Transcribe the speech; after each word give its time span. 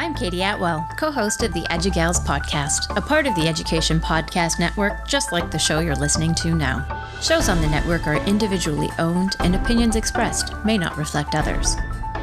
I'm 0.00 0.14
Katie 0.14 0.38
Attwell, 0.38 0.88
co 0.96 1.12
host 1.12 1.42
of 1.42 1.52
the 1.52 1.60
EduGals 1.64 2.24
podcast, 2.24 2.96
a 2.96 3.02
part 3.02 3.26
of 3.26 3.34
the 3.34 3.46
Education 3.46 4.00
Podcast 4.00 4.58
Network, 4.58 5.06
just 5.06 5.30
like 5.30 5.50
the 5.50 5.58
show 5.58 5.80
you're 5.80 5.94
listening 5.94 6.34
to 6.36 6.54
now. 6.54 7.06
Shows 7.20 7.50
on 7.50 7.60
the 7.60 7.66
network 7.66 8.06
are 8.06 8.26
individually 8.26 8.88
owned, 8.98 9.36
and 9.40 9.54
opinions 9.54 9.96
expressed 9.96 10.54
may 10.64 10.78
not 10.78 10.96
reflect 10.96 11.34
others. 11.34 11.76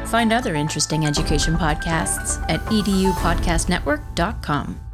Find 0.07 0.33
other 0.33 0.55
interesting 0.55 1.05
education 1.05 1.53
podcasts 1.53 2.43
at 2.49 2.61
edupodcastnetwork.com. 2.61 4.86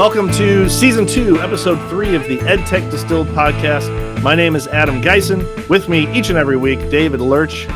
welcome 0.00 0.32
to 0.32 0.66
season 0.70 1.04
two, 1.04 1.38
episode 1.42 1.76
three 1.90 2.14
of 2.14 2.22
the 2.22 2.38
EdTech 2.38 2.90
Distilled 2.90 3.26
podcast. 3.28 4.22
My 4.22 4.34
name 4.34 4.56
is 4.56 4.66
Adam 4.68 5.02
Geisen. 5.02 5.68
With 5.68 5.90
me 5.90 6.10
each 6.18 6.30
and 6.30 6.38
every 6.38 6.56
week, 6.56 6.78
David 6.88 7.20
Lurch. 7.20 7.66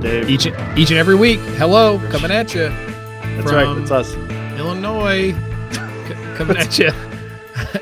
Dave. 0.00 0.30
Each 0.30 0.46
each 0.46 0.90
and 0.90 0.98
every 0.98 1.16
week. 1.16 1.40
Hello, 1.58 1.98
coming 2.08 2.30
at 2.30 2.54
you. 2.54 2.68
That's 2.68 3.50
right, 3.50 3.76
It's 3.78 3.90
us. 3.90 4.14
Illinois, 4.56 5.32
coming 6.36 6.56
at 6.56 6.78
you. 6.78 6.92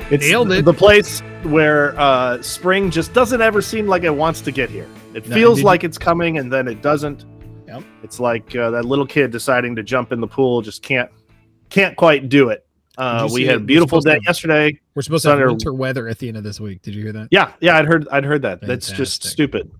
It's 0.09 0.25
Nailed 0.25 0.51
it. 0.51 0.65
the 0.65 0.73
place 0.73 1.19
where 1.43 1.95
uh, 1.99 2.41
spring 2.41 2.89
just 2.89 3.13
doesn't 3.13 3.41
ever 3.41 3.61
seem 3.61 3.85
like 3.85 4.01
it 4.01 4.09
wants 4.09 4.41
to 4.41 4.51
get 4.51 4.71
here. 4.71 4.87
It 5.13 5.27
No, 5.27 5.35
feels 5.35 5.61
like 5.61 5.83
it's 5.83 5.99
coming 5.99 6.39
and 6.39 6.51
then 6.51 6.67
it 6.67 6.81
doesn't. 6.81 7.25
Yep. 7.67 7.83
It's 8.01 8.19
like 8.19 8.55
uh, 8.55 8.71
that 8.71 8.85
little 8.85 9.05
kid 9.05 9.29
deciding 9.29 9.75
to 9.75 9.83
jump 9.83 10.11
in 10.11 10.21
the 10.21 10.27
pool, 10.27 10.63
just 10.63 10.81
can't 10.81 11.11
can't 11.69 11.95
quite 11.95 12.29
do 12.29 12.49
it. 12.49 12.64
Uh, 12.97 13.29
we 13.31 13.45
had 13.45 13.57
a 13.57 13.59
beautiful 13.59 13.99
day 13.99 14.15
to- 14.15 14.23
yesterday. 14.25 14.79
We're 14.93 15.01
supposed 15.01 15.23
to 15.23 15.29
have 15.29 15.37
Sunday- 15.39 15.51
winter 15.51 15.73
weather 15.73 16.07
at 16.07 16.19
the 16.19 16.27
end 16.27 16.37
of 16.37 16.43
this 16.43 16.59
week. 16.59 16.81
Did 16.81 16.95
you 16.95 17.03
hear 17.03 17.13
that? 17.13 17.27
Yeah, 17.31 17.51
yeah, 17.59 17.77
I'd 17.77 17.85
heard 17.85 18.07
I'd 18.09 18.23
heard 18.25 18.41
that. 18.43 18.61
That's 18.61 18.91
just 18.91 19.23
stupid. 19.23 19.71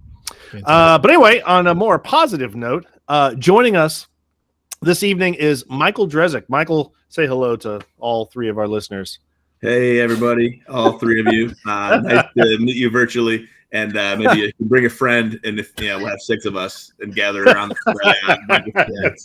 Uh, 0.63 0.97
but 0.97 1.09
anyway, 1.11 1.41
on 1.41 1.67
a 1.67 1.75
more 1.75 1.99
positive 1.99 2.55
note, 2.55 2.85
uh, 3.07 3.33
joining 3.35 3.75
us 3.75 4.07
this 4.81 5.03
evening 5.03 5.33
is 5.35 5.65
Michael 5.67 6.07
Drezek. 6.07 6.43
Michael, 6.49 6.93
say 7.09 7.27
hello 7.27 7.55
to 7.57 7.81
all 7.99 8.25
three 8.25 8.49
of 8.49 8.57
our 8.57 8.67
listeners. 8.67 9.19
Hey, 9.61 9.99
everybody, 9.99 10.61
all 10.69 10.97
three 10.99 11.19
of 11.19 11.27
you. 11.33 11.51
Uh, 11.65 12.01
nice 12.03 12.25
to 12.37 12.57
meet 12.59 12.75
you 12.75 12.89
virtually. 12.89 13.47
And 13.71 13.97
uh, 13.97 14.15
maybe 14.15 14.39
you 14.39 14.53
can 14.53 14.67
bring 14.67 14.85
a 14.85 14.89
friend, 14.89 15.37
and 15.43 15.59
if 15.59 15.73
you 15.79 15.87
know, 15.87 15.97
we'll 15.97 16.07
have 16.07 16.21
six 16.21 16.45
of 16.45 16.55
us 16.55 16.93
and 16.99 17.13
gather 17.13 17.43
around 17.43 17.69
the 17.69 18.65
fire. 18.73 19.15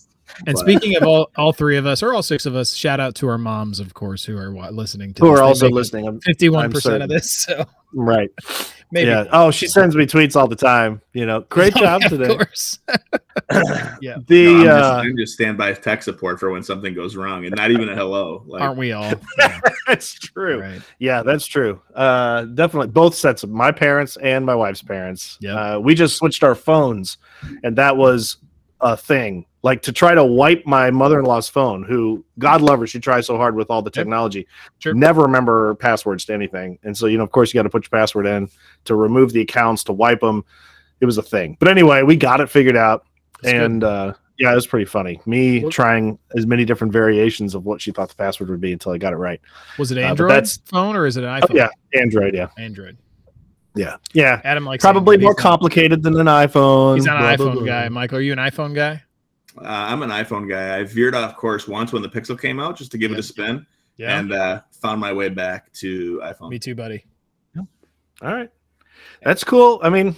And 0.46 0.54
but- 0.54 0.58
speaking 0.58 0.96
of 0.96 1.02
all, 1.04 1.30
all 1.36 1.52
three 1.52 1.76
of 1.76 1.86
us, 1.86 2.02
or 2.02 2.12
all 2.14 2.22
six 2.22 2.46
of 2.46 2.54
us, 2.56 2.74
shout 2.74 3.00
out 3.00 3.14
to 3.16 3.28
our 3.28 3.38
moms, 3.38 3.80
of 3.80 3.94
course, 3.94 4.24
who 4.24 4.36
are 4.36 4.50
listening 4.70 5.14
to 5.14 5.22
Who 5.24 5.30
this. 5.30 5.40
are 5.40 5.42
also 5.42 5.68
listening. 5.68 6.20
51% 6.20 7.02
of 7.02 7.08
this. 7.08 7.30
So 7.44 7.64
right. 7.94 8.30
maybe. 8.92 9.08
Yeah. 9.10 9.24
Oh, 9.32 9.50
she 9.50 9.66
sends 9.66 9.94
me 9.96 10.06
tweets 10.06 10.36
all 10.36 10.46
the 10.48 10.56
time. 10.56 11.00
You 11.12 11.26
know, 11.26 11.40
great 11.48 11.74
job 11.76 12.02
Of 12.04 12.10
today. 12.10 12.28
course. 12.36 12.78
yeah. 14.00 14.16
The 14.26 14.44
No, 14.46 14.58
I'm, 14.58 14.64
just, 14.64 14.68
uh, 14.68 14.94
I'm 15.04 15.16
just 15.16 15.32
standby 15.34 15.72
tech 15.74 16.02
support 16.02 16.38
for 16.40 16.50
when 16.50 16.62
something 16.62 16.94
goes 16.94 17.16
wrong, 17.16 17.44
and 17.46 17.54
not 17.54 17.70
even 17.70 17.88
a 17.88 17.94
hello. 17.94 18.42
Like, 18.46 18.62
Aren't 18.62 18.78
we 18.78 18.92
all? 18.92 19.12
Yeah, 19.38 19.60
that's 19.86 20.14
true. 20.14 20.60
right. 20.60 20.82
Yeah, 20.98 21.22
that's 21.22 21.46
true. 21.46 21.80
Uh, 21.94 22.44
definitely 22.44 22.88
both 22.88 23.14
sets 23.14 23.42
of 23.42 23.50
my 23.50 23.72
parents 23.72 24.16
and 24.22 24.44
my 24.46 24.54
wife's 24.54 24.82
parents. 24.82 25.38
Yeah. 25.40 25.54
Uh, 25.54 25.78
we 25.80 25.94
just 25.94 26.16
switched 26.16 26.44
our 26.44 26.54
phones, 26.54 27.18
and 27.64 27.76
that 27.76 27.96
was 27.96 28.36
a 28.80 28.96
thing. 28.96 29.46
Like 29.62 29.82
to 29.82 29.92
try 29.92 30.14
to 30.14 30.24
wipe 30.24 30.64
my 30.64 30.90
mother-in-law's 30.90 31.48
phone, 31.50 31.82
who 31.82 32.24
God 32.38 32.62
love 32.62 32.80
her, 32.80 32.86
she 32.86 32.98
tries 32.98 33.26
so 33.26 33.36
hard 33.36 33.54
with 33.54 33.70
all 33.70 33.82
the 33.82 33.90
technology, 33.90 34.46
Sure. 34.78 34.94
never 34.94 35.22
remember 35.22 35.74
passwords 35.74 36.24
to 36.26 36.32
anything. 36.34 36.78
And 36.82 36.96
so, 36.96 37.06
you 37.06 37.18
know, 37.18 37.24
of 37.24 37.30
course, 37.30 37.52
you 37.52 37.58
got 37.58 37.64
to 37.64 37.70
put 37.70 37.84
your 37.84 37.90
password 38.00 38.26
in 38.26 38.48
to 38.84 38.94
remove 38.94 39.32
the 39.34 39.42
accounts 39.42 39.84
to 39.84 39.92
wipe 39.92 40.20
them. 40.20 40.44
It 41.00 41.06
was 41.06 41.18
a 41.18 41.22
thing. 41.22 41.56
But 41.60 41.68
anyway, 41.68 42.02
we 42.02 42.16
got 42.16 42.40
it 42.40 42.48
figured 42.48 42.76
out, 42.76 43.04
That's 43.42 43.52
and 43.54 43.84
uh, 43.84 44.14
yeah, 44.38 44.52
it 44.52 44.54
was 44.54 44.66
pretty 44.66 44.86
funny. 44.86 45.20
Me 45.26 45.60
Well- 45.60 45.70
trying 45.70 46.18
as 46.34 46.46
many 46.46 46.64
different 46.64 46.92
variations 46.94 47.54
of 47.54 47.66
what 47.66 47.82
she 47.82 47.90
thought 47.90 48.08
the 48.08 48.14
password 48.14 48.48
would 48.48 48.60
be 48.62 48.72
until 48.72 48.92
I 48.92 48.98
got 48.98 49.12
it 49.12 49.16
right. 49.16 49.40
was 49.78 49.90
it 49.92 49.98
uh, 49.98 50.02
Android 50.02 50.30
that's- 50.30 50.58
phone 50.64 50.96
or 50.96 51.04
is 51.06 51.18
it 51.18 51.24
an 51.24 51.42
Oh, 51.42 51.46
iPhone? 51.46 51.54
yeah, 51.54 51.68
Android. 52.00 52.34
Yeah. 52.34 52.48
Android. 52.58 52.96
Yeah. 53.74 53.96
Yeah. 54.12 54.40
Adam 54.44 54.64
likes 54.64 54.82
Probably 54.82 55.16
more 55.16 55.34
complicated 55.34 56.02
than 56.02 56.18
an 56.18 56.26
iPhone. 56.26 56.96
He's 56.96 57.04
not 57.04 57.16
an 57.16 57.22
Blah, 57.22 57.36
blah, 57.36 57.46
iPhone 57.54 57.58
blah. 57.58 57.66
guy. 57.66 57.88
Michael, 57.88 58.18
are 58.18 58.20
you 58.20 58.32
an 58.32 58.38
iPhone 58.38 58.74
guy? 58.74 59.02
uh, 59.58 59.62
I'm 59.64 60.02
an 60.02 60.10
iPhone 60.10 60.48
guy. 60.48 60.78
I 60.78 60.84
veered 60.84 61.14
off 61.14 61.36
course 61.36 61.66
once 61.68 61.92
when 61.92 62.02
the 62.02 62.08
Pixel 62.08 62.40
came 62.40 62.58
out, 62.60 62.76
just 62.76 62.90
to 62.92 62.98
give 62.98 63.12
it 63.12 63.18
a 63.18 63.22
spin, 63.22 63.66
Yeah. 63.96 64.18
and 64.18 64.32
uh, 64.32 64.60
found 64.80 65.00
my 65.00 65.12
way 65.12 65.28
back 65.28 65.72
to 65.74 66.20
iPhone. 66.24 66.50
Me 66.50 66.58
too, 66.58 66.74
buddy. 66.74 67.04
All 67.56 68.34
right. 68.34 68.50
That's 69.22 69.44
cool. 69.44 69.80
I 69.82 69.88
mean, 69.88 70.14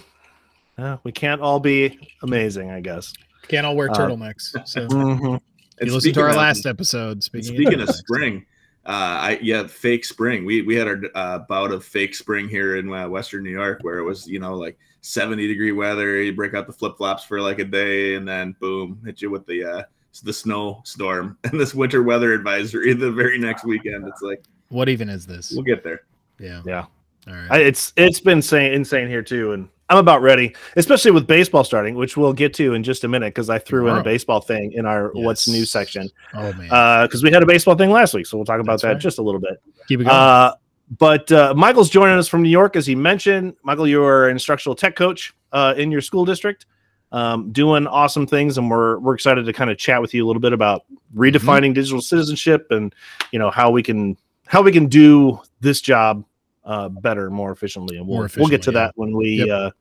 uh, 0.77 0.97
we 1.03 1.11
can't 1.11 1.39
all 1.41 1.59
be 1.59 1.97
amazing, 2.21 2.69
I 2.71 2.81
guess. 2.81 3.13
Can't 3.47 3.65
all 3.65 3.75
wear 3.75 3.89
Uh, 3.91 3.93
turtlenecks. 3.93 4.55
So 4.67 4.87
Mhm. 4.87 5.39
You 5.81 5.91
listen 5.93 6.13
to 6.13 6.21
our 6.21 6.29
speaking 6.29 6.29
of- 6.29 6.35
last 6.35 6.65
episode. 6.65 7.23
Speaking, 7.23 7.55
Speaking 7.55 7.79
of 7.81 7.87
turtlenecks. 7.89 7.93
spring, 7.93 8.45
uh, 8.85 8.89
I 9.21 9.39
yeah, 9.41 9.65
fake 9.67 10.03
spring. 10.03 10.45
We 10.45 10.61
we 10.61 10.75
had 10.75 10.87
our 10.87 11.01
uh, 11.15 11.39
bout 11.39 11.71
of 11.71 11.85
fake 11.85 12.15
spring 12.15 12.49
here 12.49 12.77
in 12.77 12.91
uh, 12.91 13.07
Western 13.07 13.43
New 13.43 13.51
York, 13.51 13.79
where 13.81 13.97
it 13.97 14.03
was 14.03 14.27
you 14.27 14.39
know 14.39 14.55
like 14.55 14.77
seventy 15.01 15.47
degree 15.47 15.71
weather. 15.71 16.21
You 16.21 16.33
break 16.33 16.53
out 16.53 16.67
the 16.67 16.73
flip 16.73 16.97
flops 16.97 17.23
for 17.23 17.39
like 17.39 17.59
a 17.59 17.65
day, 17.65 18.15
and 18.15 18.27
then 18.27 18.55
boom, 18.59 19.01
hit 19.05 19.21
you 19.21 19.29
with 19.29 19.45
the 19.45 19.63
uh, 19.63 19.83
the 20.23 20.33
snow 20.33 20.81
storm 20.83 21.37
and 21.45 21.59
this 21.59 21.73
winter 21.73 22.03
weather 22.03 22.33
advisory 22.33 22.93
the 22.93 23.11
very 23.11 23.39
next 23.39 23.63
weekend. 23.63 24.07
It's 24.07 24.21
like 24.21 24.43
what 24.69 24.89
even 24.89 25.09
is 25.09 25.25
this? 25.25 25.51
we'll 25.51 25.63
get 25.63 25.83
there. 25.83 26.01
Yeah. 26.39 26.61
Yeah. 26.65 26.85
All 27.27 27.33
right. 27.33 27.51
I, 27.51 27.59
it's 27.59 27.93
it's 27.95 28.19
been 28.19 28.39
insane, 28.39 28.73
insane 28.73 29.07
here 29.07 29.21
too, 29.21 29.53
and 29.53 29.69
I'm 29.89 29.97
about 29.97 30.21
ready, 30.21 30.55
especially 30.75 31.11
with 31.11 31.27
baseball 31.27 31.63
starting, 31.63 31.95
which 31.95 32.15
we'll 32.15 32.33
get 32.33 32.53
to 32.55 32.73
in 32.73 32.83
just 32.83 33.03
a 33.03 33.07
minute 33.07 33.27
because 33.27 33.49
I 33.49 33.59
threw 33.59 33.89
in 33.89 33.97
a 33.97 34.03
baseball 34.03 34.39
thing 34.39 34.71
in 34.71 34.85
our 34.85 35.11
what's 35.13 35.47
new 35.47 35.65
section 35.65 36.09
oh 36.33 36.53
man. 36.53 37.05
because 37.05 37.21
we 37.21 37.31
had 37.31 37.43
a 37.43 37.45
baseball 37.45 37.75
thing 37.75 37.91
last 37.91 38.13
week, 38.13 38.25
so 38.25 38.37
we'll 38.37 38.45
talk 38.45 38.59
about 38.59 38.73
That's 38.73 38.83
that 38.83 38.93
right. 38.93 39.01
just 39.01 39.19
a 39.19 39.21
little 39.21 39.41
bit. 39.41 39.61
Keep 39.87 40.01
it 40.01 40.03
going. 40.05 40.15
Uh, 40.15 40.53
but 40.97 41.31
uh, 41.31 41.53
Michael's 41.55 41.89
joining 41.89 42.17
us 42.17 42.27
from 42.27 42.41
New 42.43 42.49
York, 42.49 42.75
as 42.75 42.85
he 42.85 42.95
mentioned. 42.95 43.55
Michael, 43.63 43.87
you 43.87 44.03
are 44.03 44.27
an 44.27 44.31
instructional 44.31 44.75
tech 44.75 44.95
coach 44.95 45.33
uh, 45.51 45.73
in 45.77 45.91
your 45.91 46.01
school 46.01 46.25
district, 46.25 46.65
um, 47.11 47.51
doing 47.51 47.87
awesome 47.87 48.25
things, 48.25 48.57
and 48.57 48.69
we're 48.69 48.99
we're 48.99 49.15
excited 49.15 49.45
to 49.45 49.53
kind 49.53 49.69
of 49.69 49.77
chat 49.77 50.01
with 50.01 50.13
you 50.13 50.25
a 50.25 50.27
little 50.27 50.41
bit 50.41 50.53
about 50.53 50.85
redefining 51.15 51.73
digital 51.73 52.01
citizenship 52.01 52.67
and 52.71 52.93
you 53.31 53.39
know 53.39 53.51
how 53.51 53.69
we 53.69 53.83
can 53.83 54.17
how 54.45 54.61
we 54.61 54.71
can 54.71 54.87
do 54.87 55.39
this 55.61 55.81
job 55.81 56.23
uh, 56.65 56.89
better, 56.89 57.29
more 57.29 57.51
efficiently, 57.51 57.97
and 57.97 58.07
we'll 58.07 58.19
More 58.19 58.29
we'll 58.37 58.47
get 58.47 58.61
to 58.63 58.71
yeah. 58.71 58.79
that 58.79 58.93
when 58.95 59.15
we. 59.15 59.45
Yep. 59.45 59.49
Uh, 59.49 59.71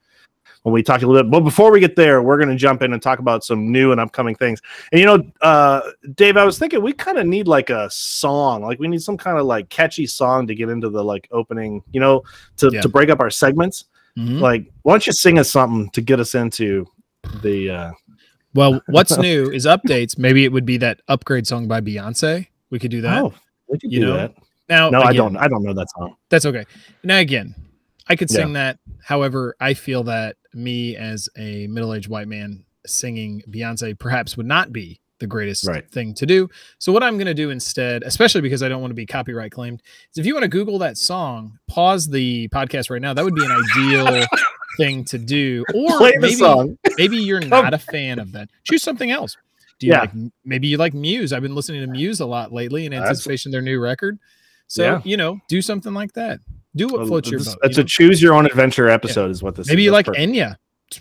when 0.62 0.72
we 0.72 0.82
talk 0.82 1.02
a 1.02 1.06
little 1.06 1.24
bit, 1.24 1.30
but 1.30 1.40
before 1.40 1.72
we 1.72 1.80
get 1.80 1.96
there, 1.96 2.22
we're 2.22 2.36
going 2.36 2.48
to 2.48 2.54
jump 2.54 2.82
in 2.82 2.92
and 2.92 3.02
talk 3.02 3.18
about 3.18 3.42
some 3.42 3.72
new 3.72 3.90
and 3.90 4.00
upcoming 4.00 4.36
things. 4.36 4.60
And 4.92 5.00
you 5.00 5.06
know, 5.06 5.24
uh, 5.40 5.80
Dave, 6.14 6.36
I 6.36 6.44
was 6.44 6.56
thinking 6.56 6.80
we 6.82 6.92
kind 6.92 7.18
of 7.18 7.26
need 7.26 7.48
like 7.48 7.68
a 7.70 7.88
song, 7.90 8.62
like 8.62 8.78
we 8.78 8.86
need 8.86 9.02
some 9.02 9.16
kind 9.16 9.38
of 9.38 9.46
like 9.46 9.68
catchy 9.70 10.06
song 10.06 10.46
to 10.46 10.54
get 10.54 10.68
into 10.68 10.88
the 10.88 11.02
like 11.02 11.26
opening, 11.32 11.82
you 11.92 11.98
know, 11.98 12.22
to, 12.58 12.70
Yeah. 12.72 12.80
to 12.80 12.88
break 12.88 13.10
up 13.10 13.18
our 13.18 13.30
segments. 13.30 13.86
Mhm. 14.16 14.40
Like, 14.40 14.70
why 14.82 14.92
don't 14.92 15.04
you 15.06 15.12
sing 15.12 15.38
us 15.40 15.50
something 15.50 15.90
to 15.90 16.00
get 16.00 16.20
us 16.20 16.36
into 16.36 16.86
the? 17.42 17.70
uh 17.70 17.92
Well, 18.54 18.80
what's 18.86 19.16
new 19.18 19.50
is 19.50 19.66
updates. 19.66 20.16
Maybe 20.16 20.44
it 20.44 20.52
would 20.52 20.66
be 20.66 20.76
that 20.76 21.00
upgrade 21.08 21.46
song 21.46 21.66
by 21.66 21.80
Beyonce. 21.80 22.46
We 22.70 22.78
could 22.78 22.90
do 22.92 23.00
that. 23.00 23.20
Oh, 23.22 23.34
we 23.68 23.78
could 23.80 23.90
you 23.90 24.00
do 24.00 24.06
know, 24.06 24.14
that. 24.14 24.34
Now, 24.72 24.88
No, 24.90 25.02
I 25.02 25.12
don't. 25.12 25.36
I 25.36 25.48
don't 25.48 25.62
know 25.62 25.74
that 25.74 25.88
song. 25.90 26.16
That's 26.30 26.46
okay. 26.46 26.64
Now 27.04 27.18
again, 27.18 27.54
I 28.08 28.16
could 28.16 28.30
sing 28.30 28.54
that. 28.54 28.78
However, 29.04 29.54
I 29.60 29.74
feel 29.74 30.02
that 30.04 30.36
me 30.54 30.96
as 30.96 31.28
a 31.36 31.66
middle-aged 31.66 32.08
white 32.08 32.26
man 32.28 32.64
singing 32.86 33.42
Beyonce 33.50 33.98
perhaps 33.98 34.36
would 34.36 34.46
not 34.46 34.72
be 34.72 34.98
the 35.18 35.26
greatest 35.26 35.66
Right. 35.68 35.88
thing 35.90 36.14
to 36.14 36.26
do. 36.26 36.48
So 36.78 36.90
what 36.92 37.02
I'm 37.02 37.14
going 37.16 37.26
to 37.26 37.34
do 37.34 37.50
instead, 37.50 38.02
especially 38.02 38.40
because 38.40 38.62
I 38.62 38.68
don't 38.68 38.80
want 38.80 38.90
to 38.90 38.96
be 38.96 39.06
copyright 39.06 39.52
claimed, 39.52 39.80
is 40.10 40.18
if 40.18 40.26
you 40.26 40.34
want 40.34 40.42
to 40.44 40.48
Google 40.48 40.78
that 40.80 40.96
song, 40.98 41.58
pause 41.68 42.08
the 42.08 42.48
podcast 42.48 42.90
right 42.90 43.00
now. 43.00 43.14
That 43.14 43.24
would 43.24 43.34
be 43.36 43.44
an 43.44 43.52
ideal 43.52 44.26
thing 44.78 45.04
to 45.04 45.18
do. 45.18 45.64
Or 45.74 45.98
Play 45.98 46.12
maybe 46.18 46.34
song. 46.34 46.76
maybe 46.98 47.18
you're 47.18 47.40
not 47.58 47.72
a 47.74 47.78
fan 47.78 48.18
of 48.18 48.32
that. 48.32 48.48
Choose 48.64 48.82
something 48.82 49.10
else. 49.12 49.36
Do 49.78 49.86
you 49.86 49.92
Yeah. 49.92 50.00
like 50.00 50.10
maybe 50.44 50.66
you 50.66 50.76
like 50.76 50.92
Muse? 50.94 51.32
I've 51.32 51.42
been 51.42 51.54
listening 51.54 51.82
to 51.82 51.86
Muse 51.86 52.18
a 52.20 52.26
lot 52.26 52.52
lately 52.52 52.86
in 52.86 52.90
That's- 52.90 53.08
anticipation 53.10 53.50
of 53.50 53.52
their 53.52 53.62
new 53.62 53.78
record. 53.80 54.18
So 54.72 54.82
Yeah. 54.84 55.00
you 55.04 55.18
know, 55.18 55.38
do 55.48 55.60
something 55.60 55.92
like 55.92 56.14
that. 56.14 56.40
Do 56.74 56.86
what 56.86 57.00
Well, 57.00 57.06
floats 57.08 57.30
your 57.30 57.40
boat. 57.40 57.56
It's 57.62 57.76
you 57.76 57.82
a 57.82 57.84
know? 57.84 57.88
choose 57.88 58.22
your 58.22 58.32
own 58.32 58.46
adventure 58.46 58.88
episode, 58.88 59.30
is 59.30 59.42
what 59.42 59.54
this. 59.54 59.66
Is. 59.66 59.70
Maybe 59.70 59.82
is. 59.82 59.86
you 59.86 59.92
like 59.92 60.06
perfect. 60.06 60.32
Enya. 60.32 60.56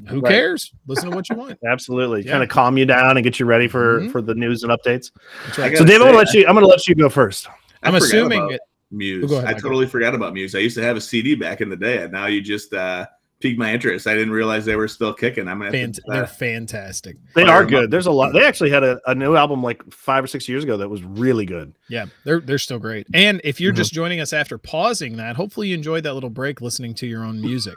Who 0.10 0.20
Right. 0.20 0.30
cares? 0.30 0.74
Listen 0.88 1.10
to 1.10 1.16
what 1.16 1.30
you 1.30 1.38
want. 1.38 1.58
Absolutely, 1.66 2.24
Yeah. 2.26 2.32
kind 2.32 2.44
of 2.44 2.50
calm 2.50 2.78
you 2.78 2.86
down 2.86 3.16
and 3.16 3.24
get 3.24 3.40
you 3.40 3.46
ready 3.46 3.70
for 3.70 4.02
Mhm. 4.02 4.12
for 4.12 4.22
the 4.22 4.36
news 4.36 4.64
and 4.64 4.74
updates. 4.74 5.12
I 5.58 5.62
right. 5.62 5.70
got- 5.72 5.78
So, 5.78 5.86
gotta 5.86 5.86
Dave, 5.86 6.02
I'm 6.02 6.08
gonna 6.08 6.18
let 6.18 6.34
you. 6.34 6.46
I'm 6.50 6.54
gonna 6.54 6.68
let 6.68 6.86
you 6.86 6.96
go 6.96 7.08
first. 7.08 7.48
I 7.82 7.88
I'm 7.88 7.96
assuming 7.96 8.52
it- 8.52 8.60
Muse. 8.92 9.24
Oh, 9.24 9.28
go 9.30 9.38
ahead, 9.38 9.56
I 9.56 9.58
totally 9.58 9.88
forgot 9.88 10.14
about 10.14 10.34
Muse. 10.34 10.54
I 10.54 10.60
used 10.60 10.76
to 10.76 10.84
have 10.84 10.98
a 10.98 11.02
CD 11.02 11.34
back 11.36 11.62
in 11.62 11.70
the 11.70 11.78
day, 11.78 12.00
and 12.04 12.12
now 12.12 12.26
you 12.26 12.42
just 12.42 12.74
uh, 12.74 13.06
piqued 13.42 13.60
my 13.60 13.74
interest. 13.74 14.08
I 14.08 14.14
didn't 14.14 14.32
realize 14.32 14.64
they 14.66 14.76
were 14.76 14.88
still 14.88 15.14
kicking. 15.14 15.48
I'm 15.48 15.60
gonna. 15.60 15.72
Fant- 15.72 16.00
they're 16.08 16.28
fantastic. 16.28 17.18
They 17.36 17.44
are 17.44 17.66
good. 17.66 17.92
There's 17.92 18.06
a 18.08 18.12
lot. 18.12 18.34
They 18.34 18.46
actually 18.46 18.70
had 18.70 18.84
a, 18.84 19.00
a 19.08 19.16
new 19.16 19.36
album 19.36 19.62
like 19.64 19.82
five 19.92 20.24
or 20.24 20.28
six 20.28 20.48
years 20.48 20.64
ago 20.64 20.78
that 20.78 20.90
was 20.90 21.04
really 21.04 21.46
good. 21.46 21.74
Yeah, 21.90 22.06
they're 22.24 22.40
they're 22.40 22.58
still 22.58 22.80
great. 22.80 23.08
And 23.14 23.42
if 23.44 23.60
you're 23.60 23.74
Mhm. 23.74 23.78
just 23.78 23.94
joining 23.94 24.20
us 24.20 24.32
after 24.34 24.58
pausing 24.58 25.18
that, 25.18 25.36
hopefully 25.36 25.68
you 25.70 25.76
enjoyed 25.76 26.04
that 26.04 26.14
little 26.14 26.30
break 26.30 26.62
listening 26.62 26.94
to 26.96 27.08
your 27.08 27.24
own 27.26 27.42
music. 27.42 27.76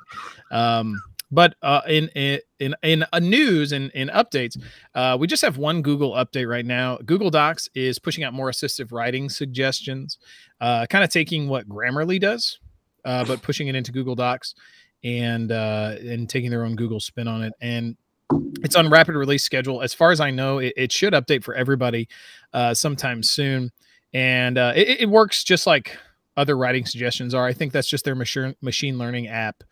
Um, 0.51 1.01
but 1.31 1.55
uh, 1.63 1.81
in 1.89 2.09
in 2.15 2.39
in, 2.61 2.75
in 2.83 3.05
uh, 3.13 3.19
news 3.19 3.73
and 3.73 3.91
in 3.93 4.09
updates, 4.09 4.57
uh, 4.95 5.17
we 5.19 5.27
just 5.27 5.43
have 5.43 5.57
one 5.57 5.83
Google 5.83 6.13
update 6.13 6.49
right 6.49 6.65
now. 6.65 6.99
Google 7.05 7.31
Docs 7.31 7.69
is 7.75 7.99
pushing 7.99 8.23
out 8.25 8.33
more 8.35 8.51
assistive 8.51 8.93
writing 8.93 9.29
suggestions, 9.29 10.19
uh, 10.61 10.87
kind 10.87 11.03
of 11.03 11.11
taking 11.11 11.49
what 11.49 11.69
Grammarly 11.69 12.21
does, 12.21 12.59
uh, 13.05 13.25
but 13.25 13.43
pushing 13.43 13.67
it 13.69 13.75
into 13.75 13.91
Google 13.91 14.15
Docs 14.15 14.55
and 15.05 15.53
uh, 15.53 15.95
and 16.01 16.29
taking 16.29 16.51
their 16.51 16.65
own 16.65 16.75
Google 16.75 17.01
spin 17.01 17.29
on 17.29 17.43
it. 17.43 17.53
And 17.61 17.97
it's 18.63 18.75
on 18.75 18.91
rapid 18.91 19.15
release 19.15 19.45
schedule. 19.45 19.83
As 19.83 19.95
far 19.95 20.11
as 20.11 20.19
I 20.19 20.31
know, 20.31 20.59
it, 20.59 20.73
it 20.77 20.93
should 20.93 21.13
update 21.13 21.45
for 21.45 21.55
everybody 21.55 22.09
uh, 22.53 22.75
sometime 22.75 23.23
soon 23.23 23.71
and 24.15 24.57
uh, 24.57 24.73
it, 24.75 25.03
it 25.03 25.11
works 25.11 25.45
just 25.45 25.67
like 25.67 25.99
other 26.37 26.57
writing 26.57 26.87
suggestions 26.87 27.35
are. 27.35 27.45
I 27.45 27.53
think 27.53 27.73
that's 27.73 27.89
just 27.89 28.05
their 28.05 28.15
machine 28.15 28.55
machine 28.63 28.97
learning 28.97 29.27
app 29.27 29.63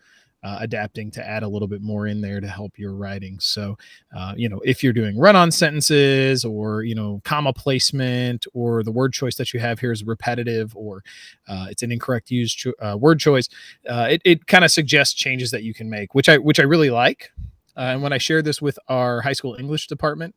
uh, 0.43 0.57
adapting 0.59 1.09
to 1.09 1.25
add 1.25 1.43
a 1.43 1.47
little 1.47 1.67
bit 1.67 1.81
more 1.81 2.07
in 2.07 2.21
there 2.21 2.41
to 2.41 2.47
help 2.47 2.77
your 2.77 2.93
writing. 2.93 3.39
So, 3.39 3.77
uh, 4.15 4.33
you 4.35 4.49
know, 4.49 4.59
if 4.65 4.83
you're 4.83 4.93
doing 4.93 5.17
run-on 5.17 5.51
sentences 5.51 6.43
or 6.43 6.83
you 6.83 6.95
know 6.95 7.21
comma 7.23 7.53
placement 7.53 8.45
or 8.53 8.83
the 8.83 8.91
word 8.91 9.13
choice 9.13 9.35
that 9.35 9.53
you 9.53 9.59
have 9.59 9.79
here 9.79 9.91
is 9.91 10.03
repetitive 10.03 10.75
or 10.75 11.03
uh, 11.47 11.67
it's 11.69 11.83
an 11.83 11.91
incorrect 11.91 12.29
use 12.29 12.53
cho- 12.53 12.73
uh, 12.81 12.97
word 12.97 13.19
choice, 13.19 13.47
uh, 13.89 14.07
it, 14.11 14.21
it 14.25 14.47
kind 14.47 14.65
of 14.65 14.71
suggests 14.71 15.13
changes 15.13 15.51
that 15.51 15.63
you 15.63 15.73
can 15.73 15.89
make, 15.89 16.13
which 16.13 16.27
I 16.27 16.37
which 16.37 16.59
I 16.59 16.63
really 16.63 16.89
like. 16.89 17.31
Uh, 17.75 17.91
and 17.93 18.03
when 18.03 18.13
I 18.13 18.19
shared 18.19 18.45
this 18.45 18.61
with 18.61 18.77
our 18.87 19.21
high 19.21 19.33
school 19.33 19.55
English 19.57 19.87
department, 19.87 20.35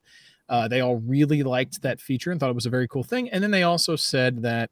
they 0.70 0.80
all 0.80 0.96
really 0.96 1.42
liked 1.42 1.82
that 1.82 2.00
feature 2.00 2.30
and 2.30 2.40
thought 2.40 2.48
it 2.48 2.54
was 2.54 2.66
a 2.66 2.70
very 2.70 2.88
cool 2.88 3.02
thing. 3.02 3.28
And 3.28 3.42
then 3.42 3.50
they 3.50 3.64
also 3.64 3.94
said 3.96 4.42
that 4.42 4.70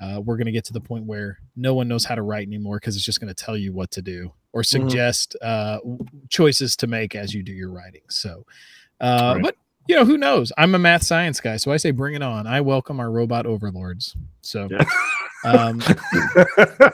uh, 0.00 0.20
we're 0.24 0.36
going 0.36 0.46
to 0.46 0.52
get 0.52 0.64
to 0.64 0.72
the 0.72 0.80
point 0.80 1.04
where 1.04 1.38
no 1.56 1.74
one 1.74 1.86
knows 1.88 2.04
how 2.04 2.14
to 2.14 2.22
write 2.22 2.46
anymore 2.46 2.76
because 2.78 2.96
it's 2.96 3.04
just 3.04 3.20
going 3.20 3.32
to 3.32 3.44
tell 3.44 3.56
you 3.56 3.72
what 3.72 3.90
to 3.92 4.02
do 4.02 4.32
or 4.52 4.62
suggest 4.64 5.36
uh, 5.42 5.78
choices 6.28 6.74
to 6.76 6.86
make 6.86 7.14
as 7.14 7.32
you 7.34 7.42
do 7.42 7.52
your 7.52 7.70
writing. 7.70 8.00
So, 8.08 8.44
uh, 9.00 9.32
Right. 9.36 9.42
but 9.44 9.56
you 9.88 9.96
know, 9.96 10.04
who 10.04 10.16
knows? 10.18 10.52
I'm 10.56 10.74
a 10.74 10.78
math 10.78 11.02
science 11.02 11.40
guy, 11.40 11.56
so 11.56 11.72
I 11.72 11.76
say 11.76 11.90
bring 11.90 12.14
it 12.14 12.22
on. 12.22 12.46
I 12.46 12.60
welcome 12.60 13.00
our 13.00 13.10
robot 13.10 13.44
overlords. 13.46 14.14
So, 14.42 14.68
Yeah. 14.70 14.84
um, 15.44 15.80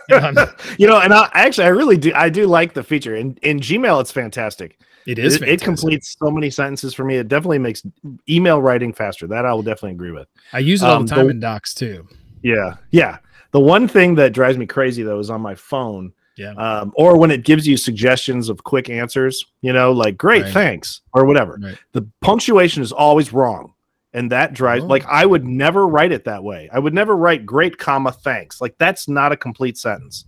you 0.78 0.86
know, 0.86 1.00
and 1.00 1.12
I 1.12 1.28
actually 1.34 1.64
I 1.64 1.68
really 1.70 1.96
do 1.96 2.12
I 2.14 2.28
do 2.28 2.46
like 2.46 2.74
the 2.74 2.82
feature 2.82 3.14
in 3.14 3.36
in 3.42 3.60
Gmail. 3.60 4.00
It's 4.00 4.12
fantastic. 4.12 4.78
it 5.06 5.18
is 5.18 5.36
It, 5.36 5.42
it 5.48 5.60
completes 5.60 6.16
so 6.18 6.30
many 6.30 6.48
sentences 6.50 6.94
for 6.94 7.04
me. 7.04 7.16
It 7.16 7.28
definitely 7.28 7.58
makes 7.58 7.82
email 8.28 8.60
writing 8.62 8.92
faster. 8.92 9.26
That 9.26 9.44
I 9.46 9.52
will 9.52 9.62
definitely 9.62 9.92
agree 9.92 10.12
with. 10.12 10.28
I 10.52 10.60
use 10.60 10.82
it 10.82 10.86
all 10.86 10.96
um, 10.96 11.06
the 11.06 11.14
time 11.14 11.24
the- 11.26 11.30
in 11.32 11.40
docs 11.40 11.74
too. 11.74 12.06
Yeah, 12.42 12.74
yeah. 12.90 13.18
The 13.52 13.60
one 13.60 13.88
thing 13.88 14.14
that 14.16 14.32
drives 14.32 14.58
me 14.58 14.66
crazy 14.66 15.02
though 15.02 15.18
is 15.18 15.30
on 15.30 15.40
my 15.40 15.54
phone, 15.54 16.12
Yeah. 16.36 16.52
um, 16.54 16.92
or 16.96 17.16
when 17.18 17.30
it 17.30 17.44
gives 17.44 17.66
you 17.66 17.76
suggestions 17.76 18.48
of 18.48 18.64
quick 18.64 18.90
answers. 18.90 19.44
You 19.62 19.72
know, 19.72 19.92
like 19.92 20.16
"great, 20.18 20.42
Right. 20.44 20.52
thanks" 20.52 21.00
or 21.14 21.24
whatever. 21.24 21.58
Right. 21.62 21.78
The 21.92 22.06
punctuation 22.20 22.82
is 22.82 22.92
always 22.92 23.32
wrong, 23.32 23.72
and 24.12 24.30
that 24.32 24.52
drives. 24.52 24.84
Oh. 24.84 24.88
Like 24.88 25.04
I 25.06 25.24
would 25.26 25.44
never 25.46 25.86
write 25.86 26.12
it 26.12 26.24
that 26.24 26.42
way. 26.44 26.68
I 26.72 26.78
would 26.78 26.92
never 26.94 27.16
write 27.16 27.46
"great, 27.46 27.78
comma 27.78 28.12
thanks." 28.12 28.60
Like 28.60 28.74
that's 28.78 29.08
not 29.08 29.32
a 29.32 29.36
complete 29.36 29.78
sentence. 29.78 30.24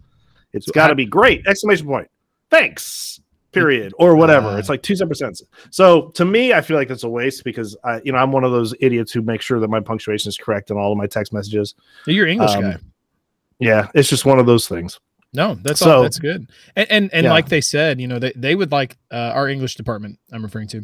It's 0.55 0.67
So 0.67 0.73
got 0.73 0.83
how- 0.85 0.89
to 0.89 0.95
be 0.95 1.05
great 1.07 1.47
exclamation 1.47 1.87
point 1.87 2.09
thanks 2.51 3.21
period 3.53 3.93
or 3.99 4.15
whatever. 4.15 4.49
Ah. 4.49 4.57
it's 4.57 4.69
like 4.69 4.83
two 4.83 4.95
separate 4.97 5.17
sentences. 5.17 5.49
So 5.71 6.09
to 6.11 6.25
me, 6.25 6.53
I 6.53 6.61
feel 6.61 6.77
like 6.77 6.89
that's 6.89 7.05
a 7.05 7.09
waste 7.09 7.45
because 7.45 7.77
I, 7.85 8.01
you 8.05 8.13
know, 8.13 8.19
I'm 8.19 8.31
one 8.33 8.45
of 8.45 8.53
those 8.53 8.75
idiots 8.81 9.11
who 9.13 9.23
make 9.23 9.41
sure 9.41 9.59
that 9.61 9.69
my 9.69 9.81
punctuation 9.81 10.29
is 10.29 10.37
correct 10.37 10.71
in 10.71 10.77
all 10.77 10.93
of 10.93 10.99
my 10.99 11.07
text 11.07 11.33
messages. 11.33 11.75
You're 12.07 12.27
English 12.27 12.53
Um, 12.53 12.63
guy. 12.63 12.77
Yeah, 13.59 13.89
it's 13.95 14.09
just 14.09 14.25
one 14.25 14.39
of 14.39 14.47
those 14.47 14.69
things. 14.69 15.01
No, 15.35 15.57
that's 15.57 15.81
So- 15.81 15.97
all. 15.97 16.03
That's 16.03 16.19
good. 16.19 16.49
And 16.77 16.91
and, 16.91 17.11
and 17.13 17.25
Yeah. 17.25 17.33
like 17.33 17.49
they 17.49 17.61
said, 17.61 18.01
you 18.01 18.07
know, 18.07 18.19
they, 18.19 18.33
they 18.37 18.55
would 18.55 18.73
like 18.73 18.97
uh, 19.11 19.33
our 19.35 19.49
English 19.49 19.75
department. 19.77 20.19
I'm 20.33 20.43
referring 20.43 20.69
to. 20.69 20.83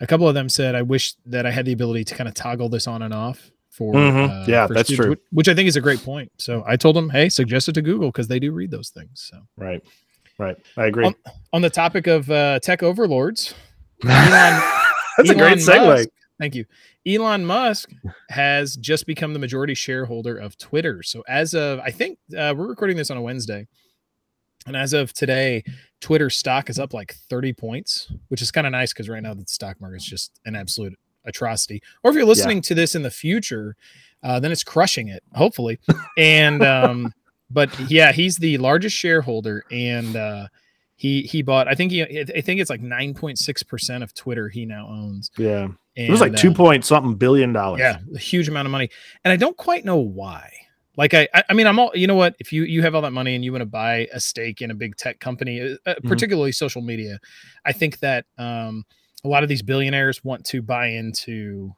A 0.00 0.06
couple 0.06 0.26
of 0.28 0.34
them 0.34 0.48
said, 0.48 0.74
"I 0.74 0.82
wish 0.82 1.14
that 1.26 1.44
I 1.46 1.50
had 1.50 1.66
the 1.66 1.72
ability 1.72 2.04
to 2.04 2.14
kind 2.14 2.26
of 2.28 2.34
toggle 2.34 2.68
this 2.68 2.86
on 2.86 3.02
and 3.02 3.12
off." 3.12 3.50
For 3.70 3.92
Mhm. 3.94 4.28
uh, 4.42 4.44
Yeah, 4.46 4.66
for 4.66 4.74
that's 4.74 4.88
students, 4.88 5.02
true. 5.04 5.10
which- 5.10 5.20
Which 5.32 5.48
I 5.48 5.54
think 5.54 5.66
is 5.68 5.76
a 5.76 5.80
great 5.80 6.00
point. 6.02 6.30
So 6.38 6.62
I 6.66 6.76
told 6.76 6.94
them, 6.96 7.08
"Hey, 7.10 7.28
suggest 7.30 7.68
it 7.68 7.72
to 7.72 7.82
Google 7.82 8.08
because 8.08 8.28
they 8.28 8.38
do 8.38 8.52
read 8.52 8.70
those 8.70 8.90
things." 8.90 9.28
So 9.30 9.38
Right. 9.56 9.82
Right. 10.38 10.56
I 10.76 10.86
agree. 10.86 11.06
Um, 11.06 11.14
on 11.52 11.62
the 11.62 11.70
topic 11.70 12.06
of 12.06 12.30
uh, 12.30 12.58
tech 12.60 12.82
overlords, 12.82 13.54
that's 14.02 15.30
a 15.30 15.34
great 15.34 15.58
segue. 15.58 15.86
Musk- 15.86 16.08
thank 16.40 16.54
you. 16.54 16.64
Elon 17.06 17.44
Musk 17.44 17.90
has 18.30 18.76
just 18.76 19.06
become 19.06 19.32
the 19.32 19.38
majority 19.38 19.74
shareholder 19.74 20.36
of 20.36 20.56
Twitter. 20.56 21.02
So 21.02 21.22
as 21.28 21.54
of 21.54 21.80
I 21.80 21.90
think 21.90 22.18
uh, 22.36 22.54
we're 22.56 22.68
recording 22.68 22.96
this 22.96 23.10
on 23.10 23.16
a 23.16 23.22
Wednesday, 23.22 23.66
and 24.66 24.76
as 24.76 24.92
of 24.92 25.12
today, 25.12 25.64
Twitter 26.00 26.30
stock 26.30 26.70
is 26.70 26.78
up 26.78 26.94
like 26.94 27.14
30 27.28 27.52
points, 27.52 28.10
which 28.28 28.42
is 28.42 28.50
kind 28.50 28.66
of 28.66 28.70
nice 28.70 28.92
because 28.92 29.08
right 29.08 29.22
now 29.22 29.34
the 29.34 29.44
stock 29.46 29.80
market 29.80 29.96
is 29.96 30.04
just 30.04 30.40
an 30.44 30.54
absolute 30.54 30.96
atrocity. 31.24 31.82
Or 32.02 32.10
if 32.10 32.16
you're 32.16 32.24
listening 32.24 32.60
to 32.62 32.74
this 32.74 32.94
in 32.94 33.02
the 33.02 33.10
future, 33.10 33.76
uh, 34.22 34.38
then 34.40 34.52
it's 34.52 34.64
crushing 34.64 35.08
it, 35.08 35.22
hopefully. 35.34 35.80
And 36.16 36.62
um, 36.62 37.12
but 37.52 37.70
yeah, 37.90 38.12
he's 38.12 38.36
the 38.36 38.58
largest 38.58 38.96
shareholder, 38.96 39.64
and 39.70 40.16
uh, 40.16 40.46
he 40.96 41.22
he 41.22 41.42
bought. 41.42 41.68
I 41.68 41.74
think 41.74 41.92
he 41.92 42.02
I 42.02 42.40
think 42.40 42.60
it's 42.60 42.70
like 42.70 42.80
9.6 42.80 43.66
percent 43.66 44.02
of 44.04 44.14
Twitter 44.14 44.48
he 44.48 44.64
now 44.66 44.88
owns. 44.88 45.30
Yeah. 45.36 45.64
And, 45.64 46.08
It 46.08 46.10
was 46.10 46.20
like 46.20 46.32
uh, 46.32 46.36
two 46.36 46.52
point 46.54 46.84
something 46.84 47.14
billion 47.16 47.52
dollars. 47.52 47.80
yeah, 47.80 47.98
a 48.14 48.18
huge 48.18 48.48
amount 48.48 48.66
of 48.66 48.72
money, 48.72 48.88
and 49.24 49.32
I 49.32 49.36
don't 49.36 49.56
quite 49.56 49.84
know 49.84 49.96
why. 49.98 50.50
Like 50.96 51.14
I, 51.14 51.26
I 51.48 51.54
mean, 51.54 51.66
I'm 51.66 51.78
all 51.78 51.90
you 51.94 52.06
know 52.06 52.14
what? 52.14 52.34
If 52.38 52.52
you 52.52 52.64
you 52.64 52.82
have 52.82 52.94
all 52.94 53.02
that 53.02 53.12
money 53.12 53.34
and 53.34 53.44
you 53.44 53.50
want 53.52 53.62
to 53.62 53.66
buy 53.66 54.08
a 54.12 54.20
stake 54.20 54.60
in 54.62 54.70
a 54.70 54.74
big 54.74 54.96
tech 54.96 55.20
company, 55.20 55.60
uh, 55.60 55.76
uh, 55.86 55.94
Mhm. 55.96 56.08
particularly 56.08 56.52
social 56.52 56.82
media, 56.82 57.18
I 57.64 57.72
think 57.72 57.98
that 58.00 58.26
um, 58.38 58.84
a 59.24 59.28
lot 59.28 59.42
of 59.42 59.48
these 59.48 59.62
billionaires 59.62 60.22
want 60.24 60.44
to 60.46 60.60
buy 60.62 60.88
into 60.88 61.74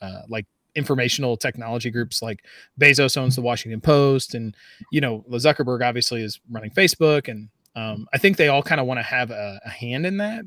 uh, 0.00 0.22
like 0.28 0.46
informational 0.76 1.36
technology 1.36 1.90
groups. 1.90 2.22
Like 2.22 2.44
Bezos 2.80 3.16
owns 3.16 3.34
the 3.34 3.42
Washington 3.42 3.80
Post, 3.80 4.34
and 4.34 4.56
you 4.92 5.00
know 5.00 5.24
Zuckerberg 5.30 5.84
obviously 5.84 6.22
is 6.22 6.38
running 6.50 6.70
Facebook, 6.70 7.28
and 7.28 7.48
um, 7.74 8.06
I 8.12 8.18
think 8.18 8.36
they 8.36 8.48
all 8.48 8.62
kind 8.62 8.80
of 8.80 8.86
want 8.86 8.98
to 8.98 9.02
have 9.02 9.30
a, 9.30 9.60
a 9.64 9.70
hand 9.70 10.06
in 10.06 10.18
that. 10.18 10.44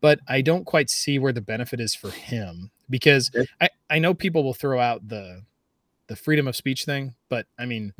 But 0.00 0.20
I 0.28 0.40
don't 0.40 0.64
quite 0.64 0.88
see 0.88 1.18
where 1.18 1.32
the 1.32 1.42
benefit 1.42 1.80
is 1.80 1.94
for 1.94 2.10
him 2.10 2.70
because 2.88 3.30
I, 3.60 3.68
I 3.90 3.98
know 3.98 4.14
people 4.14 4.42
will 4.42 4.54
throw 4.54 4.80
out 4.80 5.06
the 5.06 5.42
the 6.06 6.16
freedom 6.16 6.48
of 6.48 6.56
speech 6.56 6.84
thing, 6.84 7.14
but 7.28 7.46
I 7.58 7.66
mean, 7.66 7.92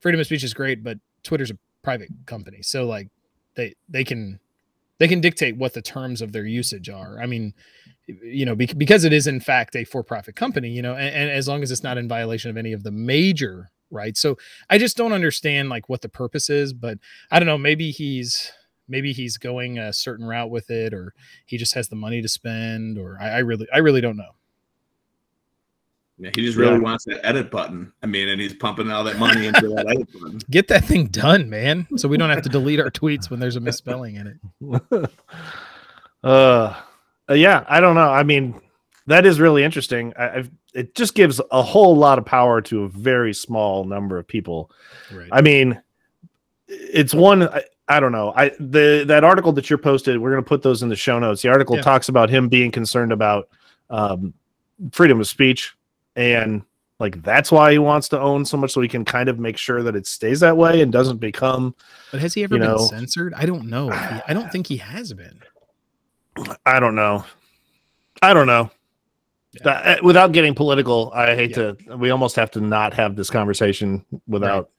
freedom 0.00 0.20
of 0.20 0.26
speech 0.26 0.44
is 0.44 0.54
great, 0.54 0.82
but 0.82 0.98
Twitter's 1.22 1.50
a 1.50 1.58
private 1.82 2.10
company, 2.26 2.62
so 2.62 2.86
like 2.86 3.08
they 3.54 3.74
they 3.88 4.04
can 4.04 4.40
they 4.98 5.08
can 5.08 5.20
dictate 5.20 5.56
what 5.56 5.74
the 5.74 5.82
terms 5.82 6.22
of 6.22 6.32
their 6.32 6.46
usage 6.46 6.88
are. 6.88 7.20
I 7.20 7.26
mean, 7.26 7.54
you 8.22 8.46
know, 8.46 8.54
bec- 8.54 8.78
because 8.78 9.04
it 9.04 9.12
is 9.12 9.26
in 9.26 9.40
fact 9.40 9.76
a 9.76 9.84
for-profit 9.84 10.34
company, 10.34 10.70
you 10.70 10.82
know, 10.82 10.94
and, 10.94 11.14
and 11.14 11.30
as 11.30 11.46
long 11.46 11.62
as 11.62 11.70
it's 11.70 11.82
not 11.82 11.98
in 11.98 12.08
violation 12.08 12.50
of 12.50 12.56
any 12.56 12.72
of 12.72 12.82
the 12.82 12.90
major 12.90 13.70
rights. 13.90 14.20
So 14.20 14.36
I 14.70 14.78
just 14.78 14.96
don't 14.96 15.12
understand 15.12 15.68
like 15.68 15.88
what 15.88 16.00
the 16.02 16.08
purpose 16.08 16.50
is, 16.50 16.72
but 16.72 16.98
I 17.30 17.38
don't 17.38 17.46
know. 17.46 17.58
Maybe 17.58 17.90
he's 17.90 18.50
maybe 18.88 19.12
he's 19.12 19.36
going 19.36 19.78
a 19.78 19.92
certain 19.92 20.26
route 20.26 20.50
with 20.50 20.70
it, 20.70 20.94
or 20.94 21.12
he 21.46 21.58
just 21.58 21.74
has 21.74 21.88
the 21.88 21.96
money 21.96 22.22
to 22.22 22.28
spend, 22.28 22.98
or 22.98 23.18
I, 23.20 23.28
I 23.28 23.38
really 23.38 23.66
I 23.72 23.78
really 23.78 24.00
don't 24.00 24.16
know. 24.16 24.32
Yeah, 26.20 26.30
he 26.34 26.44
just 26.44 26.56
really 26.58 26.72
Yeah. 26.72 26.78
wants 26.78 27.04
that 27.04 27.24
edit 27.24 27.50
button. 27.50 27.92
I 28.02 28.06
mean, 28.06 28.28
and 28.28 28.40
he's 28.40 28.54
pumping 28.54 28.90
all 28.90 29.04
that 29.04 29.18
money 29.18 29.46
into 29.46 29.68
that 29.68 29.86
edit 29.88 30.12
button. 30.20 30.40
Get 30.50 30.66
that 30.68 30.84
thing 30.84 31.06
done, 31.06 31.48
man, 31.48 31.86
so 31.96 32.08
we 32.08 32.16
don't 32.16 32.30
have 32.30 32.42
to 32.42 32.48
delete 32.48 32.80
our 32.80 32.90
tweets 32.90 33.30
when 33.30 33.38
there's 33.38 33.56
a 33.56 33.60
misspelling 33.60 34.16
in 34.16 34.40
it. 34.62 35.10
uh, 36.24 36.80
uh, 37.30 37.34
yeah, 37.34 37.64
I 37.68 37.80
don't 37.80 37.94
know. 37.94 38.10
I 38.10 38.22
mean, 38.22 38.60
that 39.06 39.26
is 39.26 39.40
really 39.40 39.64
interesting. 39.64 40.12
I, 40.18 40.36
I've, 40.38 40.50
it 40.74 40.94
just 40.94 41.14
gives 41.14 41.40
a 41.50 41.62
whole 41.62 41.96
lot 41.96 42.18
of 42.18 42.24
power 42.24 42.60
to 42.62 42.84
a 42.84 42.88
very 42.88 43.32
small 43.34 43.84
number 43.84 44.18
of 44.18 44.26
people. 44.26 44.70
Right. 45.12 45.28
I 45.32 45.40
mean, 45.40 45.80
it's 46.68 47.14
one. 47.14 47.42
I, 47.48 47.62
I 47.88 48.00
don't 48.00 48.12
know. 48.12 48.32
I 48.36 48.50
the 48.60 49.04
that 49.08 49.24
article 49.24 49.52
that 49.52 49.70
you're 49.70 49.78
posted. 49.78 50.18
We're 50.18 50.30
going 50.30 50.44
to 50.44 50.48
put 50.48 50.62
those 50.62 50.82
in 50.82 50.88
the 50.90 50.96
show 50.96 51.18
notes. 51.18 51.40
The 51.42 51.48
article 51.48 51.76
Yeah. 51.76 51.82
talks 51.82 52.08
about 52.10 52.28
him 52.28 52.48
being 52.48 52.70
concerned 52.70 53.12
about 53.12 53.48
um, 53.88 54.34
freedom 54.92 55.18
of 55.20 55.26
speech, 55.26 55.74
and 56.14 56.62
like 57.00 57.22
that's 57.22 57.50
why 57.50 57.72
he 57.72 57.78
wants 57.78 58.08
to 58.10 58.20
own 58.20 58.44
so 58.44 58.58
much, 58.58 58.72
so 58.72 58.82
he 58.82 58.88
can 58.88 59.06
kind 59.06 59.30
of 59.30 59.38
make 59.38 59.56
sure 59.56 59.82
that 59.82 59.96
it 59.96 60.06
stays 60.06 60.40
that 60.40 60.56
way 60.56 60.82
and 60.82 60.92
doesn't 60.92 61.16
become. 61.16 61.74
But 62.12 62.20
has 62.20 62.34
he 62.34 62.44
ever 62.44 62.58
been 62.58 62.68
know- 62.68 62.76
censored? 62.76 63.32
I 63.34 63.46
don't 63.46 63.68
know. 63.70 63.90
I 63.90 64.34
don't 64.34 64.52
think 64.52 64.66
he 64.66 64.76
has 64.76 65.14
been. 65.14 65.40
I 66.66 66.80
don't 66.80 66.94
know. 66.94 67.24
I 68.22 68.34
don't 68.34 68.46
know. 68.46 68.70
Yeah. 69.64 69.70
Uh, 69.70 69.96
without 70.02 70.32
getting 70.32 70.54
political, 70.54 71.10
I 71.14 71.34
hate 71.34 71.54
to. 71.54 71.76
We 71.96 72.10
almost 72.10 72.36
have 72.36 72.50
to 72.52 72.60
not 72.60 72.94
have 72.94 73.16
this 73.16 73.30
conversation 73.30 74.04
without 74.26 74.70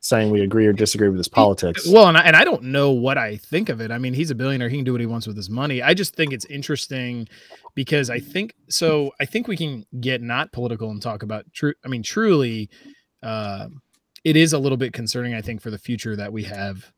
saying 0.00 0.30
we 0.30 0.42
agree 0.42 0.66
or 0.66 0.72
disagree 0.72 1.08
with 1.08 1.18
his 1.18 1.28
politics. 1.28 1.88
Well, 1.88 2.08
and 2.08 2.18
I, 2.18 2.22
and 2.22 2.36
I 2.36 2.44
don't 2.44 2.64
know 2.64 2.90
what 2.90 3.18
I 3.18 3.36
think 3.36 3.68
of 3.68 3.80
it. 3.80 3.90
I 3.90 3.98
mean, 3.98 4.14
he's 4.14 4.30
a 4.30 4.34
billionaire; 4.34 4.68
he 4.68 4.76
can 4.76 4.84
do 4.84 4.92
what 4.92 5.00
he 5.00 5.06
wants 5.06 5.26
with 5.26 5.36
his 5.36 5.50
money. 5.50 5.82
I 5.82 5.94
just 5.94 6.14
think 6.14 6.32
it's 6.32 6.44
interesting 6.46 7.28
because 7.74 8.10
I 8.10 8.20
think 8.20 8.54
so. 8.68 9.12
I 9.20 9.24
think 9.24 9.48
we 9.48 9.56
can 9.56 9.86
get 10.00 10.22
not 10.22 10.52
political 10.52 10.90
and 10.90 11.02
talk 11.02 11.22
about 11.22 11.44
true. 11.52 11.74
I 11.84 11.88
mean, 11.88 12.02
truly, 12.02 12.70
uh, 13.22 13.68
it 14.24 14.36
is 14.36 14.52
a 14.52 14.58
little 14.58 14.78
bit 14.78 14.92
concerning. 14.92 15.34
I 15.34 15.40
think 15.40 15.60
for 15.60 15.70
the 15.70 15.78
future 15.78 16.14
that 16.16 16.32
we 16.32 16.44
have 16.44 16.92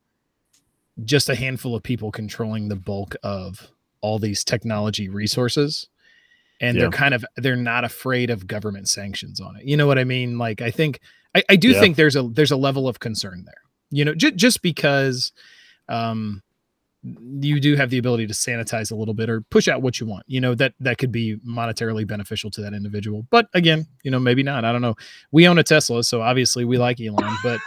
just 1.05 1.29
a 1.29 1.35
handful 1.35 1.75
of 1.75 1.83
people 1.83 2.11
controlling 2.13 2.69
the 2.69 2.77
bulk 2.77 3.17
of 3.23 3.71
all 4.01 4.19
these 4.19 4.45
technology 4.45 5.09
resources. 5.09 5.89
And 6.61 6.77
Yeah. 6.77 6.83
they're 6.83 6.91
kind 6.91 7.15
of 7.15 7.25
they're 7.37 7.57
not 7.57 7.85
afraid 7.85 8.31
of 8.31 8.47
government 8.47 8.89
sanctions 8.89 9.41
on 9.41 9.57
it. 9.57 9.65
You 9.65 9.77
know 9.77 9.87
what 9.89 9.99
i 9.99 10.05
mean? 10.05 10.39
Like 10.39 10.63
i 10.63 10.71
think 10.71 11.01
i, 11.35 11.43
I 11.49 11.57
do 11.57 11.71
Yeah. 11.71 11.81
think 11.81 11.97
there's 11.97 12.15
a 12.15 12.23
there's 12.23 12.53
a 12.53 12.57
level 12.57 12.87
of 12.87 13.01
concern 13.01 13.43
there. 13.45 13.55
You 13.91 14.05
know 14.05 14.15
j- 14.15 14.31
just 14.33 14.63
because 14.63 15.33
um 15.89 16.43
you 17.31 17.61
do 17.61 17.77
have 17.77 17.91
the 17.91 17.99
ability 17.99 18.27
to 18.27 18.33
sanitize 18.33 18.91
a 18.91 18.95
little 18.95 19.13
bit 19.13 19.29
or 19.29 19.43
push 19.43 19.69
out 19.69 19.83
what 19.83 20.01
you 20.01 20.07
want 20.07 20.23
you 20.27 20.41
know 20.41 20.55
that 20.55 20.73
that 20.81 20.97
could 20.97 21.13
be 21.13 21.37
monetarily 21.47 22.07
beneficial 22.07 22.51
to 22.53 22.61
that 22.63 22.73
individual. 22.73 23.27
But 23.31 23.49
again 23.53 23.87
you 24.05 24.11
know 24.13 24.21
maybe 24.21 24.43
not. 24.45 24.65
I 24.65 24.71
don't 24.73 24.81
know. 24.83 24.95
We 25.33 25.49
own 25.49 25.59
a 25.59 25.65
tesla 25.65 26.05
so 26.05 26.23
obviously 26.23 26.65
we 26.65 26.79
like 26.79 27.01
elon 27.01 27.37
but 27.43 27.59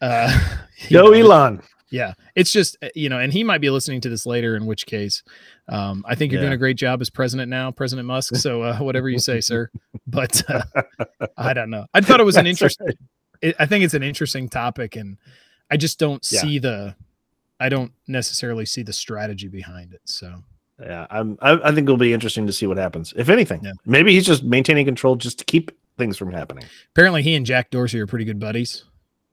uh 0.00 0.56
Yo, 0.88 1.02
know, 1.04 1.12
Elon. 1.12 1.60
Yeah 1.90 2.14
it's 2.34 2.52
just 2.52 2.76
uh, 2.82 2.88
you 2.94 3.08
know 3.08 3.18
and 3.18 3.32
he 3.32 3.42
might 3.44 3.60
be 3.60 3.70
listening 3.70 4.00
to 4.00 4.08
this 4.08 4.24
later 4.26 4.56
in 4.56 4.66
which 4.66 4.86
case 4.86 5.22
um, 5.68 6.04
i 6.08 6.14
think 6.14 6.32
you're 6.32 6.40
doing 6.40 6.52
a 6.52 6.56
great 6.58 6.76
job 6.76 7.00
as 7.00 7.10
president 7.10 7.48
now 7.50 7.70
president 7.70 8.06
musk 8.06 8.36
so 8.36 8.62
uh, 8.62 8.78
whatever 8.78 9.08
you 9.08 9.18
say 9.18 9.40
sir 9.40 9.68
but 10.06 10.42
uh, 10.50 10.62
i 11.36 11.52
don't 11.52 11.70
know 11.70 11.84
i 11.94 12.00
thought 12.00 12.20
it 12.20 12.24
was 12.24 12.36
an 12.36 12.46
interesting 12.52 12.88
it, 13.42 13.54
i 13.58 13.66
think 13.66 13.84
it's 13.84 13.94
an 13.94 14.02
interesting 14.02 14.48
topic 14.48 14.96
and 14.96 15.16
i 15.70 15.76
just 15.76 15.98
don't 15.98 16.26
Yeah. 16.30 16.40
see 16.40 16.58
the 16.58 16.94
i 17.58 17.68
don't 17.68 17.92
necessarily 18.08 18.66
see 18.66 18.82
the 18.82 18.92
strategy 18.92 19.48
behind 19.48 19.92
it 19.92 20.00
so 20.04 20.42
Yeah, 20.80 21.06
I'm. 21.10 21.36
I, 21.42 21.52
I 21.68 21.72
think 21.74 21.84
it'll 21.84 21.98
be 21.98 22.14
interesting 22.14 22.46
to 22.46 22.54
see 22.54 22.66
what 22.66 22.78
happens. 22.78 23.12
If 23.14 23.28
anything, 23.28 23.60
Yeah. 23.62 23.72
maybe 23.84 24.14
he's 24.14 24.24
just 24.24 24.42
maintaining 24.42 24.86
control 24.86 25.14
just 25.16 25.38
to 25.40 25.44
keep 25.44 25.70
things 25.98 26.16
from 26.16 26.32
happening. 26.32 26.64
apparently 26.94 27.22
he 27.22 27.34
and 27.34 27.44
jack 27.44 27.68
dorsey 27.70 28.00
are 28.00 28.06
pretty 28.06 28.24
good 28.24 28.38
buddies 28.40 28.84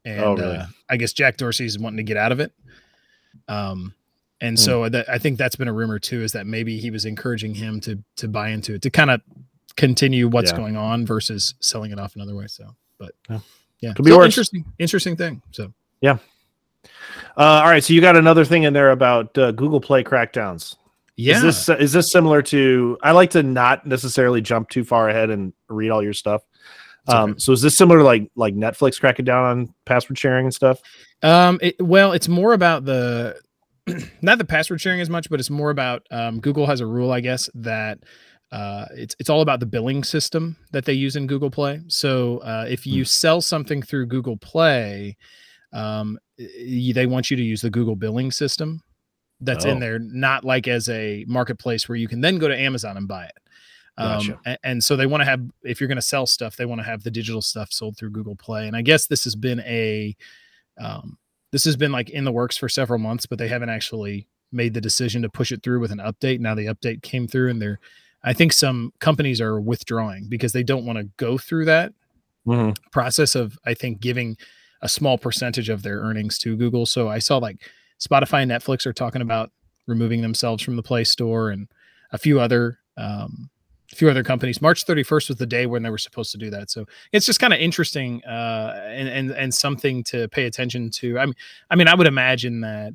and 0.07 0.21
Oh, 0.23 0.35
really? 0.35 0.57
uh, 0.57 0.65
i 0.89 0.97
guess 0.97 1.13
jack 1.13 1.37
dorsey's 1.37 1.77
wanting 1.77 1.97
to 1.97 2.03
get 2.03 2.17
out 2.17 2.31
of 2.31 2.39
it 2.39 2.51
um 3.47 3.93
and 4.41 4.57
Hmm. 4.57 4.63
so 4.63 4.89
that, 4.89 5.09
i 5.09 5.17
think 5.17 5.37
that's 5.37 5.55
been 5.55 5.67
a 5.67 5.73
rumor 5.73 5.99
too 5.99 6.21
is 6.21 6.31
that 6.33 6.45
maybe 6.47 6.77
he 6.79 6.89
was 6.91 7.05
encouraging 7.05 7.53
him 7.53 7.79
to 7.81 7.99
to 8.17 8.27
buy 8.27 8.49
into 8.49 8.73
it 8.75 8.81
to 8.83 8.89
kind 8.89 9.11
of 9.11 9.21
continue 9.75 10.27
what's 10.27 10.51
Yeah. 10.51 10.57
going 10.57 10.77
on 10.77 11.05
versus 11.05 11.53
selling 11.59 11.91
it 11.91 11.99
off 11.99 12.15
another 12.15 12.35
way 12.35 12.47
so 12.47 12.75
but 12.97 13.11
Yeah. 13.29 13.39
yeah 13.81 13.93
Could 13.93 14.05
be 14.05 14.11
So 14.11 14.17
worse. 14.17 14.25
interesting 14.25 14.65
interesting 14.79 15.15
thing 15.15 15.41
so 15.51 15.73
yeah. 16.01 16.17
Uh, 17.35 17.61
all 17.63 17.69
right, 17.69 17.83
so 17.83 17.93
you 17.93 17.99
got 18.01 18.15
another 18.15 18.45
thing 18.45 18.63
in 18.63 18.71
there 18.73 18.91
about 18.91 19.35
uh, 19.37 19.51
Google 19.51 19.81
Play 19.81 20.03
crackdowns. 20.03 20.75
yeah 21.15 21.35
Is 21.37 21.65
this 21.65 21.69
is 21.79 21.91
this 21.91 22.11
similar 22.11 22.41
to? 22.43 22.97
I 23.03 23.11
like 23.11 23.31
to 23.31 23.43
not 23.43 23.85
necessarily 23.85 24.41
jump 24.41 24.69
too 24.69 24.83
far 24.83 25.09
ahead 25.09 25.29
and 25.29 25.53
read 25.69 25.89
all 25.89 26.01
your 26.01 26.13
stuff. 26.13 26.43
Um, 27.07 27.31
okay. 27.31 27.39
so 27.39 27.51
is 27.53 27.61
this 27.61 27.77
similar 27.77 27.99
to 27.99 28.03
like 28.03 28.29
like 28.35 28.53
Netflix 28.53 28.99
cracking 28.99 29.25
down 29.25 29.45
on 29.45 29.73
password 29.85 30.17
sharing 30.17 30.45
and 30.45 30.53
stuff? 30.53 30.81
Um, 31.23 31.59
it, 31.61 31.75
well, 31.81 32.11
it's 32.13 32.27
more 32.27 32.53
about 32.53 32.85
the 32.85 33.39
not 34.21 34.37
the 34.37 34.45
password 34.45 34.81
sharing 34.81 34.99
as 35.01 35.09
much, 35.09 35.29
but 35.29 35.39
it's 35.39 35.49
more 35.49 35.69
about 35.69 36.05
um, 36.11 36.39
Google 36.39 36.65
has 36.65 36.79
a 36.81 36.85
rule, 36.85 37.11
I 37.11 37.21
guess, 37.21 37.49
that 37.55 37.99
uh, 38.51 38.85
it's 38.91 39.15
it's 39.19 39.29
all 39.29 39.41
about 39.41 39.59
the 39.59 39.65
billing 39.65 40.03
system 40.03 40.55
that 40.71 40.85
they 40.85 40.93
use 40.93 41.15
in 41.15 41.27
Google 41.27 41.49
Play. 41.51 41.81
So 41.87 42.39
uh, 42.39 42.65
if 42.69 42.85
you 42.85 43.05
sell 43.05 43.41
something 43.41 43.81
through 43.81 44.07
Google 44.07 44.37
Play, 44.37 45.17
um, 45.73 46.17
they 46.37 47.05
want 47.05 47.29
you 47.31 47.37
to 47.37 47.43
use 47.43 47.61
the 47.61 47.69
Google 47.69 47.95
billing 47.95 48.31
system 48.31 48.81
that's 49.41 49.65
Oh. 49.65 49.69
in 49.69 49.79
there, 49.79 49.99
not 49.99 50.43
like 50.43 50.67
as 50.67 50.89
a 50.89 51.23
marketplace 51.27 51.87
where 51.87 51.95
you 51.95 52.07
can 52.07 52.21
then 52.21 52.37
go 52.39 52.47
to 52.47 52.57
Amazon 52.57 52.97
and 52.97 53.07
buy 53.07 53.25
it. 53.25 53.37
Um, 53.97 54.19
Gotcha. 54.19 54.39
a- 54.45 54.57
and, 54.65 54.83
so 54.83 54.95
they 54.95 55.07
want 55.07 55.21
to 55.21 55.25
have, 55.25 55.41
if 55.63 55.81
you're 55.81 55.87
going 55.87 55.95
to 55.95 56.01
sell 56.01 56.27
stuff, 56.27 56.55
they 56.55 56.65
want 56.65 56.79
to 56.79 56.85
have 56.85 57.03
the 57.03 57.09
digital 57.11 57.41
stuff 57.41 57.71
sold 57.71 57.97
through 57.97 58.11
Google 58.11 58.35
Play. 58.35 58.67
And 58.67 58.75
I 58.75 58.81
guess 58.83 59.07
this 59.07 59.23
has 59.23 59.35
been 59.35 59.59
a, 59.61 60.15
um, 60.79 61.17
this 61.51 61.65
has 61.65 61.75
been 61.75 61.91
like 61.91 62.09
in 62.11 62.23
the 62.23 62.31
works 62.31 62.57
for 62.57 62.69
several 62.69 62.99
months, 62.99 63.25
but 63.25 63.39
they 63.39 63.47
haven't 63.47 63.69
actually 63.69 64.27
made 64.51 64.73
the 64.73 64.81
decision 64.81 65.21
to 65.23 65.29
push 65.29 65.51
it 65.51 65.63
through 65.63 65.79
with 65.79 65.91
an 65.91 65.97
update. 65.97 66.39
Now 66.39 66.53
the 66.55 66.67
update 66.67 67.01
came 67.01 67.27
through, 67.27 67.49
and 67.49 67.61
they're, 67.61 67.79
I 68.23 68.33
think 68.33 68.53
some 68.53 68.93
companies 68.99 69.41
are 69.41 69.59
withdrawing 69.59 70.27
because 70.29 70.51
they 70.53 70.63
don't 70.63 70.85
want 70.85 70.99
to 70.99 71.05
go 71.17 71.37
through 71.37 71.65
that 71.65 71.93
Mhm. 72.45 72.77
process 72.91 73.35
of 73.35 73.57
I 73.65 73.73
think 73.73 73.99
giving 73.99 74.37
a 74.81 74.87
small 74.89 75.17
percentage 75.17 75.69
of 75.69 75.81
their 75.81 75.99
earnings 76.01 76.37
to 76.39 76.55
Google. 76.55 76.85
So 76.85 77.09
I 77.09 77.19
saw 77.19 77.37
like 77.37 77.57
Spotify 77.99 78.43
and 78.43 78.51
Netflix 78.51 78.85
are 78.85 78.93
talking 78.93 79.21
about 79.21 79.51
removing 79.87 80.21
themselves 80.21 80.61
from 80.63 80.75
the 80.75 80.83
Play 80.83 81.03
Store 81.03 81.49
and 81.49 81.67
a 82.11 82.17
few 82.17 82.39
other 82.39 82.79
um 82.95 83.49
a 83.91 83.95
few 83.95 84.09
other 84.09 84.23
companies. 84.23 84.61
March 84.61 84.85
31st 84.85 85.29
was 85.29 85.37
the 85.37 85.45
day 85.45 85.65
when 85.65 85.81
they 85.83 85.89
were 85.89 85.97
supposed 85.97 86.31
to 86.33 86.37
do 86.37 86.49
that. 86.49 86.69
So 86.69 86.85
it's 87.13 87.25
just 87.25 87.39
kind 87.39 87.53
of 87.53 87.59
interesting 87.59 88.23
uh 88.25 88.83
and 88.87 89.07
and 89.07 89.31
and 89.31 89.53
something 89.53 90.03
to 90.05 90.27
pay 90.29 90.45
attention 90.45 90.89
to. 90.91 91.17
I 91.19 91.25
mean 91.25 91.35
I 91.69 91.75
mean 91.75 91.87
I 91.87 91.95
would 91.95 92.07
imagine 92.07 92.61
that 92.61 92.93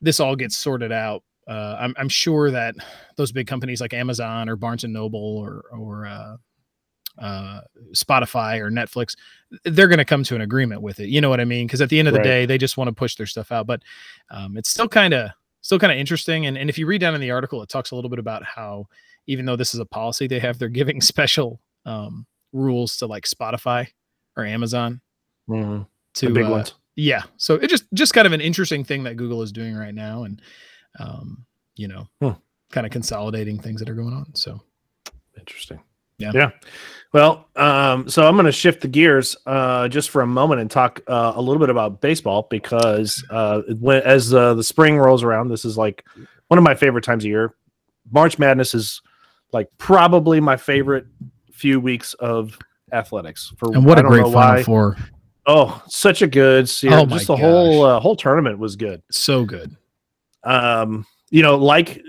this 0.00 0.20
all 0.20 0.36
gets 0.36 0.56
sorted 0.56 0.92
out. 0.92 1.22
Uh, 1.46 1.76
I'm, 1.78 1.94
I'm 1.98 2.08
sure 2.08 2.50
that 2.50 2.74
those 3.16 3.30
big 3.32 3.46
companies 3.46 3.80
like 3.80 3.92
Amazon 3.92 4.48
or 4.48 4.56
Barnes 4.56 4.84
and 4.84 4.92
Noble 4.94 5.38
or 5.38 5.64
or 5.72 6.06
uh, 6.06 6.36
uh, 7.18 7.60
Spotify 7.94 8.58
or 8.60 8.70
Netflix, 8.70 9.14
they're 9.64 9.88
going 9.88 9.98
to 9.98 10.04
come 10.04 10.24
to 10.24 10.34
an 10.34 10.40
agreement 10.40 10.82
with 10.82 11.00
it. 11.00 11.08
You 11.08 11.20
know 11.20 11.28
what 11.30 11.40
I 11.40 11.44
mean? 11.44 11.66
Because 11.66 11.80
at 11.80 11.88
the 11.90 11.98
end 11.98 12.08
of 12.08 12.14
the 12.14 12.18
Right. 12.18 12.24
day, 12.24 12.46
they 12.46 12.58
just 12.58 12.76
want 12.76 12.88
to 12.88 12.92
push 12.94 13.14
their 13.16 13.26
stuff 13.26 13.52
out. 13.52 13.66
But 13.66 13.82
um, 14.30 14.56
it's 14.56 14.70
still 14.70 14.88
kind 14.88 15.14
of 15.14 15.30
still 15.60 15.78
kind 15.78 15.92
of 15.92 15.98
interesting. 15.98 16.46
And 16.46 16.56
and 16.58 16.68
if 16.70 16.78
you 16.78 16.86
read 16.86 17.00
down 17.00 17.14
in 17.14 17.20
the 17.20 17.30
article, 17.30 17.62
it 17.62 17.68
talks 17.68 17.90
a 17.90 17.94
little 17.94 18.10
bit 18.10 18.18
about 18.18 18.42
how 18.42 18.86
even 19.26 19.44
though 19.46 19.56
this 19.56 19.74
is 19.74 19.80
a 19.80 19.86
policy 19.86 20.26
they 20.26 20.38
have, 20.40 20.58
they're 20.58 20.68
giving 20.68 21.00
special 21.12 21.60
um, 21.86 22.26
rules 22.52 22.96
to 22.98 23.06
like 23.06 23.24
Spotify 23.24 23.86
or 24.36 24.44
Amazon 24.44 25.00
Mhm. 25.48 25.86
to 26.14 26.26
The 26.28 26.32
big 26.32 26.46
uh, 26.46 26.50
ones. 26.50 26.74
yeah 26.96 27.22
so 27.36 27.56
it 27.56 27.68
just 27.68 27.84
just 27.92 28.14
kind 28.14 28.26
of 28.26 28.32
an 28.32 28.40
interesting 28.40 28.82
thing 28.84 29.02
that 29.04 29.16
google 29.16 29.42
is 29.42 29.50
doing 29.52 29.74
right 29.74 29.94
now 29.94 30.22
and 30.24 30.40
um 31.00 31.44
you 31.76 31.86
know 31.88 32.08
Hmm. 32.20 32.30
kind 32.70 32.86
of 32.86 32.92
consolidating 32.92 33.58
things 33.60 33.80
that 33.80 33.88
are 33.90 33.94
going 33.94 34.14
on 34.14 34.34
so 34.34 34.60
Interesting. 35.38 35.80
Yeah. 36.18 36.30
Yeah. 36.32 36.50
Well, 37.12 37.48
um, 37.56 38.08
so 38.08 38.26
I'm 38.26 38.34
going 38.34 38.46
to 38.46 38.52
shift 38.52 38.80
the 38.82 38.88
gears 38.88 39.36
uh, 39.46 39.88
just 39.88 40.10
for 40.10 40.22
a 40.22 40.26
moment 40.26 40.60
and 40.60 40.70
talk 40.70 41.00
uh, 41.08 41.32
a 41.34 41.42
little 41.42 41.58
bit 41.58 41.70
about 41.70 42.00
baseball 42.00 42.46
because 42.50 43.22
uh, 43.30 43.62
when, 43.80 44.00
as 44.02 44.32
uh, 44.32 44.54
the 44.54 44.62
spring 44.62 44.96
rolls 44.96 45.24
around, 45.24 45.48
this 45.48 45.64
is 45.64 45.76
like 45.76 46.04
one 46.48 46.56
of 46.58 46.62
my 46.64 46.74
favorite 46.76 47.02
times 47.02 47.24
of 47.24 47.28
year. 47.28 47.54
March 48.12 48.38
Madness 48.38 48.74
is 48.74 49.02
like 49.54 49.68
probably 49.78 50.38
my 50.40 50.58
favorite 50.58 51.06
few 51.52 51.80
weeks 51.80 52.12
of 52.14 52.58
athletics. 52.92 53.54
For 53.56 53.72
and 53.72 53.86
what 53.86 53.96
I 53.96 54.02
a 54.02 54.04
great 54.04 54.18
final 54.24 54.32
why. 54.32 54.62
four 54.62 54.98
Oh, 55.46 55.82
such 55.88 56.20
a 56.20 56.26
good 56.26 56.68
series. 56.68 56.96
Oh 56.96 57.06
just 57.06 57.26
the 57.26 57.36
whole 57.36 57.82
uh, 57.84 58.00
whole 58.00 58.16
tournament 58.16 58.58
was 58.58 58.76
good. 58.76 59.02
so 59.10 59.46
good 59.46 59.74
um 60.44 61.06
you 61.30 61.42
know 61.42 61.56
like 61.56 62.02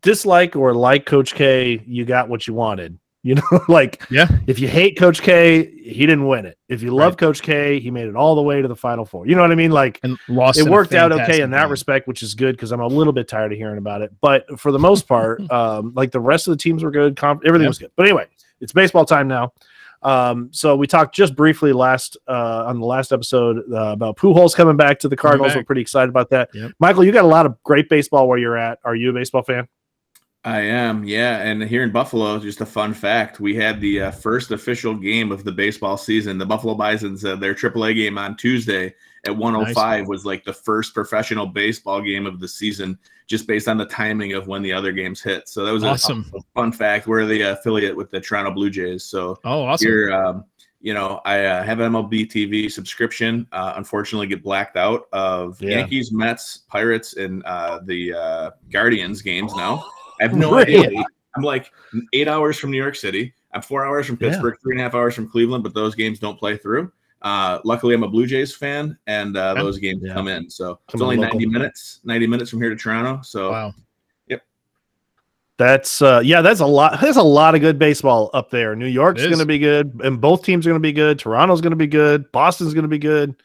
dislike 0.00 0.56
or 0.56 0.74
like 0.74 1.06
coach 1.06 1.34
k 1.34 1.82
you 1.86 2.04
got 2.04 2.28
what 2.28 2.46
you 2.46 2.54
wanted 2.54 2.98
you 3.28 3.36
know 3.36 3.42
like 3.68 4.02
Yeah. 4.10 4.26
if 4.48 4.58
you 4.58 4.66
hate 4.66 4.98
coach 4.98 5.22
k 5.22 5.64
he 5.80 6.00
didn't 6.06 6.26
win 6.26 6.44
it. 6.46 6.58
If 6.68 6.82
you 6.82 6.90
love 6.92 7.12
Right. 7.12 7.18
coach 7.18 7.40
k 7.42 7.78
he 7.78 7.90
made 7.90 8.06
it 8.08 8.16
all 8.16 8.34
the 8.34 8.42
way 8.42 8.60
to 8.60 8.66
the 8.66 8.74
final 8.76 9.04
four. 9.04 9.26
You 9.28 9.36
know 9.36 9.42
what 9.42 9.52
i 9.52 9.54
mean? 9.54 9.70
Like 9.70 10.00
and 10.02 10.18
lost 10.28 10.58
it 10.58 10.68
worked 10.68 10.92
out 10.94 11.12
okay 11.12 11.40
in 11.40 11.50
that 11.52 11.62
game. 11.62 11.70
respect 11.70 12.08
which 12.08 12.22
is 12.24 12.34
good 12.34 12.56
because 12.56 12.72
i'm 12.72 12.80
a 12.80 12.86
little 12.86 13.12
bit 13.12 13.28
tired 13.28 13.52
of 13.52 13.58
hearing 13.58 13.78
about 13.78 14.02
it. 14.02 14.10
But 14.20 14.58
for 14.58 14.72
the 14.72 14.78
most 14.78 15.06
part 15.06 15.40
um 15.52 15.92
like 15.94 16.10
the 16.10 16.20
rest 16.20 16.48
of 16.48 16.52
the 16.52 16.56
teams 16.58 16.82
were 16.82 16.90
good. 16.90 17.14
Comp- 17.16 17.42
everything 17.46 17.64
Yep. 17.64 17.70
was 17.70 17.78
good. 17.78 17.90
But 17.96 18.06
anyway 18.06 18.26
it's 18.60 18.72
baseball 18.72 19.04
time 19.04 19.28
now. 19.28 19.52
Um 20.02 20.48
so 20.52 20.74
we 20.74 20.88
talked 20.88 21.14
just 21.14 21.36
briefly 21.36 21.72
last 21.72 22.16
uh 22.26 22.64
on 22.66 22.80
the 22.80 22.86
last 22.86 23.12
episode 23.12 23.58
uh, 23.72 23.92
about 23.92 24.16
Pujols 24.16 24.52
coming 24.54 24.76
back 24.76 24.98
to 25.00 25.08
the 25.08 25.16
cardinals. 25.16 25.54
We're 25.54 25.62
pretty 25.62 25.80
excited 25.82 26.08
about 26.08 26.30
that. 26.30 26.50
Yep. 26.54 26.72
michael 26.80 27.04
you 27.04 27.12
got 27.12 27.24
a 27.24 27.28
lot 27.28 27.46
of 27.46 27.62
great 27.62 27.88
baseball 27.88 28.26
where 28.26 28.38
you're 28.38 28.56
at. 28.56 28.80
Are 28.84 28.96
you 28.96 29.10
a 29.10 29.12
baseball 29.12 29.42
fan 29.44 29.68
I 30.44 30.60
am, 30.62 31.04
yeah. 31.04 31.38
And 31.38 31.62
here 31.62 31.84
in 31.84 31.92
Buffalo, 31.92 32.38
just 32.40 32.60
a 32.60 32.66
fun 32.66 32.94
fact: 32.94 33.38
we 33.38 33.54
had 33.54 33.80
the 33.80 34.02
uh, 34.02 34.10
first 34.10 34.50
official 34.50 34.94
game 34.94 35.30
of 35.30 35.44
the 35.44 35.52
baseball 35.52 35.96
season. 35.96 36.36
The 36.38 36.46
Buffalo 36.46 36.74
Bisons 36.74 37.24
uh, 37.24 37.36
their 37.36 37.54
AAA 37.54 37.94
game 37.94 38.18
on 38.18 38.36
Tuesday 38.36 38.92
at 39.24 39.36
105 39.36 40.08
was 40.08 40.26
like 40.26 40.42
the 40.44 40.52
first 40.52 40.94
professional 40.94 41.46
baseball 41.46 42.00
game 42.02 42.26
of 42.26 42.40
the 42.40 42.48
season, 42.48 42.98
just 43.28 43.46
based 43.46 43.68
on 43.68 43.78
the 43.78 43.86
timing 43.86 44.32
of 44.32 44.48
when 44.48 44.62
the 44.62 44.72
other 44.72 44.90
games 44.90 45.22
hit. 45.22 45.48
So 45.48 45.64
that 45.64 45.72
was 45.72 45.84
Awesome. 45.84 46.28
a 46.34 46.40
fun 46.56 46.72
fact. 46.72 47.06
We're 47.06 47.24
the 47.24 47.42
affiliate 47.42 47.96
with 47.96 48.10
the 48.10 48.20
Toronto 48.20 48.50
Blue 48.50 48.68
Jays, 48.70 49.04
so 49.04 49.38
oh 49.44 49.62
awesome 49.62 49.86
here 49.86 50.12
um, 50.12 50.44
you 50.84 50.92
know 50.92 51.20
i 51.24 51.44
uh, 51.44 51.62
have 51.62 51.78
mlb 51.78 52.10
tv 52.28 52.68
subscription 52.68 53.46
uh, 53.52 53.74
unfortunately 53.76 54.26
get 54.26 54.42
blacked 54.42 54.76
out 54.76 55.02
of 55.12 55.62
Yeah. 55.62 55.78
yankees 55.78 56.10
mets 56.10 56.58
pirates 56.66 57.14
and 57.14 57.44
uh, 57.44 57.78
the 57.84 58.12
uh, 58.12 58.50
guardians 58.72 59.22
games 59.22 59.54
now 59.54 59.84
i 60.20 60.22
have 60.24 60.34
no 60.34 60.54
idea 60.58 60.90
i'm 61.36 61.42
like 61.42 61.70
eight 62.12 62.28
hours 62.28 62.58
from 62.58 62.70
new 62.70 62.76
york 62.78 62.94
city 62.96 63.32
i'm 63.52 63.62
four 63.62 63.84
hours 63.86 64.06
from 64.06 64.18
Yeah. 64.20 64.28
pittsburgh 64.30 64.56
three 64.62 64.72
and 64.74 64.80
a 64.80 64.84
half 64.84 64.94
hours 64.94 65.14
from 65.14 65.28
cleveland 65.28 65.62
but 65.64 65.74
those 65.74 65.94
games 65.94 66.18
don't 66.18 66.38
play 66.38 66.56
through 66.56 66.90
Uh, 67.22 67.60
luckily, 67.64 67.94
I'm 67.94 68.02
a 68.02 68.08
Blue 68.08 68.26
Jays 68.26 68.52
fan, 68.52 68.98
and 69.06 69.36
uh, 69.36 69.54
those 69.54 69.78
games 69.78 70.02
Yeah. 70.02 70.12
come 70.12 70.26
in. 70.26 70.50
So 70.50 70.80
it's 70.92 71.00
only 71.00 71.14
in 71.14 71.20
90 71.20 71.36
local. 71.46 71.52
minutes, 71.52 72.00
90 72.02 72.26
minutes 72.26 72.50
from 72.50 72.60
here 72.60 72.68
to 72.70 72.74
Toronto. 72.74 73.20
So 73.22 73.52
Wow. 73.52 73.72
Yep. 74.26 74.42
That's 75.56 76.02
uh 76.02 76.20
yeah, 76.24 76.42
that's 76.42 76.58
a 76.58 76.66
lot. 76.66 77.00
There's 77.00 77.16
a 77.18 77.22
lot 77.22 77.54
of 77.54 77.60
good 77.60 77.78
baseball 77.78 78.28
up 78.34 78.50
there. 78.50 78.74
New 78.74 78.86
York's 78.88 79.22
going 79.22 79.38
to 79.38 79.46
be 79.46 79.60
good, 79.60 80.00
and 80.02 80.20
both 80.20 80.44
teams 80.44 80.66
are 80.66 80.70
going 80.70 80.80
to 80.82 80.88
be 80.88 80.92
good. 80.92 81.20
Toronto's 81.20 81.60
going 81.60 81.70
to 81.70 81.76
be 81.76 81.86
good. 81.86 82.30
Boston's 82.32 82.74
going 82.74 82.82
to 82.82 82.88
be 82.88 82.98
good. 82.98 83.36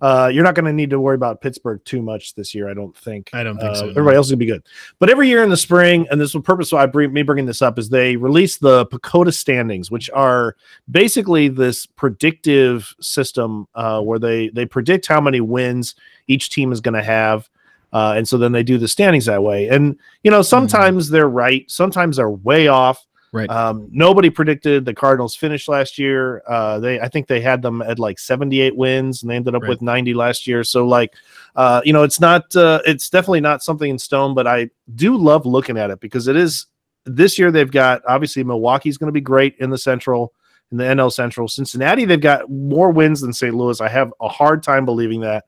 Uh, 0.00 0.30
you're 0.32 0.44
not 0.44 0.54
going 0.54 0.64
to 0.64 0.72
need 0.72 0.90
to 0.90 1.00
worry 1.00 1.14
about 1.14 1.40
Pittsburgh 1.40 1.80
too 1.84 2.02
much 2.02 2.34
this 2.34 2.54
year, 2.54 2.68
I 2.68 2.74
don't 2.74 2.94
think. 2.96 3.30
I 3.32 3.42
don't 3.42 3.56
think 3.56 3.70
Uh, 3.70 3.74
so, 3.74 3.84
no. 3.84 3.90
Everybody 3.90 4.16
else 4.16 4.26
is 4.26 4.32
going 4.32 4.40
to 4.40 4.44
be 4.44 4.50
good. 4.50 4.62
But 4.98 5.08
every 5.08 5.28
year 5.28 5.42
in 5.42 5.50
the 5.50 5.56
spring, 5.56 6.06
and 6.10 6.20
this 6.20 6.28
is 6.28 6.32
the 6.32 6.40
purpose 6.40 6.72
why 6.72 6.82
I 6.82 6.86
bring 6.86 7.12
me 7.12 7.22
bringing 7.22 7.46
this 7.46 7.62
up 7.62 7.78
is 7.78 7.88
they 7.88 8.16
release 8.16 8.58
the 8.58 8.86
PECOTA 8.86 9.32
standings, 9.32 9.90
which 9.90 10.10
are 10.10 10.56
basically 10.90 11.48
this 11.48 11.86
predictive 11.86 12.94
system 13.00 13.66
uh, 13.74 14.00
where 14.02 14.18
they 14.18 14.48
they 14.48 14.66
predict 14.66 15.06
how 15.06 15.20
many 15.20 15.40
wins 15.40 15.94
each 16.26 16.50
team 16.50 16.72
is 16.72 16.80
going 16.80 16.94
to 16.94 17.02
have. 17.02 17.48
Uh, 17.92 18.14
and 18.16 18.26
so 18.28 18.36
then 18.36 18.50
they 18.50 18.64
do 18.64 18.76
the 18.76 18.88
standings 18.88 19.26
that 19.26 19.42
way. 19.42 19.68
And, 19.68 19.96
you 20.24 20.30
know, 20.30 20.42
sometimes 20.42 21.10
they're 21.10 21.28
right, 21.28 21.70
sometimes 21.70 22.16
they're 22.16 22.28
way 22.28 22.66
off. 22.66 23.06
Right. 23.34 23.50
Um, 23.50 23.88
nobody 23.90 24.30
predicted 24.30 24.84
the 24.84 24.94
Cardinals 24.94 25.34
finish 25.34 25.66
last 25.66 25.98
year. 25.98 26.40
Uh, 26.46 26.78
they, 26.78 27.00
I 27.00 27.08
think 27.08 27.26
they 27.26 27.40
had 27.40 27.62
them 27.62 27.82
at 27.82 27.98
like 27.98 28.20
78 28.20 28.76
wins 28.76 29.22
and 29.22 29.30
they 29.30 29.34
ended 29.34 29.56
up 29.56 29.62
Right. 29.62 29.70
with 29.70 29.82
90 29.82 30.14
last 30.14 30.46
year. 30.46 30.62
So, 30.62 30.86
like, 30.86 31.12
uh, 31.56 31.80
you 31.84 31.92
know, 31.92 32.04
it's 32.04 32.20
not, 32.20 32.54
uh, 32.54 32.78
it's 32.86 33.10
definitely 33.10 33.40
not 33.40 33.64
something 33.64 33.90
in 33.90 33.98
stone, 33.98 34.34
but 34.34 34.46
I 34.46 34.70
do 34.94 35.16
love 35.16 35.46
looking 35.46 35.76
at 35.76 35.90
it 35.90 35.98
because 35.98 36.28
it 36.28 36.36
is 36.36 36.66
this 37.06 37.36
year. 37.36 37.50
They've 37.50 37.68
got 37.68 38.02
obviously 38.06 38.44
Milwaukee's 38.44 38.98
going 38.98 39.08
to 39.08 39.12
be 39.12 39.20
great 39.20 39.56
in 39.58 39.68
the 39.68 39.78
Central, 39.78 40.32
in 40.70 40.78
the 40.78 40.84
NL 40.84 41.12
Central. 41.12 41.48
Cincinnati, 41.48 42.04
they've 42.04 42.20
got 42.20 42.48
more 42.48 42.92
wins 42.92 43.20
than 43.20 43.32
St. 43.32 43.52
Louis. 43.52 43.80
I 43.80 43.88
have 43.88 44.14
a 44.20 44.28
hard 44.28 44.62
time 44.62 44.84
believing 44.84 45.20
that. 45.22 45.46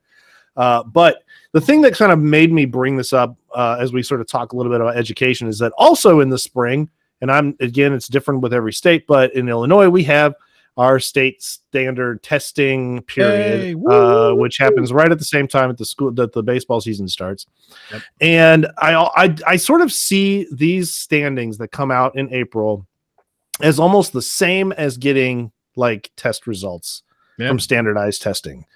Uh, 0.56 0.82
but 0.82 1.22
the 1.52 1.60
thing 1.60 1.82
that 1.82 1.94
kind 1.94 2.10
of 2.10 2.18
made 2.18 2.52
me 2.52 2.64
bring 2.64 2.96
this 2.96 3.12
up 3.12 3.36
uh, 3.54 3.76
as 3.78 3.92
we 3.92 4.02
sort 4.02 4.20
of 4.20 4.26
talk 4.26 4.52
a 4.52 4.56
little 4.56 4.72
bit 4.72 4.80
about 4.80 4.96
education 4.96 5.46
is 5.46 5.60
that 5.60 5.70
also 5.78 6.18
in 6.18 6.30
the 6.30 6.38
spring, 6.38 6.90
and 7.20 7.30
I'm 7.30 7.56
again, 7.60 7.92
it's 7.92 8.08
different 8.08 8.40
with 8.40 8.52
every 8.52 8.72
state, 8.72 9.06
but 9.06 9.34
in 9.34 9.48
Illinois, 9.48 9.88
we 9.88 10.04
have 10.04 10.34
our 10.76 11.00
state 11.00 11.42
standard 11.42 12.22
testing 12.22 13.00
period, 13.04 13.60
Hey, 13.60 13.74
uh, 13.90 14.34
which 14.34 14.58
happens 14.58 14.92
right 14.92 15.10
at 15.10 15.18
the 15.18 15.24
same 15.24 15.48
time 15.48 15.70
at 15.70 15.78
the 15.78 15.86
school 15.86 16.12
that 16.12 16.32
the 16.34 16.42
baseball 16.42 16.82
season 16.82 17.08
starts. 17.08 17.46
Yep. 17.90 18.02
And 18.20 18.66
I, 18.76 18.94
I, 18.94 19.36
I 19.46 19.56
sort 19.56 19.80
of 19.80 19.90
see 19.90 20.46
these 20.52 20.92
standings 20.92 21.56
that 21.58 21.68
come 21.68 21.90
out 21.90 22.16
in 22.18 22.30
April 22.32 22.86
as 23.62 23.78
almost 23.78 24.12
the 24.12 24.20
same 24.20 24.72
as 24.72 24.98
getting 24.98 25.50
like 25.76 26.10
test 26.14 26.46
results 26.46 27.02
Yeah. 27.38 27.48
from 27.48 27.58
standardized 27.58 28.20
testing. 28.20 28.66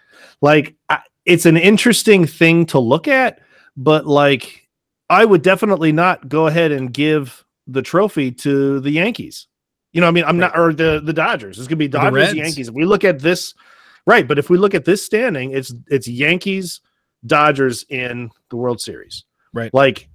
Like 0.40 0.76
I, 0.88 1.00
it's 1.26 1.44
an 1.44 1.58
interesting 1.58 2.26
thing 2.26 2.64
to 2.66 2.78
look 2.78 3.08
at, 3.08 3.40
but 3.76 4.06
like 4.06 4.66
I 5.10 5.26
would 5.26 5.42
definitely 5.42 5.92
not 5.92 6.30
go 6.30 6.46
ahead 6.46 6.72
and 6.72 6.94
give 6.94 7.44
the 7.70 7.82
trophy 7.82 8.30
to 8.32 8.80
the 8.80 8.90
Yankees. 8.90 9.46
You 9.92 10.00
know, 10.00 10.08
I 10.08 10.10
mean, 10.10 10.24
I'm 10.24 10.38
not 10.38 10.56
or 10.56 10.72
the 10.72 11.00
the 11.04 11.12
Dodgers. 11.12 11.58
It's 11.58 11.66
gonna 11.66 11.76
be 11.76 11.88
Dodgers, 11.88 12.34
Yankees. 12.34 12.68
If 12.68 12.74
we 12.74 12.84
look 12.84 13.04
at 13.04 13.18
this, 13.18 13.54
right? 14.06 14.26
But 14.26 14.38
if 14.38 14.48
we 14.48 14.56
look 14.56 14.74
at 14.74 14.84
this 14.84 15.04
standing, 15.04 15.52
it's 15.52 15.74
it's 15.88 16.06
Yankees, 16.06 16.80
Dodgers 17.26 17.84
in 17.88 18.30
the 18.50 18.56
World 18.56 18.80
Series. 18.80 19.24
Right. 19.52 19.72
Like, 19.74 20.08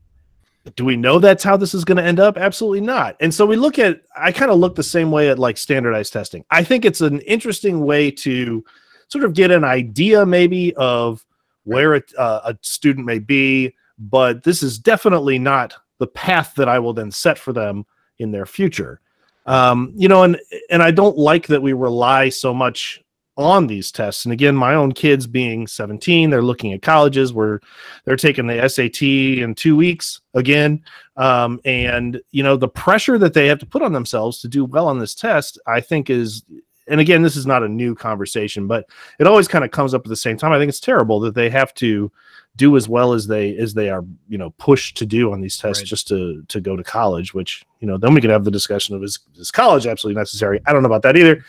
do 0.75 0.85
we 0.85 0.95
know 0.95 1.19
that's 1.19 1.43
how 1.43 1.57
this 1.57 1.73
is 1.73 1.83
going 1.83 1.97
to 1.97 2.03
end 2.03 2.19
up? 2.19 2.37
Absolutely 2.37 2.81
not. 2.81 3.15
And 3.19 3.33
so 3.33 3.45
we 3.45 3.55
look 3.55 3.77
at. 3.77 4.01
I 4.15 4.31
kind 4.31 4.49
of 4.49 4.59
look 4.59 4.75
the 4.75 4.83
same 4.83 5.11
way 5.11 5.29
at 5.29 5.39
like 5.39 5.57
standardized 5.57 6.13
testing. 6.13 6.45
I 6.49 6.63
think 6.63 6.85
it's 6.85 7.01
an 7.01 7.19
interesting 7.21 7.85
way 7.85 8.11
to 8.11 8.63
sort 9.09 9.25
of 9.25 9.33
get 9.33 9.51
an 9.51 9.63
idea, 9.63 10.25
maybe, 10.25 10.73
of 10.75 11.25
where 11.63 11.95
a, 11.95 12.01
uh, 12.17 12.53
a 12.53 12.57
student 12.61 13.05
may 13.05 13.19
be. 13.19 13.75
But 13.99 14.43
this 14.43 14.63
is 14.63 14.79
definitely 14.79 15.37
not 15.37 15.73
the 15.99 16.07
path 16.07 16.53
that 16.55 16.69
I 16.69 16.79
will 16.79 16.93
then 16.93 17.11
set 17.11 17.37
for 17.37 17.53
them 17.53 17.85
in 18.19 18.31
their 18.31 18.45
future. 18.45 18.99
Um, 19.45 19.93
you 19.95 20.07
know, 20.07 20.23
and 20.23 20.39
and 20.69 20.81
I 20.81 20.91
don't 20.91 21.17
like 21.17 21.47
that 21.47 21.61
we 21.61 21.73
rely 21.73 22.29
so 22.29 22.53
much 22.53 23.03
on 23.37 23.67
these 23.67 23.91
tests. 23.91 24.25
And 24.25 24.31
again, 24.31 24.55
my 24.55 24.75
own 24.75 24.93
kids 24.93 25.27
being 25.27 25.67
17, 25.67 26.29
they're 26.29 26.41
looking 26.41 26.71
at 26.71 26.81
colleges 26.81 27.33
where 27.33 27.59
they're 28.05 28.15
taking 28.15 28.47
the 28.47 28.67
SAT 28.67 29.01
in 29.01 29.53
two 29.55 29.75
weeks 29.75 30.21
again. 30.33 30.81
Um, 31.17 31.59
and 31.65 32.21
you 32.31 32.43
know, 32.43 32.55
the 32.55 32.69
pressure 32.69 33.17
that 33.17 33.33
they 33.33 33.47
have 33.47 33.59
to 33.59 33.65
put 33.65 33.81
on 33.81 33.93
themselves 33.93 34.39
to 34.39 34.47
do 34.47 34.65
well 34.65 34.87
on 34.87 34.99
this 34.99 35.15
test, 35.15 35.59
I 35.67 35.81
think 35.81 36.09
is 36.09 36.43
and 36.87 36.99
again, 36.99 37.21
this 37.21 37.35
is 37.35 37.45
not 37.45 37.63
a 37.63 37.67
new 37.67 37.95
conversation, 37.95 38.67
but 38.67 38.87
it 39.19 39.27
always 39.27 39.47
kind 39.47 39.65
of 39.65 39.71
comes 39.71 39.93
up 39.93 40.01
at 40.05 40.09
the 40.09 40.15
same 40.15 40.37
time. 40.37 40.51
I 40.51 40.59
think 40.59 40.69
it's 40.69 40.79
terrible 40.79 41.19
that 41.21 41.35
they 41.35 41.49
have 41.49 41.73
to 41.75 42.11
do 42.55 42.77
as 42.77 42.87
well 42.87 43.13
as 43.13 43.27
they 43.27 43.57
as 43.57 43.73
they 43.73 43.89
are, 43.89 44.05
you 44.29 44.37
know, 44.37 44.51
pushed 44.51 44.95
to 44.97 45.05
do 45.05 45.31
on 45.33 45.41
these 45.41 45.57
tests 45.57 45.81
Right. 45.81 45.87
just 45.87 46.07
to 46.09 46.43
to 46.47 46.61
go 46.61 46.75
to 46.75 46.83
college. 46.83 47.33
Which 47.33 47.65
you 47.79 47.87
know, 47.87 47.97
then 47.97 48.13
we 48.13 48.21
can 48.21 48.29
have 48.29 48.43
the 48.43 48.51
discussion 48.51 48.95
of 48.95 49.03
is 49.03 49.19
is 49.35 49.51
college 49.51 49.87
absolutely 49.87 50.19
necessary? 50.19 50.61
I 50.65 50.73
don't 50.73 50.83
know 50.83 50.87
about 50.87 51.01
that 51.03 51.17
either. 51.17 51.43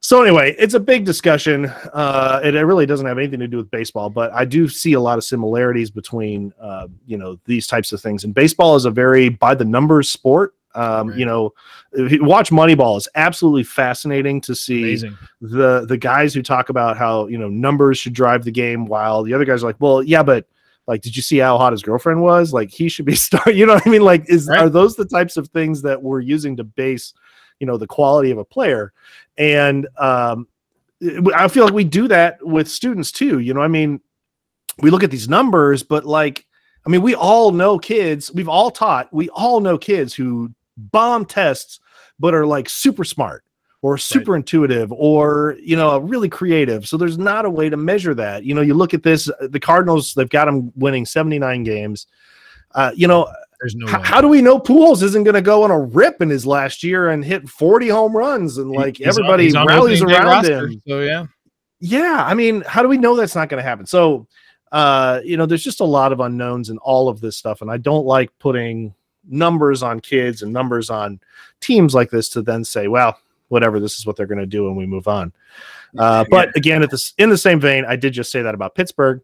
So 0.00 0.22
anyway, 0.22 0.54
it's 0.58 0.74
a 0.74 0.80
big 0.80 1.04
discussion. 1.04 1.66
Uh, 1.92 2.40
it, 2.44 2.54
it 2.54 2.64
really 2.64 2.86
doesn't 2.86 3.06
have 3.06 3.18
anything 3.18 3.40
to 3.40 3.48
do 3.48 3.56
with 3.56 3.70
baseball, 3.70 4.08
but 4.08 4.32
I 4.32 4.44
do 4.44 4.68
see 4.68 4.92
a 4.92 5.00
lot 5.00 5.18
of 5.18 5.24
similarities 5.24 5.90
between 5.90 6.52
uh, 6.60 6.86
you 7.06 7.18
know 7.18 7.38
these 7.44 7.66
types 7.66 7.92
of 7.92 8.00
things. 8.00 8.24
And 8.24 8.34
baseball 8.34 8.76
is 8.76 8.84
a 8.84 8.90
very 8.90 9.28
by 9.28 9.54
the 9.54 9.64
numbers 9.64 10.08
sport. 10.08 10.54
Um, 10.76 11.08
Right. 11.08 11.18
You 11.18 11.26
know, 11.26 11.54
watch 12.20 12.50
Moneyball 12.50 12.96
is 12.98 13.08
absolutely 13.14 13.64
fascinating 13.64 14.40
to 14.42 14.54
see 14.54 14.82
Amazing. 14.82 15.18
the 15.40 15.86
the 15.86 15.96
guys 15.96 16.34
who 16.34 16.42
talk 16.42 16.68
about 16.68 16.96
how 16.96 17.26
you 17.28 17.38
know 17.38 17.48
numbers 17.48 17.98
should 17.98 18.12
drive 18.12 18.44
the 18.44 18.52
game, 18.52 18.86
while 18.86 19.22
the 19.22 19.32
other 19.34 19.44
guys 19.44 19.62
are 19.64 19.66
like, 19.66 19.80
well, 19.80 20.02
yeah, 20.02 20.22
but 20.22 20.46
like, 20.86 21.02
did 21.02 21.16
you 21.16 21.22
see 21.22 21.38
how 21.38 21.58
hot 21.58 21.72
his 21.72 21.82
girlfriend 21.82 22.22
was? 22.22 22.52
Like, 22.52 22.70
he 22.70 22.88
should 22.88 23.06
be 23.06 23.14
star. 23.26 23.50
You 23.50 23.66
know 23.66 23.74
what 23.74 23.86
I 23.86 23.90
mean? 23.90 24.02
Like, 24.02 24.28
is 24.30 24.46
Right. 24.46 24.60
are 24.60 24.68
those 24.68 24.94
the 24.94 25.04
types 25.04 25.36
of 25.36 25.48
things 25.48 25.82
that 25.82 26.00
we're 26.00 26.20
using 26.20 26.56
to 26.58 26.64
base, 26.64 27.12
you 27.58 27.66
know, 27.66 27.76
the 27.76 27.88
quality 27.88 28.30
of 28.30 28.38
a 28.38 28.44
player? 28.44 28.92
And 29.36 29.88
um, 29.98 30.46
I 31.34 31.48
feel 31.48 31.64
like 31.64 31.74
we 31.74 31.84
do 31.84 32.06
that 32.08 32.38
with 32.46 32.68
students 32.68 33.10
too. 33.10 33.40
You 33.40 33.52
know, 33.54 33.62
I 33.62 33.68
mean, 33.68 34.00
we 34.80 34.90
look 34.90 35.02
at 35.02 35.10
these 35.10 35.28
numbers, 35.28 35.82
but 35.82 36.04
like, 36.04 36.46
I 36.86 36.88
mean, 36.88 37.02
we 37.02 37.16
all 37.16 37.50
know 37.50 37.78
kids. 37.80 38.32
We've 38.32 38.48
all 38.48 38.70
taught. 38.70 39.12
We 39.12 39.28
all 39.30 39.58
know 39.60 39.76
kids 39.76 40.14
who 40.14 40.52
bomb 40.76 41.24
tests, 41.24 41.80
but 42.18 42.34
are 42.34 42.46
like 42.46 42.68
super 42.68 43.04
smart 43.04 43.44
or 43.82 43.98
super 43.98 44.34
intuitive 44.36 44.90
or 44.92 45.56
you 45.62 45.76
know 45.76 45.98
really 45.98 46.28
creative. 46.28 46.86
So 46.88 46.96
there's 46.96 47.18
not 47.18 47.44
a 47.44 47.50
way 47.50 47.68
to 47.68 47.76
measure 47.76 48.14
that. 48.14 48.44
You 48.44 48.54
know, 48.54 48.62
you 48.62 48.74
look 48.74 48.94
at 48.94 49.02
this. 49.02 49.30
The 49.40 49.60
Cardinals. 49.60 50.14
They've 50.14 50.28
got 50.28 50.46
them 50.46 50.72
winning 50.76 51.06
79 51.06 51.62
games. 51.64 52.06
Uh, 52.74 52.90
you 52.94 53.06
know, 53.06 53.28
There's 53.60 53.74
no 53.74 53.86
h- 53.88 54.04
how 54.04 54.20
do 54.20 54.28
we 54.28 54.42
know 54.42 54.58
Pujols 54.58 55.02
isn't 55.02 55.24
going 55.24 55.34
to 55.34 55.42
go 55.42 55.62
on 55.62 55.70
a 55.70 55.80
rip 55.80 56.20
in 56.20 56.28
his 56.28 56.46
last 56.46 56.82
year 56.82 57.10
and 57.10 57.24
hit 57.24 57.48
40 57.48 57.88
home 57.88 58.16
runs 58.16 58.58
and 58.58 58.70
like 58.70 58.98
He's 58.98 59.06
on- 59.06 59.10
everybody 59.10 59.44
he's 59.44 59.54
on 59.54 59.66
rallies 59.66 60.02
around 60.02 60.26
roster, 60.26 60.66
him? 60.66 60.82
So 60.86 61.00
yeah, 61.00 61.26
yeah 61.80 62.24
i 62.26 62.32
mean 62.34 62.62
how 62.66 62.82
do 62.82 62.88
we 62.88 62.96
know 62.96 63.14
that's 63.14 63.34
not 63.34 63.48
going 63.50 63.62
to 63.62 63.68
happen 63.68 63.84
so 63.86 64.26
uh 64.72 65.20
you 65.22 65.36
know 65.36 65.44
there's 65.46 65.62
just 65.62 65.80
a 65.80 65.84
lot 65.84 66.10
of 66.10 66.20
unknowns 66.20 66.70
in 66.70 66.78
all 66.78 67.08
of 67.08 67.20
this 67.20 67.36
stuff 67.36 67.60
and 67.60 67.70
i 67.70 67.76
don't 67.76 68.06
like 68.06 68.30
putting 68.38 68.94
numbers 69.28 69.82
on 69.82 70.00
kids 70.00 70.42
and 70.42 70.52
numbers 70.52 70.90
on 70.90 71.20
teams 71.60 71.94
like 71.94 72.10
this 72.10 72.28
to 72.28 72.42
then 72.42 72.64
say 72.64 72.88
well 72.88 73.18
whatever 73.48 73.78
this 73.80 73.98
is 73.98 74.06
what 74.06 74.16
they're 74.16 74.26
going 74.26 74.38
to 74.38 74.46
do 74.46 74.68
and 74.68 74.76
we 74.76 74.86
move 74.86 75.08
on 75.08 75.32
uh 75.98 76.24
but 76.30 76.54
again 76.56 76.82
at 76.82 76.90
this 76.90 77.14
in 77.18 77.30
the 77.30 77.38
same 77.38 77.60
vein 77.60 77.84
i 77.86 77.96
did 77.96 78.12
just 78.12 78.30
say 78.30 78.42
that 78.42 78.54
about 78.54 78.74
pittsburgh 78.74 79.20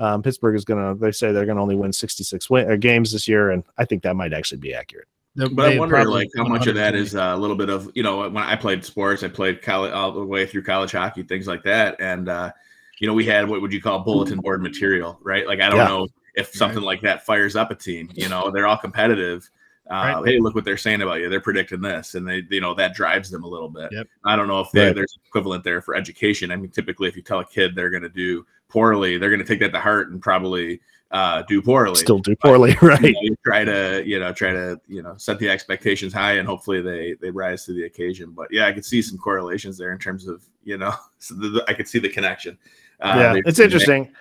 um, 0.00 0.22
Pittsburgh 0.22 0.56
is 0.56 0.64
going 0.64 0.82
to, 0.82 0.98
they 0.98 1.12
say 1.12 1.30
they're 1.30 1.44
going 1.44 1.56
to 1.56 1.62
only 1.62 1.76
win 1.76 1.92
66 1.92 2.48
win, 2.48 2.72
uh, 2.72 2.76
games 2.76 3.12
this 3.12 3.28
year. 3.28 3.50
And 3.50 3.62
I 3.76 3.84
think 3.84 4.02
that 4.02 4.16
might 4.16 4.32
actually 4.32 4.56
be 4.56 4.72
accurate. 4.72 5.06
But 5.36 5.72
I 5.72 5.78
wonder, 5.78 6.10
like, 6.10 6.28
how 6.36 6.44
much 6.44 6.66
of 6.66 6.74
that 6.74 6.94
is 6.94 7.14
uh, 7.14 7.34
a 7.34 7.36
little 7.36 7.54
bit 7.54 7.68
of, 7.68 7.90
you 7.94 8.02
know, 8.02 8.28
when 8.28 8.42
I 8.42 8.56
played 8.56 8.84
sports, 8.84 9.22
I 9.22 9.28
played 9.28 9.62
college 9.62 9.92
all 9.92 10.10
the 10.10 10.24
way 10.24 10.46
through 10.46 10.62
college 10.62 10.92
hockey, 10.92 11.22
things 11.22 11.46
like 11.46 11.62
that, 11.64 12.00
and 12.00 12.28
uh, 12.28 12.50
you 12.98 13.06
know, 13.06 13.14
we 13.14 13.24
had 13.24 13.48
what 13.48 13.60
would 13.60 13.72
you 13.72 13.80
call 13.80 14.00
bulletin 14.00 14.40
board 14.40 14.60
material, 14.60 15.18
right? 15.22 15.46
Like, 15.46 15.60
I 15.60 15.68
don't 15.68 15.78
Yeah. 15.78 15.86
know 15.86 16.08
if 16.34 16.52
something 16.54 16.82
like 16.82 17.00
that 17.02 17.24
fires 17.26 17.56
up 17.56 17.70
a 17.70 17.74
team. 17.74 18.10
You 18.14 18.28
know, 18.28 18.50
they're 18.50 18.66
all 18.66 18.76
competitive. 18.78 19.48
Uh, 19.90 20.20
Right. 20.22 20.22
Hey, 20.34 20.38
look 20.38 20.54
what 20.54 20.64
they're 20.64 20.76
saying 20.76 21.02
about 21.02 21.18
you. 21.20 21.28
They're 21.28 21.40
predicting 21.40 21.80
this, 21.80 22.14
and 22.14 22.26
they, 22.28 22.42
you 22.48 22.60
know, 22.60 22.74
that 22.74 22.94
drives 22.94 23.28
them 23.28 23.42
a 23.42 23.48
little 23.48 23.68
bit. 23.68 23.90
Yep. 23.90 24.06
I 24.24 24.36
don't 24.36 24.46
know 24.46 24.60
if 24.60 24.70
they, 24.70 24.86
Right. 24.86 24.94
there's 24.94 25.18
equivalent 25.26 25.64
there 25.64 25.82
for 25.82 25.96
education. 25.96 26.52
I 26.52 26.56
mean, 26.56 26.70
typically, 26.70 27.08
if 27.08 27.16
you 27.16 27.22
tell 27.22 27.40
a 27.40 27.44
kid 27.44 27.74
they're 27.74 27.90
going 27.90 28.04
to 28.04 28.08
do 28.08 28.46
poorly, 28.68 29.18
they're 29.18 29.30
going 29.30 29.40
to 29.40 29.46
take 29.46 29.58
that 29.60 29.72
to 29.72 29.80
heart 29.80 30.12
and 30.12 30.22
probably 30.22 30.80
uh, 31.10 31.42
do 31.48 31.60
poorly 31.60 31.96
Still 31.96 32.20
do 32.20 32.36
poorly, 32.36 32.76
right? 32.80 33.00
you, 33.02 33.12
know, 33.12 33.20
you 33.22 33.36
try 33.44 33.64
to 33.64 34.00
you 34.06 34.20
know 34.20 34.32
try 34.32 34.52
to 34.52 34.80
you 34.86 35.02
know 35.02 35.14
set 35.16 35.40
the 35.40 35.50
expectations 35.50 36.12
high 36.12 36.34
and 36.34 36.46
hopefully 36.46 36.80
they 36.80 37.16
they 37.20 37.30
rise 37.32 37.64
to 37.64 37.72
the 37.72 37.82
occasion 37.82 38.30
but 38.30 38.46
yeah 38.52 38.66
i 38.68 38.72
could 38.72 38.84
see 38.84 39.02
some 39.02 39.18
correlations 39.18 39.76
there 39.76 39.90
in 39.90 39.98
terms 39.98 40.28
of 40.28 40.44
you 40.62 40.78
know 40.78 40.92
so 41.18 41.34
the, 41.34 41.48
the- 41.48 41.64
i 41.66 41.74
could 41.74 41.88
see 41.88 41.98
the 41.98 42.08
connection 42.08 42.56
uh, 43.00 43.14
yeah, 43.18 43.32
they- 43.32 43.42
it's 43.44 43.58
interesting. 43.58 44.12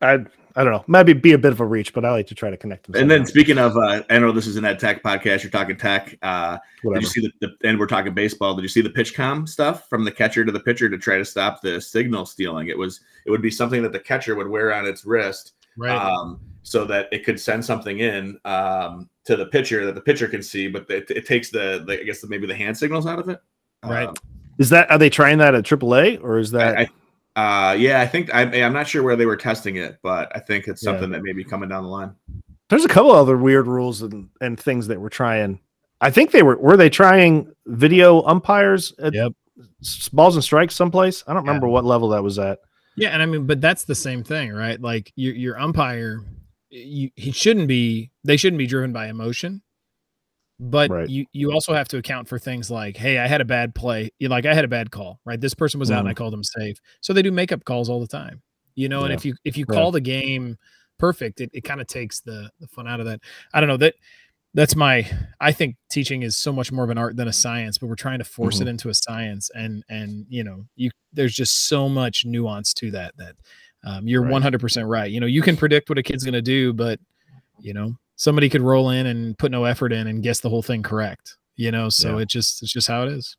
I 0.00 0.24
I 0.56 0.64
don't 0.64 0.72
know. 0.72 0.84
Maybe 0.88 1.12
be 1.12 1.32
a 1.32 1.38
bit 1.38 1.52
of 1.52 1.60
a 1.60 1.66
reach, 1.66 1.92
but 1.92 2.06
I 2.06 2.10
like 2.12 2.26
to 2.28 2.34
try 2.34 2.48
to 2.48 2.56
connect 2.56 2.86
them. 2.86 3.00
And 3.00 3.10
then 3.10 3.26
speaking 3.26 3.58
of, 3.58 3.76
uh, 3.76 4.02
I 4.08 4.18
know 4.18 4.32
this 4.32 4.46
is 4.46 4.56
an 4.56 4.64
ed 4.64 4.78
tech 4.78 5.02
podcast. 5.02 5.42
You're 5.42 5.50
talking 5.50 5.76
tech. 5.76 6.16
Uh, 6.22 6.56
did 6.82 7.02
you 7.02 7.08
see 7.08 7.20
the, 7.20 7.30
the? 7.40 7.68
And 7.68 7.78
we're 7.78 7.86
talking 7.86 8.14
baseball. 8.14 8.54
Did 8.54 8.62
you 8.62 8.68
see 8.68 8.80
the 8.80 8.88
PitchCom 8.88 9.46
stuff 9.46 9.86
from 9.88 10.04
the 10.04 10.10
catcher 10.10 10.46
to 10.46 10.50
the 10.50 10.60
pitcher 10.60 10.88
to 10.88 10.96
try 10.96 11.18
to 11.18 11.26
stop 11.26 11.60
the 11.60 11.78
signal 11.78 12.24
stealing? 12.24 12.68
It 12.68 12.78
was 12.78 13.00
it 13.26 13.30
would 13.30 13.42
be 13.42 13.50
something 13.50 13.82
that 13.82 13.92
the 13.92 14.00
catcher 14.00 14.34
would 14.34 14.48
wear 14.48 14.72
on 14.74 14.86
its 14.86 15.04
wrist, 15.04 15.52
Right. 15.76 15.94
um, 15.94 16.40
so 16.62 16.86
that 16.86 17.08
it 17.12 17.24
could 17.24 17.38
send 17.38 17.62
something 17.62 18.00
in 18.00 18.38
um, 18.46 19.10
to 19.24 19.36
the 19.36 19.46
pitcher 19.46 19.84
that 19.84 19.94
the 19.94 20.00
pitcher 20.00 20.26
can 20.26 20.42
see, 20.42 20.68
but 20.68 20.88
it, 20.90 21.10
it 21.10 21.26
takes 21.26 21.50
the, 21.50 21.84
the 21.86 22.00
I 22.00 22.04
guess 22.04 22.22
the, 22.22 22.28
maybe 22.28 22.46
the 22.46 22.54
hand 22.56 22.76
signals 22.78 23.06
out 23.06 23.18
of 23.18 23.28
it. 23.28 23.40
Right. 23.84 24.08
Um, 24.08 24.14
Is 24.58 24.70
that 24.70 24.90
are 24.90 24.98
they 24.98 25.10
trying 25.10 25.36
that 25.38 25.54
at 25.54 25.64
AAA 25.64 26.22
or 26.24 26.38
is 26.38 26.50
that? 26.52 26.78
I, 26.78 26.82
I, 26.82 26.88
uh, 27.36 27.76
yeah, 27.78 28.00
I 28.00 28.06
think 28.06 28.34
I, 28.34 28.42
I'm 28.62 28.72
not 28.72 28.88
sure 28.88 29.02
where 29.02 29.14
they 29.16 29.26
were 29.26 29.36
testing 29.36 29.76
it, 29.76 29.98
but 30.02 30.34
I 30.34 30.40
think 30.40 30.66
it's 30.68 30.82
Yeah. 30.82 30.92
something 30.92 31.10
that 31.10 31.22
may 31.22 31.32
be 31.32 31.44
coming 31.44 31.68
down 31.68 31.84
the 31.84 31.90
line. 31.90 32.14
there's 32.68 32.84
a 32.84 32.88
couple 32.88 33.12
other 33.12 33.36
weird 33.36 33.68
rules 33.68 34.02
and, 34.02 34.28
and 34.40 34.58
things 34.58 34.88
that 34.88 35.00
we're 35.00 35.08
trying. 35.08 35.60
I 36.00 36.10
think 36.10 36.32
they 36.32 36.42
were 36.42 36.56
were 36.56 36.76
they 36.76 36.90
trying 36.90 37.52
video 37.66 38.22
umpires 38.24 38.92
at 38.98 39.14
Yep. 39.14 39.32
balls 40.12 40.34
and 40.34 40.42
strikes 40.42 40.74
someplace. 40.74 41.22
I 41.28 41.32
don't 41.34 41.44
Yeah. 41.44 41.50
remember 41.50 41.68
what 41.68 41.84
level 41.84 42.08
that 42.10 42.22
was 42.24 42.38
at. 42.38 42.58
Yeah, 42.96 43.10
and 43.10 43.22
I 43.22 43.26
mean, 43.26 43.46
but 43.46 43.60
that's 43.60 43.84
the 43.84 43.94
same 43.94 44.24
thing, 44.24 44.52
right? 44.52 44.80
Like 44.80 45.12
your 45.16 45.34
your 45.34 45.60
umpire, 45.60 46.22
you, 46.70 47.10
he 47.14 47.30
shouldn't 47.30 47.68
be. 47.68 48.10
They 48.24 48.36
shouldn't 48.36 48.58
be 48.58 48.66
driven 48.66 48.92
by 48.92 49.08
emotion. 49.08 49.62
But 50.58 50.90
Right. 50.90 51.08
you 51.08 51.26
you 51.32 51.52
also 51.52 51.74
have 51.74 51.88
to 51.88 51.98
account 51.98 52.28
for 52.28 52.38
things 52.38 52.70
like, 52.70 52.96
hey, 52.96 53.18
I 53.18 53.26
had 53.26 53.40
a 53.42 53.44
bad 53.44 53.74
play. 53.74 54.10
You 54.18 54.28
like 54.28 54.46
I 54.46 54.54
had 54.54 54.64
a 54.64 54.68
bad 54.68 54.90
call, 54.90 55.20
right? 55.26 55.40
This 55.40 55.54
person 55.54 55.78
was 55.78 55.90
out 55.90 56.00
and 56.00 56.08
I 56.08 56.14
called 56.14 56.32
him 56.32 56.42
safe. 56.44 56.78
So 57.02 57.12
they 57.12 57.22
do 57.22 57.30
makeup 57.30 57.64
calls 57.64 57.88
all 57.90 58.00
the 58.00 58.06
time, 58.06 58.42
you 58.74 58.88
know. 58.88 59.04
And 59.04 59.12
if 59.12 59.24
you 59.24 59.34
if 59.44 59.56
you 59.58 59.66
Yeah. 59.68 59.74
call 59.74 59.90
the 59.92 60.00
game 60.00 60.56
perfect, 60.98 61.42
it, 61.42 61.50
it 61.52 61.60
kind 61.64 61.80
of 61.80 61.86
takes 61.88 62.20
the 62.20 62.50
the 62.60 62.66
fun 62.68 62.88
out 62.88 63.00
of 63.00 63.06
that. 63.06 63.20
I 63.52 63.60
don't 63.60 63.68
know 63.68 63.76
that. 63.78 63.94
That's 64.54 64.74
my. 64.74 65.06
I 65.40 65.52
think 65.52 65.76
teaching 65.90 66.22
is 66.22 66.34
so 66.36 66.50
much 66.52 66.72
more 66.72 66.84
of 66.84 66.88
an 66.90 66.96
art 66.96 67.16
than 67.16 67.28
a 67.28 67.32
science, 67.34 67.76
but 67.76 67.88
we're 67.88 67.94
trying 67.96 68.18
to 68.20 68.24
force 68.24 68.56
Mm-hmm. 68.56 68.62
it 68.62 68.68
into 68.68 68.88
a 68.88 68.94
science, 68.94 69.50
and 69.54 69.84
and 69.90 70.24
you 70.30 70.42
know, 70.44 70.64
you 70.76 70.90
there's 71.12 71.34
just 71.34 71.66
so 71.68 71.88
much 71.90 72.24
nuance 72.24 72.72
to 72.74 72.90
that 72.92 73.14
that 73.18 73.36
um, 73.84 74.08
you're 74.08 74.22
Right. 74.22 74.30
100% 74.32 74.88
right. 74.88 75.10
You 75.10 75.20
know, 75.20 75.26
you 75.26 75.42
can 75.42 75.56
predict 75.58 75.90
what 75.90 75.98
a 75.98 76.02
kid's 76.02 76.24
going 76.24 76.32
to 76.34 76.40
do, 76.42 76.72
but 76.72 76.98
you 77.60 77.74
know, 77.74 77.96
somebody 78.16 78.48
could 78.48 78.62
roll 78.62 78.90
in 78.90 79.06
and 79.06 79.38
put 79.38 79.50
no 79.52 79.64
effort 79.64 79.92
in 79.92 80.06
and 80.06 80.22
guess 80.22 80.40
the 80.40 80.48
whole 80.50 80.62
thing 80.62 80.82
correct. 80.82 81.36
You 81.56 81.70
know, 81.70 81.88
so 81.88 82.16
Yeah. 82.16 82.22
it 82.22 82.28
just 82.28 82.62
it's 82.62 82.72
just 82.72 82.88
how 82.88 83.04
it 83.04 83.12
is. 83.12 83.36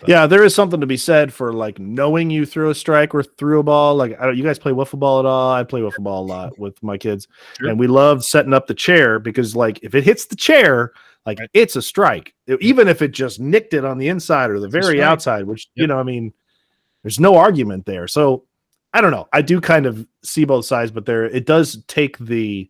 But- 0.00 0.08
Yeah, 0.08 0.26
there 0.26 0.42
is 0.44 0.54
something 0.54 0.80
to 0.80 0.86
be 0.86 0.96
said 0.96 1.32
for 1.32 1.52
like 1.52 1.78
knowing 1.78 2.28
you 2.30 2.44
threw 2.44 2.70
a 2.70 2.74
strike 2.74 3.14
or 3.14 3.22
threw 3.22 3.60
a 3.60 3.62
ball. 3.62 3.94
Like, 3.94 4.20
I 4.20 4.26
don't, 4.26 4.36
you 4.36 4.42
guys 4.42 4.58
play 4.58 4.72
wiffle 4.72 4.98
ball 4.98 5.20
at 5.20 5.26
all? 5.26 5.52
I 5.52 5.62
play 5.62 5.80
wiffle 5.80 6.02
ball 6.02 6.24
a 6.24 6.26
lot 6.26 6.58
with 6.58 6.82
my 6.82 6.98
kids, 6.98 7.28
Sure. 7.58 7.68
and 7.68 7.78
we 7.78 7.86
love 7.86 8.24
setting 8.24 8.52
up 8.52 8.66
the 8.66 8.74
chair 8.74 9.18
because, 9.18 9.54
like, 9.54 9.78
if 9.82 9.94
it 9.94 10.02
hits 10.04 10.26
the 10.26 10.36
chair, 10.36 10.92
like 11.24 11.38
Right. 11.38 11.50
it's 11.54 11.76
a 11.76 11.82
strike, 11.82 12.34
even 12.60 12.88
if 12.88 13.00
it 13.00 13.12
just 13.12 13.38
nicked 13.38 13.74
it 13.74 13.84
on 13.84 13.98
the 13.98 14.08
inside 14.08 14.50
or 14.50 14.58
the 14.58 14.68
very 14.68 15.00
outside. 15.00 15.44
Which 15.44 15.68
you 15.76 15.86
know, 15.86 15.98
I 15.98 16.02
mean, 16.02 16.32
there's 17.04 17.20
no 17.20 17.36
argument 17.36 17.86
there. 17.86 18.08
So 18.08 18.44
I 18.92 19.00
don't 19.00 19.12
know. 19.12 19.28
I 19.32 19.40
do 19.40 19.60
kind 19.60 19.86
of 19.86 20.04
see 20.24 20.44
both 20.44 20.64
sides, 20.64 20.90
but 20.90 21.06
there 21.06 21.24
it 21.26 21.46
does 21.46 21.82
take 21.86 22.18
the 22.18 22.68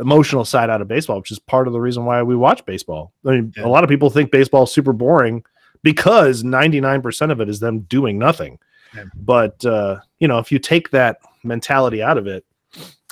emotional 0.00 0.44
side 0.44 0.70
out 0.70 0.80
of 0.80 0.88
baseball, 0.88 1.18
which 1.18 1.30
is 1.30 1.38
part 1.38 1.66
of 1.66 1.72
the 1.72 1.80
reason 1.80 2.04
why 2.04 2.22
we 2.22 2.34
watch 2.36 2.64
baseball. 2.66 3.12
I 3.26 3.30
mean, 3.32 3.52
Yeah. 3.56 3.64
a 3.66 3.68
lot 3.68 3.84
of 3.84 3.90
people 3.90 4.10
think 4.10 4.30
baseball 4.30 4.64
is 4.64 4.72
super 4.72 4.92
boring 4.92 5.44
because 5.82 6.42
99% 6.42 7.30
of 7.30 7.40
it 7.40 7.48
is 7.48 7.60
them 7.60 7.80
doing 7.80 8.18
nothing. 8.18 8.58
Yeah. 8.96 9.04
But 9.14 9.64
uh, 9.64 9.98
you 10.18 10.28
know, 10.28 10.38
if 10.38 10.50
you 10.52 10.58
take 10.58 10.90
that 10.90 11.18
mentality 11.42 12.02
out 12.02 12.18
of 12.18 12.26
it, 12.26 12.44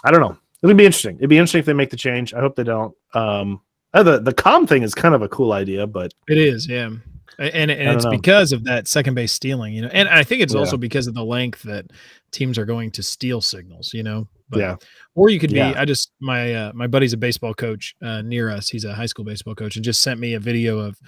I 0.04 0.10
don't 0.10 0.20
know. 0.20 0.36
It'd 0.62 0.76
be 0.76 0.86
interesting. 0.86 1.16
It'd 1.16 1.28
be 1.28 1.38
interesting 1.38 1.58
if 1.60 1.66
they 1.66 1.72
make 1.72 1.90
the 1.90 1.96
change. 1.96 2.32
I 2.34 2.40
hope 2.40 2.54
they 2.56 2.62
don't. 2.64 2.94
Um, 3.14 3.60
uh, 3.94 4.02
the 4.04 4.20
the 4.20 4.32
calm 4.32 4.66
thing 4.66 4.82
is 4.84 4.94
kind 4.94 5.14
of 5.14 5.22
a 5.22 5.28
cool 5.28 5.52
idea, 5.52 5.86
but 5.86 6.14
It 6.28 6.38
is, 6.38 6.68
yeah. 6.68 6.90
And, 7.38 7.70
and 7.70 7.90
it's 7.96 8.04
know. 8.04 8.10
because 8.10 8.52
of 8.52 8.64
that 8.64 8.86
second 8.88 9.14
base 9.14 9.32
stealing, 9.32 9.72
you 9.74 9.82
know. 9.82 9.88
And 9.92 10.08
I 10.08 10.22
think 10.24 10.42
it's 10.42 10.52
Yeah. 10.54 10.60
also 10.60 10.76
because 10.76 11.06
of 11.06 11.14
the 11.14 11.24
length 11.24 11.62
that 11.62 11.86
teams 12.30 12.58
are 12.58 12.64
going 12.66 12.90
to 12.92 13.02
steal 13.02 13.40
signals, 13.40 13.92
you 13.94 14.02
know. 14.02 14.28
But, 14.50 14.58
yeah, 14.58 14.76
Or 15.14 15.30
you 15.30 15.38
could 15.38 15.50
be. 15.50 15.56
Yeah. 15.56 15.74
I 15.76 15.84
just 15.86 16.12
my 16.20 16.54
uh, 16.54 16.72
my 16.74 16.86
buddy's 16.86 17.14
a 17.14 17.16
baseball 17.16 17.54
coach 17.54 17.94
uh, 18.02 18.20
near 18.22 18.50
us. 18.50 18.68
He's 18.68 18.84
a 18.84 18.92
high 18.94 19.06
school 19.06 19.24
baseball 19.24 19.54
coach, 19.54 19.76
and 19.76 19.84
just 19.84 20.02
sent 20.02 20.20
me 20.20 20.34
a 20.34 20.40
video 20.40 20.78
of 20.78 20.98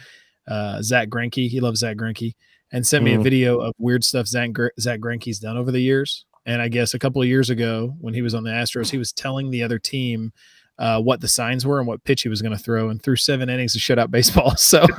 uh, 0.49 0.81
Zach 0.83 1.09
Greinke. 1.09 1.49
He 1.49 1.61
loves 1.61 1.81
Zach 1.81 1.97
Greinke, 1.97 2.35
and 2.73 2.87
sent 2.87 3.05
me 3.05 3.15
a 3.15 3.19
Mhm. 3.19 3.23
video 3.23 3.59
of 3.61 3.75
weird 3.79 4.03
stuff 4.03 4.27
Zach 4.27 4.53
Gr- 4.53 4.69
Zach 4.81 4.99
Greinke's 5.01 5.39
done 5.41 5.57
over 5.59 5.71
the 5.71 5.81
years. 5.81 6.25
And 6.47 6.61
I 6.63 6.69
guess 6.69 6.95
a 6.95 6.99
couple 6.99 7.21
of 7.23 7.29
years 7.29 7.49
ago, 7.51 7.95
when 8.01 8.15
he 8.15 8.21
was 8.23 8.35
on 8.35 8.45
the 8.45 8.51
Astros, 8.51 8.91
he 8.91 8.99
was 8.99 9.13
telling 9.13 9.51
the 9.51 9.63
other 9.63 9.79
team 9.79 10.33
uh, 10.79 11.01
what 11.01 11.21
the 11.21 11.29
signs 11.29 11.65
were 11.65 11.79
and 11.79 11.87
what 11.87 12.03
pitch 12.05 12.23
he 12.23 12.29
was 12.29 12.43
going 12.43 12.57
to 12.57 12.63
throw, 12.63 12.89
and 12.89 13.01
threw 13.03 13.15
seven 13.17 13.49
innings 13.49 13.75
of 13.77 13.81
shutout 13.83 14.11
baseball. 14.11 14.55
So. 14.57 14.87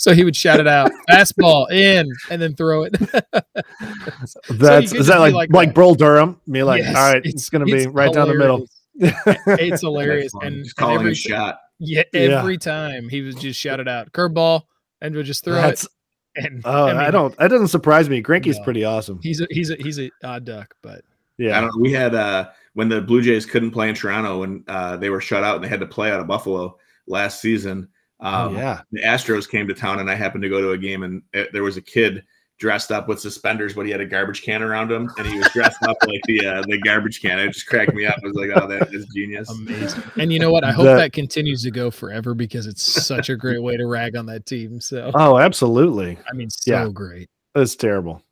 So 0.00 0.14
he 0.14 0.24
would 0.24 0.34
shout 0.34 0.60
it 0.60 0.66
out, 0.66 0.90
fastball 1.10 1.70
in, 1.70 2.10
and 2.30 2.40
then 2.40 2.54
throw 2.56 2.84
it. 2.84 2.92
that's 4.48 4.92
could 4.92 5.00
is 5.02 5.06
that 5.08 5.18
like 5.20 5.34
like 5.34 5.52
like, 5.52 5.74
that. 5.74 5.98
Durham? 5.98 6.40
Me 6.46 6.62
like, 6.62 6.82
Yes, 6.82 6.96
all 6.96 7.02
right, 7.12 7.16
it's- 7.18 7.34
it's, 7.34 7.50
gonna 7.50 7.66
be 7.66 7.72
it's 7.72 7.86
right 7.88 8.10
down 8.10 8.28
the 8.28 8.34
middle. 8.34 8.66
it's 8.94 9.80
hilarious, 9.82 10.32
and, 10.40 10.64
Just 10.64 10.78
and 10.78 10.86
calling 10.86 11.00
every 11.00 11.12
a 11.12 11.14
shot. 11.14 11.58
yeah, 11.78 12.02
Yeah. 12.14 12.20
every 12.38 12.56
time 12.56 13.10
he 13.10 13.20
was 13.20 13.34
just 13.34 13.60
shouted 13.60 13.88
out 13.88 14.10
curveball 14.12 14.62
and 15.02 15.14
would 15.14 15.26
just 15.26 15.44
throw 15.44 15.54
That's 15.56 15.84
it. 15.84 15.90
And 16.36 16.62
oh, 16.64 16.86
I, 16.86 17.02
mean, 17.02 17.12
don't. 17.12 17.36
That 17.36 17.48
doesn't 17.48 17.68
surprise 17.68 18.08
me. 18.08 18.22
Greinke's 18.22 18.56
No. 18.56 18.64
pretty 18.64 18.84
awesome. 18.86 19.20
He's 19.22 19.42
a 19.42 19.46
he's 19.50 19.68
a 19.68 19.76
he's 19.76 19.98
a 19.98 20.10
odd 20.24 20.46
duck, 20.46 20.74
but 20.82 21.02
Yeah, 21.36 21.58
I 21.58 21.60
don't. 21.60 21.78
We 21.78 21.92
had 21.92 22.14
uh 22.14 22.48
when 22.72 22.88
the 22.88 23.02
Blue 23.02 23.20
Jays 23.20 23.44
couldn't 23.44 23.72
play 23.72 23.90
in 23.90 23.94
Toronto 23.94 24.44
and 24.44 24.64
uh, 24.66 24.96
they 24.96 25.10
were 25.10 25.20
shut 25.20 25.44
out 25.44 25.56
and 25.56 25.64
they 25.64 25.68
had 25.68 25.80
to 25.80 25.86
play 25.86 26.10
out 26.10 26.20
of 26.20 26.26
Buffalo 26.26 26.78
last 27.06 27.42
season. 27.42 27.88
Oh, 28.22 28.46
Um, 28.48 28.56
yeah. 28.56 28.80
the 28.92 29.02
Astros 29.02 29.48
came 29.48 29.66
to 29.68 29.74
town 29.74 29.98
and 30.00 30.10
I 30.10 30.14
happened 30.14 30.42
to 30.42 30.48
go 30.48 30.60
to 30.60 30.70
a 30.72 30.78
game 30.78 31.02
and 31.02 31.22
uh 31.34 31.44
there 31.52 31.62
was 31.62 31.76
a 31.76 31.82
kid 31.82 32.24
dressed 32.58 32.92
up 32.92 33.08
with 33.08 33.18
suspenders, 33.18 33.72
but 33.72 33.86
he 33.86 33.90
had 33.90 34.02
a 34.02 34.04
garbage 34.06 34.42
can 34.42 34.62
around 34.62 34.92
him 34.92 35.10
and 35.16 35.26
he 35.26 35.38
was 35.38 35.48
dressed 35.48 35.82
up 35.84 35.96
like 36.06 36.20
the 36.26 36.44
uh, 36.46 36.62
the 36.68 36.76
garbage 36.78 37.22
can. 37.22 37.38
It 37.38 37.52
just 37.52 37.66
cracked 37.66 37.94
me 37.94 38.04
up. 38.04 38.16
I 38.22 38.26
was 38.26 38.36
like, 38.36 38.50
oh, 38.54 38.66
that 38.66 38.92
is 38.92 39.06
genius. 39.14 39.48
amazing. 39.50 40.02
And 40.18 40.30
you 40.30 40.38
know 40.38 40.52
what? 40.52 40.62
I 40.64 40.70
hope 40.72 40.84
That- 40.84 40.96
that, 40.96 41.12
continues 41.14 41.62
to 41.62 41.70
go 41.70 41.90
forever 41.90 42.34
because 42.34 42.66
it's 42.66 42.82
such 42.82 43.30
a 43.30 43.36
great 43.36 43.62
way 43.62 43.78
to 43.78 43.86
rag 43.86 44.14
on 44.16 44.26
that 44.26 44.44
team. 44.44 44.78
So 44.80 45.10
Oh, 45.14 45.38
absolutely. 45.38 46.18
I 46.30 46.34
mean, 46.34 46.50
so 46.50 46.70
yeah. 46.70 46.88
great. 46.92 47.30
That's 47.54 47.74
terrible. 47.76 48.22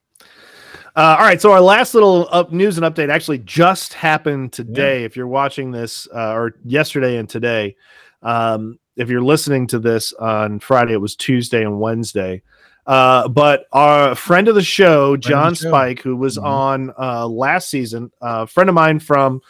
Uh, 0.94 1.16
all 1.18 1.24
right, 1.24 1.40
so 1.40 1.52
our 1.52 1.60
last 1.60 1.94
little 1.94 2.28
up 2.32 2.52
news 2.52 2.76
and 2.76 2.84
update 2.84 3.08
actually 3.08 3.38
just 3.38 3.92
happened 3.94 4.52
today. 4.52 5.04
If 5.04 5.16
you're 5.16 5.28
watching 5.28 5.70
this, 5.70 6.08
uh, 6.12 6.32
or 6.32 6.54
yesterday 6.64 7.18
and 7.18 7.28
today, 7.28 7.76
um, 8.22 8.78
if 8.98 9.08
you're 9.08 9.22
listening 9.22 9.66
to 9.68 9.78
this 9.78 10.12
on 10.14 10.60
Friday, 10.60 10.92
it 10.92 11.00
was 11.00 11.16
Tuesday 11.16 11.62
and 11.62 11.80
Wednesday. 11.80 12.42
Uh, 12.86 13.28
but 13.28 13.66
our 13.72 14.14
friend 14.14 14.48
of 14.48 14.54
the 14.54 14.62
show, 14.62 15.16
John 15.16 15.54
show. 15.54 15.68
Spike, 15.68 16.00
who 16.00 16.16
was 16.16 16.38
Mhm. 16.38 16.44
on 16.44 16.92
uh, 16.98 17.26
last 17.26 17.68
season, 17.70 18.10
a 18.20 18.46
friend 18.46 18.68
of 18.68 18.74
mine 18.74 18.98
from 18.98 19.40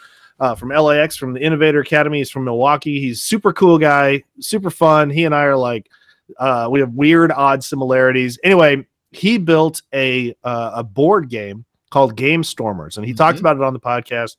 uh, 0.41 0.55
from 0.55 0.69
LAX, 0.69 1.17
from 1.17 1.33
the 1.33 1.41
Innovator 1.41 1.81
Academy, 1.81 2.19
he's 2.19 2.31
from 2.31 2.45
Milwaukee. 2.45 3.01
He's 3.01 3.21
super 3.21 3.51
cool 3.51 3.77
guy, 3.77 4.23
super 4.39 4.69
fun. 4.69 5.09
He 5.09 5.25
and 5.25 5.35
I 5.35 5.43
are 5.43 5.57
like, 5.57 5.89
uh, 6.37 6.69
we 6.71 6.79
have 6.79 6.93
weird, 6.93 7.31
odd 7.33 7.61
similarities. 7.61 8.39
Anyway, 8.41 8.85
he 9.11 9.37
built 9.37 9.81
a 9.93 10.33
uh, 10.43 10.71
a 10.75 10.83
board 10.83 11.27
game 11.29 11.65
called 11.91 12.15
Game 12.15 12.43
Stormers, 12.43 12.95
and 12.97 13.05
he 13.05 13.13
talked 13.13 13.37
Mhm. 13.37 13.41
about 13.41 13.57
it 13.57 13.63
on 13.63 13.73
the 13.73 13.79
podcast. 13.81 14.35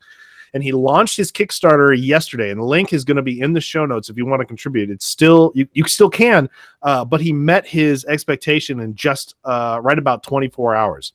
And 0.55 0.63
he 0.63 0.73
launched 0.73 1.17
his 1.17 1.31
Kickstarter 1.31 1.97
yesterday, 1.97 2.51
and 2.51 2.61
the 2.61 2.65
link 2.65 2.93
is 2.93 3.05
going 3.05 3.17
to 3.17 3.23
be 3.23 3.41
in 3.41 3.53
the 3.53 3.61
show 3.61 3.87
notes 3.87 4.09
if 4.09 4.17
you 4.17 4.27
want 4.27 4.41
to 4.41 4.47
contribute. 4.47 4.91
It's 4.91 5.07
still 5.07 5.53
you, 5.55 5.69
you 5.73 5.85
still 5.85 6.11
can, 6.11 6.49
uh, 6.83 7.05
but 7.05 7.21
he 7.21 7.33
met 7.33 7.67
his 7.67 8.05
expectation 8.07 8.81
in 8.81 8.95
just 8.95 9.35
uh, 9.45 9.81
right 9.83 9.99
about 9.99 10.23
24 10.23 10.75
hours. 10.75 11.13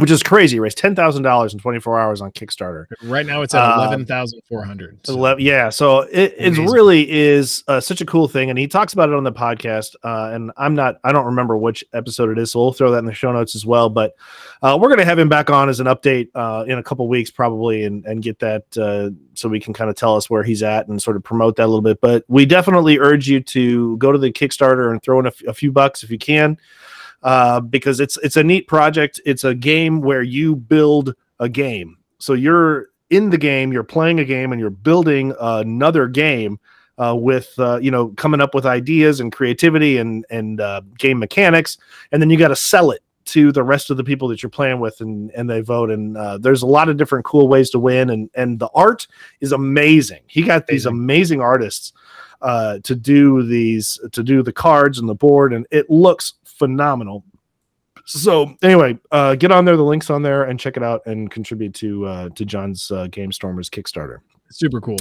Which 0.00 0.10
is 0.10 0.22
crazy. 0.22 0.58
Raised 0.58 0.78
ten 0.78 0.94
thousand 0.96 1.22
dollars 1.22 1.52
in 1.52 1.60
24 1.60 2.00
hours 2.00 2.20
on 2.20 2.32
Kickstarter. 2.32 2.86
Right 3.02 3.26
now 3.26 3.42
it's 3.42 3.54
at 3.54 3.62
Uh, 3.62 3.74
eleven 3.76 4.06
thousand 4.06 4.40
four 4.48 4.64
hundred. 4.64 4.98
Ele- 5.08 5.38
yeah, 5.40 5.68
so 5.68 6.00
it, 6.00 6.34
it 6.38 6.56
really 6.56 7.10
is 7.10 7.62
uh, 7.68 7.80
such 7.80 8.00
a 8.00 8.06
cool 8.06 8.26
thing, 8.26 8.50
and 8.50 8.58
he 8.58 8.66
talks 8.66 8.92
about 8.92 9.08
it 9.10 9.14
on 9.14 9.24
the 9.24 9.32
podcast. 9.32 9.94
Uh, 10.02 10.30
and 10.34 10.52
I'm 10.56 10.74
not, 10.74 10.98
I 11.04 11.12
don't 11.12 11.26
remember 11.26 11.56
which 11.56 11.84
episode 11.92 12.30
it 12.30 12.38
is, 12.38 12.52
so 12.52 12.60
we'll 12.60 12.72
throw 12.72 12.90
that 12.92 12.98
in 12.98 13.04
the 13.04 13.12
show 13.14 13.30
notes 13.32 13.54
as 13.54 13.66
well. 13.66 13.88
But 13.90 14.14
uh, 14.62 14.78
we're 14.80 14.88
gonna 14.88 15.04
have 15.04 15.18
him 15.18 15.28
back 15.28 15.50
on 15.50 15.68
as 15.68 15.80
an 15.80 15.86
update 15.86 16.28
uh, 16.34 16.64
in 16.66 16.78
a 16.78 16.82
couple 16.82 17.06
weeks, 17.08 17.30
probably, 17.30 17.84
and 17.84 18.04
and 18.06 18.22
get 18.22 18.38
that 18.40 18.64
uh, 18.78 19.10
so 19.34 19.48
we 19.48 19.60
can 19.60 19.72
kind 19.74 19.90
of 19.90 19.96
tell 19.96 20.16
us 20.16 20.30
where 20.30 20.42
he's 20.42 20.62
at 20.62 20.88
and 20.88 21.00
sort 21.02 21.16
of 21.16 21.22
promote 21.24 21.56
that 21.56 21.64
a 21.64 21.66
little 21.66 21.82
bit. 21.82 22.00
But 22.00 22.24
we 22.28 22.46
definitely 22.46 22.98
urge 22.98 23.28
you 23.28 23.40
to 23.40 23.96
go 23.98 24.12
to 24.12 24.18
the 24.18 24.32
Kickstarter 24.32 24.90
and 24.90 25.02
throw 25.02 25.18
in 25.20 25.26
a, 25.26 25.30
f- 25.30 25.42
a 25.48 25.54
few 25.54 25.72
bucks 25.72 26.02
if 26.02 26.10
you 26.10 26.18
can, 26.18 26.58
uh, 27.22 27.60
because 27.60 28.00
it's 28.00 28.16
it's 28.18 28.36
a 28.36 28.44
neat 28.44 28.68
project. 28.68 29.20
It's 29.24 29.44
a 29.44 29.54
game 29.54 30.00
where 30.00 30.22
you 30.22 30.56
build 30.56 31.14
a 31.38 31.48
game. 31.48 31.98
So 32.18 32.34
you're 32.34 32.88
in 33.10 33.30
the 33.30 33.38
game, 33.38 33.72
you're 33.72 33.82
playing 33.82 34.20
a 34.20 34.24
game, 34.24 34.52
and 34.52 34.60
you're 34.60 34.70
building 34.70 35.34
another 35.40 36.06
game 36.06 36.60
uh, 36.98 37.14
with 37.16 37.52
uh, 37.58 37.78
you 37.80 37.90
know 37.90 38.08
coming 38.10 38.40
up 38.40 38.54
with 38.54 38.66
ideas 38.66 39.20
and 39.20 39.32
creativity 39.32 39.98
and 39.98 40.24
and 40.30 40.60
uh, 40.60 40.82
game 40.98 41.18
mechanics, 41.18 41.78
and 42.12 42.20
then 42.20 42.30
you 42.30 42.38
got 42.38 42.48
to 42.48 42.56
sell 42.56 42.90
it 42.90 43.02
to 43.26 43.52
the 43.52 43.62
rest 43.62 43.90
of 43.90 43.96
the 43.96 44.02
people 44.04 44.26
that 44.28 44.42
you're 44.42 44.50
playing 44.50 44.80
with 44.80 45.00
and 45.00 45.30
and 45.32 45.48
they 45.48 45.60
vote. 45.60 45.90
And 45.90 46.16
uh, 46.16 46.38
there's 46.38 46.62
a 46.62 46.66
lot 46.66 46.88
of 46.88 46.96
different 46.96 47.24
cool 47.24 47.48
ways 47.48 47.70
to 47.70 47.78
win. 47.78 48.10
And 48.10 48.30
and 48.34 48.58
the 48.58 48.68
art 48.74 49.06
is 49.40 49.52
amazing. 49.52 50.22
He 50.26 50.42
got 50.42 50.66
these 50.66 50.86
amazing 50.86 51.40
artists 51.40 51.92
uh, 52.42 52.78
to 52.80 52.94
do 52.94 53.42
these 53.46 53.98
to 54.12 54.22
do 54.22 54.42
the 54.42 54.52
cards 54.52 54.98
and 54.98 55.08
the 55.08 55.14
board. 55.14 55.52
And 55.52 55.66
it 55.70 55.88
looks 55.88 56.34
phenomenal. 56.60 57.24
So 58.04 58.54
anyway 58.62 58.98
uh, 59.10 59.34
get 59.34 59.50
on 59.50 59.64
there 59.64 59.76
the 59.76 59.82
links 59.82 60.10
on 60.10 60.22
there 60.22 60.44
and 60.44 60.60
check 60.60 60.76
it 60.76 60.82
out 60.82 61.00
and 61.06 61.30
contribute 61.30 61.74
to 61.74 62.06
uh, 62.06 62.28
to 62.36 62.44
john's 62.44 62.90
uh, 62.90 63.08
game 63.08 63.32
stormers 63.32 63.68
kickstarter. 63.68 64.18
Super 64.50 64.80
cool. 64.80 64.98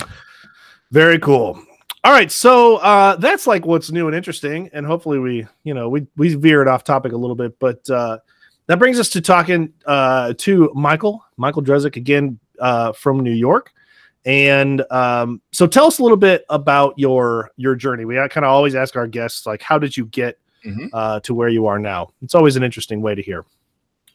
very 0.91 1.19
cool. 1.19 1.61
All 2.05 2.13
right 2.13 2.31
so 2.31 2.77
uh 2.77 3.17
that's 3.17 3.45
like 3.45 3.65
what's 3.65 3.91
new 3.91 4.07
and 4.07 4.15
interesting 4.15 4.69
and 4.71 4.85
hopefully 4.85 5.19
we 5.19 5.45
you 5.65 5.73
know 5.73 5.89
we 5.89 6.07
we 6.15 6.33
veered 6.33 6.69
off 6.69 6.85
topic 6.85 7.11
a 7.11 7.17
little 7.17 7.35
bit 7.35 7.59
but 7.59 7.87
uh 7.89 8.17
that 8.67 8.79
brings 8.79 8.97
us 8.99 9.09
to 9.09 9.19
talking 9.19 9.73
uh 9.85 10.33
to 10.37 10.71
michael 10.73 11.25
michael 11.35 11.61
Drezek 11.61 11.97
again 11.97 12.39
uh 12.59 12.93
from 12.93 13.19
new 13.19 13.33
york. 13.33 13.73
And 14.25 14.81
um 14.91 15.41
so 15.51 15.67
tell 15.67 15.87
us 15.87 15.99
a 15.99 16.03
little 16.03 16.17
bit 16.17 16.45
about 16.49 16.93
your 16.97 17.51
your 17.57 17.75
journey. 17.75 18.05
We 18.05 18.15
kind 18.15 18.45
of 18.45 18.51
always 18.51 18.75
ask 18.75 18.95
our 18.95 19.07
guests 19.07 19.45
like 19.45 19.61
how 19.61 19.77
did 19.77 19.97
you 19.97 20.05
get 20.05 20.39
Mhm. 20.65 20.89
uh 20.93 21.19
to 21.21 21.33
where 21.33 21.49
you 21.49 21.65
are 21.67 21.79
now 21.79 22.09
it's 22.21 22.35
always 22.35 22.55
an 22.55 22.63
interesting 22.63 23.01
way 23.01 23.15
to 23.15 23.21
hear 23.21 23.45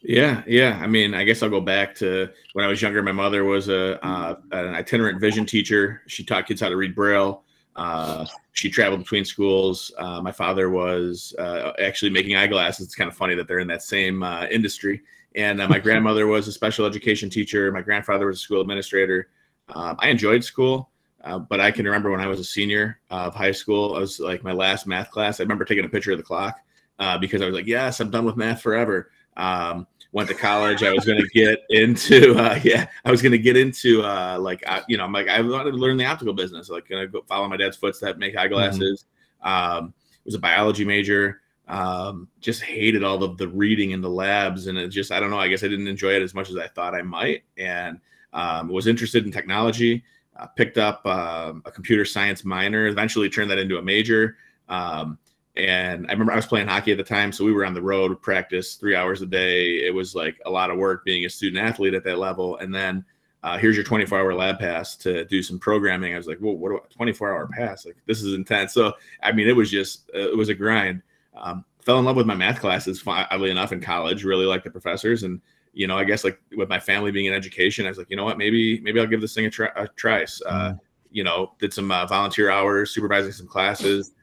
Yeah, 0.07 0.43
yeah. 0.45 0.77
I 0.83 0.87
mean, 0.87 1.15
I 1.15 1.23
guess 1.23 1.41
I'll 1.41 1.49
go 1.49 1.61
back 1.61 1.95
to 1.95 2.29
when 2.53 2.63
I 2.63 2.67
was 2.67 2.79
younger. 2.79 3.01
My 3.01 3.11
mother 3.11 3.43
was 3.43 3.69
a 3.69 3.97
uh, 4.05 4.35
an 4.51 4.75
itinerant 4.75 5.19
vision 5.19 5.45
teacher. 5.47 6.03
She 6.05 6.23
taught 6.23 6.45
kids 6.45 6.61
how 6.61 6.69
to 6.69 6.77
read 6.77 6.93
Braille. 6.93 7.41
Uh, 7.75 8.25
she 8.53 8.69
traveled 8.69 8.99
between 9.01 9.25
schools. 9.25 9.91
Uh, 9.97 10.21
my 10.21 10.31
father 10.31 10.69
was 10.69 11.33
uh, 11.39 11.71
actually 11.81 12.11
making 12.11 12.35
eyeglasses. 12.35 12.85
It's 12.85 12.95
kind 12.95 13.09
of 13.09 13.17
funny 13.17 13.33
that 13.35 13.47
they're 13.47 13.59
in 13.59 13.67
that 13.69 13.81
same 13.81 14.21
uh, 14.21 14.45
industry. 14.51 15.01
And 15.33 15.59
uh, 15.59 15.67
my 15.67 15.79
grandmother 15.87 16.27
was 16.27 16.47
a 16.47 16.51
special 16.51 16.85
education 16.85 17.27
teacher. 17.29 17.71
My 17.71 17.81
grandfather 17.81 18.27
was 18.27 18.37
a 18.37 18.43
school 18.43 18.61
administrator. 18.61 19.29
Um, 19.69 19.95
I 19.99 20.09
enjoyed 20.09 20.43
school, 20.43 20.91
uh, 21.25 21.39
but 21.39 21.59
I 21.59 21.71
can 21.71 21.85
remember 21.85 22.11
when 22.11 22.21
I 22.21 22.27
was 22.27 22.39
a 22.39 22.45
senior 22.45 22.99
of 23.09 23.35
high 23.35 23.51
school, 23.51 23.95
I 23.95 23.99
was 23.99 24.19
like 24.19 24.43
my 24.43 24.53
last 24.53 24.87
math 24.87 25.11
class. 25.11 25.39
I 25.39 25.43
remember 25.43 25.65
taking 25.65 25.83
a 25.83 25.89
picture 25.89 26.11
of 26.11 26.17
the 26.17 26.23
clock 26.23 26.59
uh, 26.99 27.17
because 27.17 27.41
I 27.41 27.45
was 27.45 27.55
like, 27.55 27.67
"Yes, 27.67 27.99
I'm 27.99 28.11
done 28.11 28.25
with 28.25 28.37
math 28.37 28.61
forever." 28.61 29.11
Um, 29.35 29.87
went 30.11 30.29
to 30.29 30.35
college. 30.35 30.81
I 30.81 30.93
was 30.93 31.03
going 31.03 31.21
to 31.21 31.27
get 31.27 31.59
into, 31.69 32.35
uh, 32.35 32.57
yeah, 32.63 32.87
I 33.03 33.11
was 33.11 33.21
going 33.21 33.33
to 33.33 33.37
get 33.37 33.57
into, 33.57 34.01
uh, 34.01 34.37
like, 34.39 34.63
uh, 34.65 34.81
you 34.87 34.95
know, 34.95 35.03
I'm 35.03 35.11
like, 35.11 35.27
I 35.27 35.41
wanted 35.41 35.71
to 35.71 35.77
learn 35.77 35.97
the 35.97 36.05
optical 36.05 36.33
business, 36.33 36.69
like, 36.69 36.87
going 36.87 37.01
to 37.01 37.07
go 37.07 37.21
follow 37.27 37.49
my 37.49 37.57
dad's 37.57 37.75
footsteps, 37.75 38.17
make 38.17 38.37
eyeglasses. 38.37 39.05
Um, 39.43 39.93
was 40.23 40.35
a 40.35 40.39
biology 40.39 40.85
major. 40.85 41.41
Um, 41.67 42.27
just 42.39 42.61
hated 42.61 43.03
all 43.03 43.23
of 43.23 43.37
the 43.37 43.47
reading 43.47 43.91
in 43.91 44.01
the 44.01 44.09
labs, 44.09 44.67
and 44.67 44.77
it 44.77 44.89
just, 44.89 45.11
I 45.11 45.19
don't 45.19 45.29
know. 45.29 45.39
I 45.39 45.47
guess 45.47 45.63
I 45.63 45.67
didn't 45.67 45.87
enjoy 45.87 46.13
it 46.13 46.21
as 46.21 46.33
much 46.33 46.49
as 46.49 46.57
I 46.57 46.67
thought 46.67 46.95
I 46.95 47.01
might, 47.01 47.43
and 47.57 47.99
um, 48.33 48.69
was 48.69 48.87
interested 48.87 49.25
in 49.25 49.31
technology. 49.31 50.03
Uh, 50.37 50.47
picked 50.47 50.77
up 50.77 51.05
um, 51.05 51.61
a 51.65 51.71
computer 51.71 52.03
science 52.03 52.43
minor. 52.43 52.87
Eventually, 52.87 53.29
turned 53.29 53.49
that 53.51 53.57
into 53.57 53.77
a 53.77 53.81
major. 53.81 54.37
Um, 54.67 55.17
and 55.55 56.05
I 56.07 56.11
remember 56.11 56.33
I 56.33 56.35
was 56.35 56.45
playing 56.45 56.67
hockey 56.67 56.91
at 56.91 56.97
the 56.97 57.03
time, 57.03 57.31
so 57.31 57.45
we 57.45 57.53
were 57.53 57.65
on 57.65 57.73
the 57.73 57.81
road 57.81 58.21
practice 58.21 58.75
three 58.75 58.95
hours 58.95 59.21
a 59.21 59.25
day. 59.25 59.85
It 59.85 59.93
was 59.93 60.13
like 60.13 60.37
a 60.45 60.49
lot 60.49 60.69
of 60.69 60.77
work 60.77 61.05
being 61.05 61.25
a 61.25 61.29
student 61.29 61.65
athlete 61.65 61.93
at 61.93 62.03
that 62.03 62.19
level. 62.19 62.57
And 62.57 62.75
then 62.75 63.05
uh, 63.43 63.57
here's 63.57 63.75
your 63.75 63.85
24 63.85 64.19
hour 64.19 64.33
lab 64.33 64.59
pass 64.59 64.95
to 64.97 65.23
do 65.25 65.41
some 65.41 65.59
programming. 65.59 66.13
I 66.13 66.17
was 66.17 66.27
like, 66.27 66.39
whoa, 66.39 66.51
what 66.51 66.69
do 66.69 66.77
I, 66.77 66.93
24 66.93 67.31
hour 67.31 67.47
pass? 67.47 67.85
Like 67.85 67.95
this 68.05 68.21
is 68.21 68.33
intense. 68.33 68.73
So 68.73 68.93
I 69.23 69.31
mean, 69.31 69.47
it 69.47 69.55
was 69.55 69.71
just 69.71 70.09
uh, 70.13 70.29
it 70.31 70.37
was 70.37 70.49
a 70.49 70.55
grind. 70.55 71.01
Um, 71.35 71.63
fell 71.79 71.99
in 71.99 72.05
love 72.05 72.15
with 72.15 72.25
my 72.25 72.35
math 72.35 72.59
classes, 72.59 73.03
oddly 73.05 73.51
enough, 73.51 73.71
in 73.71 73.79
college. 73.79 74.23
Really 74.23 74.45
liked 74.45 74.63
the 74.63 74.71
professors, 74.71 75.23
and 75.23 75.39
you 75.75 75.85
know, 75.85 75.97
I 75.97 76.03
guess 76.03 76.23
like 76.23 76.39
with 76.57 76.69
my 76.69 76.79
family 76.79 77.11
being 77.11 77.27
in 77.27 77.33
education, 77.33 77.85
I 77.85 77.89
was 77.89 77.99
like, 77.99 78.09
you 78.09 78.15
know 78.15 78.25
what, 78.25 78.39
maybe 78.39 78.79
maybe 78.81 78.99
I'll 78.99 79.05
give 79.05 79.21
this 79.21 79.35
thing 79.35 79.45
a 79.45 79.49
try. 79.51 79.69
A 79.75 79.87
try. 79.89 80.25
Uh, 80.47 80.73
you 81.11 81.23
know, 81.23 81.51
did 81.59 81.73
some 81.73 81.91
uh, 81.91 82.05
volunteer 82.07 82.49
hours, 82.49 82.91
supervising 82.91 83.31
some 83.31 83.47
classes 83.47 84.13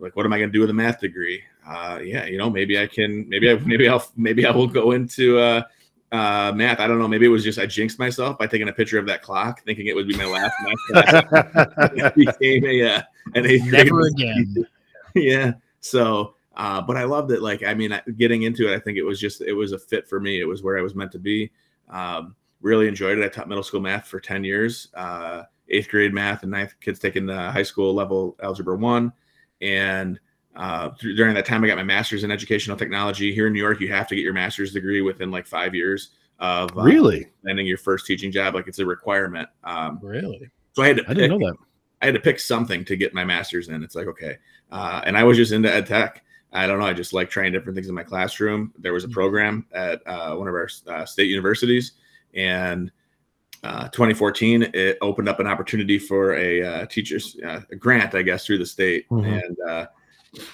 like 0.00 0.16
what 0.16 0.26
am 0.26 0.32
i 0.32 0.38
going 0.38 0.48
to 0.48 0.52
do 0.52 0.60
with 0.60 0.70
a 0.70 0.74
math 0.74 0.98
degree 1.00 1.42
uh 1.66 1.98
yeah 2.02 2.24
you 2.24 2.38
know 2.38 2.50
maybe 2.50 2.78
i 2.78 2.86
can 2.86 3.28
maybe 3.28 3.50
i 3.50 3.54
maybe 3.66 3.88
i'll 3.88 4.04
maybe 4.16 4.46
i 4.46 4.50
will 4.50 4.66
go 4.66 4.92
into 4.92 5.38
uh 5.38 5.62
uh 6.12 6.50
math 6.54 6.80
i 6.80 6.86
don't 6.86 6.98
know 6.98 7.06
maybe 7.06 7.26
it 7.26 7.30
was 7.30 7.44
just 7.44 7.58
i 7.58 7.66
jinxed 7.66 7.98
myself 7.98 8.36
by 8.38 8.46
taking 8.46 8.68
a 8.68 8.72
picture 8.72 8.98
of 8.98 9.06
that 9.06 9.22
clock 9.22 9.62
thinking 9.64 9.86
it 9.86 9.94
would 9.94 10.08
be 10.08 10.16
my 10.16 10.24
last 10.26 10.52
math 10.62 11.24
class 11.28 11.90
it 11.94 12.14
became 12.14 12.64
a 12.64 12.82
uh, 12.96 13.02
an 13.34 13.46
eighth 13.46 13.68
grade 13.68 13.86
Never 13.86 14.06
again. 14.06 14.66
yeah 15.14 15.52
so 15.80 16.34
uh 16.60 16.80
but 16.80 16.96
i 16.96 17.04
loved 17.04 17.30
it 17.32 17.40
like 17.42 17.62
i 17.64 17.72
mean 17.74 17.98
getting 18.16 18.42
into 18.42 18.70
it 18.70 18.76
i 18.76 18.78
think 18.78 18.98
it 18.98 19.02
was 19.02 19.18
just 19.18 19.40
it 19.40 19.52
was 19.52 19.72
a 19.72 19.78
fit 19.78 20.06
for 20.08 20.20
me 20.20 20.40
it 20.40 20.44
was 20.44 20.62
where 20.62 20.78
i 20.78 20.82
was 20.82 20.94
meant 20.94 21.10
to 21.10 21.18
be 21.18 21.50
um 21.88 22.36
really 22.60 22.86
enjoyed 22.86 23.18
it 23.18 23.24
i 23.24 23.28
taught 23.28 23.48
middle 23.48 23.64
school 23.64 23.80
math 23.80 24.06
for 24.06 24.20
10 24.20 24.44
years 24.44 24.88
uh 24.94 25.42
eighth 25.70 25.88
grade 25.88 26.12
math 26.12 26.42
and 26.42 26.52
ninth 26.52 26.74
kids 26.80 26.98
taking 26.98 27.24
the 27.26 27.50
high 27.50 27.62
school 27.62 27.94
level 27.94 28.36
algebra 28.42 28.76
one 28.76 29.12
and 29.62 30.20
uh, 30.56 30.90
th- 30.98 31.16
during 31.16 31.32
that 31.34 31.46
time, 31.46 31.62
I 31.62 31.68
got 31.68 31.76
my 31.76 31.84
master's 31.84 32.24
in 32.24 32.30
educational 32.30 32.76
technology. 32.76 33.32
Here 33.32 33.46
in 33.46 33.52
New 33.52 33.60
York, 33.60 33.80
you 33.80 33.88
have 33.92 34.08
to 34.08 34.16
get 34.16 34.22
your 34.24 34.32
master's 34.32 34.72
degree 34.72 35.00
within 35.00 35.30
like 35.30 35.46
five 35.46 35.74
years 35.76 36.10
of 36.40 36.76
uh, 36.76 36.82
really 36.82 37.28
landing 37.44 37.66
your 37.66 37.78
first 37.78 38.04
teaching 38.04 38.32
job. 38.32 38.54
Like 38.54 38.66
it's 38.66 38.80
a 38.80 38.86
requirement. 38.86 39.48
Um, 39.62 40.00
Really? 40.02 40.50
so 40.72 40.82
I 40.82 40.88
had 40.88 40.96
to 40.98 41.04
i 41.08 41.14
didn't 41.14 41.38
know 41.38 41.48
that 41.48 41.56
I 42.02 42.06
had 42.06 42.14
to 42.14 42.20
pick 42.20 42.40
something 42.40 42.84
to 42.86 42.96
get 42.96 43.14
my 43.14 43.24
master's 43.24 43.68
in. 43.68 43.82
It's 43.82 43.94
like 43.94 44.06
okay, 44.08 44.38
uh, 44.72 45.02
and 45.04 45.16
I 45.16 45.24
was 45.24 45.36
just 45.36 45.52
into 45.52 45.72
ed 45.72 45.86
tech. 45.86 46.24
I 46.52 46.66
don't 46.66 46.78
know. 46.78 46.86
I 46.86 46.92
just 46.92 47.12
like 47.12 47.30
trying 47.30 47.52
different 47.52 47.76
things 47.76 47.88
in 47.88 47.94
my 47.94 48.02
classroom. 48.02 48.72
There 48.78 48.92
was 48.92 49.04
a 49.04 49.08
program 49.08 49.66
at 49.72 50.02
uh, 50.06 50.34
one 50.34 50.48
of 50.48 50.54
our 50.54 50.68
uh, 50.88 51.04
state 51.04 51.28
universities, 51.28 51.92
and 52.34 52.90
uh, 53.62 53.88
2014 53.88 54.70
it 54.72 54.96
opened 55.02 55.28
up 55.28 55.38
an 55.38 55.46
opportunity 55.46 55.98
for 55.98 56.34
a 56.34 56.62
uh, 56.62 56.86
teachers 56.86 57.36
uh, 57.46 57.60
a 57.70 57.76
grant, 57.76 58.14
I 58.14 58.22
guess, 58.22 58.46
through 58.46 58.58
the 58.58 58.66
state. 58.66 59.08
Mhm. 59.10 59.44
And 59.44 59.56
uh, 59.68 59.86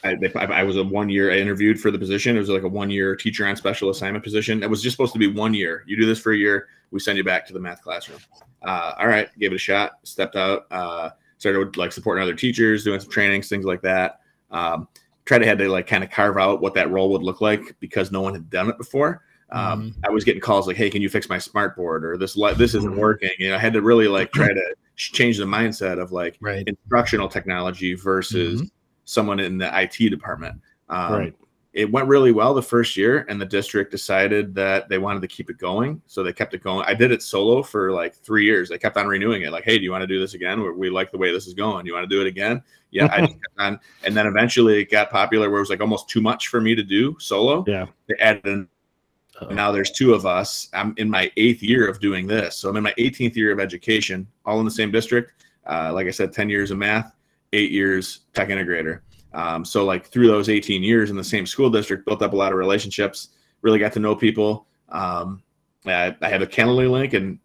I, 0.04 0.14
they, 0.14 0.32
I 0.34 0.62
was 0.62 0.76
a 0.76 0.84
one 0.84 1.08
year. 1.08 1.32
I 1.32 1.36
interviewed 1.36 1.80
for 1.80 1.90
the 1.90 1.98
position. 1.98 2.36
It 2.36 2.40
was 2.40 2.48
like 2.48 2.62
a 2.62 2.68
one 2.68 2.90
year 2.90 3.14
teacher 3.14 3.46
on 3.46 3.56
special 3.56 3.90
assignment 3.90 4.24
position. 4.24 4.62
It 4.62 4.70
was 4.70 4.82
just 4.82 4.96
supposed 4.96 5.12
to 5.12 5.18
be 5.18 5.28
one 5.28 5.54
year. 5.54 5.84
You 5.86 5.96
do 5.96 6.06
this 6.06 6.18
for 6.18 6.32
a 6.32 6.36
year, 6.36 6.68
we 6.90 7.00
send 7.00 7.18
you 7.18 7.24
back 7.24 7.46
to 7.46 7.52
the 7.52 7.60
math 7.60 7.82
classroom. 7.82 8.20
Uh, 8.62 8.94
all 8.98 9.06
right, 9.06 9.28
gave 9.38 9.52
it 9.52 9.56
a 9.56 9.58
shot. 9.58 9.98
Stepped 10.02 10.36
out. 10.36 10.66
Uh, 10.70 11.10
started 11.38 11.58
with, 11.58 11.76
like 11.76 11.92
supporting 11.92 12.22
other 12.22 12.34
teachers, 12.34 12.84
doing 12.84 13.00
some 13.00 13.10
trainings, 13.10 13.48
things 13.48 13.64
like 13.64 13.82
that. 13.82 14.20
Um, 14.50 14.88
tried 15.26 15.38
to 15.40 15.46
had 15.46 15.58
to 15.58 15.68
like 15.68 15.86
kind 15.86 16.02
of 16.02 16.10
carve 16.10 16.38
out 16.38 16.60
what 16.62 16.74
that 16.74 16.90
role 16.90 17.10
would 17.10 17.22
look 17.22 17.40
like 17.40 17.76
because 17.80 18.10
no 18.10 18.22
one 18.22 18.32
had 18.32 18.48
done 18.48 18.68
it 18.70 18.78
before. 18.78 19.22
Um, 19.50 19.94
I 20.04 20.10
was 20.10 20.24
getting 20.24 20.40
calls 20.40 20.66
like, 20.66 20.76
"Hey, 20.76 20.90
can 20.90 21.02
you 21.02 21.08
fix 21.08 21.28
my 21.28 21.38
smart 21.38 21.76
board?" 21.76 22.04
or 22.04 22.16
"This 22.16 22.36
li- 22.36 22.54
this 22.54 22.74
isn't 22.74 22.94
Mhm. 22.94 22.98
working." 22.98 23.30
You 23.38 23.50
know, 23.50 23.56
I 23.56 23.58
had 23.58 23.72
to 23.74 23.82
really 23.82 24.08
like 24.08 24.32
try 24.32 24.48
to 24.54 24.74
change 24.96 25.38
the 25.38 25.44
mindset 25.44 26.00
of 26.00 26.10
like 26.10 26.36
Right. 26.40 26.66
instructional 26.66 27.28
technology 27.28 27.94
versus 27.94 28.68
someone 29.04 29.38
in 29.38 29.58
the 29.58 29.70
IT 29.72 30.08
department. 30.10 30.60
Um, 30.88 31.12
right 31.12 31.34
It 31.76 31.92
went 31.92 32.08
really 32.08 32.32
well 32.32 32.54
the 32.54 32.62
first 32.62 32.96
year, 32.96 33.26
and 33.28 33.38
the 33.38 33.44
district 33.44 33.90
decided 33.90 34.54
that 34.54 34.88
they 34.88 34.96
wanted 34.96 35.20
to 35.20 35.28
keep 35.28 35.50
it 35.50 35.58
going, 35.58 36.00
so 36.06 36.22
they 36.22 36.32
kept 36.32 36.54
it 36.54 36.62
going. 36.62 36.86
I 36.88 36.94
did 36.94 37.12
it 37.12 37.22
solo 37.22 37.62
for 37.62 37.92
like 37.92 38.14
three 38.14 38.46
years. 38.46 38.70
They 38.70 38.78
kept 38.78 38.96
on 38.96 39.06
renewing 39.06 39.42
it, 39.42 39.52
like, 39.52 39.64
"Hey, 39.64 39.76
do 39.76 39.84
you 39.84 39.90
want 39.90 40.00
to 40.00 40.06
do 40.06 40.18
this 40.18 40.32
again? 40.32 40.62
We, 40.62 40.70
we 40.72 40.90
like 40.90 41.10
the 41.12 41.18
way 41.18 41.30
this 41.32 41.46
is 41.46 41.52
going. 41.52 41.84
You 41.84 41.92
want 41.92 42.08
to 42.08 42.16
do 42.16 42.22
it 42.22 42.26
again?" 42.26 42.62
Yeah, 42.92 43.10
I 43.12 43.20
just 43.20 43.32
kept 43.42 43.58
on, 43.58 43.78
and 44.04 44.16
then 44.16 44.26
eventually 44.26 44.80
it 44.80 44.90
got 44.90 45.10
popular 45.10 45.50
where 45.50 45.58
it 45.58 45.62
was 45.62 45.68
like 45.68 45.82
almost 45.82 46.08
too 46.08 46.22
much 46.22 46.48
for 46.48 46.62
me 46.62 46.74
to 46.74 46.82
do 46.82 47.14
solo. 47.20 47.62
Yeah. 47.66 47.84
they 48.08 48.14
added 48.20 48.46
an 48.46 48.68
Uh-oh. 49.42 49.52
now 49.52 49.70
there's 49.70 49.90
two 49.90 50.14
of 50.14 50.24
us. 50.24 50.70
I'm 50.72 50.94
in 50.96 51.10
my 51.10 51.30
eighth 51.36 51.62
year 51.62 51.86
of 51.88 52.00
doing 52.00 52.26
this. 52.26 52.56
So 52.56 52.70
I'm 52.70 52.76
in 52.78 52.84
my 52.84 52.94
18th 52.98 53.36
year 53.36 53.52
of 53.52 53.60
education, 53.60 54.26
all 54.46 54.60
in 54.60 54.64
the 54.64 54.70
same 54.70 54.90
district. 54.90 55.44
Uh, 55.66 55.92
like 55.92 56.06
I 56.06 56.10
said, 56.10 56.32
10 56.32 56.48
years 56.48 56.70
of 56.70 56.78
math, 56.78 57.12
eight 57.52 57.70
years 57.70 58.20
tech 58.32 58.48
integrator. 58.48 59.00
Um, 59.36 59.64
so 59.66 59.84
like 59.84 60.06
through 60.06 60.28
those 60.28 60.48
18 60.48 60.82
years 60.82 61.10
in 61.10 61.16
the 61.16 61.22
same 61.22 61.44
school 61.46 61.68
district, 61.70 62.06
built 62.06 62.22
up 62.22 62.32
a 62.32 62.36
lot 62.36 62.52
of 62.52 62.58
relationships, 62.58 63.28
really 63.60 63.78
got 63.78 63.92
to 63.92 64.00
know 64.00 64.16
people. 64.16 64.66
Um, 64.88 65.42
I, 65.84 66.16
I 66.22 66.28
have 66.28 66.40
a 66.42 66.46
Calendly 66.46 66.90
link 66.90 67.12
and 67.12 67.38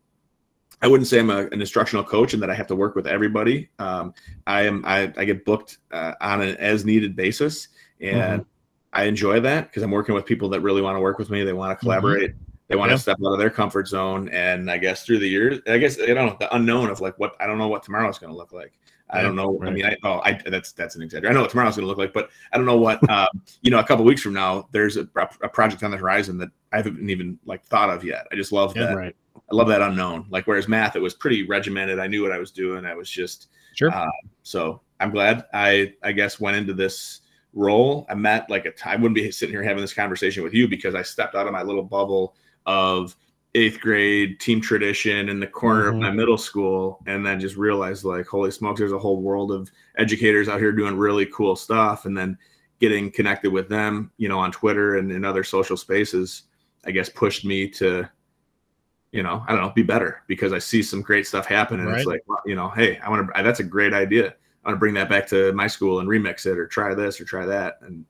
I 0.81 0.87
wouldn't 0.87 1.07
say 1.07 1.19
I'm 1.19 1.29
a, 1.29 1.47
an 1.47 1.59
instructional 1.59 2.03
coach 2.03 2.33
and 2.33 2.41
that 2.41 2.49
I 2.49 2.55
have 2.55 2.67
to 2.67 2.75
work 2.75 2.95
with 2.95 3.07
everybody. 3.07 3.69
Um, 3.77 4.13
I 4.47 4.61
am, 4.63 4.83
I, 4.85 5.13
I 5.17 5.25
get 5.25 5.43
booked 5.43 5.79
uh, 5.91 6.13
on 6.21 6.41
an 6.41 6.55
as 6.57 6.85
needed 6.85 7.15
basis 7.15 7.67
and 7.99 8.45
I 8.93 9.03
enjoy 9.03 9.41
that 9.41 9.69
because 9.69 9.83
I'm 9.83 9.91
working 9.91 10.15
with 10.15 10.25
people 10.25 10.49
that 10.49 10.61
really 10.61 10.81
want 10.81 10.95
to 10.95 11.01
work 11.01 11.19
with 11.19 11.29
me. 11.29 11.43
They 11.43 11.53
want 11.53 11.77
to 11.77 11.83
collaborate. 11.83 12.33
They 12.67 12.77
want 12.77 12.89
Yeah. 12.91 12.95
to 12.95 13.01
step 13.01 13.17
out 13.25 13.33
of 13.33 13.39
their 13.39 13.49
comfort 13.49 13.87
zone. 13.87 14.29
And 14.29 14.71
I 14.71 14.77
guess 14.77 15.05
through 15.05 15.19
the 15.19 15.27
years, 15.27 15.59
I 15.67 15.77
guess 15.77 15.99
I 15.99 16.07
don't 16.07 16.25
know 16.27 16.37
the 16.39 16.53
unknown 16.55 16.89
of 16.89 17.01
like 17.01 17.19
what 17.19 17.35
I 17.39 17.47
don't 17.47 17.57
know 17.57 17.67
what 17.67 17.83
tomorrow 17.83 18.09
is 18.09 18.17
going 18.17 18.31
to 18.31 18.37
look 18.37 18.53
like. 18.53 18.71
I 19.11 19.21
don't 19.21 19.35
know. 19.35 19.59
I 19.65 19.69
mean, 19.69 19.85
I 19.85 19.95
oh, 20.03 20.21
I 20.23 20.39
that's 20.47 20.71
that's 20.71 20.95
an 20.95 21.01
exaggeration. 21.01 21.31
I 21.31 21.35
know 21.35 21.41
what 21.41 21.51
tomorrow's 21.51 21.75
going 21.75 21.83
to 21.83 21.87
look 21.87 21.97
like, 21.97 22.13
but 22.13 22.29
I 22.53 22.57
don't 22.57 22.65
know 22.65 22.77
what. 22.77 23.07
um, 23.09 23.27
you 23.61 23.71
know, 23.71 23.79
a 23.79 23.83
couple 23.83 24.05
weeks 24.05 24.21
from 24.21 24.33
now, 24.33 24.67
there's 24.71 24.97
a, 24.97 25.07
a 25.41 25.49
project 25.49 25.83
on 25.83 25.91
the 25.91 25.97
horizon 25.97 26.37
that 26.37 26.49
I 26.71 26.77
haven't 26.77 27.09
even 27.09 27.37
like 27.45 27.63
thought 27.65 27.89
of 27.89 28.03
yet. 28.03 28.27
I 28.31 28.35
just 28.35 28.51
love 28.51 28.75
Yeah, 28.75 28.87
that. 28.87 28.97
right 28.97 29.15
I 29.35 29.55
love 29.55 29.67
that 29.67 29.81
unknown. 29.81 30.25
Like 30.29 30.47
whereas 30.47 30.67
math, 30.67 30.95
it 30.95 31.01
was 31.01 31.13
pretty 31.13 31.45
regimented. 31.45 31.99
I 31.99 32.07
knew 32.07 32.21
what 32.23 32.31
I 32.31 32.37
was 32.37 32.51
doing. 32.51 32.85
I 32.85 32.95
was 32.95 33.09
just 33.09 33.49
Sure. 33.75 33.89
uh, 33.91 34.07
so 34.43 34.81
I'm 34.99 35.11
glad 35.11 35.45
I 35.53 35.93
I 36.03 36.11
guess 36.11 36.39
went 36.39 36.57
into 36.57 36.73
this 36.73 37.21
role. 37.53 38.05
I 38.09 38.15
met 38.15 38.49
like 38.49 38.65
a 38.65 38.71
time, 38.71 38.93
I 38.93 38.95
wouldn't 38.95 39.15
be 39.15 39.31
sitting 39.31 39.53
here 39.53 39.63
having 39.63 39.81
this 39.81 39.93
conversation 39.93 40.43
with 40.43 40.53
you 40.53 40.67
because 40.67 40.95
I 40.95 41.01
stepped 41.01 41.35
out 41.35 41.47
of 41.47 41.53
my 41.53 41.63
little 41.63 41.83
bubble 41.83 42.35
of 42.65 43.15
eighth 43.53 43.81
grade 43.81 44.39
team 44.39 44.61
tradition 44.61 45.27
in 45.27 45.39
the 45.39 45.47
corner 45.47 45.85
Mhm. 45.85 45.89
of 45.89 45.95
my 45.95 46.11
middle 46.11 46.37
school 46.37 47.03
and 47.05 47.25
then 47.25 47.39
just 47.39 47.57
realized 47.57 48.05
like 48.05 48.25
holy 48.25 48.49
smokes 48.51 48.79
there's 48.79 48.93
a 48.93 48.99
whole 48.99 49.21
world 49.21 49.51
of 49.51 49.69
educators 49.97 50.47
out 50.47 50.59
here 50.59 50.71
doing 50.71 50.95
really 50.97 51.25
cool 51.25 51.55
stuff 51.55 52.05
and 52.05 52.17
then 52.17 52.37
getting 52.79 53.11
connected 53.11 53.51
with 53.51 53.67
them 53.67 54.09
you 54.17 54.29
know 54.29 54.39
on 54.39 54.51
twitter 54.53 54.97
and 54.97 55.11
in 55.11 55.25
other 55.25 55.43
social 55.43 55.75
spaces 55.75 56.43
i 56.85 56.91
guess 56.91 57.09
pushed 57.09 57.43
me 57.43 57.67
to 57.67 58.07
you 59.11 59.21
know 59.21 59.43
i 59.47 59.51
don't 59.51 59.61
know 59.61 59.69
be 59.71 59.83
better 59.83 60.23
because 60.27 60.53
i 60.53 60.57
see 60.57 60.81
some 60.81 61.01
great 61.01 61.27
stuff 61.27 61.45
happen 61.45 61.81
and 61.81 61.89
it's 61.89 62.05
like 62.07 62.23
well, 62.27 62.41
you 62.45 62.55
know 62.55 62.69
hey 62.69 62.97
i 62.99 63.09
want 63.09 63.27
to 63.35 63.43
that's 63.43 63.59
a 63.59 63.63
great 63.63 63.93
idea. 63.93 64.27
I 64.63 64.69
want 64.69 64.75
to 64.75 64.79
bring 64.79 64.93
that 64.93 65.09
back 65.09 65.27
to 65.27 65.51
my 65.53 65.67
school 65.67 65.99
and 65.99 66.07
remix 66.07 66.45
it 66.45 66.57
or 66.57 66.67
try 66.67 66.93
this 66.93 67.19
or 67.19 67.25
try 67.25 67.45
that 67.47 67.79
and 67.81 68.05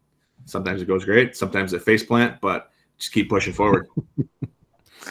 sometimes 0.45 0.82
it 0.84 0.86
goes 0.88 1.04
great 1.04 1.36
sometimes 1.36 1.73
it 1.73 1.82
face 1.82 2.04
plant 2.04 2.39
but 2.41 2.71
just 2.99 3.12
keep 3.12 3.27
pushing 3.30 3.54
forward 3.54 3.88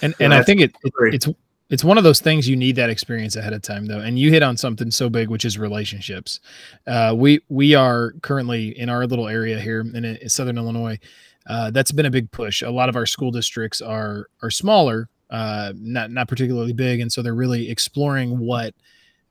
And 0.03 0.15
and 0.21 0.35
I 0.35 0.43
think 0.43 0.61
it, 0.61 0.75
it 0.83 0.93
it's 1.15 1.29
it's 1.71 1.85
one 1.85 1.99
of 1.99 2.05
those 2.05 2.21
things 2.21 2.49
you 2.49 2.57
need 2.57 2.77
that 2.77 2.91
experience 2.91 3.37
ahead 3.37 3.53
of 3.53 3.63
time 3.63 3.87
though. 3.87 4.01
And 4.01 4.19
you 4.19 4.31
hit 4.31 4.43
on 4.43 4.57
something 4.57 4.91
so 4.91 5.09
big, 5.09 5.29
which 5.29 5.45
is 5.45 5.59
relationships. 5.59 6.41
Uh, 6.87 7.15
we 7.17 7.41
we 7.49 7.75
are 7.75 8.13
currently 8.23 8.79
in 8.79 8.89
our 8.89 9.07
little 9.07 9.29
area 9.29 9.59
here 9.59 9.81
in, 9.81 10.05
in 10.05 10.29
Southern 10.29 10.59
Illinois. 10.59 10.99
Uh, 11.49 11.71
that's 11.71 11.93
been 11.93 12.07
a 12.07 12.11
big 12.11 12.31
push. 12.33 12.63
A 12.63 12.71
lot 12.71 12.89
of 12.89 12.97
our 12.97 13.07
school 13.07 13.31
districts 13.31 13.81
are 13.81 14.27
are 14.43 14.51
smaller, 14.51 15.09
uh, 15.31 15.73
not 15.77 16.11
not 16.11 16.29
particularly 16.29 16.73
big, 16.73 17.01
and 17.01 17.11
so 17.13 17.23
they're 17.23 17.35
really 17.35 17.71
exploring 17.71 18.39
what 18.39 18.75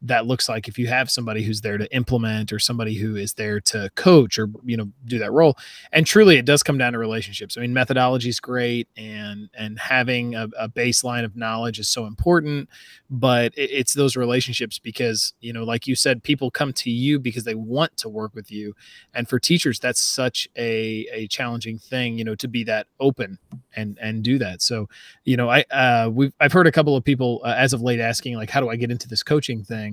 that 0.01 0.25
looks 0.25 0.47
like 0.47 0.67
if 0.67 0.79
you 0.79 0.87
have 0.87 1.11
somebody 1.11 1.43
who's 1.43 1.61
there 1.61 1.77
to 1.77 1.93
implement 1.93 2.53
or 2.53 2.59
somebody 2.59 2.95
who 2.95 3.15
is 3.15 3.33
there 3.33 3.59
to 3.59 3.89
coach 3.95 4.39
or 4.39 4.49
you 4.63 4.77
know 4.77 4.89
do 5.05 5.19
that 5.19 5.31
role. 5.31 5.57
And 5.91 6.05
truly 6.05 6.37
it 6.37 6.45
does 6.45 6.63
come 6.63 6.77
down 6.77 6.93
to 6.93 6.99
relationships. 6.99 7.57
I 7.57 7.61
mean 7.61 7.73
methodology 7.73 8.29
is 8.29 8.39
great 8.39 8.87
and 8.95 9.49
and 9.53 9.77
having 9.79 10.35
a, 10.35 10.47
a 10.57 10.69
baseline 10.69 11.25
of 11.25 11.35
knowledge 11.35 11.79
is 11.79 11.89
so 11.89 12.05
important 12.05 12.69
but 13.09 13.53
it, 13.57 13.71
it's 13.71 13.93
those 13.93 14.15
relationships 14.15 14.79
because 14.79 15.33
you 15.41 15.51
know 15.51 15.63
like 15.63 15.87
you 15.87 15.95
said 15.95 16.23
people 16.23 16.51
come 16.51 16.71
to 16.73 16.89
you 16.89 17.19
because 17.19 17.43
they 17.43 17.55
want 17.55 17.95
to 17.97 18.09
work 18.09 18.33
with 18.33 18.51
you. 18.51 18.73
And 19.13 19.27
for 19.27 19.39
teachers 19.39 19.79
that's 19.79 20.01
such 20.01 20.47
a 20.57 21.07
a 21.11 21.27
challenging 21.27 21.77
thing 21.77 22.17
you 22.17 22.23
know 22.23 22.35
to 22.35 22.47
be 22.47 22.63
that 22.65 22.87
open 22.99 23.37
and 23.75 23.97
and 24.01 24.23
do 24.23 24.37
that. 24.39 24.61
So 24.61 24.87
you 25.25 25.37
know 25.37 25.49
i 25.49 25.63
uh 25.71 26.09
we've 26.11 26.33
i've 26.39 26.53
heard 26.53 26.67
a 26.67 26.71
couple 26.71 26.95
of 26.95 27.03
people 27.03 27.41
uh, 27.43 27.53
as 27.57 27.73
of 27.73 27.81
late 27.81 27.99
asking 27.99 28.35
like 28.35 28.49
how 28.49 28.59
do 28.59 28.69
i 28.69 28.75
get 28.75 28.91
into 28.91 29.07
this 29.07 29.23
coaching 29.23 29.63
thing 29.63 29.88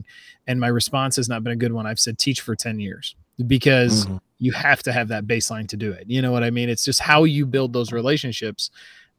and 0.46 0.58
my 0.60 0.68
response 0.68 1.16
has 1.16 1.28
not 1.28 1.42
been 1.44 1.52
a 1.52 1.56
good 1.56 1.72
one 1.72 1.86
i've 1.86 2.00
said 2.00 2.18
teach 2.18 2.40
for 2.40 2.54
10 2.56 2.78
years 2.80 3.14
because 3.46 4.06
Mhm. 4.06 4.20
you 4.38 4.52
have 4.52 4.82
to 4.82 4.92
have 4.92 5.08
that 5.08 5.26
baseline 5.26 5.68
to 5.68 5.76
do 5.76 5.92
it 5.92 6.04
you 6.08 6.20
know 6.22 6.32
what 6.32 6.42
i 6.44 6.50
mean 6.50 6.68
it's 6.68 6.84
just 6.84 7.00
how 7.00 7.24
you 7.24 7.46
build 7.46 7.72
those 7.72 7.92
relationships 7.92 8.70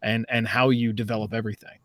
and 0.01 0.25
and 0.29 0.47
how 0.47 0.69
you 0.69 0.93
develop 0.93 1.33
everything 1.33 1.77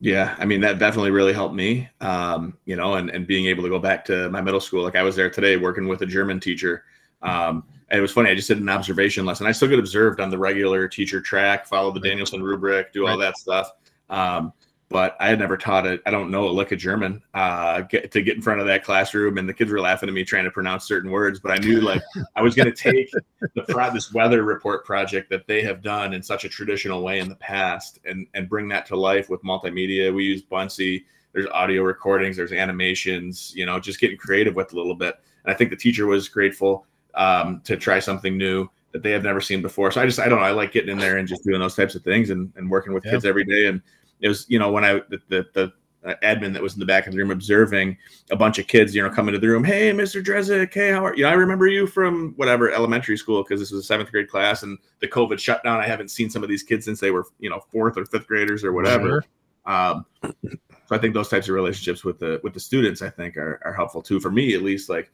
Yeah, 0.00 0.34
I 0.38 0.44
mean 0.46 0.60
that 0.62 0.78
definitely 0.80 1.12
really 1.12 1.32
helped 1.32 1.54
me. 1.54 1.88
Um, 2.00 2.58
you 2.64 2.74
know, 2.74 2.94
and 2.94 3.08
and 3.10 3.24
being 3.24 3.46
able 3.46 3.62
to 3.62 3.68
go 3.68 3.78
back 3.78 4.04
to 4.06 4.28
my 4.30 4.40
middle 4.40 4.58
school, 4.60 4.82
like 4.82 4.96
I 4.96 5.02
was 5.04 5.14
there 5.14 5.30
today 5.30 5.56
working 5.56 5.86
with 5.86 6.02
a 6.02 6.06
German 6.06 6.40
teacher. 6.40 6.82
Um, 7.22 7.62
and 7.88 7.98
it 7.98 8.02
was 8.02 8.10
funny. 8.10 8.28
I 8.28 8.34
just 8.34 8.48
did 8.48 8.58
an 8.58 8.68
observation 8.68 9.24
lesson. 9.24 9.46
I 9.46 9.52
still 9.52 9.68
get 9.68 9.78
observed 9.78 10.18
on 10.20 10.28
the 10.28 10.36
regular 10.38 10.88
teacher 10.88 11.20
track, 11.20 11.66
follow 11.66 11.92
the. 11.92 12.00
Danielson 12.00 12.42
rubric, 12.42 12.92
do 12.92 13.06
all 13.06 13.16
Right. 13.16 13.26
that 13.26 13.38
stuff. 13.38 13.70
Um, 14.10 14.52
but 14.92 15.16
I 15.18 15.28
had 15.28 15.38
never 15.38 15.56
taught 15.56 15.86
it. 15.86 16.02
I 16.06 16.10
don't 16.10 16.30
know 16.30 16.46
a 16.46 16.50
lick 16.50 16.70
of 16.72 16.78
German. 16.78 17.22
Uh, 17.34 17.80
get 17.82 18.12
to 18.12 18.22
get 18.22 18.36
in 18.36 18.42
front 18.42 18.60
of 18.60 18.66
that 18.66 18.84
classroom, 18.84 19.38
and 19.38 19.48
the 19.48 19.54
kids 19.54 19.70
were 19.70 19.80
laughing 19.80 20.08
at 20.08 20.14
me 20.14 20.24
trying 20.24 20.44
to 20.44 20.50
pronounce 20.50 20.84
certain 20.84 21.10
words. 21.10 21.40
But 21.40 21.52
I 21.52 21.56
knew 21.56 21.80
like 21.80 22.02
I 22.36 22.42
was 22.42 22.54
going 22.54 22.72
to 22.72 22.76
take 22.76 23.10
the 23.54 23.62
pro- 23.62 23.92
this 23.92 24.12
weather 24.12 24.44
report 24.44 24.84
project 24.84 25.30
that 25.30 25.46
they 25.46 25.62
have 25.62 25.82
done 25.82 26.12
in 26.12 26.22
such 26.22 26.44
a 26.44 26.48
traditional 26.48 27.02
way 27.02 27.18
in 27.18 27.28
the 27.28 27.36
past, 27.36 27.98
and 28.04 28.26
and 28.34 28.48
bring 28.48 28.68
that 28.68 28.86
to 28.86 28.96
life 28.96 29.28
with 29.30 29.42
multimedia. 29.42 30.14
We 30.14 30.24
use 30.24 30.42
Buncee. 30.42 31.04
There's 31.32 31.46
audio 31.46 31.82
recordings. 31.82 32.36
There's 32.36 32.52
animations. 32.52 33.52
You 33.56 33.66
know, 33.66 33.80
just 33.80 33.98
getting 34.00 34.18
creative 34.18 34.54
with 34.54 34.72
a 34.72 34.76
little 34.76 34.94
bit. 34.94 35.16
And 35.44 35.52
I 35.52 35.56
think 35.56 35.70
the 35.70 35.76
teacher 35.76 36.06
was 36.06 36.28
grateful 36.28 36.86
um, 37.14 37.60
to 37.64 37.76
try 37.76 37.98
something 37.98 38.36
new 38.36 38.68
that 38.92 39.02
they 39.02 39.10
have 39.10 39.22
never 39.22 39.40
seen 39.40 39.62
before. 39.62 39.90
So 39.90 40.02
I 40.02 40.06
just 40.06 40.18
I 40.20 40.28
don't 40.28 40.38
know. 40.38 40.44
I 40.44 40.50
like 40.50 40.70
getting 40.72 40.90
in 40.90 40.98
there 40.98 41.16
and 41.16 41.26
just 41.26 41.44
doing 41.44 41.60
those 41.60 41.74
types 41.74 41.94
of 41.94 42.02
things 42.04 42.28
and, 42.30 42.52
and 42.56 42.70
working 42.70 42.92
with 42.92 43.04
Yeah. 43.06 43.12
kids 43.12 43.24
every 43.24 43.44
day. 43.44 43.66
And 43.66 43.80
it 44.22 44.28
was 44.28 44.46
you 44.48 44.58
know 44.58 44.72
when 44.72 44.84
I 44.84 44.94
the 45.10 45.20
the, 45.28 45.46
the 45.52 45.72
uh, 46.04 46.14
admin 46.22 46.52
that 46.52 46.62
was 46.62 46.74
in 46.74 46.80
the 46.80 46.86
back 46.86 47.06
of 47.06 47.12
the 47.12 47.18
room 47.18 47.30
observing 47.30 47.96
a 48.30 48.36
bunch 48.36 48.58
of 48.58 48.66
kids, 48.66 48.94
you 48.94 49.02
know, 49.02 49.10
come 49.10 49.28
into 49.28 49.38
the 49.38 49.46
room. 49.46 49.62
Hey, 49.62 49.92
Mr. 49.92 50.22
Drezek. 50.22 50.74
Hey, 50.74 50.90
how 50.90 51.06
are 51.06 51.14
you? 51.14 51.26
I 51.26 51.32
remember 51.32 51.66
you 51.66 51.86
from 51.86 52.32
whatever 52.36 52.70
elementary 52.72 53.16
school 53.16 53.42
because 53.42 53.60
this 53.60 53.70
was 53.70 53.84
a 53.84 53.86
seventh 53.86 54.10
grade 54.10 54.28
class 54.28 54.62
and 54.62 54.78
the 55.00 55.08
COVID 55.08 55.38
shutdown. 55.38 55.80
I 55.80 55.86
haven't 55.86 56.10
seen 56.10 56.30
some 56.30 56.42
of 56.42 56.48
these 56.48 56.62
kids 56.62 56.84
since 56.84 57.00
they 57.00 57.10
were, 57.10 57.26
you 57.38 57.50
know, 57.50 57.60
fourth 57.70 57.96
or 57.96 58.04
fifth 58.04 58.26
graders 58.26 58.64
or 58.64 58.72
whatever. 58.72 59.24
Um, 59.64 60.06
so 60.22 60.90
I 60.90 60.98
think 60.98 61.14
those 61.14 61.28
types 61.28 61.48
of 61.48 61.54
relationships 61.54 62.04
with 62.04 62.18
the 62.18 62.40
with 62.42 62.54
the 62.54 62.60
students, 62.60 63.00
I 63.00 63.10
think, 63.10 63.36
are, 63.36 63.60
are 63.64 63.72
helpful 63.72 64.02
too. 64.02 64.18
For 64.18 64.30
me, 64.30 64.54
at 64.54 64.62
least, 64.62 64.88
like 64.88 65.12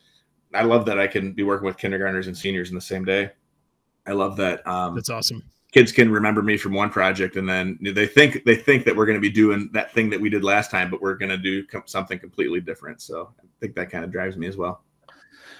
I 0.55 0.63
love 0.63 0.87
that 0.87 0.99
I 0.99 1.07
can 1.07 1.33
be 1.33 1.43
working 1.43 1.67
with 1.67 1.77
kindergartners 1.77 2.29
and 2.29 2.37
seniors 2.37 2.71
in 2.71 2.75
the 2.75 2.81
same 2.81 3.05
day. 3.05 3.31
I 4.07 4.13
love 4.13 4.37
that 4.39 4.67
um, 4.67 4.95
that's 4.95 5.11
awesome 5.11 5.43
kids 5.73 5.93
can 5.93 6.11
remember 6.11 6.43
me 6.43 6.57
from 6.57 6.73
one 6.73 6.91
project 6.91 7.37
and 7.37 7.49
then 7.49 7.79
they 7.83 8.07
think 8.07 8.43
they 8.45 8.57
think 8.57 8.85
that 8.85 8.97
we're 8.97 9.07
going 9.07 9.17
to 9.19 9.21
be 9.21 9.31
doing 9.31 9.69
that 9.73 9.93
thing 9.93 10.09
that 10.11 10.21
we 10.21 10.31
did 10.31 10.43
last 10.43 10.71
time 10.71 10.91
but 10.91 11.03
we're 11.03 11.15
going 11.15 11.29
to 11.29 11.37
do 11.39 11.65
com- 11.67 11.83
something 11.87 12.19
completely 12.19 12.61
different 12.61 13.01
so 13.03 13.31
i 13.41 13.45
think 13.61 13.75
that 13.75 13.91
kind 13.91 14.05
of 14.05 14.11
drives 14.11 14.37
me 14.37 14.47
as 14.47 14.57
well 14.57 14.83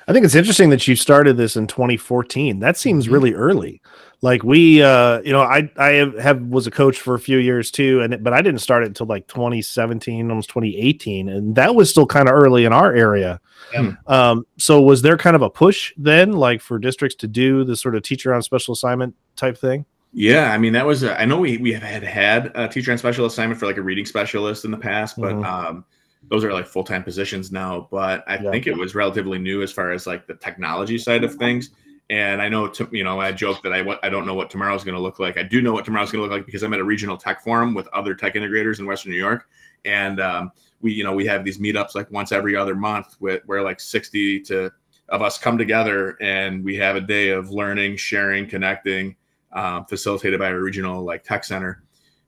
I 0.07 0.15
think 0.15 0.25
it's 0.25 0.35
interesting 0.35 0.71
that 0.71 0.89
you 0.89 0.97
started 0.97 1.37
this 1.37 1.55
in 1.55 1.67
2014. 1.67 2.61
That 2.61 2.79
seems 2.79 3.07
Mhm. 3.07 3.13
really 3.13 3.35
early. 3.35 3.83
Like 4.23 4.43
we, 4.43 4.83
uh, 4.83 5.21
you 5.21 5.33
know, 5.33 5.43
I 5.43 5.71
I 5.77 6.11
have, 6.19 6.41
was 6.41 6.67
a 6.67 6.71
coach 6.71 6.99
for 6.99 7.15
a 7.15 7.19
few 7.19 7.37
years 7.37 7.71
too, 7.71 8.01
and 8.01 8.25
but 8.25 8.33
I 8.33 8.41
didn't 8.41 8.61
start 8.63 8.85
it 8.85 8.87
until 8.87 9.07
like 9.07 9.27
2017, 9.27 10.31
almost 10.31 10.49
2018, 10.49 11.29
and 11.29 11.55
that 11.57 11.75
was 11.75 11.91
still 11.91 12.07
kind 12.07 12.27
of 12.27 12.35
early 12.35 12.65
in 12.65 12.73
our 12.73 12.95
area. 12.95 13.39
Yeah. 13.75 13.93
Um, 14.07 14.47
so 14.57 14.81
was 14.81 15.03
there 15.03 15.19
kind 15.19 15.37
of 15.37 15.43
a 15.43 15.51
push 15.51 15.93
then, 15.99 16.33
like 16.33 16.63
for 16.63 16.79
districts 16.79 17.17
to 17.17 17.29
do 17.29 17.63
the 17.65 17.77
sort 17.77 17.95
of 17.95 18.03
teacher 18.03 18.33
on 18.33 18.41
special 18.41 18.73
assignment 18.73 19.15
type 19.37 19.59
thing? 19.59 19.85
Yeah 20.13 20.53
i 20.53 20.59
mean 20.59 20.73
that 20.73 20.87
was 20.87 21.03
a, 21.03 21.21
i 21.21 21.25
know 21.25 21.39
we 21.39 21.59
we 21.59 21.73
have 21.73 21.83
had 21.83 22.03
had 22.03 22.51
a 22.55 22.67
teacher 22.69 22.91
and 22.91 22.99
special 22.99 23.27
assignment 23.27 23.61
for 23.61 23.67
like 23.67 23.77
a 23.77 23.83
reading 23.83 24.07
specialist 24.07 24.65
in 24.65 24.71
the 24.71 24.77
past 24.79 25.17
but 25.21 25.35
Mhm. 25.35 25.45
um 25.45 25.85
those 26.31 26.45
are 26.45 26.53
like 26.53 26.67
full-time 26.67 27.03
positions 27.05 27.53
now 27.53 27.89
but 27.91 28.25
i 28.27 28.37
Yeah. 28.39 28.51
think 28.51 28.67
it 28.67 28.77
was 28.77 28.95
relatively 28.95 29.39
new 29.39 29.63
as 29.63 29.71
far 29.73 29.93
as 29.93 30.07
like 30.07 30.27
the 30.27 30.35
technology 30.35 30.99
side 30.99 31.25
of 31.25 31.35
things 31.35 31.71
and 32.11 32.41
i 32.41 32.49
know 32.49 32.67
to, 32.69 32.89
you 32.91 33.05
know 33.05 33.21
i 33.21 33.31
joke 33.33 33.63
that 33.63 33.73
i 33.75 33.99
i 34.03 34.09
don't 34.09 34.27
know 34.27 34.35
what 34.35 34.49
tomorrow's 34.51 34.83
going 34.83 34.95
to 34.95 35.01
look 35.01 35.19
like 35.19 35.37
i 35.37 35.43
do 35.43 35.61
know 35.61 35.73
what 35.73 35.85
tomorrow's 35.85 36.11
going 36.11 36.21
to 36.21 36.27
look 36.27 36.37
like 36.37 36.47
because 36.47 36.63
i'm 36.63 36.73
at 36.73 36.81
a 36.81 36.85
regional 36.85 37.17
tech 37.19 37.43
forum 37.43 37.75
with 37.75 37.87
other 37.89 38.15
tech 38.15 38.35
integrators 38.35 38.79
in 38.79 38.87
western 38.87 39.13
new 39.13 39.19
york 39.19 39.47
and 39.85 40.21
um, 40.21 40.51
we 40.81 40.91
you 40.93 41.05
know 41.05 41.13
we 41.13 41.27
have 41.27 41.45
these 41.45 41.59
meetups 41.59 41.95
like 41.95 42.11
once 42.11 42.33
every 42.33 42.57
other 42.57 42.75
month 42.75 43.17
with 43.21 43.43
where 43.45 43.63
like 43.63 43.79
60 43.79 44.41
to 44.41 44.71
of 45.11 45.23
us 45.23 45.39
come 45.39 45.57
together 45.59 46.17
and 46.21 46.65
we 46.65 46.77
have 46.77 46.97
a 46.97 47.01
day 47.01 47.29
of 47.31 47.51
learning 47.51 47.97
sharing 47.97 48.47
connecting 48.47 49.15
um, 49.53 49.85
facilitated 49.87 50.39
by 50.39 50.49
a 50.49 50.55
regional 50.57 51.03
like 51.05 51.25
tech 51.25 51.45
center 51.45 51.83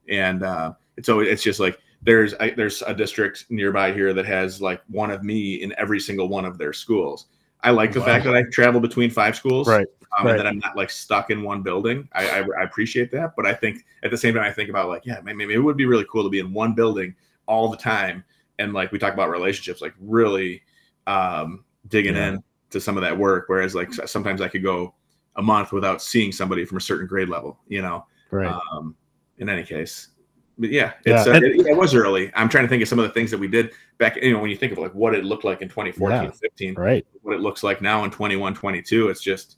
and 0.09 0.43
uh, 0.43 0.73
it's 0.97 1.09
always 1.09 1.29
it's 1.29 1.43
just 1.43 1.59
like 1.59 1.79
there's 2.01 2.33
I, 2.39 2.49
there's 2.51 2.81
a 2.81 2.93
district 2.93 3.45
nearby 3.49 3.93
here 3.93 4.13
that 4.13 4.25
has 4.25 4.61
like 4.61 4.81
one 4.89 5.11
of 5.11 5.23
me 5.23 5.61
in 5.61 5.73
every 5.77 5.99
single 5.99 6.27
one 6.29 6.45
of 6.45 6.57
their 6.57 6.73
schools 6.73 7.27
i 7.63 7.69
like 7.69 7.93
the 7.93 7.99
Wow. 7.99 8.07
fact 8.07 8.25
that 8.25 8.35
i 8.35 8.43
travel 8.51 8.81
between 8.81 9.11
five 9.11 9.35
schools 9.35 9.67
Right, 9.67 9.85
um, 10.17 10.25
right. 10.25 10.31
and 10.31 10.39
that 10.39 10.47
i'm 10.47 10.57
not 10.57 10.75
like 10.75 10.89
stuck 10.89 11.29
in 11.29 11.43
one 11.43 11.61
building 11.61 12.09
I, 12.13 12.27
I 12.27 12.45
i 12.59 12.63
appreciate 12.63 13.11
that 13.11 13.35
but 13.35 13.45
i 13.45 13.53
think 13.53 13.85
at 14.03 14.09
the 14.09 14.17
same 14.17 14.33
time 14.33 14.43
i 14.43 14.51
think 14.51 14.69
about 14.71 14.89
like 14.89 15.05
yeah 15.05 15.19
maybe, 15.23 15.37
maybe 15.37 15.53
it 15.53 15.59
would 15.59 15.77
be 15.77 15.85
really 15.85 16.05
cool 16.11 16.23
to 16.23 16.29
be 16.29 16.39
in 16.39 16.51
one 16.53 16.73
building 16.73 17.13
all 17.45 17.69
the 17.69 17.77
time 17.77 18.23
and 18.57 18.73
like 18.73 18.91
we 18.91 18.97
talk 18.97 19.13
about 19.13 19.29
relationships 19.29 19.79
like 19.81 19.93
really 19.99 20.63
um 21.05 21.63
digging 21.87 22.15
Yeah. 22.15 22.29
in 22.29 22.43
to 22.71 22.81
some 22.81 22.97
of 22.97 23.03
that 23.03 23.15
work 23.17 23.45
whereas 23.47 23.75
like 23.75 23.93
sometimes 23.93 24.41
i 24.41 24.47
could 24.47 24.63
go 24.63 24.95
a 25.41 25.43
month 25.43 25.71
without 25.73 26.01
seeing 26.01 26.31
somebody 26.31 26.63
from 26.65 26.77
a 26.77 26.81
certain 26.81 27.07
grade 27.07 27.29
level 27.29 27.59
you 27.67 27.81
know 27.81 28.05
Right. 28.31 28.53
um 28.71 28.95
in 29.39 29.49
any 29.49 29.63
case 29.63 30.09
but 30.57 30.69
yeah 30.69 30.93
Yeah, 31.05 31.21
uh, 31.23 31.33
it, 31.33 31.67
it 31.67 31.75
was 31.75 31.93
early 31.95 32.31
i'm 32.35 32.47
trying 32.47 32.63
to 32.63 32.69
think 32.69 32.81
of 32.83 32.87
some 32.87 32.99
of 32.99 33.03
the 33.07 33.11
things 33.11 33.29
that 33.31 33.39
we 33.39 33.47
did 33.47 33.71
back 33.97 34.15
you 34.15 34.31
know 34.31 34.39
when 34.39 34.49
you 34.51 34.55
think 34.55 34.71
of 34.71 34.77
like 34.77 34.93
what 34.93 35.13
it 35.15 35.25
looked 35.25 35.43
like 35.43 35.61
in 35.61 35.67
2014 35.69 36.23
Yeah. 36.23 36.29
15 36.31 36.75
right. 36.75 37.05
what 37.23 37.33
it 37.35 37.41
looks 37.41 37.61
like 37.63 37.81
now 37.81 38.03
in 38.05 38.11
21 38.11 38.53
22 38.53 39.09
it's 39.09 39.21
just 39.21 39.57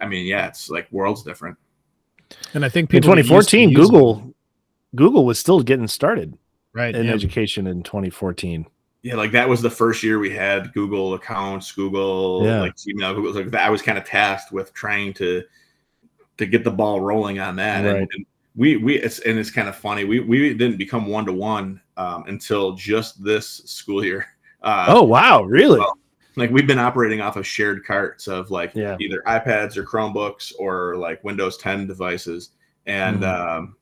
i 0.00 0.06
mean 0.06 0.24
yeah 0.26 0.46
it's 0.46 0.70
like 0.70 0.86
worlds 0.92 1.22
different 1.22 1.56
and 2.54 2.64
i 2.64 2.68
think 2.68 2.88
In 2.94 3.00
people 3.02 3.14
get 3.16 3.26
used 3.26 3.50
to 3.50 3.56
2014, 3.56 3.70
using- 3.70 3.82
Google 3.84 4.34
Google 4.94 5.24
was 5.26 5.38
still 5.38 5.60
getting 5.60 5.88
started 5.88 6.38
right 6.72 6.94
in 6.94 7.06
yeah. 7.06 7.12
education 7.12 7.66
in 7.66 7.82
2014. 7.82 8.66
Yeah 9.06 9.14
like 9.14 9.30
that 9.30 9.48
was 9.48 9.62
the 9.62 9.70
first 9.70 10.02
year 10.02 10.18
we 10.18 10.30
had 10.30 10.72
google 10.72 11.14
accounts 11.14 11.70
google 11.70 12.42
Yeah. 12.44 12.60
like 12.62 12.74
email 12.88 13.14
google 13.14 13.32
like 13.32 13.50
that 13.52 13.64
i 13.64 13.70
was 13.70 13.80
kind 13.80 13.96
of 13.96 14.04
tasked 14.04 14.50
with 14.52 14.72
trying 14.74 15.12
to 15.14 15.44
to 16.38 16.46
get 16.46 16.64
the 16.64 16.70
ball 16.72 17.00
rolling 17.00 17.38
on 17.38 17.54
that 17.56 17.84
Right. 17.84 18.08
and 18.12 18.26
we 18.56 18.76
we 18.78 18.96
it's 18.96 19.20
and 19.20 19.38
it's 19.38 19.50
kind 19.50 19.68
of 19.68 19.76
funny 19.76 20.04
we 20.04 20.18
we 20.20 20.54
didn't 20.54 20.76
become 20.76 21.06
one 21.06 21.24
to 21.26 21.32
one 21.32 21.80
um 21.96 22.24
until 22.26 22.72
just 22.72 23.22
this 23.22 23.46
school 23.48 24.04
year 24.04 24.26
uh 24.62 24.86
oh 24.88 25.02
wow, 25.04 25.42
really? 25.44 25.80
like 26.34 26.50
we've 26.50 26.66
been 26.66 26.78
operating 26.78 27.20
off 27.20 27.36
of 27.36 27.46
shared 27.46 27.84
carts 27.86 28.26
of 28.26 28.50
like 28.50 28.72
Yeah. 28.74 28.96
either 28.98 29.22
iPads 29.26 29.76
or 29.76 29.84
Chromebooks 29.84 30.52
or 30.58 30.96
like 30.96 31.22
Windows 31.22 31.56
10 31.58 31.86
devices, 31.86 32.50
and 32.86 33.20
Mhm. 33.20 33.56
um, 33.58 33.76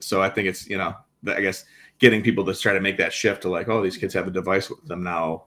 so 0.00 0.22
I 0.22 0.28
think 0.30 0.46
it's 0.48 0.68
you 0.68 0.78
know 0.78 0.94
I 1.26 1.40
guess 1.40 1.64
getting 1.98 2.22
people 2.22 2.44
to 2.44 2.54
try 2.54 2.72
to 2.72 2.80
make 2.80 2.96
that 2.96 3.12
shift 3.12 3.42
to 3.42 3.48
like 3.48 3.68
oh 3.68 3.82
these 3.82 3.96
kids 3.96 4.14
have 4.14 4.26
a 4.26 4.30
device 4.30 4.70
with 4.70 4.84
them 4.86 5.02
now 5.02 5.44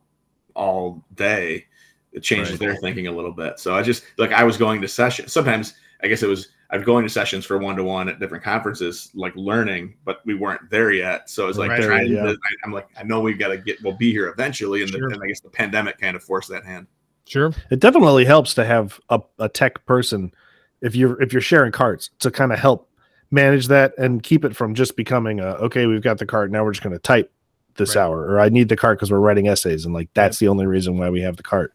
all 0.56 1.04
day 1.16 1.66
it 2.12 2.22
changes 2.22 2.52
Right. 2.52 2.60
their 2.60 2.76
thinking 2.78 3.08
a 3.08 3.12
little 3.12 3.32
bit 3.32 3.60
so 3.60 3.74
i 3.76 3.82
just 3.82 4.04
like 4.18 4.32
i 4.34 4.44
was 4.44 4.58
going 4.58 4.82
to 4.82 4.88
sessions 4.88 5.32
sometimes 5.32 5.74
i 6.04 6.08
guess 6.08 6.24
it 6.24 6.28
was 6.28 6.50
i 6.70 6.76
was 6.78 6.86
going 6.86 7.04
to 7.06 7.10
sessions 7.10 7.46
for 7.46 7.58
one-to-one 7.58 8.10
at 8.10 8.20
different 8.20 8.44
conferences 8.44 9.12
like 9.16 9.34
learning 9.36 9.96
but 10.04 10.20
we 10.26 10.36
weren't 10.36 10.70
there 10.70 10.92
yet 10.92 11.30
so 11.30 11.48
it's 11.48 11.58
like 11.58 11.70
Right. 11.70 11.84
trying 11.84 12.12
Yeah. 12.12 12.24
to, 12.24 12.30
I, 12.32 12.56
i'm 12.66 12.74
like 12.74 12.88
i 12.98 13.04
know 13.04 13.22
we've 13.22 13.40
got 13.40 13.48
to 13.50 13.58
get 13.58 13.82
we'll 13.82 13.94
be 13.98 14.12
here 14.12 14.28
eventually 14.28 14.82
and, 14.82 14.92
Sure. 14.92 15.08
the, 15.08 15.16
and 15.16 15.24
i 15.24 15.28
guess 15.28 15.40
the 15.40 15.50
pandemic 15.50 15.98
kind 16.00 16.16
of 16.18 16.24
forced 16.24 16.50
that 16.50 16.66
hand 16.66 16.88
Sure. 17.28 17.54
It 17.70 17.80
definitely 17.80 18.26
helps 18.26 18.56
to 18.56 18.66
have 18.66 19.00
a, 19.10 19.22
a 19.40 19.48
tech 19.48 19.86
person 19.86 20.34
if 20.82 20.96
you're 20.96 21.22
if 21.22 21.32
you're 21.32 21.42
sharing 21.42 21.72
carts 21.72 22.10
to 22.20 22.30
kind 22.32 22.52
of 22.52 22.60
help 22.60 22.90
manage 23.32 23.68
that 23.68 23.94
and 23.98 24.22
keep 24.24 24.44
it 24.46 24.56
from 24.56 24.76
just 24.76 24.96
becoming 24.96 25.40
a 25.40 25.46
okay 25.56 25.86
we've 25.88 26.02
got 26.02 26.18
the 26.18 26.26
cart 26.26 26.52
now 26.52 26.64
we're 26.64 26.72
just 26.74 26.84
going 26.84 26.94
to 26.94 27.00
type 27.00 27.32
this 27.76 27.96
Right. 27.96 28.04
hour 28.04 28.26
or 28.28 28.40
I 28.40 28.50
need 28.50 28.68
the 28.68 28.76
cart 28.76 28.98
because 28.98 29.10
we're 29.12 29.20
writing 29.22 29.48
essays 29.48 29.86
and 29.86 29.94
like 29.94 30.10
that's 30.14 30.40
the 30.40 30.50
only 30.50 30.66
reason 30.66 30.98
why 30.98 31.10
we 31.10 31.22
have 31.22 31.38
the 31.38 31.44
cart 31.44 31.74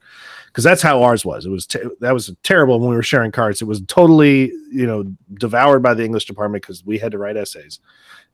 because 0.48 0.62
that's 0.64 0.80
how 0.82 1.02
ours 1.02 1.22
was. 1.24 1.44
It 1.44 1.50
was 1.50 1.66
te- 1.66 1.80
that 2.00 2.12
was 2.14 2.34
terrible 2.42 2.78
when 2.80 2.90
we 2.90 2.96
were 2.96 3.02
sharing 3.02 3.32
carts 3.32 3.62
it 3.62 3.66
was 3.66 3.80
totally 3.88 4.52
you 4.70 4.86
know 4.86 5.04
devoured 5.34 5.82
by 5.82 5.94
the 5.94 6.04
English 6.04 6.26
department 6.26 6.62
because 6.62 6.84
we 6.84 6.98
had 6.98 7.12
to 7.12 7.18
write 7.18 7.36
essays. 7.38 7.80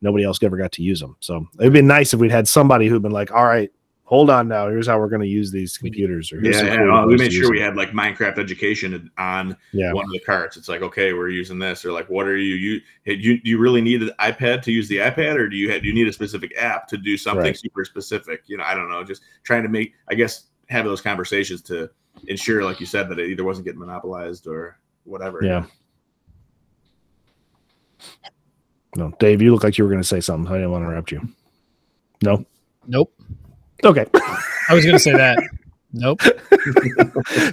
Nobody 0.01 0.25
else 0.25 0.43
ever 0.43 0.57
got 0.57 0.73
to 0.73 0.83
use 0.83 0.99
them 0.99 1.17
so 1.21 1.47
it'd 1.61 1.73
been 1.73 1.87
nice 1.87 2.13
if 2.13 2.19
we'd 2.19 2.33
had 2.33 2.49
somebody 2.49 2.89
who'd 2.89 3.03
been 3.03 3.13
like 3.13 3.31
all 3.31 3.45
right 3.47 3.71
hold 4.13 4.29
on 4.29 4.47
now 4.47 4.69
here's 4.69 4.87
how 4.87 4.99
we're 4.99 5.09
going 5.09 5.23
to 5.23 5.27
use 5.27 5.51
these 5.51 5.79
computers 5.79 6.31
or 6.35 6.45
yeah, 6.45 6.63
yeah, 6.63 6.77
cool 6.77 6.91
uh, 6.91 6.99
well, 6.99 7.07
we 7.07 7.17
made 7.17 7.33
sure 7.33 7.51
we 7.51 7.59
had 7.59 7.77
like 7.77 7.93
minecraft 7.93 8.39
education 8.39 9.11
on 9.17 9.57
yeah 9.73 9.91
one 9.93 10.05
of 10.05 10.13
the 10.13 10.21
carts. 10.21 10.57
It's 10.59 10.69
like, 10.69 10.83
okay, 10.83 11.13
we're 11.13 11.31
using 11.31 11.59
this, 11.59 11.85
or 11.85 11.93
like, 11.93 12.09
what 12.11 12.27
are 12.27 12.37
you? 12.37 12.55
You 12.55 12.81
hey, 13.05 13.17
do 13.17 13.23
you, 13.23 13.41
do 13.41 13.51
you 13.51 13.59
really 13.59 13.81
need 13.81 14.03
an 14.03 14.11
iPad 14.21 14.63
to 14.63 14.73
use 14.73 14.89
the 14.89 14.99
iPad, 14.99 15.37
or 15.37 15.49
do 15.49 15.57
you 15.57 15.71
have, 15.71 15.83
do 15.83 15.89
you 15.89 15.95
need 15.95 16.09
a 16.09 16.13
specific 16.13 16.53
app 16.59 16.87
to 16.89 16.97
do 16.97 17.17
something 17.17 17.45
Right. 17.45 17.59
super 17.59 17.85
specific? 17.85 18.43
You 18.47 18.59
know, 18.59 18.65
I 18.65 18.75
don't 18.75 18.91
know. 18.91 19.03
Just 19.03 19.23
trying 19.45 19.63
to 19.63 19.69
make, 19.69 19.95
I 20.11 20.15
guess, 20.15 20.45
have 20.69 20.85
those 20.85 21.01
conversations 21.01 21.63
to 21.63 21.91
ensure, 22.29 22.65
like 22.65 22.81
you 22.81 22.87
said, 22.87 23.09
that 23.09 23.19
it 23.19 23.31
either 23.31 23.45
wasn't 23.45 23.65
getting 23.65 23.81
monopolized 23.81 24.47
or 24.47 24.79
whatever. 25.05 25.41
Yeah. 25.43 25.65
No, 28.95 29.13
Dave, 29.19 29.41
you 29.41 29.55
look 29.55 29.65
like 29.65 29.79
you 29.79 29.85
were 29.85 29.91
going 29.91 30.03
to 30.03 30.09
say 30.09 30.21
something. 30.21 30.53
I 30.53 30.57
didn't 30.57 30.71
want 30.71 30.85
to 30.85 30.89
interrupt 30.89 31.13
you. 31.13 31.27
No. 32.23 32.45
Nope. 32.87 33.15
Okay. 33.85 34.07
I 34.69 34.75
was 34.75 34.85
going 34.85 34.95
to 34.97 35.01
say 35.01 35.13
that. 35.13 35.39
Nope. 35.95 36.21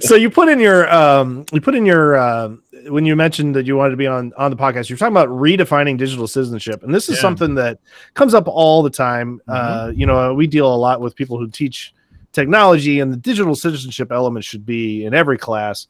so 0.00 0.14
you 0.14 0.30
put 0.30 0.48
in 0.48 0.58
your 0.60 0.90
um 0.90 1.44
you 1.52 1.60
put 1.60 1.74
in 1.74 1.84
your 1.84 2.16
uh, 2.16 2.48
when 2.88 3.04
you 3.04 3.14
mentioned 3.14 3.54
that 3.54 3.66
you 3.66 3.76
wanted 3.76 3.90
to 3.90 3.96
be 3.98 4.06
on 4.06 4.32
on 4.38 4.50
the 4.50 4.56
podcast 4.56 4.88
you're 4.88 4.96
talking 4.96 5.12
about 5.12 5.28
redefining 5.28 5.98
digital 5.98 6.26
citizenship 6.26 6.82
and 6.82 6.94
this 6.94 7.10
is 7.10 7.16
Yeah. 7.16 7.20
something 7.20 7.54
that 7.56 7.80
comes 8.14 8.32
up 8.32 8.48
all 8.48 8.82
the 8.82 8.88
time 8.88 9.42
uh 9.46 9.92
you 9.94 10.06
know 10.06 10.32
we 10.32 10.46
deal 10.46 10.72
a 10.72 10.76
lot 10.76 11.02
with 11.02 11.14
people 11.14 11.38
who 11.38 11.48
teach 11.50 11.92
technology 12.32 13.00
and 13.00 13.12
the 13.12 13.16
digital 13.18 13.54
citizenship 13.54 14.10
element 14.10 14.44
should 14.44 14.64
be 14.64 15.04
in 15.04 15.12
every 15.12 15.36
class 15.36 15.86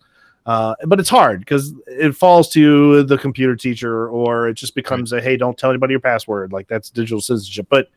uh, 0.46 0.74
but 0.86 0.98
it's 0.98 1.10
hard 1.10 1.38
because 1.40 1.72
it 1.86 2.16
falls 2.16 2.48
to 2.48 3.04
the 3.04 3.18
computer 3.18 3.54
teacher 3.54 4.08
or 4.08 4.48
it 4.48 4.54
just 4.54 4.74
becomes 4.74 5.12
a 5.12 5.20
hey 5.20 5.36
don't 5.36 5.56
tell 5.56 5.70
anybody 5.70 5.92
your 5.92 6.00
password 6.00 6.50
like 6.52 6.66
that's 6.66 6.90
digital 6.90 7.20
citizenship 7.20 7.66
but 7.70 7.88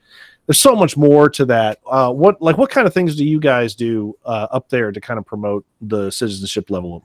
there's 0.46 0.60
so 0.60 0.76
much 0.76 0.98
more 0.98 1.30
to 1.30 1.46
that. 1.46 1.80
Uh, 1.86 2.12
what 2.12 2.41
like 2.41 2.58
what 2.58 2.70
kind 2.70 2.88
of 2.88 2.94
things 2.94 3.16
do 3.16 3.26
you 3.26 3.39
guys 3.39 3.76
do 3.76 4.16
uh, 4.26 4.48
up 4.52 4.70
there 4.70 4.91
to 4.91 5.02
kind 5.02 5.18
of 5.18 5.26
promote 5.26 5.66
the 5.82 6.10
citizenship 6.12 6.70
level? 6.70 7.04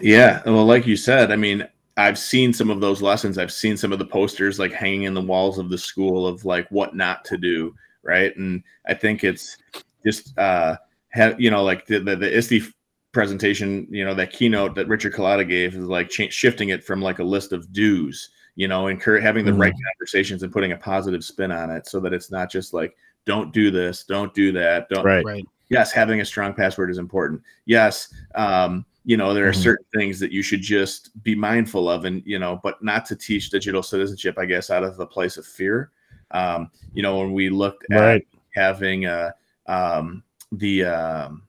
Yeah. 0.00 0.42
Well, 0.44 0.66
like 0.66 0.86
you 0.86 0.96
said, 0.96 1.32
I 1.32 1.36
mean, 1.36 1.66
I've 1.96 2.18
seen 2.18 2.52
some 2.52 2.70
of 2.70 2.80
those 2.80 3.02
lessons. 3.02 3.38
I've 3.38 3.52
seen 3.52 3.76
some 3.76 3.92
of 3.92 3.98
the 3.98 4.04
posters 4.04 4.58
like 4.58 4.72
hanging 4.72 5.04
in 5.04 5.14
the 5.14 5.20
walls 5.22 5.58
of 5.58 5.70
the 5.70 5.78
school 5.78 6.26
of 6.26 6.44
like 6.44 6.68
what 6.70 6.94
not 6.94 7.24
to 7.26 7.36
do. 7.36 7.74
Right. 8.02 8.36
And 8.36 8.62
I 8.86 8.94
think 8.94 9.24
it's 9.24 9.56
just, 10.04 10.36
uh, 10.38 10.76
have, 11.08 11.40
you 11.40 11.50
know, 11.50 11.64
like 11.64 11.86
the, 11.86 12.00
the, 12.00 12.16
the 12.16 12.36
ISTE 12.36 12.70
presentation, 13.12 13.86
you 13.88 14.04
know, 14.04 14.14
that 14.14 14.32
keynote 14.32 14.74
that 14.74 14.88
Richard 14.88 15.14
Culatta 15.14 15.48
gave 15.48 15.74
is 15.74 15.86
like 15.86 16.10
shifting 16.10 16.68
it 16.68 16.84
from 16.84 17.00
like 17.00 17.20
a 17.20 17.24
list 17.24 17.52
of 17.52 17.72
do's, 17.72 18.28
you 18.56 18.68
know, 18.68 18.86
encourage 18.86 19.22
having 19.22 19.44
the 19.44 19.50
Mhm. 19.52 19.58
right 19.58 19.74
conversations 19.92 20.42
and 20.42 20.52
putting 20.52 20.72
a 20.72 20.76
positive 20.76 21.24
spin 21.24 21.50
on 21.50 21.70
it 21.70 21.86
so 21.86 22.00
that 22.00 22.12
it's 22.12 22.30
not 22.30 22.50
just 22.50 22.72
like, 22.72 22.96
don't 23.24 23.52
do 23.52 23.70
this, 23.70 24.04
don't 24.04 24.32
do 24.34 24.52
that, 24.52 24.88
don't, 24.88 25.04
Right. 25.04 25.24
Right. 25.24 25.48
yes 25.70 25.92
having 25.92 26.20
a 26.20 26.24
strong 26.24 26.52
password 26.52 26.90
is 26.90 26.98
important 26.98 27.40
yes 27.64 28.12
um, 28.34 28.84
you 29.06 29.16
know 29.16 29.32
there 29.32 29.48
are 29.48 29.52
Mhm. 29.52 29.62
certain 29.62 29.86
things 29.94 30.20
that 30.20 30.30
you 30.30 30.42
should 30.42 30.60
just 30.60 31.10
be 31.22 31.34
mindful 31.34 31.88
of 31.88 32.04
and 32.04 32.22
you 32.26 32.38
know 32.38 32.60
but 32.62 32.82
not 32.84 33.06
to 33.06 33.16
teach 33.16 33.48
digital 33.48 33.82
citizenship 33.82 34.38
i 34.38 34.44
guess 34.44 34.68
out 34.68 34.84
of 34.84 35.00
a 35.00 35.06
place 35.06 35.38
of 35.38 35.46
fear 35.46 35.90
um, 36.32 36.70
you 36.92 37.02
know 37.02 37.18
when 37.18 37.32
we 37.32 37.48
looked 37.48 37.84
at 37.90 37.98
Right. 37.98 38.26
having 38.54 39.06
uh, 39.06 39.30
um, 39.66 40.22
the 40.52 40.84
um, 40.84 41.42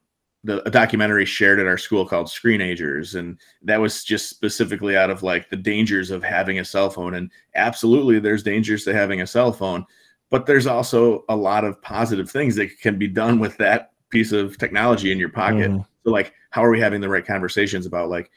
the 0.45 0.65
a 0.67 0.71
documentary 0.71 1.25
shared 1.25 1.59
at 1.59 1.65
our 1.65 1.77
school 1.77 2.05
called 2.05 2.27
Screenagers, 2.27 3.15
and 3.15 3.37
that 3.63 3.81
was 3.81 4.03
just 4.03 4.29
specifically 4.29 4.95
out 4.95 5.09
of 5.09 5.23
like 5.23 5.49
the 5.49 5.57
dangers 5.57 6.11
of 6.11 6.23
having 6.23 6.59
a 6.59 6.65
cell 6.65 6.89
phone. 6.89 7.15
And 7.15 7.31
absolutely, 7.55 8.19
there's 8.19 8.43
dangers 8.43 8.83
to 8.85 8.93
having 8.93 9.21
a 9.21 9.27
cell 9.27 9.51
phone, 9.51 9.85
but 10.29 10.45
there's 10.45 10.67
also 10.67 11.25
a 11.29 11.35
lot 11.35 11.63
of 11.63 11.81
positive 11.81 12.29
things 12.29 12.55
that 12.55 12.79
can 12.79 12.97
be 12.97 13.07
done 13.07 13.39
with 13.39 13.57
that 13.57 13.91
piece 14.09 14.31
of 14.31 14.57
technology 14.57 15.11
in 15.11 15.17
your 15.17 15.29
pocket. 15.29 15.71
Mhm. 15.71 15.85
So, 16.03 16.11
like, 16.11 16.33
how 16.51 16.63
are 16.63 16.69
we 16.69 16.79
having 16.79 17.01
the 17.01 17.09
right 17.09 17.25
conversations 17.25 17.87
about 17.87 18.09
like, 18.09 18.29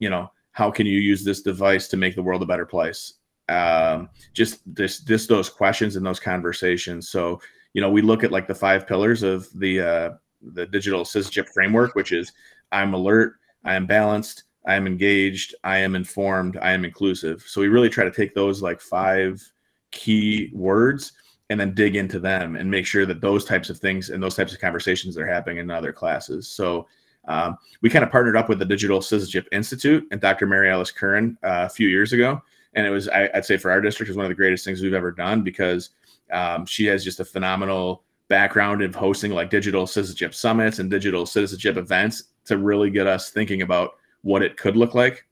you 0.00 0.10
know, 0.10 0.30
how 0.50 0.70
can 0.70 0.86
you 0.86 0.98
use 0.98 1.24
this 1.24 1.42
device 1.42 1.86
to 1.88 1.96
make 1.96 2.16
the 2.16 2.22
world 2.22 2.42
a 2.42 2.46
better 2.46 2.66
place? 2.66 3.14
Um, 3.48 4.10
just 4.34 4.60
this, 4.66 4.98
this, 5.00 5.26
those 5.26 5.48
questions 5.48 5.96
and 5.96 6.04
those 6.04 6.20
conversations. 6.20 7.08
So, 7.08 7.40
you 7.72 7.80
know, 7.80 7.90
we 7.90 8.02
look 8.02 8.24
at 8.24 8.32
like 8.32 8.48
the 8.48 8.54
five 8.54 8.86
pillars 8.86 9.22
of 9.22 9.48
the 9.58 9.80
uh, 9.80 10.10
the 10.42 10.66
digital 10.66 11.04
citizenship 11.04 11.48
framework, 11.52 11.94
which 11.94 12.12
is 12.12 12.32
I'm 12.70 12.94
alert, 12.94 13.34
I 13.64 13.74
am 13.74 13.86
balanced, 13.86 14.44
I 14.66 14.74
am 14.74 14.86
engaged, 14.86 15.54
I 15.64 15.78
am 15.78 15.94
informed, 15.94 16.56
I 16.60 16.72
am 16.72 16.84
inclusive. 16.84 17.44
So 17.46 17.60
we 17.60 17.68
really 17.68 17.88
try 17.88 18.04
to 18.04 18.10
take 18.10 18.34
those 18.34 18.62
like 18.62 18.80
five 18.80 19.42
key 19.90 20.50
words 20.52 21.12
and 21.50 21.60
then 21.60 21.74
dig 21.74 21.96
into 21.96 22.18
them 22.18 22.56
and 22.56 22.70
make 22.70 22.86
sure 22.86 23.04
that 23.06 23.20
those 23.20 23.44
types 23.44 23.68
of 23.70 23.78
things 23.78 24.10
and 24.10 24.22
those 24.22 24.34
types 24.34 24.52
of 24.52 24.60
conversations 24.60 25.18
are 25.18 25.26
happening 25.26 25.58
in 25.58 25.70
other 25.70 25.92
classes. 25.92 26.48
So 26.48 26.86
um, 27.28 27.56
we 27.82 27.90
kind 27.90 28.04
of 28.04 28.10
partnered 28.10 28.36
up 28.36 28.48
with 28.48 28.58
the 28.58 28.64
Digital 28.64 29.02
Citizenship 29.02 29.48
Institute 29.52 30.06
and 30.10 30.20
Dr. 30.20 30.46
Marialice 30.46 30.94
Curran 30.94 31.36
uh, 31.42 31.66
a 31.66 31.68
few 31.68 31.88
years 31.88 32.12
ago. 32.12 32.40
And 32.74 32.86
it 32.86 32.90
was, 32.90 33.08
I, 33.08 33.28
I'd 33.34 33.44
say 33.44 33.58
for 33.58 33.70
our 33.70 33.80
district, 33.80 34.10
is 34.10 34.16
one 34.16 34.24
of 34.24 34.30
the 34.30 34.34
greatest 34.34 34.64
things 34.64 34.80
we've 34.80 34.94
ever 34.94 35.12
done 35.12 35.42
because 35.42 35.90
um, 36.32 36.64
she 36.64 36.86
has 36.86 37.04
just 37.04 37.20
a 37.20 37.24
phenomenal 37.24 38.02
background 38.32 38.80
of 38.80 38.94
hosting 38.94 39.30
like 39.30 39.50
digital 39.50 39.86
citizenship 39.86 40.34
summits 40.34 40.78
and 40.78 40.90
digital 40.90 41.26
citizenship 41.26 41.76
events 41.76 42.24
to 42.46 42.56
really 42.56 42.88
get 42.88 43.06
us 43.06 43.28
thinking 43.28 43.60
about 43.60 43.90
what 44.22 44.42
it 44.42 44.56
could 44.56 44.74
look 44.74 44.94
like. 44.94 45.26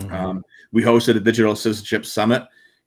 Mhm. 0.00 0.10
Um, 0.10 0.44
we 0.72 0.82
hosted 0.82 1.16
a 1.16 1.20
digital 1.20 1.54
citizenship 1.54 2.04
summit 2.04 2.42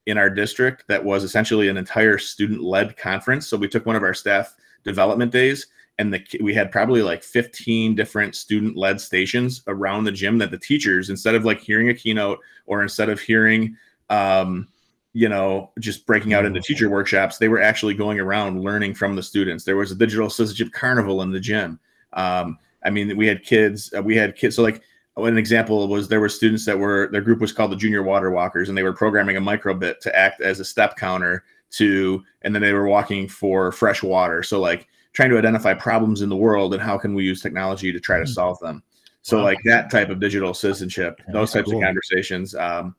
in 0.07 0.17
our 0.17 0.29
district 0.29 0.83
that 0.89 1.01
was 1.01 1.23
essentially 1.23 1.69
an 1.69 1.77
entire 1.77 2.17
student-led 2.17 2.97
conference. 2.97 3.47
So 3.47 3.55
we 3.55 3.69
took 3.69 3.85
one 3.85 3.95
of 3.95 4.03
our 4.03 4.13
staff 4.13 4.53
development 4.83 5.31
days, 5.31 5.67
and 5.99 6.13
the 6.13 6.21
we 6.41 6.53
had 6.53 6.69
probably 6.69 7.01
like 7.01 7.23
15 7.23 7.95
different 7.95 8.35
student-led 8.35 8.99
stations 8.99 9.63
around 9.67 10.03
the 10.03 10.11
gym 10.11 10.37
that 10.39 10.51
the 10.51 10.57
teachers, 10.57 11.09
instead 11.09 11.33
of 11.35 11.45
like 11.45 11.61
hearing 11.61 11.87
a 11.87 11.93
keynote 11.93 12.39
or 12.65 12.81
instead 12.81 13.07
of 13.07 13.21
hearing, 13.21 13.77
um, 14.09 14.67
you 15.15 15.29
know, 15.29 15.71
just 15.79 16.05
breaking 16.05 16.33
out 16.33 16.43
into 16.43 16.59
teacher 16.59 16.89
workshops, 16.89 17.37
they 17.37 17.47
were 17.47 17.61
actually 17.61 17.93
going 17.93 18.19
around 18.19 18.61
learning 18.61 18.93
from 18.93 19.15
the 19.15 19.23
students. 19.23 19.63
There 19.63 19.77
was 19.77 19.89
a 19.89 19.95
digital 19.95 20.29
citizenship 20.29 20.73
carnival 20.73 21.21
in 21.21 21.31
the 21.31 21.39
gym. 21.39 21.79
Um, 22.11 22.59
I 22.83 22.89
mean, 22.89 23.15
we 23.15 23.25
had 23.25 23.41
kids. 23.41 23.93
Uh, 23.97 24.03
we 24.03 24.17
had 24.17 24.35
kids. 24.35 24.57
So 24.57 24.61
like 24.61 24.81
an 25.15 25.37
example 25.37 25.87
was 25.87 26.09
there 26.09 26.19
were 26.19 26.27
students 26.27 26.65
that 26.65 26.77
were 26.77 27.07
their 27.13 27.21
group 27.21 27.39
was 27.39 27.53
called 27.53 27.71
the 27.71 27.77
Junior 27.77 28.03
Water 28.03 28.29
Walkers, 28.29 28.67
and 28.67 28.77
they 28.77 28.83
were 28.83 28.91
programming 28.91 29.37
a 29.37 29.41
microbit 29.41 29.99
to 30.01 30.13
act 30.13 30.41
as 30.41 30.59
a 30.59 30.65
step 30.65 30.97
counter 30.97 31.45
to, 31.71 32.21
and 32.41 32.53
then 32.53 32.61
they 32.61 32.73
were 32.73 32.85
walking 32.87 33.29
for 33.29 33.71
fresh 33.71 34.03
water. 34.03 34.43
So 34.43 34.59
like 34.59 34.85
trying 35.13 35.29
to 35.29 35.37
identify 35.37 35.73
problems 35.73 36.23
in 36.23 36.27
the 36.27 36.35
world 36.35 36.73
and 36.73 36.83
how 36.83 36.97
can 36.97 37.15
we 37.15 37.23
use 37.23 37.41
technology 37.41 37.93
to 37.93 38.01
try 38.01 38.19
to 38.19 38.27
solve 38.27 38.59
them. 38.59 38.83
So 39.21 39.37
Wow. 39.37 39.43
like 39.43 39.59
that 39.63 39.89
type 39.89 40.09
of 40.09 40.19
digital 40.19 40.53
citizenship, 40.53 41.21
Yeah, 41.25 41.31
those 41.31 41.53
types 41.53 41.71
cool. 41.71 41.79
of 41.79 41.85
conversations. 41.85 42.53
Um, 42.53 42.95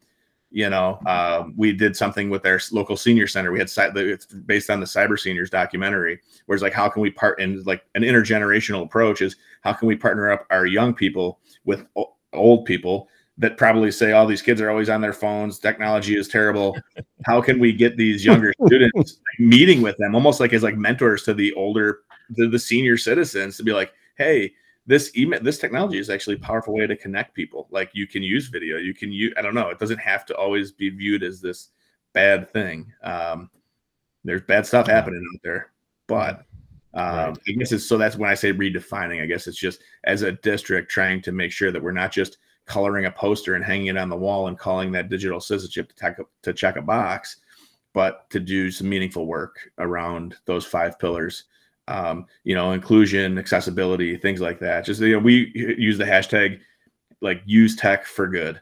you 0.57 0.71
know, 0.71 0.99
um, 1.05 1.53
we 1.55 1.71
did 1.71 1.95
something 1.95 2.31
with 2.31 2.47
our 2.47 2.59
local 2.73 2.97
senior 2.97 3.27
center. 3.27 3.53
We 3.53 3.59
had 3.59 3.69
it's 3.69 4.25
based 4.25 4.71
on 4.71 4.81
the 4.81 4.87
Cyber 4.87 5.21
Seniors 5.21 5.51
documentary, 5.51 6.19
where 6.47 6.57
it's 6.57 6.63
like, 6.63 6.73
how 6.73 6.89
can 6.89 7.03
we 7.03 7.11
part 7.11 7.39
in 7.43 7.63
like 7.65 7.85
an 7.95 8.01
intergenerational 8.01 8.83
approach 8.83 9.21
is 9.21 9.37
how 9.61 9.75
can 9.75 9.87
we 9.87 9.97
partner 9.97 10.31
up 10.31 10.47
our 10.49 10.65
young 10.65 10.95
people 10.95 11.41
with 11.67 11.85
old 12.33 12.65
people 12.65 13.07
that 13.37 13.59
probably 13.59 13.91
say 13.91 14.13
all 14.13 14.27
these 14.27 14.41
kids 14.41 14.63
are 14.63 14.71
always 14.71 14.89
on 14.89 15.03
their 15.03 15.13
phones, 15.13 15.59
technology 15.59 16.17
is 16.17 16.27
terrible. 16.27 16.75
how 17.27 17.43
can 17.43 17.59
we 17.59 17.71
get 17.71 17.99
these 17.99 18.25
younger 18.25 18.55
students 18.65 19.21
meeting 19.39 19.83
with 19.83 19.99
them 19.99 20.15
almost 20.15 20.41
like 20.41 20.55
as 20.55 20.63
like 20.63 20.79
mentors 20.79 21.23
to 21.25 21.35
the 21.35 21.53
older, 21.53 21.99
the, 22.31 22.49
the 22.49 22.59
senior 22.59 22.97
citizens 22.97 23.59
to 23.59 23.63
be 23.63 23.75
like, 23.75 23.93
hey, 24.17 24.55
this 24.87 25.17
email 25.17 25.41
this 25.43 25.59
technology 25.59 25.99
is 25.99 26.11
actually 26.11 26.37
a 26.37 26.41
powerful 26.41 26.75
way 26.75 26.87
to 26.87 26.97
connect 26.97 27.35
people 27.35 27.67
like 27.71 27.91
you 27.93 28.07
can 28.07 28.23
use 28.23 28.49
video 28.49 28.77
you 28.77 28.95
can 28.95 29.13
use 29.13 29.33
i 29.37 29.43
don't 29.43 29.55
know 29.55 29.69
it 29.69 29.79
doesn't 29.79 29.99
have 29.99 30.25
to 30.25 30.35
always 30.37 30.73
be 30.73 30.89
viewed 30.91 31.23
as 31.23 31.41
this 31.41 31.71
bad 32.13 32.51
thing 32.51 32.93
um 33.03 33.51
there's 34.25 34.43
bad 34.43 34.67
stuff 34.67 34.87
happening 34.87 35.23
out 35.35 35.41
there 35.43 35.71
but 36.07 36.47
um, 36.97 37.15
right. 37.15 37.39
I 37.49 37.53
guess 37.53 37.73
it's 37.73 37.87
so 37.87 37.99
that's 37.99 38.17
when 38.17 38.31
I 38.31 38.35
say 38.35 38.55
redefining. 38.55 39.23
I 39.23 39.27
guess 39.27 39.47
it's 39.47 39.59
just 39.59 39.83
as 40.05 40.23
a 40.23 40.33
district 40.33 40.91
trying 40.91 41.21
to 41.23 41.33
make 41.33 41.53
sure 41.53 41.71
that 41.71 41.83
we're 41.83 41.93
not 41.93 42.11
just 42.11 42.39
coloring 42.65 43.05
a 43.05 43.11
poster 43.11 43.55
and 43.55 43.65
hanging 43.65 43.89
it 43.89 43.99
on 43.99 44.09
the 44.09 44.17
wall 44.17 44.49
and 44.49 44.59
calling 44.59 44.91
that 44.93 45.11
digital 45.11 45.39
citizenship 45.39 45.89
to, 45.91 45.95
check 45.95 46.19
to 46.43 46.53
check 46.55 46.77
a 46.77 46.83
box, 46.83 47.37
but 47.93 48.29
to 48.31 48.41
do 48.41 48.71
some 48.71 48.89
meaningful 48.89 49.27
work 49.27 49.71
around 49.79 50.37
those 50.47 50.65
five 50.65 50.99
pillars. 50.99 51.45
Um, 51.89 52.27
you 52.43 52.55
know, 52.55 52.73
inclusion, 52.73 53.39
accessibility, 53.39 54.17
things 54.17 54.41
like 54.41 54.59
that. 54.59 54.85
Just 54.85 55.01
you 55.01 55.13
know, 55.13 55.19
we 55.21 55.53
use 55.55 55.99
the 55.99 56.05
hashtag 56.05 56.61
like 57.21 57.43
use 57.47 57.77
tech 57.77 58.07
for 58.07 58.27
good, 58.27 58.61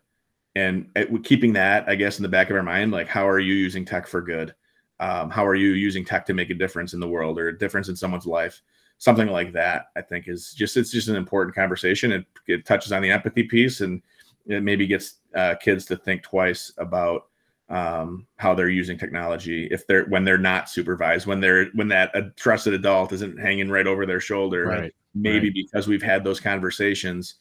and 0.55 0.87
keeping 1.25 1.53
that, 1.55 1.89
I 1.89 1.95
guess, 1.95 2.19
in 2.19 2.23
the 2.23 2.29
back 2.29 2.51
of 2.51 2.57
our 2.57 2.63
mind, 2.63 2.93
like 2.93 3.09
how 3.09 3.27
are 3.27 3.41
you 3.41 3.55
using 3.55 3.85
tech 3.85 4.07
for 4.07 4.21
good? 4.21 4.55
um, 5.01 5.31
how 5.31 5.45
are 5.45 5.55
you 5.55 5.71
using 5.71 6.05
tech 6.05 6.25
to 6.27 6.35
make 6.35 6.51
a 6.51 6.55
difference 6.55 6.95
in 6.95 7.01
the 7.01 7.09
world 7.09 7.39
or 7.39 7.49
a 7.49 7.59
difference 7.59 7.89
in 7.89 7.97
someone's 7.97 8.27
life 8.27 8.63
something 8.99 9.29
like 9.29 9.53
that 9.53 9.87
i 9.97 10.01
think 10.01 10.29
is 10.29 10.53
just 10.53 10.77
it's 10.77 10.91
just 10.91 11.09
an 11.09 11.17
important 11.17 11.55
conversation 11.55 12.13
it, 12.13 12.25
it 12.47 12.65
touches 12.65 12.93
on 12.93 13.03
the 13.03 13.11
empathy 13.11 13.43
piece 13.43 13.81
and 13.81 14.01
it 14.47 14.63
maybe 14.63 14.87
gets 14.87 15.17
uh, 15.35 15.55
kids 15.61 15.85
to 15.85 15.97
think 15.97 16.23
twice 16.23 16.73
about 16.79 17.29
um, 17.71 18.27
how 18.37 18.55
they're 18.55 18.69
using 18.69 18.99
technology 18.99 19.69
if 19.71 19.87
they're 19.87 20.05
when 20.07 20.25
they're 20.25 20.37
not 20.37 20.69
supervised 20.69 21.27
when 21.27 21.41
they're 21.41 21.67
when 21.75 21.89
that 21.89 22.15
a 22.15 22.31
trusted 22.37 22.75
adult 22.75 23.13
isn't 23.13 23.39
hanging 23.41 23.71
right 23.71 23.87
over 23.87 24.05
their 24.05 24.21
shoulder 24.21 24.67
right. 24.67 24.95
maybe 25.15 25.49
right. 25.49 25.55
because 25.55 25.89
we've 25.89 26.03
had 26.03 26.23
those 26.23 26.41
conversations 26.41 27.37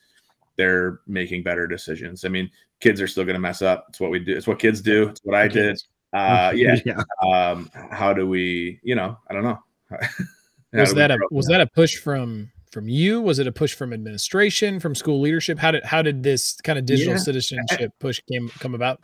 they're 0.55 1.01
making 1.07 1.43
better 1.43 1.67
decisions 1.67 2.23
i 2.23 2.29
mean 2.29 2.49
kids 2.79 3.01
are 3.01 3.07
still 3.07 3.25
going 3.25 3.33
to 3.33 3.39
mess 3.39 3.61
up 3.61 3.85
it's 3.89 3.99
what 3.99 4.11
we 4.11 4.19
do 4.19 4.35
it's 4.35 4.47
what 4.47 4.59
kids 4.59 4.79
do 4.79 5.09
it's 5.09 5.19
what 5.23 5.35
i 5.35 5.47
did 5.47 5.77
uh, 6.13 6.53
yeah. 6.55 6.75
yeah. 6.85 7.03
Um, 7.21 7.69
how 7.73 8.13
do 8.13 8.27
we, 8.27 8.79
you 8.83 8.95
know, 8.95 9.17
I 9.29 9.33
don't 9.33 9.43
know. 9.43 9.59
was 10.73 10.93
that 10.93 11.11
a 11.11 11.17
was 11.31 11.47
that? 11.47 11.53
that 11.57 11.61
a 11.61 11.67
push 11.67 11.97
from 11.97 12.51
from 12.71 12.87
you? 12.87 13.21
Was 13.21 13.39
it 13.39 13.47
a 13.47 13.51
push 13.51 13.73
from 13.73 13.93
administration, 13.93 14.79
from 14.79 14.95
school 14.95 15.19
leadership? 15.19 15.57
How 15.59 15.71
did 15.71 15.83
how 15.83 16.01
did 16.01 16.23
this 16.23 16.55
kind 16.61 16.79
of 16.79 16.85
digital 16.85 17.13
yeah. 17.13 17.19
citizenship 17.19 17.91
push 17.99 18.21
came 18.31 18.49
come 18.59 18.75
about? 18.75 19.01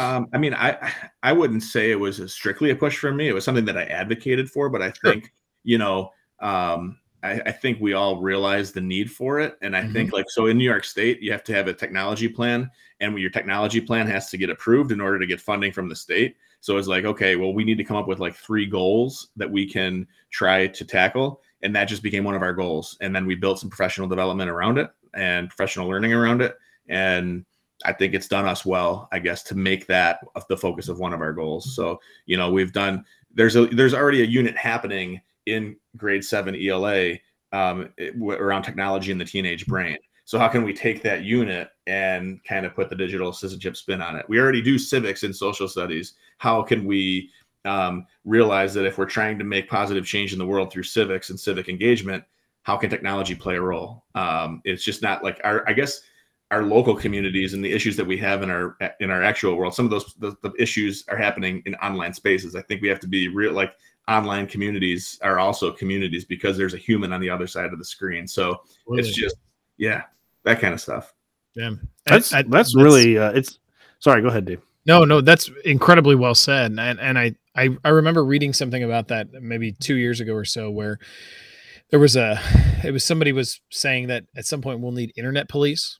Um, 0.00 0.28
I 0.32 0.38
mean, 0.38 0.54
I 0.54 0.92
I 1.22 1.32
wouldn't 1.32 1.62
say 1.62 1.90
it 1.90 2.00
was 2.00 2.20
a 2.20 2.28
strictly 2.28 2.70
a 2.70 2.76
push 2.76 2.98
from 2.98 3.16
me. 3.16 3.28
It 3.28 3.34
was 3.34 3.44
something 3.44 3.66
that 3.66 3.76
I 3.76 3.84
advocated 3.84 4.50
for, 4.50 4.68
but 4.70 4.82
I 4.82 4.90
think 4.90 5.24
sure. 5.24 5.32
you 5.64 5.78
know, 5.78 6.10
um, 6.40 6.98
I, 7.22 7.40
I, 7.46 7.52
think 7.52 7.80
we 7.80 7.92
all 7.92 8.20
realize 8.20 8.72
the 8.72 8.80
need 8.80 9.10
for 9.10 9.40
it. 9.40 9.58
And 9.60 9.76
I 9.76 9.82
mm-hmm. 9.82 9.92
think 9.92 10.12
like 10.12 10.24
so 10.28 10.46
in 10.46 10.56
New 10.56 10.64
York 10.64 10.84
State, 10.84 11.20
you 11.20 11.32
have 11.32 11.44
to 11.44 11.52
have 11.52 11.68
a 11.68 11.74
technology 11.74 12.28
plan, 12.28 12.70
and 13.00 13.18
your 13.18 13.30
technology 13.30 13.80
plan 13.80 14.06
has 14.06 14.30
to 14.30 14.38
get 14.38 14.48
approved 14.48 14.90
in 14.90 15.00
order 15.00 15.18
to 15.18 15.26
get 15.26 15.40
funding 15.40 15.72
from 15.72 15.88
the 15.88 15.96
state. 15.96 16.36
So 16.60 16.76
it's 16.76 16.88
like, 16.88 17.04
okay, 17.04 17.36
well, 17.36 17.52
we 17.52 17.64
need 17.64 17.78
to 17.78 17.84
come 17.84 17.96
up 17.96 18.06
with 18.06 18.20
like 18.20 18.36
three 18.36 18.66
goals 18.66 19.28
that 19.36 19.50
we 19.50 19.66
can 19.66 20.06
try 20.30 20.66
to 20.66 20.84
tackle. 20.84 21.40
And 21.62 21.74
that 21.76 21.86
just 21.86 22.02
became 22.02 22.24
one 22.24 22.34
of 22.34 22.42
our 22.42 22.52
goals. 22.52 22.96
And 23.00 23.14
then 23.14 23.26
we 23.26 23.34
built 23.34 23.58
some 23.58 23.70
professional 23.70 24.08
development 24.08 24.50
around 24.50 24.78
it 24.78 24.90
and 25.14 25.48
professional 25.48 25.88
learning 25.88 26.12
around 26.12 26.42
it. 26.42 26.54
And 26.88 27.44
I 27.84 27.92
think 27.92 28.14
it's 28.14 28.28
done 28.28 28.46
us 28.46 28.66
well, 28.66 29.08
I 29.12 29.18
guess, 29.18 29.42
to 29.44 29.54
make 29.54 29.86
that 29.86 30.20
the 30.48 30.56
focus 30.56 30.88
of 30.88 30.98
one 30.98 31.12
of 31.12 31.20
our 31.20 31.32
goals. 31.32 31.74
So, 31.74 32.00
you 32.26 32.36
know, 32.36 32.50
we've 32.50 32.72
done 32.72 33.04
there's 33.32 33.56
a 33.56 33.66
there's 33.66 33.94
already 33.94 34.22
a 34.22 34.26
unit 34.26 34.56
happening 34.56 35.20
in 35.46 35.76
grade 35.96 36.24
seven 36.24 36.54
ELA 36.54 37.14
um, 37.52 37.92
around 38.22 38.62
technology 38.62 39.12
in 39.12 39.18
the 39.18 39.24
teenage 39.24 39.66
brain. 39.66 39.96
So 40.24 40.38
how 40.38 40.46
can 40.46 40.62
we 40.62 40.72
take 40.72 41.02
that 41.02 41.24
unit 41.24 41.70
and 41.86 42.42
kind 42.44 42.64
of 42.64 42.74
put 42.74 42.88
the 42.88 42.94
digital 42.94 43.32
citizenship 43.32 43.76
spin 43.76 44.00
on 44.00 44.14
it? 44.14 44.24
We 44.28 44.38
already 44.38 44.62
do 44.62 44.78
civics 44.78 45.24
and 45.24 45.34
social 45.34 45.66
studies. 45.66 46.14
How 46.38 46.62
can 46.62 46.84
we 46.84 47.30
um, 47.64 48.06
realize 48.24 48.72
that 48.74 48.86
if 48.86 48.96
we're 48.96 49.06
trying 49.06 49.38
to 49.38 49.44
make 49.44 49.68
positive 49.68 50.06
change 50.06 50.32
in 50.32 50.38
the 50.38 50.46
world 50.46 50.72
through 50.72 50.84
civics 50.84 51.30
and 51.30 51.40
civic 51.40 51.68
engagement, 51.68 52.22
how 52.62 52.76
can 52.76 52.90
technology 52.90 53.34
play 53.34 53.56
a 53.56 53.60
role? 53.60 54.04
Um, 54.14 54.62
it's 54.64 54.84
just 54.84 55.02
not 55.02 55.24
like 55.24 55.40
our, 55.42 55.68
I 55.68 55.72
guess, 55.72 56.00
our 56.50 56.64
local 56.64 56.96
communities 56.96 57.54
and 57.54 57.64
the 57.64 57.72
issues 57.72 57.96
that 57.96 58.04
we 58.04 58.16
have 58.18 58.42
in 58.42 58.50
our 58.50 58.76
in 58.98 59.10
our 59.10 59.22
actual 59.22 59.56
world. 59.56 59.74
Some 59.74 59.84
of 59.84 59.90
those 59.90 60.14
the, 60.14 60.36
the 60.42 60.52
issues 60.58 61.04
are 61.08 61.16
happening 61.16 61.62
in 61.66 61.74
online 61.76 62.12
spaces. 62.12 62.56
I 62.56 62.62
think 62.62 62.82
we 62.82 62.88
have 62.88 63.00
to 63.00 63.08
be 63.08 63.28
real, 63.28 63.52
like 63.52 63.74
online 64.08 64.46
communities 64.46 65.18
are 65.22 65.38
also 65.38 65.70
communities 65.70 66.24
because 66.24 66.56
there's 66.56 66.74
a 66.74 66.78
human 66.78 67.12
on 67.12 67.20
the 67.20 67.30
other 67.30 67.46
side 67.46 67.72
of 67.72 67.78
the 67.78 67.84
screen. 67.84 68.26
So 68.26 68.62
really? 68.86 69.00
it's 69.00 69.16
just 69.16 69.36
yeah, 69.76 70.02
that 70.44 70.60
kind 70.60 70.74
of 70.74 70.80
stuff. 70.80 71.14
Yeah, 71.54 71.74
that's 72.06 72.32
I, 72.32 72.38
I, 72.38 72.42
that's, 72.42 72.50
that's, 72.50 72.76
really 72.76 73.18
uh, 73.18 73.32
it's. 73.32 73.58
Sorry, 74.00 74.22
go 74.22 74.28
ahead, 74.28 74.46
Dave. 74.46 74.60
No, 74.86 75.04
no, 75.04 75.20
that's 75.20 75.50
incredibly 75.64 76.14
well 76.14 76.34
said, 76.34 76.72
and 76.72 76.80
and 77.00 77.18
I 77.18 77.34
I 77.54 77.76
I 77.84 77.90
remember 77.90 78.24
reading 78.24 78.52
something 78.52 78.82
about 78.82 79.08
that 79.08 79.30
maybe 79.32 79.72
two 79.72 79.96
years 79.96 80.20
ago 80.20 80.34
or 80.34 80.44
so 80.44 80.70
where 80.70 80.98
there 81.90 82.00
was 82.00 82.16
a 82.16 82.40
it 82.84 82.92
was 82.92 83.04
somebody 83.04 83.32
was 83.32 83.60
saying 83.70 84.08
that 84.08 84.24
at 84.36 84.46
some 84.46 84.62
point 84.62 84.80
we'll 84.80 84.92
need 84.92 85.12
internet 85.16 85.48
police. 85.48 85.98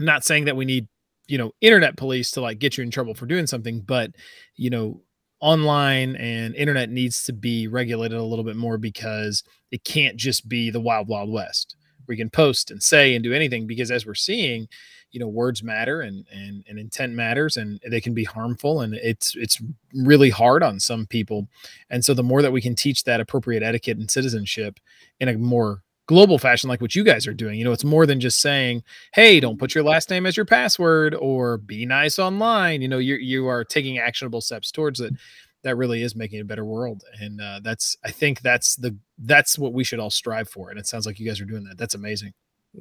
I'm 0.00 0.06
not 0.06 0.24
saying 0.24 0.46
that 0.46 0.56
we 0.56 0.64
need 0.64 0.88
you 1.28 1.38
know 1.38 1.52
internet 1.60 1.96
police 1.96 2.32
to 2.32 2.40
like 2.40 2.58
get 2.58 2.76
you 2.76 2.82
in 2.82 2.90
trouble 2.90 3.14
for 3.14 3.26
doing 3.26 3.46
something, 3.46 3.82
but 3.82 4.10
you 4.56 4.70
know 4.70 5.02
online 5.40 6.16
and 6.16 6.54
internet 6.54 6.90
needs 6.90 7.22
to 7.24 7.32
be 7.32 7.68
regulated 7.68 8.18
a 8.18 8.24
little 8.24 8.44
bit 8.44 8.56
more 8.56 8.76
because 8.76 9.42
it 9.70 9.84
can't 9.84 10.16
just 10.16 10.48
be 10.48 10.70
the 10.70 10.80
wild 10.80 11.06
wild 11.06 11.30
west. 11.30 11.76
We 12.08 12.16
can 12.16 12.30
post 12.30 12.70
and 12.70 12.82
say 12.82 13.14
and 13.14 13.22
do 13.22 13.32
anything 13.32 13.66
because 13.66 13.90
as 13.90 14.04
we're 14.04 14.14
seeing 14.14 14.68
you 15.12 15.20
know 15.20 15.28
words 15.28 15.62
matter 15.62 16.00
and 16.00 16.24
and, 16.32 16.64
and 16.66 16.78
intent 16.78 17.12
matters 17.12 17.56
and 17.58 17.78
they 17.88 18.00
can 18.00 18.14
be 18.14 18.24
harmful 18.24 18.80
and 18.80 18.94
it's 18.94 19.34
it's 19.36 19.60
really 19.94 20.30
hard 20.30 20.62
on 20.62 20.80
some 20.80 21.06
people. 21.06 21.46
And 21.90 22.04
so 22.04 22.14
the 22.14 22.22
more 22.22 22.40
that 22.40 22.52
we 22.52 22.62
can 22.62 22.74
teach 22.74 23.04
that 23.04 23.20
appropriate 23.20 23.62
etiquette 23.62 23.98
and 23.98 24.10
citizenship 24.10 24.80
in 25.20 25.28
a 25.28 25.36
more 25.36 25.82
global 26.10 26.38
fashion 26.38 26.68
like 26.68 26.80
what 26.80 26.96
you 26.96 27.04
guys 27.04 27.28
are 27.28 27.32
doing. 27.32 27.56
You 27.56 27.64
know 27.64 27.70
it's 27.70 27.84
more 27.84 28.04
than 28.04 28.18
just 28.18 28.40
saying 28.40 28.82
hey 29.14 29.38
don't 29.38 29.60
put 29.60 29.76
your 29.76 29.84
last 29.84 30.10
name 30.10 30.26
as 30.26 30.36
your 30.36 30.44
password 30.44 31.14
or 31.14 31.56
be 31.56 31.86
nice 31.86 32.18
online. 32.18 32.82
You 32.82 32.88
know 32.88 32.98
you 32.98 33.14
you 33.14 33.46
are 33.46 33.62
taking 33.62 33.98
actionable 33.98 34.40
steps 34.40 34.72
towards 34.72 34.98
it. 35.00 35.14
That 35.62 35.76
really 35.76 36.02
is 36.02 36.16
making 36.16 36.40
a 36.40 36.44
better 36.44 36.64
world 36.64 37.04
and 37.20 37.40
uh, 37.40 37.60
that's 37.62 37.96
i 38.02 38.10
think 38.10 38.40
that's 38.40 38.76
the 38.76 38.96
that's 39.18 39.56
what 39.56 39.72
we 39.72 39.84
should 39.84 40.00
all 40.00 40.10
strive 40.10 40.48
for 40.48 40.70
and 40.70 40.80
it 40.80 40.86
sounds 40.88 41.06
like 41.06 41.20
you 41.20 41.26
guys 41.28 41.40
are 41.40 41.44
doing 41.44 41.62
that. 41.64 41.78
That's 41.78 41.94
amazing. 41.94 42.32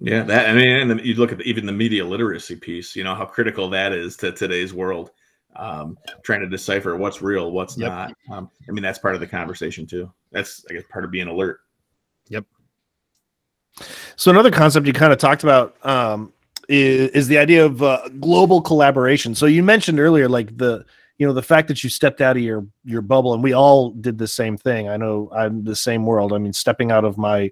Yeah 0.02 0.24
that 0.24 0.50
i 0.50 0.54
mean 0.54 0.90
and 0.90 1.06
you 1.06 1.14
look 1.16 1.32
at 1.32 1.38
the, 1.38 1.44
even 1.44 1.68
the 1.68 1.72
media 1.72 2.04
literacy 2.04 2.56
piece 2.56 2.96
you 2.96 3.04
know 3.04 3.14
how 3.14 3.26
critical 3.26 3.70
that 3.70 3.94
is 3.94 4.18
to 4.18 4.32
today's 4.32 4.74
world 4.74 5.12
um, 5.56 5.98
trying 6.24 6.42
to 6.42 6.48
decipher 6.48 6.96
what's 6.96 7.22
real 7.22 7.52
what's 7.52 7.78
yep. 7.78 7.90
not 7.90 8.14
um, 8.32 8.50
i 8.68 8.72
mean 8.72 8.84
that's 8.84 9.00
part 9.00 9.14
of 9.14 9.22
the 9.22 9.28
conversation 9.28 9.86
too. 9.86 10.12
That's 10.32 10.66
i 10.70 10.74
guess 10.74 10.84
part 10.90 11.06
of 11.06 11.12
being 11.12 11.28
alert. 11.28 11.60
Yep 12.30 12.46
so 14.16 14.32
another 14.32 14.52
concept 14.52 14.86
you 14.88 14.94
kind 14.94 15.14
of 15.14 15.20
talked 15.20 15.44
about 15.44 15.84
um, 15.86 16.34
is, 16.68 17.10
is 17.12 17.28
the 17.28 17.38
idea 17.38 17.66
of 17.66 17.82
uh, 17.82 18.08
global 18.20 18.62
collaboration. 18.62 19.36
So 19.36 19.46
you 19.46 19.64
mentioned 19.64 20.00
earlier 20.00 20.30
like 20.30 20.56
the 20.58 20.86
you 21.20 21.28
know 21.28 21.34
the 21.34 21.44
fact 21.44 21.68
that 21.68 21.84
you 21.84 21.90
stepped 21.90 22.22
out 22.22 22.38
of 22.38 22.44
your 22.44 22.66
your 22.86 23.02
bubble 23.02 23.34
and 23.34 23.44
we 23.44 23.54
all 23.54 23.92
did 23.92 24.18
the 24.18 24.28
same 24.28 24.58
thing. 24.58 24.88
I 24.90 24.98
know 24.98 25.30
i'm 25.36 25.64
the 25.64 25.76
same 25.76 26.06
world. 26.06 26.34
I 26.34 26.38
mean 26.38 26.54
stepping 26.54 26.92
out 26.92 27.06
of 27.06 27.18
my 27.18 27.52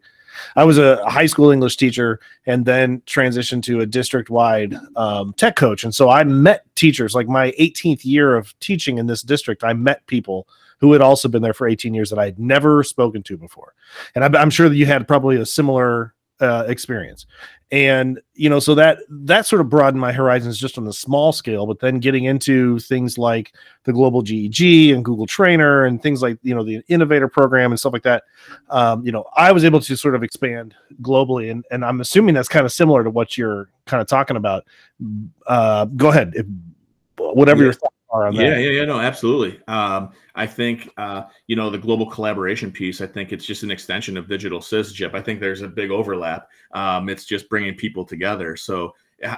i 0.56 0.64
was 0.64 0.78
a 0.78 1.04
high 1.10 1.26
school 1.26 1.52
english 1.52 1.78
teacher 1.78 2.20
and 2.46 2.66
then 2.66 3.02
transitioned 3.02 3.64
to 3.64 3.82
a 3.82 3.86
district 3.86 4.30
wide 4.30 4.76
um, 4.96 5.34
tech 5.34 5.56
coach. 5.56 5.84
And 5.84 5.94
so 5.94 6.10
i 6.10 6.24
met 6.24 6.64
teachers. 6.76 7.14
Like 7.14 7.28
my 7.28 7.52
18th 7.60 8.06
year 8.06 8.36
of 8.36 8.58
teaching 8.60 8.98
in 8.98 9.08
this 9.08 9.22
district 9.22 9.64
i 9.64 9.74
met 9.74 10.06
people 10.08 10.48
who 10.80 10.94
had 10.94 11.02
also 11.02 11.28
been 11.28 11.42
there 11.42 11.56
for 11.56 11.68
18 11.68 11.94
years 11.94 12.10
that 12.10 12.20
i 12.20 12.26
had 12.26 12.40
never 12.40 12.84
spoken 12.84 13.22
to 13.24 13.38
before. 13.38 13.74
And 14.16 14.24
i'm, 14.24 14.36
I'm 14.36 14.50
sure 14.50 14.70
that 14.70 14.76
you 14.76 14.86
had 14.86 15.08
probably 15.08 15.36
a 15.38 15.46
similar 15.46 16.14
uh, 16.40 16.66
experience. 16.68 17.26
And 17.70 18.22
you 18.34 18.50
know 18.50 18.60
so 18.60 18.76
that 18.76 19.00
that 19.10 19.46
sort 19.46 19.60
of 19.60 19.68
broadened 19.68 20.00
my 20.00 20.14
horizons 20.14 20.58
just 20.58 20.78
on 20.78 20.86
the 20.86 20.94
small 20.94 21.34
scale 21.34 21.66
but 21.66 21.82
then 21.82 22.00
getting 22.00 22.24
into 22.24 22.80
things 22.80 23.18
like 23.18 23.54
the 23.84 23.92
global 23.92 24.22
geg 24.22 24.62
and 24.96 25.04
google 25.04 25.26
trainer 25.26 25.84
and 25.84 26.02
things 26.02 26.22
like 26.22 26.38
you 26.44 26.56
know 26.56 26.64
the 26.64 26.82
innovator 26.88 27.28
program 27.28 27.74
and 27.74 27.78
stuff 27.78 27.92
like 27.92 28.04
that. 28.04 28.24
Um, 28.70 29.06
you 29.06 29.12
know 29.12 29.26
i 29.36 29.52
was 29.52 29.66
able 29.66 29.82
to 29.82 29.98
sort 29.98 30.16
of 30.16 30.24
expand 30.24 30.76
globally 31.02 31.52
and, 31.52 31.66
and 31.70 31.84
i'm 31.84 32.00
assuming 32.00 32.34
that's 32.34 32.48
kind 32.48 32.66
of 32.66 32.72
similar 32.72 33.04
to 33.04 33.10
what 33.10 33.38
you're 33.38 33.68
kind 33.88 34.02
of 34.02 34.08
talking 34.08 34.38
about. 34.38 34.66
Uh, 35.48 35.86
go 35.86 36.10
ahead 36.10 36.34
if, 36.36 36.46
whatever 37.18 37.62
yeah. 37.62 37.66
your 37.66 37.74
thoughts 37.74 37.84
are 37.84 37.88
on 37.88 37.97
yeah, 38.32 38.50
that 38.50 38.62
yeah 38.62 38.70
yeah 38.70 38.86
no 38.86 39.00
absolutely 39.00 39.60
um, 39.68 40.12
I 40.38 40.46
think, 40.46 40.90
uh, 40.98 41.24
you 41.48 41.56
know, 41.56 41.72
the 41.72 41.80
global 41.80 42.06
collaboration 42.06 42.72
piece, 42.72 43.02
I 43.02 43.08
think 43.08 43.34
it's 43.34 43.46
just 43.46 43.64
an 43.64 43.72
extension 43.72 44.18
of 44.18 44.30
digital 44.30 44.62
citizenship. 44.62 45.16
I 45.16 45.22
think 45.22 45.40
there's 45.40 45.64
a 45.64 45.68
big 45.68 45.90
overlap. 45.90 46.48
Um, 46.74 47.10
it's 47.10 47.26
just 47.26 47.50
bringing 47.50 47.74
people 47.74 48.06
together. 48.06 48.56
So 48.56 48.94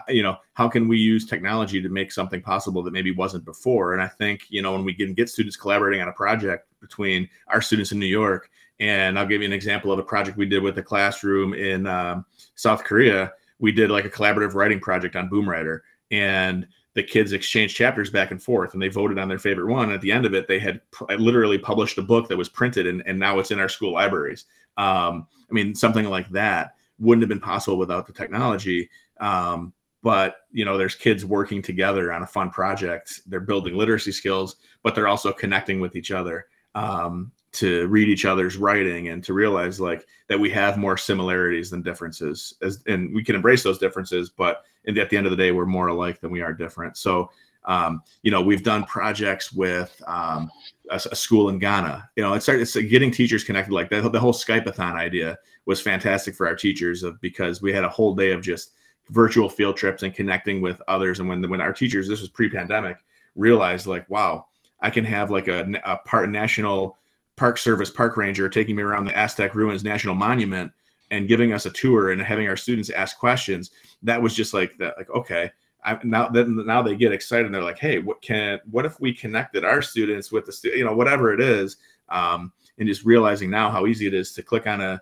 you 0.09 0.23
know 0.23 0.35
how 0.55 0.67
can 0.67 0.89
we 0.89 0.97
use 0.97 1.25
technology 1.25 1.81
to 1.81 1.87
make 1.87 2.11
something 2.11 2.41
possible 2.41 2.83
that 2.83 2.91
maybe 2.91 3.11
wasn't 3.11 3.45
before 3.45 3.93
and 3.93 4.01
i 4.01 4.07
think 4.07 4.41
you 4.49 4.61
know 4.61 4.73
when 4.73 4.83
we 4.83 4.93
can 4.93 5.13
get 5.13 5.29
students 5.29 5.55
collaborating 5.55 6.01
on 6.01 6.09
a 6.09 6.11
project 6.11 6.67
between 6.81 7.29
our 7.47 7.61
students 7.61 7.93
in 7.93 7.97
new 7.97 8.05
york 8.05 8.49
and 8.81 9.17
i'll 9.17 9.25
give 9.25 9.41
you 9.41 9.47
an 9.47 9.53
example 9.53 9.89
of 9.89 9.97
a 9.97 10.03
project 10.03 10.35
we 10.35 10.45
did 10.45 10.61
with 10.61 10.77
a 10.79 10.83
classroom 10.83 11.53
in 11.53 11.87
um, 11.87 12.25
south 12.55 12.83
korea 12.83 13.31
we 13.59 13.71
did 13.71 13.89
like 13.89 14.03
a 14.03 14.09
collaborative 14.09 14.53
writing 14.53 14.81
project 14.81 15.15
on 15.15 15.29
BoomWriter 15.29 15.79
and 16.11 16.67
the 16.95 17.03
kids 17.03 17.33
exchanged 17.33 17.75
chapters 17.75 18.09
back 18.09 18.31
and 18.31 18.41
forth 18.41 18.73
and 18.73 18.81
they 18.81 18.87
voted 18.87 19.19
on 19.19 19.27
their 19.27 19.39
favorite 19.39 19.71
one. 19.71 19.91
At 19.91 20.01
the 20.01 20.11
end 20.11 20.25
of 20.25 20.33
it 20.33 20.47
they 20.47 20.59
had 20.59 20.81
literally 21.17 21.57
published 21.57 21.97
a 21.97 22.03
book 22.03 22.27
that 22.29 22.37
was 22.37 22.49
printed 22.49 22.87
and, 22.87 23.03
and 23.05 23.17
now 23.17 23.39
it's 23.39 23.51
in 23.51 23.59
our 23.59 23.69
school 23.69 23.93
libraries. 23.93 24.45
Um, 24.77 25.27
i 25.49 25.53
mean 25.53 25.73
something 25.75 26.05
like 26.05 26.29
that 26.29 26.75
wouldn't 26.99 27.23
have 27.23 27.29
been 27.29 27.39
possible 27.39 27.77
without 27.77 28.05
the 28.05 28.13
technology. 28.13 28.89
Um, 29.19 29.73
but 30.01 30.37
you 30.51 30.65
know, 30.65 30.77
there's 30.77 30.95
kids 30.95 31.25
working 31.25 31.61
together 31.61 32.13
on 32.13 32.23
a 32.23 32.27
fun 32.27 32.49
project. 32.49 33.21
They're 33.25 33.39
building 33.39 33.75
literacy 33.75 34.11
skills, 34.11 34.57
but 34.83 34.95
they're 34.95 35.07
also 35.07 35.31
connecting 35.31 35.79
with 35.79 35.95
each 35.95 36.11
other. 36.11 36.47
Um, 36.75 37.31
to 37.51 37.87
read 37.87 38.07
each 38.07 38.25
other's 38.25 38.57
writing 38.57 39.07
and 39.07 39.23
to 39.23 39.33
realize 39.33 39.79
like 39.79 40.05
that 40.27 40.39
we 40.39 40.49
have 40.51 40.77
more 40.77 40.97
similarities 40.97 41.69
than 41.69 41.81
differences. 41.81 42.53
As 42.61 42.83
and 42.87 43.13
we 43.13 43.23
can 43.23 43.35
embrace 43.35 43.63
those 43.63 43.79
differences, 43.79 44.29
but 44.29 44.63
at 44.87 45.09
the 45.09 45.17
end 45.17 45.25
of 45.25 45.31
the 45.31 45.37
day, 45.37 45.51
we're 45.51 45.65
more 45.65 45.87
alike 45.87 46.19
than 46.21 46.31
we 46.31 46.41
are 46.41 46.53
different. 46.53 46.97
So 46.97 47.29
um, 47.65 48.01
you 48.23 48.31
know, 48.31 48.41
we've 48.41 48.63
done 48.63 48.83
projects 48.85 49.51
with 49.51 50.01
um, 50.07 50.49
a, 50.89 50.95
a, 50.95 51.15
school 51.15 51.49
in 51.49 51.59
Ghana. 51.59 52.09
You 52.15 52.23
know, 52.23 52.33
it's, 52.33 52.47
it's 52.47 52.75
getting 52.75 53.11
teachers 53.11 53.43
connected 53.43 53.73
like 53.73 53.89
that. 53.89 54.11
The 54.11 54.19
whole 54.19 54.33
Skype-a-thon 54.33 54.95
idea 54.95 55.37
was 55.65 55.81
fantastic 55.81 56.35
for 56.35 56.47
our 56.47 56.55
teachers 56.55 57.03
of 57.03 57.19
because 57.21 57.61
we 57.61 57.73
had 57.73 57.83
a 57.83 57.89
whole 57.89 58.15
day 58.15 58.31
of 58.31 58.41
just 58.41 58.71
virtual 59.09 59.49
field 59.49 59.75
trips 59.75 60.03
and 60.03 60.13
connecting 60.13 60.61
with 60.61 60.81
others. 60.87 61.19
And 61.19 61.27
when 61.27 61.47
when 61.49 61.61
our 61.61 61.73
teachers, 61.73 62.07
this 62.07 62.21
was 62.21 62.29
pre-pandemic, 62.29 62.97
realized 63.35 63.87
like, 63.87 64.09
wow, 64.09 64.47
I 64.81 64.89
can 64.89 65.03
have 65.05 65.29
like 65.29 65.47
a, 65.47 65.69
a 65.83 65.97
part 65.97 66.29
national 66.29 66.97
park 67.39 67.57
service 67.57 67.89
park 67.89 68.17
ranger 68.17 68.49
taking 68.49 68.75
me 68.75 68.83
around 68.83 69.05
the 69.05 69.17
Aztec 69.17 69.55
Ruins 69.55 69.83
National 69.83 70.13
Monument 70.13 70.71
and 71.09 71.27
giving 71.27 71.53
us 71.53 71.65
a 71.65 71.71
tour 71.71 72.11
and 72.11 72.21
having 72.21 72.47
our 72.49 72.57
students 72.57 72.89
ask 72.89 73.17
questions. 73.17 73.71
That 74.03 74.21
was 74.21 74.35
just 74.35 74.53
like 74.53 74.77
that, 74.77 74.95
like 74.97 75.09
okay. 75.09 75.49
I, 75.85 75.97
now 76.03 76.27
then 76.27 76.65
now 76.65 76.81
they 76.81 76.97
get 76.97 77.13
excited 77.13 77.45
and 77.45 77.55
they're 77.55 77.63
like, 77.63 77.79
hey, 77.79 77.99
what 77.99 78.21
can 78.21 78.59
what 78.69 78.85
if 78.85 78.99
we 78.99 79.13
connected 79.13 79.63
our 79.63 79.81
students 79.81 80.29
with 80.29 80.45
the 80.45 80.51
stu- 80.51 80.77
you 80.77 80.83
know 80.83 80.93
whatever 80.93 81.33
it 81.33 81.39
is, 81.39 81.77
um, 82.09 82.51
and 82.77 82.87
just 82.87 83.05
realizing 83.05 83.49
now 83.49 83.71
how 83.71 83.87
easy 83.87 84.05
it 84.05 84.13
is 84.13 84.33
to 84.33 84.43
click 84.43 84.67
on 84.67 84.81
a 84.81 85.01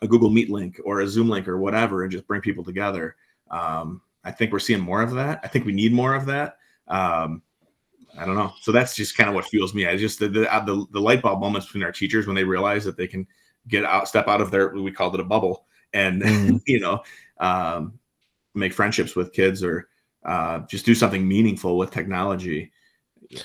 a 0.00 0.06
Google 0.06 0.30
Meet 0.30 0.50
link 0.50 0.80
or 0.84 1.00
a 1.00 1.08
Zoom 1.08 1.28
link 1.28 1.48
or 1.48 1.58
whatever 1.58 2.04
and 2.04 2.12
just 2.12 2.28
bring 2.28 2.40
people 2.40 2.62
together. 2.62 3.16
Um, 3.50 4.00
I 4.22 4.30
think 4.30 4.52
we're 4.52 4.60
seeing 4.60 4.80
more 4.80 5.02
of 5.02 5.10
that. 5.14 5.40
I 5.42 5.48
think 5.48 5.66
we 5.66 5.72
need 5.72 5.92
more 5.92 6.14
of 6.14 6.26
that. 6.26 6.58
Um, 6.86 7.42
I 8.20 8.26
don't 8.26 8.34
know. 8.34 8.52
So 8.60 8.70
that's 8.70 8.94
just 8.94 9.16
kind 9.16 9.30
of 9.30 9.34
what 9.34 9.46
fuels 9.46 9.74
me. 9.74 9.86
I 9.86 9.96
just 9.96 10.18
the, 10.18 10.28
the 10.28 10.40
the, 10.42 10.86
the 10.92 11.00
light 11.00 11.22
bulb 11.22 11.40
moments 11.40 11.66
between 11.66 11.82
our 11.82 11.92
teachers 11.92 12.26
when 12.26 12.36
they 12.36 12.44
realize 12.44 12.84
that 12.84 12.96
they 12.96 13.06
can 13.06 13.26
get 13.66 13.84
out, 13.84 14.08
step 14.08 14.28
out 14.28 14.42
of 14.42 14.50
their 14.50 14.68
we 14.74 14.92
called 14.92 15.14
it 15.14 15.20
a 15.20 15.24
bubble, 15.24 15.64
and 15.94 16.22
mm. 16.22 16.60
you 16.66 16.80
know, 16.80 17.02
um, 17.38 17.98
make 18.54 18.74
friendships 18.74 19.16
with 19.16 19.32
kids 19.32 19.64
or 19.64 19.88
uh, 20.26 20.60
just 20.66 20.84
do 20.84 20.94
something 20.94 21.26
meaningful 21.26 21.78
with 21.78 21.90
technology. 21.90 22.70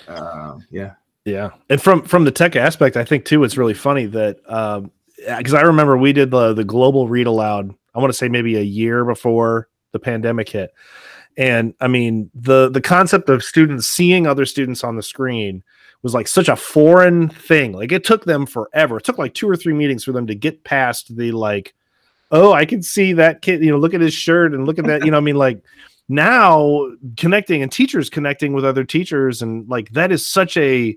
Uh, 0.10 0.58
yeah, 0.70 0.94
yeah. 1.24 1.52
And 1.70 1.82
from 1.82 2.02
from 2.04 2.26
the 2.26 2.32
tech 2.32 2.58
aspect, 2.58 2.98
I 2.98 3.06
think 3.06 3.24
too, 3.24 3.46
it's 3.46 3.58
really 3.58 3.74
funny 3.74 4.08
that 4.08 4.40
um, 4.52 4.92
because 5.38 5.54
I 5.54 5.62
remember 5.62 5.98
we 5.98 6.12
did 6.12 6.32
the 6.32 6.54
the 6.54 6.66
global 6.66 7.08
read 7.08 7.28
aloud. 7.28 7.74
I 7.94 8.00
want 8.00 8.12
to 8.12 8.18
say 8.18 8.28
maybe 8.28 8.58
a 8.58 8.62
year 8.62 9.06
before 9.06 9.70
the 9.94 10.00
pandemic 10.00 10.50
hit, 10.50 10.74
and 11.38 11.74
I 11.80 11.88
mean 11.88 12.30
the 12.34 12.70
the 12.70 12.82
concept 12.82 13.30
of 13.30 13.44
students 13.44 13.88
seeing 13.88 14.28
other 14.28 14.46
students 14.46 14.84
on 14.84 14.96
the 14.96 15.04
screen 15.04 15.64
was 16.02 16.14
like 16.14 16.28
such 16.28 16.50
a 16.50 16.56
foreign 16.56 17.30
thing. 17.30 17.74
Like 17.74 17.92
it 17.92 18.04
took 18.04 18.26
them 18.26 18.46
forever. 18.46 18.98
It 18.98 19.04
took 19.04 19.18
like 19.18 19.34
two 19.34 19.50
or 19.50 19.56
three 19.56 19.74
meetings 19.74 20.04
for 20.04 20.12
them 20.12 20.28
to 20.28 20.36
get 20.36 20.64
past 20.64 21.16
the 21.16 21.32
like, 21.32 21.74
oh, 22.32 22.54
I 22.54 22.66
can 22.66 22.84
see 22.84 23.14
that 23.14 23.42
kid. 23.42 23.64
You 23.64 23.72
know, 23.72 23.78
look 23.78 23.94
at 23.94 24.02
his 24.02 24.14
shirt 24.14 24.54
and 24.54 24.66
look 24.66 24.78
at 24.78 24.86
that. 24.86 25.04
You 25.04 25.12
know, 25.12 25.18
I 25.18 25.22
mean, 25.22 25.36
like 25.36 25.64
now 26.08 26.88
connecting 27.18 27.64
and 27.64 27.72
teachers 27.72 28.10
connecting 28.10 28.54
with 28.54 28.64
other 28.64 28.84
teachers 28.84 29.42
and 29.42 29.68
like 29.68 29.90
that 29.92 30.12
is 30.12 30.26
such 30.26 30.56
a 30.58 30.96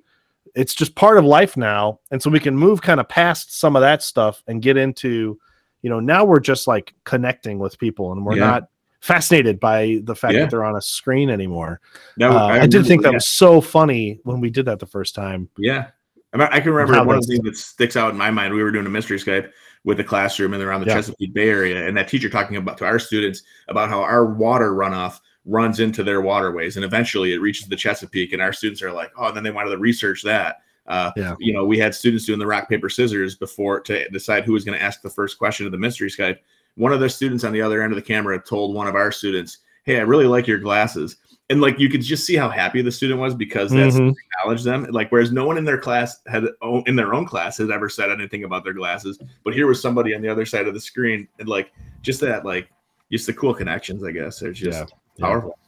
it's 0.54 0.74
just 0.74 0.94
part 0.94 1.16
of 1.16 1.24
life 1.24 1.56
now 1.56 1.98
and 2.10 2.22
so 2.22 2.28
we 2.28 2.40
can 2.40 2.54
move 2.54 2.82
kind 2.82 3.00
of 3.00 3.08
past 3.08 3.58
some 3.58 3.74
of 3.74 3.80
that 3.80 4.02
stuff 4.02 4.42
and 4.46 4.60
get 4.60 4.76
into 4.76 5.38
you 5.80 5.88
know 5.88 6.00
now 6.00 6.24
we're 6.24 6.40
just 6.40 6.66
like 6.66 6.92
connecting 7.04 7.58
with 7.58 7.78
people 7.78 8.12
and 8.12 8.24
we're 8.26 8.36
yeah. 8.36 8.46
not 8.46 8.68
fascinated 9.00 9.60
by 9.60 10.00
the 10.04 10.14
fact 10.14 10.34
yeah. 10.34 10.40
that 10.40 10.50
they're 10.50 10.64
on 10.64 10.76
a 10.76 10.82
screen 10.82 11.30
anymore 11.30 11.80
no 12.16 12.32
uh, 12.32 12.46
I, 12.46 12.60
I, 12.62 12.66
did 12.66 12.84
think 12.84 13.02
that 13.02 13.14
was 13.14 13.28
so 13.28 13.60
funny 13.60 14.18
when 14.24 14.40
we 14.40 14.50
did 14.50 14.66
that 14.66 14.80
the 14.80 14.86
first 14.86 15.14
time 15.14 15.48
yeah 15.56 15.90
I 16.34 16.60
can 16.60 16.72
remember 16.72 17.04
one 17.04 17.22
things 17.22 17.40
that 17.40 17.56
sticks 17.56 17.96
out 17.96 18.10
in 18.10 18.18
my 18.18 18.30
mind. 18.30 18.52
We 18.52 18.62
were 18.62 18.70
doing 18.70 18.86
a 18.86 18.90
mystery 18.90 19.18
Skype 19.18 19.50
with 19.84 19.96
the 19.96 20.04
classroom 20.04 20.52
and 20.52 20.60
they're 20.60 20.68
around 20.68 20.82
the 20.82 20.88
yeah. 20.88 20.96
Chesapeake 20.96 21.32
Bay 21.32 21.48
area, 21.48 21.86
and 21.86 21.96
that 21.96 22.08
teacher 22.08 22.28
talking 22.28 22.56
about 22.56 22.76
to 22.78 22.84
our 22.84 22.98
students 22.98 23.42
about 23.68 23.88
how 23.88 24.02
our 24.02 24.26
water 24.26 24.72
runoff 24.72 25.20
runs 25.46 25.80
into 25.80 26.04
their 26.04 26.20
waterways 26.20 26.76
and 26.76 26.84
eventually 26.84 27.32
it 27.32 27.40
reaches 27.40 27.66
the 27.68 27.76
Chesapeake. 27.76 28.32
And 28.32 28.42
our 28.42 28.52
students 28.52 28.82
are 28.82 28.92
like, 28.92 29.10
oh, 29.16 29.28
and 29.28 29.36
then 29.36 29.42
they 29.42 29.50
wanted 29.50 29.70
to 29.70 29.78
research 29.78 30.22
that. 30.24 30.58
Uh, 30.86 31.10
yeah. 31.16 31.34
You 31.38 31.54
know, 31.54 31.64
we 31.64 31.78
had 31.78 31.94
students 31.94 32.26
doing 32.26 32.38
the 32.38 32.46
rock, 32.46 32.68
paper, 32.68 32.88
scissors 32.88 33.36
before 33.36 33.80
to 33.80 34.08
decide 34.10 34.44
who 34.44 34.52
was 34.52 34.64
going 34.64 34.78
to 34.78 34.84
ask 34.84 35.00
the 35.00 35.10
first 35.10 35.38
question 35.38 35.64
of 35.64 35.72
the 35.72 35.78
mystery 35.78 36.10
Skype. 36.10 36.38
One 36.78 36.92
of 36.92 37.00
the 37.00 37.08
students 37.08 37.44
on 37.44 37.52
the 37.52 37.60
other 37.60 37.82
end 37.82 37.92
of 37.92 37.96
the 37.96 38.02
camera 38.02 38.40
told 38.40 38.74
one 38.74 38.86
of 38.86 38.94
our 38.94 39.12
students, 39.12 39.58
Hey, 39.84 39.98
I 39.98 40.02
really 40.02 40.26
like 40.26 40.46
your 40.46 40.58
glasses. 40.58 41.16
And 41.50 41.60
like 41.60 41.78
you 41.78 41.88
could 41.88 42.02
just 42.02 42.26
see 42.26 42.36
how 42.36 42.50
happy 42.50 42.82
the 42.82 42.92
student 42.92 43.20
was 43.20 43.34
because 43.34 43.70
that's 43.70 43.96
mm-hmm. 43.96 44.12
acknowledged 44.32 44.64
them. 44.64 44.86
Like, 44.90 45.10
whereas 45.10 45.32
no 45.32 45.46
one 45.46 45.56
in 45.56 45.64
their 45.64 45.78
class 45.78 46.20
had 46.26 46.44
in 46.86 46.94
their 46.94 47.14
own 47.14 47.26
class 47.26 47.56
had 47.56 47.70
ever 47.70 47.88
said 47.88 48.10
anything 48.10 48.44
about 48.44 48.64
their 48.64 48.74
glasses. 48.74 49.18
But 49.44 49.54
here 49.54 49.66
was 49.66 49.80
somebody 49.80 50.14
on 50.14 50.20
the 50.20 50.28
other 50.28 50.44
side 50.44 50.68
of 50.68 50.74
the 50.74 50.80
screen 50.80 51.26
and 51.38 51.48
like 51.48 51.72
just 52.02 52.20
that, 52.20 52.44
like, 52.44 52.68
just 53.10 53.26
the 53.26 53.32
cool 53.32 53.54
connections, 53.54 54.04
I 54.04 54.10
guess. 54.10 54.40
There's 54.40 54.58
just, 54.58 54.78
yeah 54.78 54.96
powerful. 55.18 55.58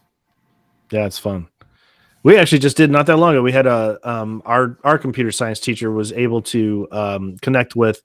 Yeah, 0.90 1.06
it's 1.06 1.18
fun. 1.18 1.48
We 2.22 2.36
actually 2.36 2.58
just 2.58 2.76
did 2.76 2.90
not 2.90 3.06
that 3.06 3.16
long 3.16 3.32
ago. 3.34 3.42
We 3.42 3.52
had 3.52 3.66
a 3.66 3.98
um, 4.02 4.42
our 4.44 4.78
our 4.84 4.98
computer 4.98 5.32
science 5.32 5.58
teacher 5.58 5.90
was 5.90 6.12
able 6.12 6.42
to 6.42 6.86
um, 6.92 7.38
connect 7.38 7.76
with 7.76 8.02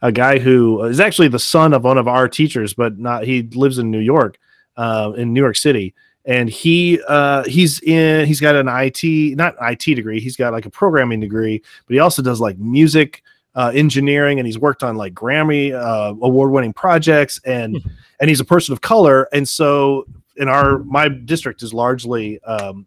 a 0.00 0.10
guy 0.10 0.38
who 0.38 0.82
is 0.84 0.98
actually 0.98 1.28
the 1.28 1.38
son 1.38 1.72
of 1.72 1.84
one 1.84 1.98
of 1.98 2.08
our 2.08 2.28
teachers, 2.28 2.74
but 2.74 2.98
not 2.98 3.24
he 3.24 3.42
lives 3.42 3.78
in 3.78 3.90
New 3.90 4.00
York, 4.00 4.38
uh, 4.76 5.12
in 5.16 5.32
New 5.32 5.40
York 5.40 5.56
City, 5.56 5.94
and 6.24 6.48
he 6.48 7.00
uh, 7.06 7.44
he's 7.44 7.80
in 7.82 8.26
he's 8.26 8.40
got 8.40 8.56
an 8.56 8.66
IT 8.68 9.36
not 9.36 9.54
IT 9.60 9.94
degree, 9.94 10.18
he's 10.18 10.36
got 10.36 10.52
like 10.52 10.66
a 10.66 10.70
programming 10.70 11.20
degree, 11.20 11.62
but 11.86 11.94
he 11.94 12.00
also 12.00 12.20
does 12.20 12.40
like 12.40 12.58
music 12.58 13.22
uh, 13.54 13.70
engineering 13.74 14.38
and 14.38 14.46
he's 14.46 14.58
worked 14.58 14.82
on 14.82 14.96
like 14.96 15.14
Grammy 15.14 15.72
uh, 15.72 16.14
award 16.22 16.50
winning 16.50 16.72
projects 16.72 17.40
and 17.44 17.76
hmm. 17.76 17.88
and 18.18 18.28
he's 18.28 18.40
a 18.40 18.44
person 18.44 18.72
of 18.72 18.80
color 18.80 19.28
and 19.32 19.48
so 19.48 20.06
in 20.36 20.48
our 20.48 20.78
my 20.78 21.08
district 21.08 21.62
is 21.62 21.74
largely 21.74 22.40
um, 22.44 22.86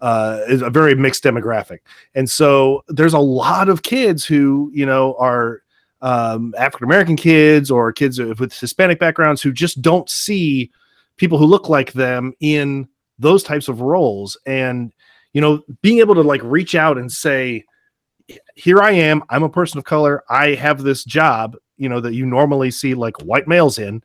uh, 0.00 0.40
is 0.48 0.62
a 0.62 0.70
very 0.70 0.94
mixed 0.94 1.24
demographic, 1.24 1.78
and 2.14 2.28
so 2.28 2.82
there's 2.88 3.14
a 3.14 3.18
lot 3.18 3.68
of 3.68 3.82
kids 3.82 4.24
who 4.24 4.70
you 4.72 4.86
know 4.86 5.14
are 5.18 5.62
um, 6.02 6.54
African 6.58 6.86
American 6.86 7.16
kids 7.16 7.70
or 7.70 7.92
kids 7.92 8.18
with 8.18 8.58
Hispanic 8.58 8.98
backgrounds 8.98 9.42
who 9.42 9.52
just 9.52 9.80
don't 9.80 10.08
see 10.10 10.70
people 11.16 11.38
who 11.38 11.46
look 11.46 11.68
like 11.68 11.92
them 11.92 12.34
in 12.40 12.88
those 13.18 13.42
types 13.42 13.68
of 13.68 13.80
roles, 13.80 14.36
and 14.46 14.92
you 15.32 15.40
know 15.40 15.62
being 15.82 15.98
able 15.98 16.14
to 16.14 16.22
like 16.22 16.42
reach 16.42 16.74
out 16.74 16.98
and 16.98 17.10
say 17.10 17.64
here 18.54 18.82
I 18.82 18.92
am. 18.92 19.22
I'm 19.28 19.42
a 19.42 19.48
person 19.48 19.78
of 19.78 19.84
color. 19.84 20.22
I 20.28 20.54
have 20.54 20.82
this 20.82 21.04
job, 21.04 21.56
you 21.76 21.88
know, 21.88 22.00
that 22.00 22.14
you 22.14 22.26
normally 22.26 22.70
see 22.70 22.94
like 22.94 23.16
white 23.22 23.46
males 23.46 23.78
in. 23.78 24.02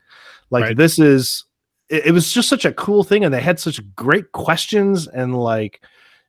Like 0.50 0.64
right. 0.64 0.78
this 0.78 1.00
is 1.00 1.46
it, 1.92 2.08
it 2.08 2.12
was 2.12 2.32
just 2.32 2.50
such 2.50 2.66
a 2.66 2.74
cool 2.74 3.04
thing, 3.04 3.24
and 3.24 3.34
they 3.34 3.42
had 3.42 3.60
such 3.60 3.80
great 3.96 4.32
questions, 4.32 5.08
and 5.08 5.38
like, 5.38 5.84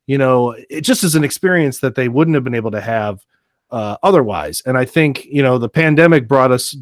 you 0.07 0.19
know, 0.19 0.55
it 0.69 0.83
just 0.83 1.05
is 1.05 1.15
an 1.15 1.25
experience 1.25 1.81
that 1.81 1.95
they 1.95 2.09
wouldn't 2.09 2.35
have 2.35 2.45
been 2.45 2.55
able 2.55 2.73
to 2.73 2.81
have 2.81 3.25
uh, 3.71 3.97
otherwise. 4.03 4.61
And 4.67 4.77
I 4.77 4.85
think 4.85 5.25
you 5.25 5.43
know 5.43 5.57
the 5.59 5.69
pandemic 5.69 6.29
brought 6.29 6.51
us 6.51 6.77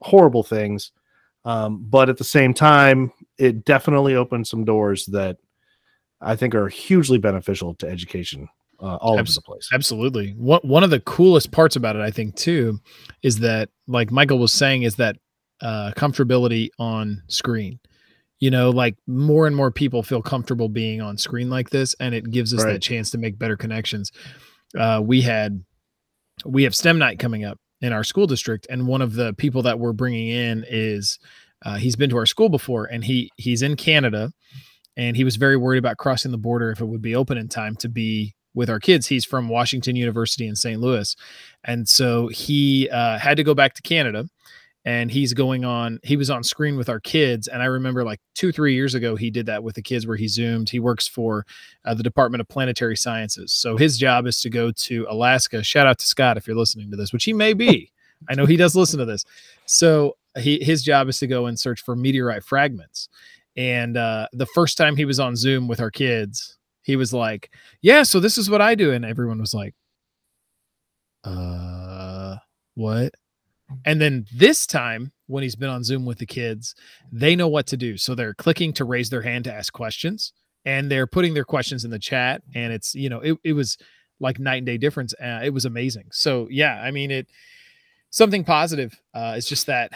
horrible 0.00 0.44
things, 0.44 0.92
um, 1.44 1.84
but 1.90 2.08
at 2.08 2.16
the 2.16 2.24
same 2.24 2.54
time, 2.54 3.12
it 3.36 3.64
definitely 3.64 4.14
opened 4.14 4.46
some 4.46 4.64
doors 4.64 5.06
that 5.06 5.36
I 6.20 6.36
think 6.36 6.54
are 6.54 6.68
hugely 6.68 7.18
beneficial 7.18 7.74
to 7.74 7.88
education 7.88 8.48
uh, 8.80 8.96
all 8.96 9.18
Abs- 9.18 9.36
over 9.36 9.42
the 9.42 9.42
place. 9.42 9.68
Absolutely. 9.72 10.30
One 10.30 10.60
one 10.62 10.84
of 10.84 10.90
the 10.90 11.00
coolest 11.00 11.50
parts 11.50 11.74
about 11.76 11.96
it, 11.96 12.02
I 12.02 12.12
think, 12.12 12.36
too, 12.36 12.78
is 13.22 13.40
that 13.40 13.68
like 13.88 14.12
Michael 14.12 14.38
was 14.38 14.52
saying, 14.52 14.84
is 14.84 14.94
that 14.96 15.16
uh, 15.60 15.90
comfortability 15.96 16.68
on 16.78 17.22
screen 17.28 17.80
you 18.40 18.50
know 18.50 18.70
like 18.70 18.96
more 19.06 19.46
and 19.46 19.56
more 19.56 19.70
people 19.70 20.02
feel 20.02 20.22
comfortable 20.22 20.68
being 20.68 21.00
on 21.00 21.16
screen 21.16 21.48
like 21.50 21.70
this 21.70 21.94
and 22.00 22.14
it 22.14 22.30
gives 22.30 22.52
us 22.52 22.64
right. 22.64 22.74
that 22.74 22.82
chance 22.82 23.10
to 23.10 23.18
make 23.18 23.38
better 23.38 23.56
connections 23.56 24.12
uh, 24.78 25.00
we 25.02 25.22
had 25.22 25.64
we 26.44 26.64
have 26.64 26.74
stem 26.74 26.98
night 26.98 27.18
coming 27.18 27.44
up 27.44 27.58
in 27.80 27.92
our 27.92 28.04
school 28.04 28.26
district 28.26 28.66
and 28.68 28.86
one 28.86 29.02
of 29.02 29.14
the 29.14 29.32
people 29.34 29.62
that 29.62 29.78
we're 29.78 29.92
bringing 29.92 30.28
in 30.28 30.64
is 30.68 31.18
uh, 31.64 31.76
he's 31.76 31.96
been 31.96 32.10
to 32.10 32.16
our 32.16 32.26
school 32.26 32.48
before, 32.48 32.84
and 32.84 33.04
he 33.04 33.30
he's 33.36 33.62
in 33.62 33.76
Canada, 33.76 34.32
and 34.96 35.16
he 35.16 35.24
was 35.24 35.36
very 35.36 35.56
worried 35.56 35.78
about 35.78 35.96
crossing 35.96 36.30
the 36.30 36.38
border 36.38 36.70
if 36.70 36.80
it 36.80 36.86
would 36.86 37.02
be 37.02 37.16
open 37.16 37.38
in 37.38 37.48
time 37.48 37.74
to 37.76 37.88
be 37.88 38.34
with 38.54 38.68
our 38.68 38.80
kids. 38.80 39.06
He's 39.06 39.24
from 39.24 39.48
Washington 39.48 39.96
University 39.96 40.46
in 40.46 40.56
St. 40.56 40.80
Louis, 40.80 41.16
and 41.64 41.88
so 41.88 42.28
he 42.28 42.88
uh, 42.90 43.18
had 43.18 43.36
to 43.38 43.44
go 43.44 43.54
back 43.54 43.74
to 43.74 43.82
Canada 43.82 44.28
and 44.86 45.10
he's 45.10 45.34
going 45.34 45.64
on 45.64 45.98
he 46.04 46.16
was 46.16 46.30
on 46.30 46.42
screen 46.42 46.76
with 46.76 46.88
our 46.88 47.00
kids 47.00 47.48
and 47.48 47.60
i 47.60 47.66
remember 47.66 48.04
like 48.04 48.20
two 48.34 48.52
three 48.52 48.72
years 48.72 48.94
ago 48.94 49.16
he 49.16 49.30
did 49.30 49.44
that 49.44 49.62
with 49.62 49.74
the 49.74 49.82
kids 49.82 50.06
where 50.06 50.16
he 50.16 50.28
zoomed. 50.28 50.70
He 50.70 50.78
works 50.78 51.06
for 51.08 51.44
uh, 51.84 51.92
the 51.92 52.02
department 52.02 52.40
of 52.40 52.48
planetary 52.48 52.96
sciences. 52.96 53.52
So 53.52 53.76
his 53.76 53.98
job 53.98 54.26
is 54.26 54.40
to 54.40 54.48
go 54.48 54.70
to 54.70 55.06
alaska. 55.10 55.62
Shout 55.62 55.86
out 55.86 55.98
to 55.98 56.06
scott 56.06 56.36
if 56.36 56.46
you're 56.46 56.56
listening 56.56 56.90
to 56.90 56.96
this 56.96 57.12
which 57.12 57.24
he 57.24 57.34
may 57.34 57.52
be. 57.52 57.92
I 58.30 58.34
know 58.34 58.46
he 58.46 58.56
does 58.56 58.74
listen 58.74 58.98
to 59.00 59.04
this. 59.04 59.24
So 59.66 60.16
he 60.38 60.62
his 60.62 60.82
job 60.82 61.08
is 61.08 61.18
to 61.18 61.26
go 61.26 61.46
and 61.46 61.58
search 61.58 61.82
for 61.82 61.96
meteorite 61.96 62.44
fragments. 62.44 63.08
And 63.56 63.96
uh, 63.96 64.28
the 64.32 64.46
first 64.46 64.76
time 64.76 64.96
he 64.96 65.04
was 65.04 65.18
on 65.18 65.34
zoom 65.34 65.66
with 65.68 65.80
our 65.80 65.90
kids 65.90 66.58
he 66.82 66.94
was 66.94 67.12
like 67.12 67.50
yeah 67.82 68.04
so 68.04 68.20
this 68.20 68.38
is 68.38 68.48
what 68.48 68.62
i 68.62 68.74
do. 68.74 68.92
And 68.92 69.04
everyone 69.04 69.40
was 69.40 69.52
like 69.52 69.74
uh 71.24 72.36
what 72.74 73.12
and 73.84 74.00
then 74.00 74.26
this 74.34 74.66
time, 74.66 75.12
when 75.26 75.42
he's 75.42 75.56
been 75.56 75.70
on 75.70 75.82
Zoom 75.84 76.04
with 76.04 76.18
the 76.18 76.26
kids, 76.26 76.74
they 77.10 77.34
know 77.34 77.48
what 77.48 77.66
to 77.68 77.76
do. 77.76 77.96
So 77.96 78.14
they're 78.14 78.34
clicking 78.34 78.72
to 78.74 78.84
raise 78.84 79.10
their 79.10 79.22
hand 79.22 79.44
to 79.44 79.54
ask 79.54 79.72
questions 79.72 80.32
and 80.64 80.90
they're 80.90 81.06
putting 81.06 81.34
their 81.34 81.44
questions 81.44 81.84
in 81.84 81.90
the 81.90 81.98
chat. 81.98 82.42
And 82.54 82.72
it's, 82.72 82.94
you 82.94 83.08
know, 83.08 83.20
it, 83.20 83.38
it 83.42 83.52
was 83.52 83.76
like 84.20 84.38
night 84.38 84.58
and 84.58 84.66
day 84.66 84.78
difference. 84.78 85.14
Uh, 85.14 85.40
it 85.42 85.50
was 85.50 85.64
amazing. 85.64 86.08
So, 86.12 86.46
yeah, 86.50 86.80
I 86.82 86.90
mean, 86.90 87.10
it 87.10 87.28
something 88.10 88.44
positive. 88.44 88.98
Uh, 89.14 89.34
it's 89.36 89.48
just 89.48 89.66
that 89.66 89.92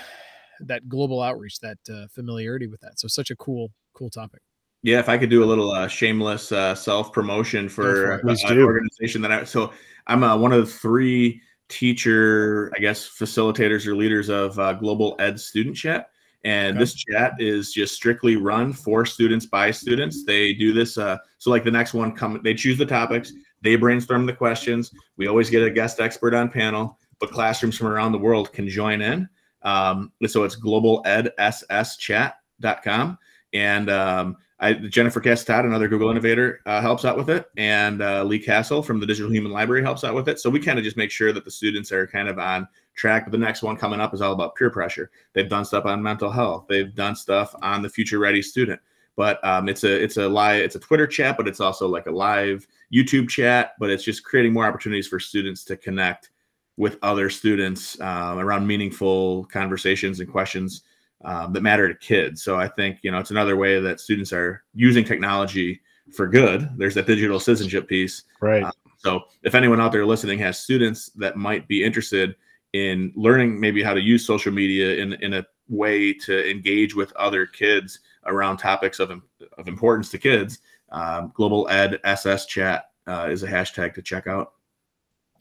that 0.61 0.89
global 0.89 1.23
outreach, 1.23 1.59
that 1.61 1.79
uh, 1.91 2.07
familiarity 2.09 2.67
with 2.67 2.81
that. 2.81 2.99
So, 3.01 3.09
such 3.09 3.31
a 3.31 3.37
cool, 3.37 3.71
cool 3.95 4.11
topic. 4.11 4.43
Yeah, 4.83 4.99
if 4.99 5.09
I 5.09 5.19
could 5.19 5.31
do 5.31 5.45
a 5.45 5.47
little 5.47 5.71
uh, 5.73 5.89
shameless 5.89 6.53
uh, 6.53 6.75
self 6.75 7.13
promotion 7.13 7.69
for, 7.69 8.21
for 8.23 8.31
an 8.31 8.59
organization 8.59 9.23
that 9.23 9.33
I 9.33 9.45
so 9.45 9.73
I'm 10.07 10.25
uh, 10.25 10.37
one 10.37 10.53
of 10.53 10.67
the 10.67 10.73
three 10.73 11.41
teacher, 11.71 12.71
I 12.77 12.81
guess, 12.81 13.09
facilitators 13.09 13.87
or 13.87 13.97
leaders 13.97 14.29
of 14.29 14.59
uh, 14.59 14.75
Global 14.75 15.17
Ed 15.19 15.41
Student 15.41 15.77
Chat. 15.77 16.11
And 16.45 16.71
okay. 16.71 16.79
this 16.79 16.95
chat 16.95 17.35
is 17.39 17.73
just 17.73 17.95
strictly 17.95 18.37
run 18.37 18.73
for 18.73 19.07
students 19.07 19.47
by 19.47 19.71
students. 19.71 20.25
They 20.25 20.55
do 20.55 20.73
this. 20.73 20.99
Uh, 20.99 21.19
so, 21.39 21.51
like 21.51 21.65
the 21.65 21.71
next 21.71 21.95
one, 21.95 22.13
come 22.13 22.41
they 22.43 22.55
choose 22.55 22.79
the 22.79 22.87
topics, 22.87 23.33
they 23.63 23.77
brainstorm 23.77 24.27
the 24.27 24.33
questions. 24.33 24.93
We 25.17 25.27
always 25.27 25.51
get 25.51 25.63
a 25.63 25.71
guest 25.71 26.01
expert 26.01 26.35
on 26.35 26.49
panel, 26.49 26.99
but 27.19 27.31
classrooms 27.31 27.77
from 27.77 27.89
around 27.89 28.13
the 28.13 28.19
world 28.19 28.53
can 28.53 28.69
join 28.69 29.03
in. 29.03 29.29
Um, 29.63 30.13
so 30.27 30.45
it's 30.45 30.59
globaledsschat.com. 30.59 33.19
And 33.53 33.91
um, 33.91 34.37
I, 34.61 34.75
Jennifer 34.75 35.21
Casa-Todd, 35.21 35.65
another 35.65 35.89
Google 35.89 36.11
innovator, 36.11 36.61
uh, 36.67 36.83
helps 36.83 37.05
out 37.07 37.17
with 37.17 37.31
it, 37.31 37.47
and 37.57 38.03
uh, 38.03 38.23
Leigh 38.25 38.39
Cassell 38.39 38.83
from 38.83 39.01
the 39.01 39.07
Digital 39.07 39.33
Human 39.33 39.53
Library 39.53 39.83
helps 39.83 40.05
out 40.05 40.15
with 40.15 40.29
it. 40.29 40.39
So 40.39 40.51
we 40.51 40.61
kind 40.61 40.79
of 40.79 40.85
just 40.85 40.99
make 40.99 41.11
sure 41.11 41.33
that 41.33 41.45
the 41.45 41.51
students 41.51 41.91
are 41.93 42.07
kind 42.07 42.29
of 42.29 42.39
on 42.39 42.69
track. 42.95 43.25
But 43.25 43.33
the 43.33 43.39
next 43.39 43.63
one 43.63 43.77
coming 43.77 44.01
up 44.01 44.13
is 44.13 44.21
all 44.21 44.33
about 44.33 44.55
peer 44.57 44.71
pressure. 44.71 45.11
They've 45.33 45.49
done 45.49 45.65
stuff 45.65 45.87
on 45.87 46.03
mental 46.03 46.31
health. 46.31 46.67
They've 46.69 46.95
done 46.95 47.17
stuff 47.17 47.55
on 47.63 47.81
the 47.81 47.89
future 47.89 48.19
ready 48.19 48.43
student. 48.43 48.81
But 49.17 49.43
um, 49.45 49.69
it's 49.69 49.85
a 49.85 50.03
it's 50.03 50.19
a 50.19 50.29
live 50.29 50.63
it's 50.63 50.77
a 50.77 50.81
Twitter 50.81 51.07
chat, 51.07 51.37
but 51.37 51.49
it's 51.49 51.61
also 51.61 51.89
like 51.89 52.07
a 52.07 52.11
live 52.11 52.67
YouTube 52.93 53.29
chat. 53.29 53.73
But 53.79 53.91
it's 53.91 54.05
just 54.05 54.25
creating 54.25 54.53
more 54.53 54.67
opportunities 54.67 55.09
for 55.09 55.19
students 55.19 55.65
to 55.65 55.77
connect 55.77 56.31
with 56.77 56.99
other 57.03 57.29
students 57.29 58.01
um, 58.01 58.39
around 58.39 58.67
meaningful 58.67 59.45
conversations 59.47 60.21
and 60.21 60.31
questions 60.31 60.83
um, 61.25 61.53
that 61.53 61.63
matter 61.63 61.89
to 61.89 61.95
kids. 61.95 62.43
So 62.43 62.59
I 62.59 62.69
think 62.69 62.99
you 63.03 63.11
know 63.11 63.19
it's 63.19 63.31
another 63.31 63.57
way 63.57 63.81
that 63.81 64.01
students 64.01 64.33
are 64.33 64.63
using 64.75 65.05
technology 65.05 65.81
for 66.15 66.27
good. 66.27 66.69
There's 66.77 66.95
that 66.95 67.07
digital 67.07 67.41
citizenship 67.41 67.89
piece, 67.89 68.25
right? 68.41 68.65
Um, 68.65 68.73
so 68.97 69.23
if 69.43 69.55
anyone 69.55 69.81
out 69.81 69.93
there 69.93 70.07
listening 70.07 70.39
has 70.41 70.59
students 70.59 71.11
that 71.17 71.37
might 71.37 71.67
be 71.69 71.85
interested 71.85 72.37
in 72.73 73.13
learning 73.17 73.59
maybe 73.59 73.83
how 73.83 73.95
to 73.95 74.01
use 74.01 74.27
social 74.27 74.53
media 74.53 74.97
in 74.97 75.15
in 75.15 75.35
a 75.35 75.47
way 75.69 76.13
to 76.13 76.51
engage 76.51 76.95
with 76.95 77.13
other 77.13 77.47
kids 77.47 78.01
around 78.27 78.57
topics 78.57 78.99
of 78.99 79.11
of 79.59 79.69
importance 79.69 80.11
to 80.11 80.19
kids, 80.19 80.61
um, 80.91 81.33
Global 81.35 81.69
Ed 81.69 82.01
SS 82.05 82.47
Chat 82.47 82.91
uh, 83.07 83.29
is 83.31 83.43
a 83.43 83.49
hashtag 83.49 83.95
to 83.95 84.03
check 84.03 84.27
out. 84.27 84.55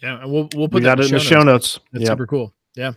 Yeah, 0.02 0.22
and 0.22 0.32
we'll 0.32 0.50
we'll 0.56 0.70
put 0.70 0.82
we 0.82 0.86
that 0.86 1.00
in, 1.00 1.06
in 1.06 1.12
the 1.12 1.20
show 1.20 1.42
notes. 1.42 1.46
notes. 1.46 1.80
That's 1.94 2.04
yep. 2.04 2.12
super 2.12 2.28
cool. 2.28 2.54
Yeah 2.76 2.94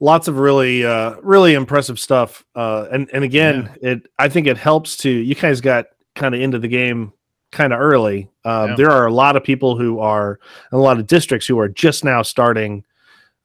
lots 0.00 0.28
of 0.28 0.38
really 0.38 0.84
uh 0.84 1.14
really 1.22 1.54
impressive 1.54 2.00
stuff 2.00 2.44
uh 2.54 2.86
and 2.90 3.08
and 3.12 3.22
again 3.22 3.70
yeah. 3.82 3.90
it 3.90 4.08
i 4.18 4.28
think 4.28 4.46
it 4.46 4.56
helps 4.56 4.96
to 4.96 5.10
you 5.10 5.34
guys 5.34 5.60
got 5.60 5.86
kind 6.14 6.34
of 6.34 6.40
into 6.40 6.58
the 6.58 6.68
game 6.68 7.12
kind 7.52 7.72
of 7.72 7.80
early 7.80 8.28
um, 8.44 8.70
yeah. 8.70 8.76
there 8.76 8.90
are 8.90 9.06
a 9.06 9.12
lot 9.12 9.36
of 9.36 9.44
people 9.44 9.76
who 9.76 9.98
are 9.98 10.38
a 10.72 10.78
lot 10.78 10.98
of 10.98 11.06
districts 11.06 11.46
who 11.46 11.58
are 11.58 11.68
just 11.68 12.04
now 12.04 12.22
starting 12.22 12.84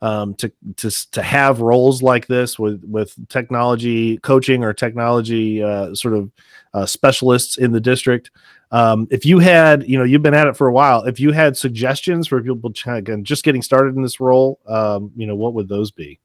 um, 0.01 0.35
to 0.35 0.51
to 0.77 0.91
to 1.11 1.21
have 1.21 1.61
roles 1.61 2.03
like 2.03 2.27
this 2.27 2.59
with 2.59 2.83
with 2.83 3.15
technology 3.29 4.17
coaching 4.19 4.63
or 4.63 4.73
technology 4.73 5.63
uh, 5.63 5.95
sort 5.95 6.13
of 6.13 6.31
uh, 6.73 6.85
specialists 6.85 7.57
in 7.57 7.71
the 7.71 7.79
district. 7.79 8.31
Um, 8.71 9.07
if 9.09 9.25
you 9.25 9.39
had, 9.39 9.87
you 9.87 9.97
know, 9.97 10.03
you've 10.03 10.21
been 10.21 10.33
at 10.33 10.47
it 10.47 10.57
for 10.57 10.67
a 10.67 10.73
while. 10.73 11.03
If 11.03 11.19
you 11.19 11.31
had 11.31 11.55
suggestions 11.55 12.27
for 12.27 12.41
people 12.41 12.73
again 12.87 13.23
just 13.23 13.43
getting 13.43 13.61
started 13.61 13.95
in 13.95 14.01
this 14.01 14.19
role, 14.19 14.59
um, 14.67 15.11
you 15.15 15.25
know, 15.25 15.35
what 15.35 15.53
would 15.53 15.69
those 15.69 15.91
be? 15.91 16.19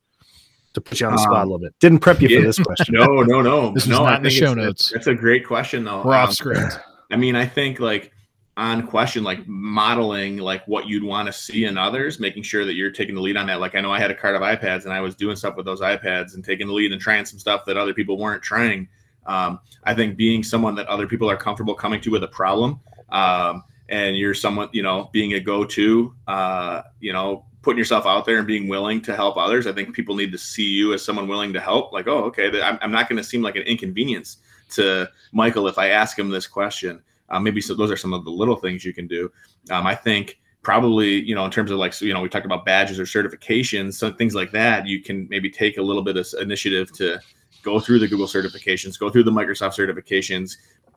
To 0.75 0.81
put 0.81 1.01
you 1.01 1.07
on 1.07 1.13
the 1.13 1.19
spot 1.19 1.37
um, 1.37 1.41
a 1.41 1.45
little 1.45 1.59
bit. 1.59 1.75
Didn't 1.81 1.99
prep 1.99 2.21
you 2.21 2.29
yeah, 2.29 2.41
for 2.41 2.47
this 2.47 2.59
question. 2.65 2.95
No, 2.95 3.23
no, 3.23 3.43
no. 3.43 3.71
this 3.75 3.87
no, 3.87 4.05
not 4.05 4.19
in 4.19 4.23
the 4.23 4.31
show 4.31 4.55
notes. 4.55 4.91
That's 4.93 5.07
a 5.07 5.15
great 5.15 5.47
question, 5.47 5.85
though. 5.85 6.03
We're 6.05 6.15
um, 6.15 6.29
off 6.29 6.33
script. 6.33 6.79
I 7.11 7.17
mean, 7.17 7.35
I 7.35 7.47
think 7.47 7.81
like 7.81 8.13
on 8.57 8.87
question, 8.87 9.25
like 9.25 9.47
modeling 9.47 10.37
like 10.37 10.67
what 10.69 10.87
you'd 10.87 11.03
want 11.03 11.27
to 11.27 11.33
see 11.33 11.65
in 11.65 11.79
others, 11.79 12.21
making 12.21 12.43
sure 12.43 12.65
that 12.65 12.75
you're 12.75 12.91
taking 12.91 13.15
the 13.15 13.21
lead 13.21 13.37
on 13.37 13.47
that. 13.47 13.61
Like 13.61 13.75
I 13.75 13.81
know 13.81 13.93
I 13.93 13.99
had 13.99 14.11
a 14.11 14.15
cart 14.15 14.37
of 14.37 14.43
iPads 14.43 14.85
and 14.85 14.93
I 14.93 15.01
was 15.01 15.15
doing 15.15 15.37
stuff 15.37 15.57
with 15.57 15.65
those 15.67 15.81
iPads 15.81 16.35
and 16.35 16.45
taking 16.45 16.67
the 16.67 16.73
lead 16.73 16.93
and 16.93 17.01
trying 17.01 17.25
some 17.25 17.39
stuff 17.39 17.65
that 17.67 17.77
other 17.77 17.95
people 17.95 18.19
weren't 18.19 18.43
trying. 18.43 18.89
Um, 19.27 19.61
I 19.85 19.95
think 19.95 20.17
being 20.17 20.43
someone 20.43 20.75
that 20.77 20.87
other 20.89 21.07
people 21.07 21.31
are 21.31 21.37
comfortable 21.37 21.75
coming 21.75 22.01
to 22.03 22.11
with 22.11 22.25
a 22.25 22.29
problem, 22.29 22.81
um, 23.11 23.65
and 23.89 24.17
you're 24.17 24.35
someone, 24.35 24.69
you 24.73 24.83
know, 24.83 25.11
being 25.13 25.35
a 25.35 25.41
go-to, 25.41 26.15
uh, 26.29 26.83
you 27.01 27.13
know, 27.13 27.45
putting 27.63 27.79
yourself 27.79 28.07
out 28.07 28.25
there 28.25 28.39
and 28.39 28.47
being 28.47 28.69
willing 28.69 29.01
to 29.03 29.15
help 29.15 29.37
others. 29.37 29.67
I 29.67 29.73
think 29.73 29.95
people 29.95 30.15
need 30.15 30.33
to 30.33 30.39
see 30.39 30.69
you 30.69 30.95
as 30.95 31.05
someone 31.05 31.29
willing 31.29 31.53
to 31.53 31.61
help. 31.61 31.93
Like, 31.93 32.09
oh, 32.09 32.25
okay, 32.25 32.61
I'm, 32.63 32.79
I'm 32.81 32.93
not 32.93 33.09
going 33.09 33.19
to 33.19 33.25
seem 33.25 33.43
like 33.43 33.57
an 33.57 33.63
inconvenience 33.63 34.39
to 34.71 35.09
Michael 35.33 35.69
if 35.69 35.79
I 35.79 35.91
ask 35.91 36.19
him 36.19 36.31
this 36.31 36.47
question. 36.47 37.03
Uh, 37.29 37.39
maybe 37.39 37.61
so 37.61 37.75
those 37.75 37.91
are 37.91 37.97
some 37.97 38.13
of 38.13 38.25
the 38.25 38.31
little 38.31 38.57
things 38.57 38.85
you 38.85 38.93
can 38.93 39.07
do. 39.07 39.31
Um, 39.71 39.87
I 39.87 39.95
think 39.95 40.41
probably, 40.63 41.23
you 41.23 41.35
know, 41.35 41.45
in 41.45 41.51
terms 41.51 41.71
of 41.71 41.79
like, 41.79 41.99
you 42.01 42.13
know, 42.13 42.21
we 42.21 42.29
talked 42.29 42.47
about 42.47 42.65
badges 42.65 42.99
or 42.99 43.05
certifications, 43.05 43.95
some 43.95 44.17
things 44.17 44.35
like 44.35 44.51
that. 44.53 44.87
You 44.87 45.03
can 45.03 45.29
maybe 45.29 45.51
take 45.51 45.79
a 45.79 45.83
little 45.83 46.03
bit 46.03 46.17
of 46.17 46.27
initiative 46.41 46.93
to 46.95 47.19
go 47.63 47.79
through 47.79 47.99
the 47.99 48.09
Google 48.09 48.27
certifications, 48.27 48.99
go 48.99 49.11
through 49.11 49.25
the 49.25 49.31
Microsoft 49.31 49.77
certifications, 49.77 50.57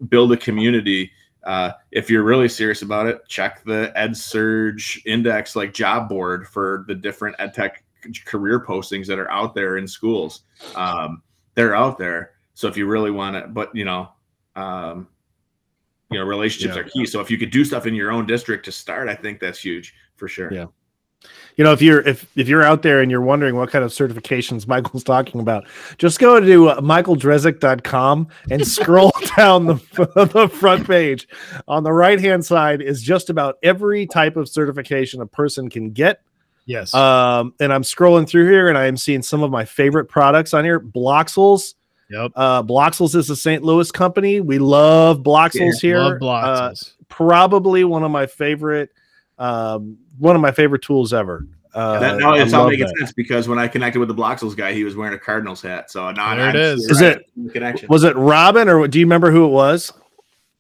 build 0.09 0.32
a 0.32 0.38
community 0.38 1.11
uh, 1.43 1.71
if 1.91 2.09
you're 2.09 2.23
really 2.23 2.49
serious 2.49 2.81
about 2.81 3.07
it, 3.07 3.27
check 3.27 3.63
the 3.65 3.91
EdSurge 3.95 5.05
Index 5.05 5.55
like 5.55 5.73
job 5.73 6.09
board 6.09 6.47
for 6.47 6.85
the 6.87 6.95
different 6.95 7.35
ed 7.39 7.53
tech 7.53 7.83
career 8.25 8.59
postings 8.59 9.07
that 9.07 9.19
are 9.19 9.31
out 9.31 9.55
there 9.55 9.77
in 9.77 9.87
schools. 9.87 10.43
Um, 10.75 11.21
they're 11.55 11.75
out 11.75 11.97
there. 11.97 12.31
So 12.53 12.67
if 12.67 12.77
you 12.77 12.87
really 12.87 13.11
want 13.11 13.35
to, 13.35 13.47
but 13.47 13.75
you 13.75 13.85
know, 13.85 14.09
um, 14.55 15.07
you 16.11 16.19
know, 16.19 16.25
relationships 16.25 16.75
yeah. 16.75 16.81
are 16.81 16.89
key. 16.89 17.05
So 17.05 17.19
if 17.19 17.31
you 17.31 17.37
could 17.37 17.51
do 17.51 17.65
stuff 17.65 17.87
in 17.87 17.95
your 17.95 18.11
own 18.11 18.25
district 18.25 18.65
to 18.65 18.71
start, 18.71 19.09
I 19.09 19.15
think 19.15 19.39
that's 19.39 19.59
huge 19.59 19.93
for 20.15 20.27
sure. 20.27 20.53
Yeah 20.53 20.67
you 21.56 21.64
know 21.64 21.72
if 21.72 21.82
you're 21.82 22.01
if 22.01 22.26
if 22.36 22.47
you're 22.47 22.64
out 22.64 22.82
there 22.82 23.01
and 23.01 23.12
you're 23.12 23.22
wondering 23.22 23.56
what 23.56 23.70
kind 23.70 23.84
of 23.84 23.91
certifications 23.91 24.68
michael's 24.68 25.04
talking 25.04 25.39
about 25.39 25.66
just 25.97 26.20
go 26.20 26.39
to 26.39 26.70
uh, 26.70 26.82
michaeldrezek.com 26.82 28.28
and 28.51 28.68
scroll 28.68 29.12
down 29.36 29.66
the, 29.66 29.76
the 30.34 30.49
front 30.49 30.88
page 30.88 31.28
on 31.68 31.84
the 31.84 31.91
right 31.91 32.20
hand 32.20 32.45
side 32.45 32.82
is 32.82 33.01
just 33.01 33.30
about 33.30 33.58
every 33.64 34.06
type 34.06 34.36
of 34.36 34.47
certification 34.49 35.22
a 35.22 35.26
person 35.26 35.70
can 35.70 35.91
get 35.91 36.22
yes 36.66 36.93
um 36.93 37.54
and 37.60 37.74
i'm 37.74 37.84
scrolling 37.84 38.28
through 38.28 38.49
here 38.49 38.70
and 38.70 38.78
i 38.78 38.86
am 38.86 38.97
seeing 38.97 39.22
some 39.22 39.43
of 39.43 39.51
my 39.51 39.66
favorite 39.66 40.06
products 40.06 40.54
on 40.54 40.64
here 40.64 40.80
bloxels 40.80 41.76
Yep. 42.10 42.32
Uh, 42.36 42.62
Bloxels 42.62 43.16
is 43.16 43.32
a 43.32 43.36
St. 43.36 43.64
Louis 43.64 43.89
company. 43.89 44.39
We 44.39 44.60
love 44.60 45.24
Bloxels 45.24 45.82
yeah, 45.82 45.89
here. 45.89 45.97
Love 45.97 46.20
Bloxels. 46.20 46.89
Uh, 46.89 47.04
probably 47.08 47.84
one 47.86 48.04
of 48.04 48.12
my 48.12 48.28
favorite 48.28 48.91
um, 49.39 49.97
one 50.18 50.36
of 50.36 50.41
my 50.41 50.51
favorite 50.51 50.82
tools 50.82 51.14
ever. 51.14 51.45
Uh, 51.74 51.99
that, 51.99 52.20
now 52.20 52.36
it's 52.36 52.53
all 52.53 52.70
making 52.70 52.86
that. 52.86 52.97
sense 52.99 53.14
because 53.14 53.47
when 53.47 53.57
I 53.57 53.68
connected 53.68 53.99
with 53.99 54.07
the 54.07 54.14
Bloxels 54.14 54.55
guy, 54.55 54.74
he 54.74 54.84
was 54.84 54.95
wearing 54.95 55.14
a 55.14 55.18
Cardinals 55.18 55.61
hat. 55.61 55.89
So 55.89 56.11
now 56.11 56.36
there 56.36 56.49
it 56.49 56.55
is. 56.55 56.86
Is 56.86 57.01
right 57.01 57.18
it 57.18 57.51
connection? 57.51 57.88
Was 57.89 58.03
it 58.03 58.16
Robin 58.16 58.70
or 58.70 58.88
do 58.88 58.99
you 58.99 59.05
remember 59.05 59.32
who 59.32 59.45
it 59.45 59.49
was? 59.49 59.91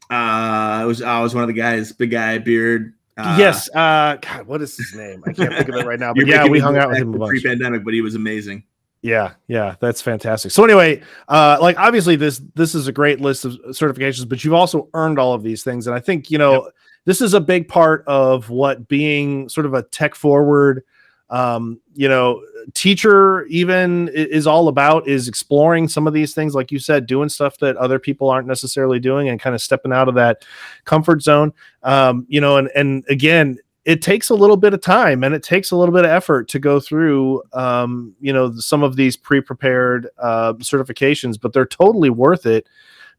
Uh, 0.09 0.81
it 0.83 0.85
was. 0.85 1.01
I 1.01 1.21
was 1.21 1.33
one 1.33 1.43
of 1.43 1.47
the 1.47 1.53
guys, 1.53 1.91
big 1.91 2.11
guy, 2.11 2.37
beard. 2.37 2.93
Uh, 3.15 3.35
yes. 3.37 3.69
Uh, 3.75 4.17
God, 4.21 4.47
what 4.47 4.61
is 4.61 4.75
his 4.75 4.95
name? 4.95 5.23
I 5.25 5.33
can't 5.33 5.53
think 5.53 5.69
of 5.69 5.75
it 5.75 5.85
right 5.85 5.99
now. 5.99 6.13
But 6.15 6.27
yeah, 6.27 6.47
we 6.47 6.59
hung 6.59 6.77
out 6.77 6.89
with 6.89 6.97
him 6.97 7.13
pre-pandemic, 7.13 7.83
but 7.83 7.93
he 7.93 8.01
was 8.01 8.15
amazing. 8.15 8.63
Yeah, 9.03 9.33
yeah, 9.47 9.75
that's 9.81 10.01
fantastic. 10.01 10.51
So 10.51 10.63
anyway, 10.63 11.01
uh, 11.27 11.57
like 11.61 11.77
obviously 11.77 12.15
this 12.15 12.41
this 12.55 12.73
is 12.73 12.87
a 12.87 12.91
great 12.91 13.19
list 13.19 13.43
of 13.43 13.53
certifications, 13.71 14.27
but 14.27 14.43
you've 14.43 14.53
also 14.53 14.89
earned 14.93 15.19
all 15.19 15.33
of 15.33 15.43
these 15.43 15.61
things, 15.61 15.87
and 15.87 15.95
I 15.95 15.99
think 15.99 16.31
you 16.31 16.37
know 16.37 16.63
yep. 16.63 16.73
This 17.05 17.21
is 17.21 17.33
a 17.33 17.41
big 17.41 17.67
part 17.67 18.03
of 18.07 18.49
what 18.49 18.87
being 18.87 19.49
sort 19.49 19.65
of 19.65 19.73
a 19.73 19.83
tech 19.83 20.15
forward, 20.15 20.83
um, 21.29 21.79
you 21.93 22.07
know, 22.07 22.41
teacher 22.73 23.45
even 23.45 24.09
is 24.13 24.47
all 24.47 24.67
about 24.67 25.07
is 25.07 25.27
exploring 25.27 25.87
some 25.87 26.07
of 26.07 26.13
these 26.13 26.33
things, 26.33 26.53
like 26.55 26.71
you 26.71 26.79
said, 26.79 27.07
doing 27.07 27.29
stuff 27.29 27.57
that 27.57 27.75
other 27.77 27.99
people 27.99 28.29
aren't 28.29 28.47
necessarily 28.47 28.99
doing, 28.99 29.29
and 29.29 29.39
kind 29.39 29.55
of 29.55 29.61
stepping 29.61 29.91
out 29.91 30.07
of 30.07 30.15
that 30.15 30.45
comfort 30.85 31.21
zone. 31.21 31.51
Um, 31.81 32.25
you 32.29 32.39
know, 32.39 32.57
and 32.57 32.69
and 32.75 33.03
again, 33.09 33.57
it 33.85 34.01
takes 34.01 34.29
a 34.29 34.35
little 34.35 34.57
bit 34.57 34.73
of 34.73 34.81
time 34.81 35.23
and 35.23 35.35
it 35.35 35.43
takes 35.43 35.71
a 35.71 35.75
little 35.75 35.93
bit 35.93 36.05
of 36.05 36.11
effort 36.11 36.47
to 36.49 36.59
go 36.59 36.79
through 36.79 37.41
um, 37.53 38.15
you 38.19 38.31
know 38.31 38.53
some 38.57 38.83
of 38.83 38.95
these 38.95 39.17
pre-prepared 39.17 40.09
uh, 40.19 40.53
certifications 40.53 41.39
but 41.39 41.53
they're 41.53 41.65
totally 41.65 42.09
worth 42.09 42.45
it 42.45 42.67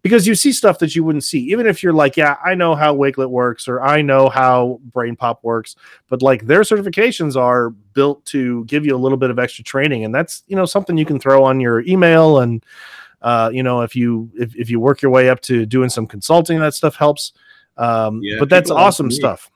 because 0.05 0.27
you 0.27 0.37
see 0.37 0.53
stuff 0.53 0.79
that 0.79 0.95
you 0.95 1.03
wouldn't 1.03 1.25
see 1.25 1.41
even 1.41 1.67
if 1.67 1.83
you're 1.83 1.93
like 1.93 2.17
yeah 2.17 2.37
i 2.45 2.55
know 2.55 2.77
how 2.77 2.95
wakelet 2.95 3.29
works 3.29 3.67
or 3.67 3.83
i 3.83 4.01
know 4.01 4.29
how 4.29 4.79
brainpop 4.93 5.39
works 5.43 5.75
but 6.09 6.23
like 6.23 6.47
their 6.47 6.61
certifications 6.61 7.35
are 7.35 7.71
built 7.71 8.25
to 8.25 8.65
give 8.67 8.87
you 8.87 8.95
a 8.95 8.99
little 8.99 9.19
bit 9.19 9.31
of 9.31 9.41
extra 9.41 9.65
training 9.65 10.05
and 10.05 10.15
that's 10.15 10.45
you 10.47 10.55
know 10.55 10.67
something 10.67 10.97
you 10.97 11.07
can 11.07 11.19
throw 11.19 11.43
on 11.43 11.59
your 11.59 11.81
email 11.81 12.39
and 12.39 12.65
uh, 13.23 13.51
you 13.53 13.63
know 13.63 13.81
if 13.81 13.97
you 13.97 14.31
if, 14.35 14.55
if 14.55 14.69
you 14.69 14.79
work 14.79 15.01
your 15.01 15.11
way 15.11 15.31
up 15.31 15.41
to 15.41 15.65
doing 15.65 15.89
some 15.89 16.07
consulting 16.07 16.61
that 16.61 16.75
stuff 16.75 16.95
helps 16.95 17.33
um, 17.79 18.21
yeah, 18.23 18.37
but 18.39 18.49
that's 18.49 18.71
awesome 18.71 19.11
stuff 19.11 19.51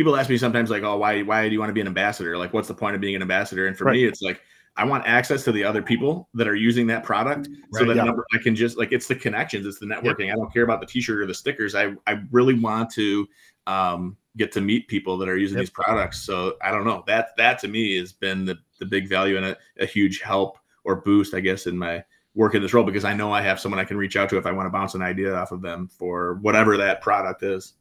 people 0.00 0.16
ask 0.16 0.30
me 0.30 0.38
sometimes 0.38 0.70
like, 0.70 0.82
oh, 0.82 0.96
why 0.96 1.20
why 1.20 1.46
do 1.46 1.52
you 1.52 1.58
want 1.58 1.68
to 1.68 1.74
be 1.74 1.80
an 1.82 1.86
ambassador? 1.86 2.38
Like, 2.38 2.54
what's 2.54 2.68
the 2.68 2.74
point 2.74 2.94
of 2.94 3.02
being 3.02 3.16
an 3.16 3.20
ambassador? 3.20 3.66
And 3.66 3.76
for 3.76 3.84
right. 3.84 3.92
me, 3.92 4.04
it's 4.06 4.22
like 4.22 4.40
I 4.80 4.84
want 4.84 5.06
access 5.06 5.44
to 5.44 5.52
the 5.52 5.62
other 5.62 5.82
people 5.82 6.30
that 6.32 6.48
are 6.48 6.54
using 6.54 6.86
that 6.86 7.04
product, 7.04 7.48
right, 7.70 7.80
so 7.80 7.84
that 7.84 7.96
yeah. 7.96 8.12
I 8.32 8.38
can 8.38 8.56
just 8.56 8.78
like 8.78 8.92
it's 8.92 9.06
the 9.06 9.14
connections, 9.14 9.66
it's 9.66 9.78
the 9.78 9.84
networking. 9.84 10.28
Yep. 10.28 10.32
I 10.32 10.36
don't 10.36 10.50
care 10.50 10.62
about 10.62 10.80
the 10.80 10.86
T-shirt 10.86 11.20
or 11.20 11.26
the 11.26 11.34
stickers. 11.34 11.74
I 11.74 11.92
I 12.06 12.22
really 12.30 12.54
want 12.54 12.88
to 12.92 13.28
um, 13.66 14.16
get 14.38 14.52
to 14.52 14.62
meet 14.62 14.88
people 14.88 15.18
that 15.18 15.28
are 15.28 15.36
using 15.36 15.58
yep. 15.58 15.66
these 15.66 15.70
products. 15.70 16.22
So 16.22 16.56
I 16.62 16.70
don't 16.70 16.86
know 16.86 17.04
that 17.06 17.36
that 17.36 17.58
to 17.58 17.68
me 17.68 17.98
has 17.98 18.14
been 18.14 18.46
the 18.46 18.56
the 18.78 18.86
big 18.86 19.06
value 19.06 19.36
and 19.36 19.44
a, 19.44 19.56
a 19.78 19.84
huge 19.84 20.22
help 20.22 20.56
or 20.84 21.02
boost, 21.02 21.34
I 21.34 21.40
guess, 21.40 21.66
in 21.66 21.76
my 21.76 22.02
work 22.34 22.54
in 22.54 22.62
this 22.62 22.72
role 22.72 22.84
because 22.84 23.04
I 23.04 23.12
know 23.12 23.32
I 23.32 23.42
have 23.42 23.60
someone 23.60 23.78
I 23.78 23.84
can 23.84 23.98
reach 23.98 24.16
out 24.16 24.30
to 24.30 24.38
if 24.38 24.46
I 24.46 24.52
want 24.52 24.64
to 24.64 24.70
bounce 24.70 24.94
an 24.94 25.02
idea 25.02 25.34
off 25.34 25.52
of 25.52 25.60
them 25.60 25.88
for 25.88 26.36
whatever 26.36 26.78
that 26.78 27.02
product 27.02 27.42
is. 27.42 27.74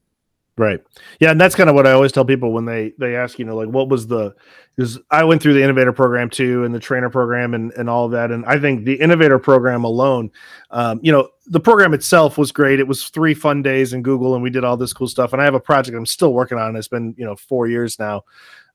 Right. 0.59 0.81
Yeah, 1.21 1.31
and 1.31 1.39
that's 1.39 1.55
kind 1.55 1.69
of 1.69 1.75
what 1.77 1.87
I 1.87 1.93
always 1.93 2.11
tell 2.11 2.25
people 2.25 2.51
when 2.51 2.65
they 2.65 2.91
they 2.97 3.15
ask, 3.15 3.39
you 3.39 3.45
know, 3.45 3.55
like 3.55 3.69
what 3.69 3.87
was 3.87 4.07
the 4.07 4.35
because 4.75 4.99
I 5.09 5.23
went 5.23 5.41
through 5.41 5.53
the 5.53 5.63
innovator 5.63 5.93
program 5.93 6.29
too 6.29 6.65
and 6.65 6.75
the 6.75 6.81
trainer 6.81 7.09
program 7.09 7.53
and 7.53 7.71
and 7.77 7.89
all 7.89 8.03
of 8.03 8.11
that. 8.11 8.29
And 8.29 8.45
I 8.45 8.59
think 8.59 8.83
the 8.83 8.95
innovator 8.95 9.39
program 9.39 9.85
alone, 9.85 10.29
um, 10.71 10.99
you 11.01 11.13
know, 11.13 11.29
the 11.45 11.61
program 11.61 11.93
itself 11.93 12.37
was 12.37 12.51
great. 12.51 12.81
It 12.81 12.89
was 12.89 13.05
three 13.05 13.33
fun 13.33 13.61
days 13.61 13.93
in 13.93 14.03
Google 14.03 14.33
and 14.33 14.43
we 14.43 14.49
did 14.49 14.65
all 14.65 14.75
this 14.75 14.91
cool 14.91 15.07
stuff. 15.07 15.31
And 15.31 15.41
I 15.41 15.45
have 15.45 15.53
a 15.53 15.61
project 15.61 15.95
I'm 15.95 16.05
still 16.05 16.33
working 16.33 16.57
on. 16.57 16.75
It's 16.75 16.89
been, 16.89 17.15
you 17.17 17.23
know, 17.23 17.37
four 17.37 17.67
years 17.67 17.97
now. 17.97 18.25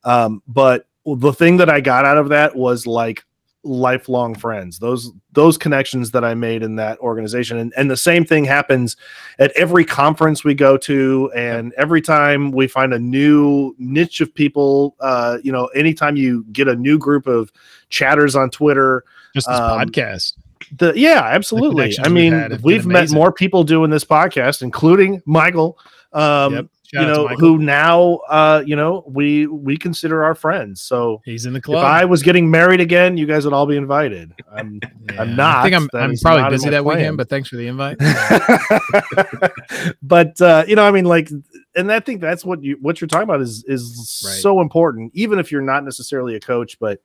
Um, 0.04 0.42
but 0.48 0.86
the 1.04 1.34
thing 1.34 1.58
that 1.58 1.68
I 1.68 1.82
got 1.82 2.06
out 2.06 2.16
of 2.16 2.30
that 2.30 2.56
was 2.56 2.86
like 2.86 3.26
lifelong 3.64 4.34
friends. 4.34 4.78
Those 4.78 5.10
those 5.32 5.58
connections 5.58 6.12
that 6.12 6.24
i 6.24 6.34
made 6.34 6.62
in 6.62 6.76
that 6.76 6.98
organization. 7.00 7.58
And, 7.58 7.72
and 7.76 7.90
the 7.90 7.96
same 7.96 8.24
thing 8.24 8.44
happens 8.44 8.96
at 9.38 9.50
every 9.52 9.84
conference 9.84 10.44
we 10.44 10.54
go 10.54 10.76
to. 10.78 11.32
And 11.34 11.72
every 11.76 12.00
time 12.00 12.52
we 12.52 12.68
find 12.68 12.94
a 12.94 12.98
new 12.98 13.74
niche 13.78 14.20
of 14.20 14.34
people 14.34 14.94
uh 15.00 15.38
you 15.42 15.52
know 15.52 15.66
anytime 15.68 16.16
you 16.16 16.44
get 16.52 16.68
a 16.68 16.74
new 16.74 16.98
group 16.98 17.26
of 17.26 17.52
chatters 17.90 18.36
on 18.36 18.50
twitter 18.50 19.04
just 19.34 19.48
this 19.48 19.58
um, 19.58 19.78
podcast. 19.78 20.34
the 20.76 20.92
yeah 20.96 21.22
absolutely. 21.24 21.94
i 22.02 22.08
mean 22.08 22.48
we've, 22.50 22.62
we've 22.62 22.86
met 22.86 23.10
more 23.10 23.32
people 23.32 23.64
doing 23.64 23.90
this 23.90 24.04
podcast 24.04 24.62
including 24.62 25.22
michael 25.26 25.78
um 26.12 26.54
yep. 26.54 26.66
Shout 26.94 27.08
you 27.08 27.12
know, 27.12 27.26
who 27.26 27.58
now, 27.58 28.20
uh, 28.28 28.62
you 28.64 28.76
know, 28.76 29.02
we 29.08 29.48
we 29.48 29.76
consider 29.76 30.22
our 30.22 30.36
friends. 30.36 30.80
So 30.80 31.20
he's 31.24 31.44
in 31.44 31.52
the 31.52 31.60
club. 31.60 31.78
If 31.78 31.84
I 31.84 32.04
was 32.04 32.22
getting 32.22 32.48
married 32.48 32.80
again, 32.80 33.16
you 33.16 33.26
guys 33.26 33.44
would 33.44 33.52
all 33.52 33.66
be 33.66 33.76
invited. 33.76 34.32
I'm, 34.52 34.78
yeah. 35.10 35.20
I'm 35.20 35.34
not. 35.34 35.56
I 35.56 35.62
think 35.64 35.74
I'm, 35.74 35.88
I'm 35.92 36.16
probably 36.18 36.48
busy 36.50 36.70
that 36.70 36.84
plan. 36.84 36.98
weekend, 36.98 37.16
but 37.16 37.28
thanks 37.28 37.48
for 37.48 37.56
the 37.56 37.66
invite. 37.66 37.98
but 40.02 40.40
uh, 40.40 40.64
you 40.68 40.76
know, 40.76 40.84
I 40.84 40.92
mean, 40.92 41.04
like, 41.04 41.30
and 41.74 41.90
I 41.90 41.98
think 41.98 42.20
that's 42.20 42.44
what 42.44 42.62
you 42.62 42.78
what 42.80 43.00
you're 43.00 43.08
talking 43.08 43.24
about 43.24 43.40
is 43.40 43.64
is 43.66 44.22
right. 44.24 44.34
so 44.34 44.60
important, 44.60 45.10
even 45.14 45.40
if 45.40 45.50
you're 45.50 45.62
not 45.62 45.82
necessarily 45.82 46.36
a 46.36 46.40
coach, 46.40 46.78
but 46.78 47.00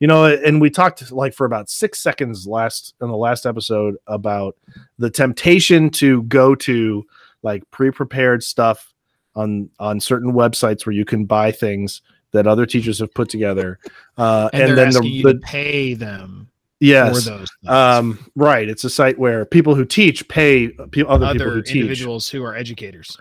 you 0.00 0.08
know 0.08 0.24
and 0.24 0.60
we 0.60 0.68
talked 0.68 1.12
like 1.12 1.32
for 1.32 1.44
about 1.44 1.70
six 1.70 2.00
seconds 2.00 2.44
last 2.44 2.94
in 3.00 3.06
the 3.06 3.16
last 3.16 3.46
episode 3.46 3.94
about 4.08 4.56
the 4.98 5.08
temptation 5.08 5.90
to 5.90 6.24
go 6.24 6.56
to 6.56 7.06
like 7.44 7.62
pre-prepared 7.70 8.42
stuff 8.42 8.91
on 9.34 9.68
on 9.78 10.00
certain 10.00 10.32
websites 10.32 10.86
where 10.86 10.94
you 10.94 11.04
can 11.04 11.24
buy 11.24 11.50
things 11.52 12.02
that 12.32 12.46
other 12.46 12.66
teachers 12.66 12.98
have 12.98 13.12
put 13.14 13.28
together 13.28 13.78
uh, 14.18 14.48
and, 14.52 14.62
and 14.62 14.78
then 14.78 14.90
the, 15.02 15.22
the 15.22 15.40
pay 15.42 15.94
them 15.94 16.48
yes 16.80 17.28
um, 17.68 18.18
right 18.34 18.68
it's 18.68 18.84
a 18.84 18.90
site 18.90 19.18
where 19.18 19.44
people 19.44 19.74
who 19.74 19.84
teach 19.84 20.26
pay 20.28 20.68
p- 20.90 21.04
other, 21.04 21.26
other, 21.26 21.32
people 21.32 21.50
who 21.50 21.62
teach 21.62 21.76
individuals 21.76 22.28
who 22.28 22.42
are 22.42 22.56
educators 22.56 23.16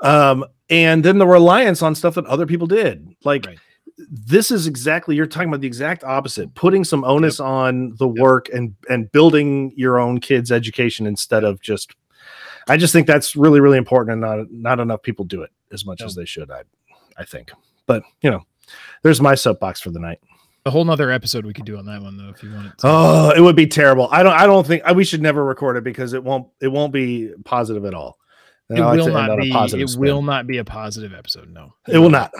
um, 0.00 0.44
and 0.68 1.04
then 1.04 1.18
the 1.18 1.26
reliance 1.26 1.82
on 1.82 1.94
stuff 1.94 2.14
that 2.14 2.26
other 2.26 2.46
people 2.46 2.66
did 2.66 3.14
like 3.24 3.46
right. 3.46 3.58
this 4.08 4.50
is 4.50 4.66
exactly 4.66 5.16
you're 5.16 5.26
talking 5.26 5.48
about 5.48 5.60
the 5.60 5.66
exact 5.66 6.04
opposite 6.04 6.54
putting 6.54 6.84
some 6.84 7.04
onus 7.04 7.38
yep. 7.38 7.48
on 7.48 7.94
the 7.98 8.08
yep. 8.08 8.22
work 8.22 8.48
and 8.50 8.74
and 8.88 9.10
building 9.12 9.72
your 9.76 9.98
own 9.98 10.20
kids 10.20 10.52
education 10.52 11.06
instead 11.06 11.44
of 11.44 11.60
just 11.60 11.94
I 12.68 12.76
just 12.76 12.92
think 12.92 13.06
that's 13.06 13.36
really, 13.36 13.60
really 13.60 13.78
important, 13.78 14.12
and 14.12 14.20
not 14.20 14.50
not 14.50 14.80
enough 14.80 15.02
people 15.02 15.24
do 15.24 15.42
it 15.42 15.50
as 15.72 15.84
much 15.84 16.02
as 16.02 16.14
they 16.14 16.24
should. 16.24 16.50
I 16.50 16.62
I 17.16 17.24
think, 17.24 17.52
but 17.86 18.02
you 18.22 18.30
know, 18.30 18.42
there's 19.02 19.20
my 19.20 19.34
soapbox 19.34 19.80
for 19.80 19.90
the 19.90 20.00
night. 20.00 20.20
A 20.66 20.70
whole 20.70 20.84
nother 20.84 21.10
episode 21.10 21.46
we 21.46 21.54
could 21.54 21.64
do 21.64 21.78
on 21.78 21.86
that 21.86 22.02
one 22.02 22.16
though, 22.16 22.28
if 22.28 22.42
you 22.42 22.52
wanted. 22.52 22.76
To. 22.78 22.84
Oh, 22.84 23.32
it 23.34 23.40
would 23.40 23.56
be 23.56 23.66
terrible. 23.66 24.08
I 24.10 24.22
don't. 24.22 24.34
I 24.34 24.46
don't 24.46 24.66
think 24.66 24.86
we 24.94 25.04
should 25.04 25.22
never 25.22 25.44
record 25.44 25.76
it 25.76 25.84
because 25.84 26.12
it 26.12 26.22
won't. 26.22 26.48
It 26.60 26.68
won't 26.68 26.92
be 26.92 27.32
positive 27.44 27.84
at 27.86 27.94
all. 27.94 28.18
It 28.70 28.80
will 28.80 29.08
not 29.08 29.36
be. 29.36 29.50
It 29.50 29.88
spin. 29.88 30.00
will 30.00 30.22
not 30.22 30.46
be 30.46 30.58
a 30.58 30.64
positive 30.64 31.12
episode. 31.12 31.52
No, 31.52 31.74
it 31.88 31.98
will 31.98 32.10
not. 32.10 32.32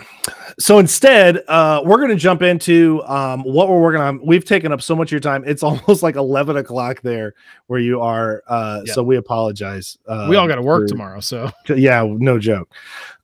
So 0.59 0.79
instead, 0.79 1.43
uh, 1.49 1.81
we're 1.83 1.97
going 1.97 2.09
to 2.09 2.15
jump 2.15 2.41
into 2.41 3.03
um, 3.03 3.41
what 3.41 3.67
we're 3.67 3.81
working 3.81 3.99
on. 3.99 4.25
We've 4.25 4.45
taken 4.45 4.71
up 4.71 4.81
so 4.81 4.95
much 4.95 5.09
of 5.09 5.11
your 5.11 5.19
time. 5.19 5.43
It's 5.45 5.61
almost 5.63 6.03
like 6.03 6.15
eleven 6.15 6.55
o'clock 6.55 7.01
there 7.01 7.33
where 7.67 7.81
you 7.81 7.99
are. 7.99 8.43
Uh, 8.47 8.81
yeah. 8.85 8.93
So 8.93 9.03
we 9.03 9.17
apologize. 9.17 9.97
Uh, 10.07 10.27
we 10.29 10.37
all 10.37 10.47
got 10.47 10.55
to 10.55 10.61
work 10.61 10.83
for, 10.83 10.87
tomorrow. 10.87 11.19
So 11.19 11.51
yeah, 11.75 12.07
no 12.07 12.39
joke. 12.39 12.69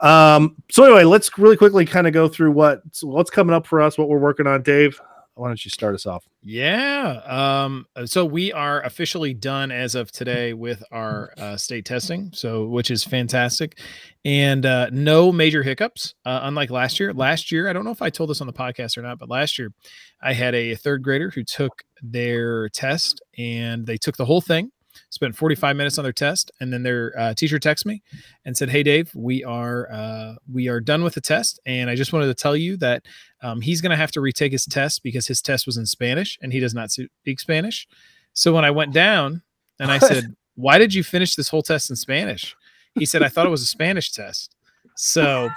Um, 0.02 0.58
so 0.70 0.84
anyway, 0.84 1.06
let's 1.06 1.36
really 1.38 1.58
quickly 1.58 1.86
kind 1.86 2.08
of 2.08 2.14
go 2.14 2.28
through 2.28 2.52
what 2.52 2.82
what's 3.02 3.30
coming 3.30 3.56
up 3.56 3.66
for 3.66 3.82
us, 3.82 3.98
what 3.98 4.10
we're 4.10 4.20
working 4.20 4.48
on, 4.48 4.64
Dave 4.64 5.00
why 5.38 5.48
don't 5.48 5.64
you 5.64 5.70
start 5.70 5.96
us 5.96 6.06
off? 6.06 6.26
Yeah. 6.44 7.22
Um, 7.26 7.86
uh, 7.96 8.06
so 8.06 8.26
we 8.26 8.52
are 8.52 8.82
officially 8.82 9.34
done 9.34 9.72
as 9.72 9.96
of 9.96 10.12
today 10.12 10.54
with 10.54 10.84
our 10.92 11.34
uh, 11.38 11.58
state 11.58 11.86
testing, 11.86 12.32
so 12.34 12.68
which 12.68 12.92
is 12.92 13.04
fantastic, 13.04 13.80
and 14.26 14.66
uh, 14.66 14.90
no 14.92 15.32
major 15.32 15.64
hiccups. 15.64 16.16
Uh, 16.26 16.40
unlike 16.44 16.70
last 16.70 17.00
year. 17.00 17.14
Last 17.14 17.52
year, 17.52 17.70
I 17.70 17.74
don't 17.74 17.86
know 17.86 17.92
if 17.92 18.02
I 18.02 18.10
told 18.10 18.30
this 18.30 18.42
on 18.42 18.48
the 18.48 18.54
podcast 18.54 18.98
or 18.98 19.02
not, 19.02 19.20
but 19.20 19.30
last 19.30 19.58
year 19.58 19.72
I 20.22 20.34
had 20.34 20.56
a 20.56 20.76
third 20.76 21.04
grader 21.04 21.30
who 21.30 21.44
took 21.44 21.84
their 22.02 22.70
test 22.70 23.22
and 23.38 23.86
they 23.86 23.98
took 23.98 24.18
the 24.18 24.26
whole 24.26 24.42
thing 24.42 24.72
spent 25.10 25.36
45 25.36 25.76
minutes 25.76 25.98
on 25.98 26.04
their 26.04 26.14
test 26.14 26.52
and 26.60 26.72
then 26.72 26.84
their 26.84 27.14
uh, 27.18 27.34
teacher 27.34 27.60
texted 27.60 27.86
me 27.86 28.02
and 28.46 28.56
said 28.56 28.70
hey 28.70 28.84
dave 28.84 29.12
we 29.16 29.44
are 29.44 29.92
uh, 29.92 30.36
we 30.52 30.68
are 30.68 30.80
done 30.80 31.04
with 31.04 31.14
the 31.14 31.22
test 31.22 31.60
and 31.66 31.90
i 31.90 31.96
just 31.96 32.14
wanted 32.14 32.28
to 32.28 32.34
tell 32.34 32.56
you 32.56 32.78
that 32.78 33.06
um, 33.42 33.62
he's 33.62 33.82
going 33.82 33.92
to 33.92 33.96
have 33.96 34.12
to 34.12 34.22
retake 34.22 34.52
his 34.52 34.66
test 34.66 35.04
because 35.04 35.28
his 35.28 35.42
test 35.42 35.66
was 35.66 35.78
in 35.78 35.86
spanish 35.86 36.38
and 36.42 36.52
he 36.52 36.60
does 36.60 36.74
not 36.74 36.92
speak 36.92 37.40
spanish. 37.40 37.88
So 38.34 38.54
when 38.54 38.66
i 38.66 38.72
went 38.72 38.94
down 38.94 39.42
and 39.80 39.92
i 39.92 39.98
said 39.98 40.36
why 40.56 40.78
did 40.78 40.94
you 40.94 41.04
finish 41.04 41.36
this 41.36 41.50
whole 41.50 41.62
test 41.62 41.90
in 41.90 41.96
spanish? 41.96 42.56
He 42.96 43.06
said 43.06 43.24
i 43.24 43.30
thought 43.30 43.46
it 43.46 43.52
was 43.52 43.62
a 43.62 43.68
spanish 43.68 44.12
test. 44.12 44.56
So 44.96 45.50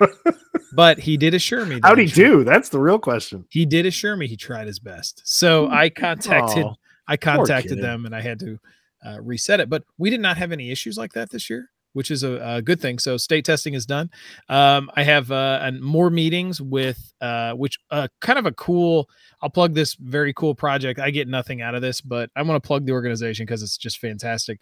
but 0.74 0.98
he 0.98 1.16
did 1.16 1.34
assure 1.34 1.64
me 1.64 1.80
how'd 1.82 1.98
he 1.98 2.06
do? 2.06 2.44
That's 2.44 2.68
the 2.68 2.80
real 2.80 2.98
question. 2.98 3.44
He 3.50 3.64
did 3.64 3.86
assure 3.86 4.16
me 4.16 4.26
he 4.26 4.36
tried 4.36 4.66
his 4.66 4.78
best. 4.78 5.22
So 5.24 5.68
i 5.68 5.88
contacted 5.88 6.64
Aww. 6.64 6.74
I 7.06 7.16
contacted 7.16 7.80
them 7.80 8.06
and 8.06 8.14
I 8.14 8.20
had 8.20 8.38
to 8.40 8.58
uh, 9.04 9.20
reset 9.20 9.60
it. 9.60 9.68
But 9.68 9.84
we 9.98 10.10
did 10.10 10.20
not 10.20 10.36
have 10.36 10.52
any 10.52 10.70
issues 10.70 10.96
like 10.96 11.12
that 11.12 11.30
this 11.30 11.50
year, 11.50 11.70
which 11.94 12.10
is 12.10 12.22
a, 12.22 12.56
a 12.56 12.62
good 12.62 12.80
thing. 12.80 12.98
So 12.98 13.16
state 13.16 13.44
testing 13.44 13.74
is 13.74 13.86
done. 13.86 14.10
Um, 14.48 14.90
I 14.94 15.02
have 15.02 15.30
uh, 15.30 15.72
more 15.80 16.10
meetings 16.10 16.60
with 16.60 17.12
uh, 17.20 17.54
which 17.54 17.78
uh, 17.90 18.08
kind 18.20 18.38
of 18.38 18.46
a 18.46 18.52
cool. 18.52 19.08
I'll 19.40 19.50
plug 19.50 19.74
this 19.74 19.94
very 19.94 20.32
cool 20.32 20.54
project. 20.54 21.00
I 21.00 21.10
get 21.10 21.28
nothing 21.28 21.62
out 21.62 21.74
of 21.74 21.82
this, 21.82 22.00
but 22.00 22.30
I 22.36 22.42
want 22.42 22.62
to 22.62 22.66
plug 22.66 22.86
the 22.86 22.92
organization 22.92 23.46
because 23.46 23.62
it's 23.62 23.78
just 23.78 23.98
fantastic. 23.98 24.60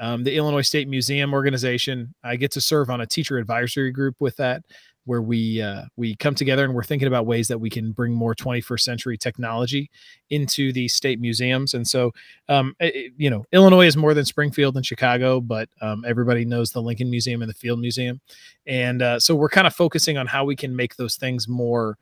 Um, 0.00 0.24
the 0.24 0.36
Illinois 0.36 0.62
State 0.62 0.88
Museum 0.88 1.32
organization. 1.32 2.14
I 2.24 2.36
get 2.36 2.50
to 2.52 2.60
serve 2.60 2.90
on 2.90 3.00
a 3.00 3.06
teacher 3.06 3.38
advisory 3.38 3.92
group 3.92 4.16
with 4.18 4.36
that. 4.36 4.62
where 5.06 5.22
we 5.22 5.60
uh, 5.60 5.82
we 5.96 6.16
come 6.16 6.34
together 6.34 6.64
and 6.64 6.74
we're 6.74 6.82
thinking 6.82 7.08
about 7.08 7.26
ways 7.26 7.48
that 7.48 7.58
we 7.58 7.70
can 7.70 7.92
bring 7.92 8.12
more 8.12 8.34
21st 8.34 8.80
century 8.80 9.18
technology 9.18 9.90
into 10.30 10.72
the 10.72 10.88
state 10.88 11.20
museums. 11.20 11.74
And 11.74 11.86
so, 11.86 12.12
um, 12.48 12.74
it, 12.80 13.12
you 13.16 13.30
know, 13.30 13.44
Illinois 13.52 13.86
is 13.86 13.96
more 13.96 14.14
than 14.14 14.24
Springfield 14.24 14.76
and 14.76 14.84
Chicago, 14.84 15.40
but 15.40 15.68
um, 15.80 16.04
everybody 16.06 16.44
knows 16.44 16.70
the 16.70 16.82
Lincoln 16.82 17.10
Museum 17.10 17.42
and 17.42 17.50
the 17.50 17.54
Field 17.54 17.80
Museum, 17.80 18.20
and 18.66 19.02
uh, 19.02 19.20
so 19.20 19.34
we're 19.34 19.48
kind 19.48 19.66
of 19.66 19.74
focusing 19.74 20.16
on 20.18 20.26
how 20.26 20.44
we 20.44 20.56
can 20.56 20.74
make 20.74 20.96
those 20.96 21.16
things 21.16 21.48
more 21.48 21.98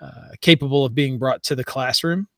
uh, 0.00 0.30
capable 0.40 0.84
of 0.84 0.94
being 0.94 1.18
brought 1.18 1.42
to 1.42 1.54
the 1.54 1.64
classroom 1.64 2.28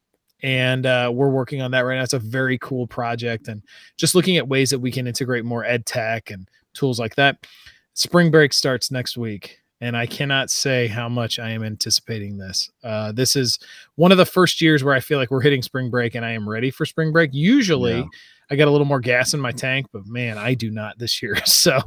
and 0.43 0.87
uh, 0.87 1.11
we're 1.13 1.31
working 1.31 1.63
on 1.63 1.71
that 1.73 1.81
right 1.81 1.97
now. 1.97 2.03
It's 2.03 2.13
a 2.13 2.19
very 2.19 2.59
cool 2.59 2.87
project, 2.87 3.49
and 3.49 3.63
just 3.97 4.15
looking 4.15 4.37
at 4.37 4.49
ways 4.49 4.71
that 4.71 4.79
we 4.79 4.91
can 4.91 5.07
integrate 5.07 5.45
more 5.45 5.65
ed 5.65 5.87
tech 5.87 6.31
and 6.31 6.49
tools 6.75 6.99
like 6.99 7.17
that. 7.17 7.47
Spring 7.95 8.31
break 8.31 8.53
starts 8.53 8.91
next 8.91 9.17
week, 9.17 9.59
and 9.81 9.97
I 9.97 10.07
cannot 10.07 10.51
say 10.51 10.87
how 10.87 11.09
much 11.09 11.39
I 11.39 11.51
am 11.51 11.65
anticipating 11.65 12.39
this. 12.39 12.71
Uh, 12.85 13.13
this 13.13 13.37
is 13.37 13.59
one 13.97 14.13
of 14.13 14.19
the 14.19 14.27
first 14.27 14.61
years 14.61 14.85
where 14.85 14.95
I 14.95 15.01
feel 15.01 15.19
like 15.19 15.31
we're 15.31 15.41
hitting 15.41 15.63
spring 15.63 15.91
break, 15.91 16.15
and 16.15 16.25
I 16.25 16.33
am 16.33 16.49
ready 16.49 16.71
for 16.71 16.87
spring 16.87 17.13
break. 17.13 17.31
Usually, 17.33 17.99
yeah. 17.99 18.05
I 18.51 18.57
got 18.57 18.69
a 18.69 18.71
little 18.71 18.87
more 18.87 19.01
gas 19.01 19.35
in 19.35 19.41
my 19.41 19.53
tank, 19.53 19.87
but 19.93 20.07
man, 20.07 20.39
I 20.39 20.55
do 20.55 20.71
not 20.71 20.99
this 20.99 21.23
year. 21.23 21.37
So 21.47 21.81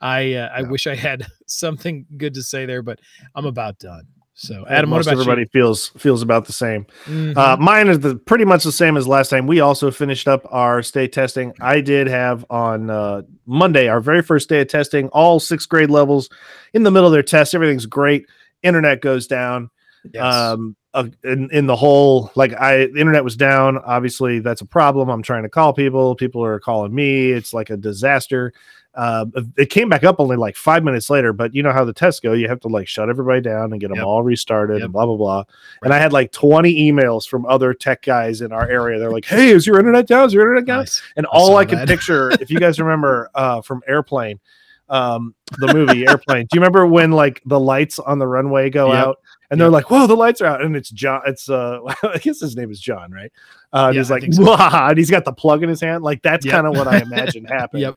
I 0.00 0.34
uh, 0.34 0.48
I 0.54 0.62
wish 0.62 0.86
I 0.86 0.94
had 0.94 1.26
something 1.46 2.06
good 2.16 2.34
to 2.34 2.42
say 2.42 2.64
there, 2.64 2.82
but 2.82 3.00
I'm 3.34 3.46
about 3.46 3.78
done. 3.78 4.06
So, 4.38 4.66
Adam, 4.68 4.90
most 4.90 5.08
everybody 5.08 5.42
you? 5.42 5.48
feels 5.48 5.88
feels 5.96 6.20
about 6.20 6.44
the 6.44 6.52
same. 6.52 6.84
Mm-hmm. 7.06 7.38
Uh, 7.38 7.56
mine 7.56 7.88
is 7.88 8.00
the 8.00 8.16
pretty 8.16 8.44
much 8.44 8.64
the 8.64 8.72
same 8.72 8.98
as 8.98 9.08
last 9.08 9.30
time. 9.30 9.46
We 9.46 9.60
also 9.60 9.90
finished 9.90 10.28
up 10.28 10.46
our 10.50 10.82
state 10.82 11.14
testing. 11.14 11.54
I 11.58 11.80
did 11.80 12.06
have 12.06 12.44
on 12.50 12.90
uh, 12.90 13.22
Monday 13.46 13.88
our 13.88 13.98
very 13.98 14.20
first 14.20 14.50
day 14.50 14.60
of 14.60 14.68
testing. 14.68 15.08
All 15.08 15.40
sixth 15.40 15.70
grade 15.70 15.88
levels 15.88 16.28
in 16.74 16.82
the 16.82 16.90
middle 16.90 17.06
of 17.06 17.14
their 17.14 17.22
test. 17.22 17.54
Everything's 17.54 17.86
great. 17.86 18.26
Internet 18.62 19.00
goes 19.00 19.26
down. 19.26 19.70
Yes. 20.12 20.22
Um, 20.22 20.76
uh, 20.92 21.08
in, 21.24 21.50
in 21.50 21.66
the 21.66 21.76
whole 21.76 22.30
like 22.34 22.52
I 22.60 22.88
the 22.88 23.00
internet 23.00 23.24
was 23.24 23.36
down. 23.36 23.78
Obviously, 23.78 24.40
that's 24.40 24.60
a 24.60 24.66
problem. 24.66 25.08
I'm 25.08 25.22
trying 25.22 25.44
to 25.44 25.48
call 25.48 25.72
people. 25.72 26.14
People 26.14 26.44
are 26.44 26.60
calling 26.60 26.94
me. 26.94 27.32
It's 27.32 27.54
like 27.54 27.70
a 27.70 27.76
disaster. 27.78 28.52
Uh, 28.96 29.26
it 29.58 29.68
came 29.68 29.90
back 29.90 30.04
up 30.04 30.16
only 30.18 30.36
like 30.36 30.56
five 30.56 30.82
minutes 30.82 31.10
later, 31.10 31.34
but 31.34 31.54
you 31.54 31.62
know 31.62 31.70
how 31.70 31.84
the 31.84 31.92
tests 31.92 32.18
go. 32.18 32.32
You 32.32 32.48
have 32.48 32.60
to 32.60 32.68
like 32.68 32.88
shut 32.88 33.10
everybody 33.10 33.42
down 33.42 33.70
and 33.72 33.80
get 33.80 33.88
them 33.88 33.98
yep. 33.98 34.06
all 34.06 34.22
restarted 34.22 34.78
yep. 34.78 34.84
and 34.84 34.92
blah 34.92 35.04
blah 35.04 35.16
blah. 35.16 35.36
Right. 35.36 35.46
And 35.84 35.94
I 35.94 35.98
had 35.98 36.14
like 36.14 36.32
20 36.32 36.74
emails 36.74 37.28
from 37.28 37.44
other 37.44 37.74
tech 37.74 38.02
guys 38.02 38.40
in 38.40 38.52
our 38.52 38.66
area. 38.68 38.98
They're 38.98 39.12
like, 39.12 39.26
"Hey, 39.26 39.50
is 39.50 39.66
your 39.66 39.78
internet 39.78 40.06
down? 40.06 40.26
Is 40.26 40.32
your 40.32 40.42
internet 40.42 40.66
down?" 40.66 40.80
Nice. 40.80 41.02
And 41.16 41.26
I 41.26 41.28
all 41.30 41.56
I 41.58 41.66
can 41.66 41.86
picture, 41.86 42.30
if 42.40 42.50
you 42.50 42.58
guys 42.58 42.80
remember 42.80 43.30
uh, 43.34 43.60
from 43.60 43.82
Airplane, 43.86 44.40
um, 44.88 45.34
the 45.58 45.74
movie 45.74 46.06
Airplane. 46.08 46.46
Do 46.50 46.56
you 46.56 46.60
remember 46.60 46.86
when 46.86 47.12
like 47.12 47.42
the 47.44 47.60
lights 47.60 47.98
on 47.98 48.18
the 48.18 48.26
runway 48.26 48.70
go 48.70 48.92
yep. 48.92 49.06
out? 49.06 49.18
and 49.50 49.60
they're 49.60 49.70
like, 49.70 49.90
"Whoa, 49.90 50.06
the 50.06 50.16
lights 50.16 50.40
are 50.40 50.46
out!" 50.46 50.62
And 50.62 50.76
it's 50.76 50.90
John. 50.90 51.22
It's 51.26 51.48
uh, 51.48 51.80
I 52.02 52.18
guess 52.18 52.40
his 52.40 52.56
name 52.56 52.70
is 52.70 52.80
John, 52.80 53.12
right? 53.12 53.32
Uh, 53.72 53.92
yeah, 53.92 54.00
he's 54.00 54.10
like, 54.10 54.32
so. 54.32 54.54
and 54.54 54.98
he's 54.98 55.10
got 55.10 55.24
the 55.24 55.32
plug 55.32 55.62
in 55.62 55.68
his 55.68 55.80
hand. 55.80 56.02
Like 56.02 56.22
that's 56.22 56.44
yep. 56.44 56.52
kind 56.52 56.66
of 56.66 56.76
what 56.76 56.88
I 56.88 57.00
imagine 57.00 57.44
happened. 57.44 57.82
yep. 57.82 57.96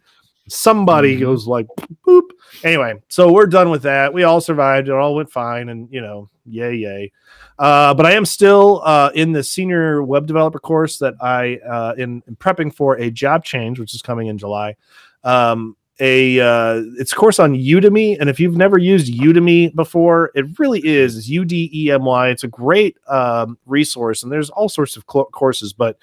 Somebody 0.50 1.14
mm-hmm. 1.14 1.24
goes 1.24 1.48
like, 1.48 1.68
"Boop." 2.06 2.30
Anyway, 2.64 2.96
so 3.08 3.32
we're 3.32 3.46
done 3.48 3.70
with 3.70 3.84
that. 3.84 4.14
We 4.14 4.24
all 4.24 4.42
survived. 4.42 4.90
It 4.90 4.94
all 4.94 5.16
went 5.16 5.32
fine, 5.32 5.70
and 5.70 5.88
you 5.92 6.02
know, 6.02 6.30
yay, 6.46 6.76
yay. 6.76 7.12
Uh, 7.58 7.94
but 7.94 8.06
I 8.06 8.14
am 8.14 8.26
still 8.26 8.82
uh, 8.86 9.12
in 9.14 9.32
the 9.32 9.44
senior 9.44 10.04
web 10.04 10.28
developer 10.28 10.60
course 10.60 10.98
that 11.00 11.14
I 11.22 11.58
uh, 11.58 11.94
in, 11.98 12.24
in 12.28 12.36
prepping 12.38 12.74
for 12.74 12.96
a 12.98 13.12
job 13.12 13.44
change, 13.44 13.80
which 13.80 13.94
is 13.94 14.02
coming 14.02 14.28
in 14.28 14.38
July. 14.38 14.76
Um, 15.24 15.76
a 16.00 16.40
uh, 16.40 16.82
it's 16.98 17.12
a 17.12 17.16
course 17.16 17.40
on 17.40 17.54
Udemy, 17.54 18.18
and 18.20 18.30
if 18.30 18.40
you've 18.40 18.56
never 18.56 18.78
used 18.78 19.14
Udemy 19.14 19.76
before, 19.76 20.32
it 20.34 20.46
really 20.58 20.80
is 20.86 21.30
U 21.30 21.44
D 21.44 21.70
E 21.74 21.92
M 21.92 22.06
Y. 22.06 22.30
It's 22.30 22.46
a 22.46 22.48
great 22.48 22.98
um, 23.08 23.58
resource, 23.66 24.24
and 24.24 24.32
there's 24.32 24.50
all 24.50 24.70
sorts 24.70 24.96
of 24.96 25.04
cl- 25.12 25.26
courses. 25.26 25.74
But 25.74 25.98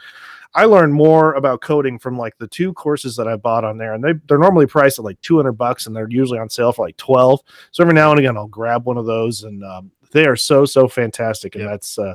I 0.54 0.64
learned 0.64 0.94
more 0.94 1.34
about 1.34 1.60
coding 1.60 1.98
from 1.98 2.16
like 2.18 2.36
the 2.38 2.48
two 2.48 2.72
courses 2.72 3.16
that 3.16 3.28
I 3.28 3.36
bought 3.36 3.64
on 3.64 3.78
there, 3.78 3.94
and 3.94 4.02
they 4.02 4.14
they're 4.28 4.38
normally 4.38 4.66
priced 4.66 4.98
at 4.98 5.04
like 5.04 5.20
200 5.20 5.52
bucks, 5.52 5.86
and 5.86 5.94
they're 5.94 6.08
usually 6.10 6.38
on 6.38 6.48
sale 6.48 6.72
for 6.72 6.86
like 6.86 6.96
12. 6.96 7.40
So 7.72 7.82
every 7.82 7.94
now 7.94 8.10
and 8.10 8.18
again, 8.18 8.36
I'll 8.36 8.46
grab 8.46 8.86
one 8.86 8.96
of 8.96 9.06
those, 9.06 9.42
and 9.42 9.64
um, 9.64 9.90
they 10.12 10.26
are 10.26 10.36
so 10.36 10.64
so 10.64 10.88
fantastic, 10.88 11.54
and 11.54 11.66
that's 11.66 11.98
uh, 11.98 12.14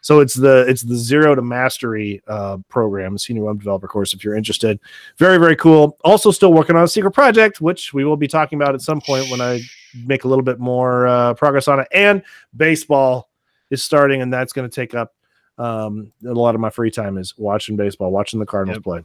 so 0.00 0.20
it's 0.20 0.34
the 0.34 0.66
it's 0.68 0.82
the 0.82 0.96
zero 0.96 1.34
to 1.34 1.42
mastery 1.42 2.20
uh, 2.26 2.58
program, 2.68 3.16
senior 3.16 3.44
web 3.44 3.58
developer 3.58 3.88
course. 3.88 4.12
If 4.12 4.22
you're 4.22 4.36
interested, 4.36 4.78
very 5.16 5.38
very 5.38 5.56
cool. 5.56 5.96
Also, 6.04 6.30
still 6.30 6.52
working 6.52 6.76
on 6.76 6.84
a 6.84 6.88
secret 6.88 7.12
project, 7.12 7.60
which 7.60 7.94
we 7.94 8.04
will 8.04 8.16
be 8.16 8.28
talking 8.28 8.60
about 8.60 8.74
at 8.74 8.82
some 8.82 9.00
point 9.00 9.30
when 9.30 9.40
I 9.40 9.60
make 10.04 10.24
a 10.24 10.28
little 10.28 10.44
bit 10.44 10.58
more 10.58 11.06
uh, 11.06 11.34
progress 11.34 11.68
on 11.68 11.80
it. 11.80 11.88
And 11.92 12.22
baseball 12.56 13.30
is 13.70 13.82
starting, 13.82 14.22
and 14.22 14.32
that's 14.32 14.52
going 14.52 14.68
to 14.68 14.74
take 14.74 14.94
up 14.94 15.14
um, 15.58 16.12
a 16.26 16.32
lot 16.32 16.54
of 16.54 16.60
my 16.60 16.70
free 16.70 16.90
time 16.90 17.18
is 17.18 17.34
watching 17.36 17.76
baseball, 17.76 18.10
watching 18.10 18.40
the 18.40 18.46
Cardinals 18.46 18.76
yep. 18.76 18.84
play. 18.84 19.04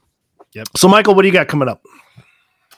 Yep. 0.53 0.67
So, 0.75 0.87
Michael, 0.87 1.15
what 1.15 1.23
do 1.23 1.27
you 1.27 1.33
got 1.33 1.47
coming 1.47 1.67
up? 1.67 1.83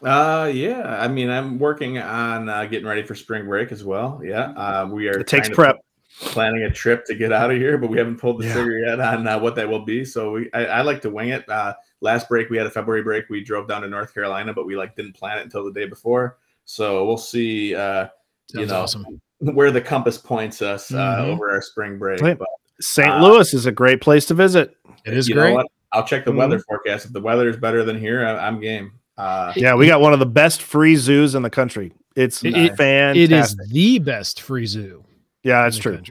Uh, 0.01 0.51
yeah. 0.53 0.97
I 1.01 1.07
mean, 1.07 1.30
I'm 1.30 1.59
working 1.59 1.97
on 1.97 2.49
uh, 2.49 2.65
getting 2.65 2.88
ready 2.88 3.03
for 3.03 3.15
spring 3.15 3.45
break 3.45 3.71
as 3.71 3.84
well. 3.84 4.21
Yeah. 4.23 4.51
Uh, 4.51 4.88
we 4.91 5.07
are. 5.07 5.19
It 5.19 5.28
takes 5.28 5.49
prep. 5.49 5.80
Planning 6.21 6.63
a 6.63 6.71
trip 6.71 7.05
to 7.07 7.15
get 7.15 7.34
out 7.34 7.51
of 7.51 7.57
here, 7.57 7.78
but 7.78 7.89
we 7.89 7.97
haven't 7.97 8.17
pulled 8.17 8.39
the 8.41 8.45
yeah. 8.45 8.53
trigger 8.53 8.80
yet 8.80 8.99
on 9.01 9.28
uh, 9.28 9.38
what 9.38 9.55
that 9.55 9.67
will 9.67 9.84
be. 9.84 10.05
So 10.05 10.32
we, 10.32 10.49
I, 10.53 10.65
I 10.65 10.82
like 10.82 11.01
to 11.01 11.09
wing 11.09 11.30
it. 11.30 11.47
Uh, 11.49 11.73
last 11.99 12.30
break 12.30 12.49
we 12.49 12.55
had 12.55 12.65
a 12.65 12.69
February 12.69 13.03
break. 13.03 13.26
We 13.30 13.43
drove 13.43 13.67
down 13.67 13.82
to 13.82 13.89
North 13.89 14.13
Carolina, 14.13 14.53
but 14.53 14.65
we 14.65 14.78
like 14.78 14.95
didn't 14.95 15.13
plan 15.13 15.39
it 15.39 15.41
until 15.41 15.65
the 15.65 15.73
day 15.73 15.86
before. 15.86 16.38
So 16.63 17.05
we'll 17.05 17.17
see. 17.17 17.76
Uh, 17.76 18.07
you 18.53 18.65
know, 18.65 18.84
awesome. 18.84 19.19
where 19.39 19.71
the 19.71 19.82
compass 19.82 20.17
points 20.17 20.61
us 20.61 20.91
uh, 20.93 20.95
mm-hmm. 20.95 21.32
over 21.32 21.51
our 21.51 21.61
spring 21.61 21.97
break. 21.97 22.21
But, 22.21 22.38
St. 22.80 23.09
Uh, 23.09 23.23
Louis 23.23 23.53
is 23.53 23.65
a 23.65 23.71
great 23.71 24.01
place 24.01 24.26
to 24.28 24.34
visit. 24.34 24.76
It 25.05 25.13
is 25.13 25.30
great. 25.30 25.57
I'll 25.91 26.05
check 26.05 26.26
the 26.26 26.32
mm-hmm. 26.32 26.39
weather 26.39 26.59
forecast. 26.59 27.05
If 27.05 27.13
the 27.13 27.21
weather 27.21 27.47
is 27.47 27.57
better 27.57 27.84
than 27.84 27.97
here, 27.97 28.26
I, 28.26 28.47
am 28.47 28.59
game. 28.59 28.91
Uh, 29.17 29.53
yeah, 29.55 29.76
we 29.76 29.88
got 29.88 30.01
one 30.01 30.13
of 30.13 30.19
the 30.19 30.26
best 30.26 30.61
free 30.61 30.95
zoos 30.95 31.36
in 31.36 31.41
the 31.41 31.49
country. 31.49 31.93
It's 32.15 32.43
it, 32.43 32.76
fantastic. 32.76 33.23
It 33.23 33.32
is 33.32 33.55
the 33.71 33.99
best 33.99 34.41
free 34.41 34.65
zoo. 34.65 35.05
Yeah, 35.43 35.63
that's 35.63 35.78
true. 35.78 36.01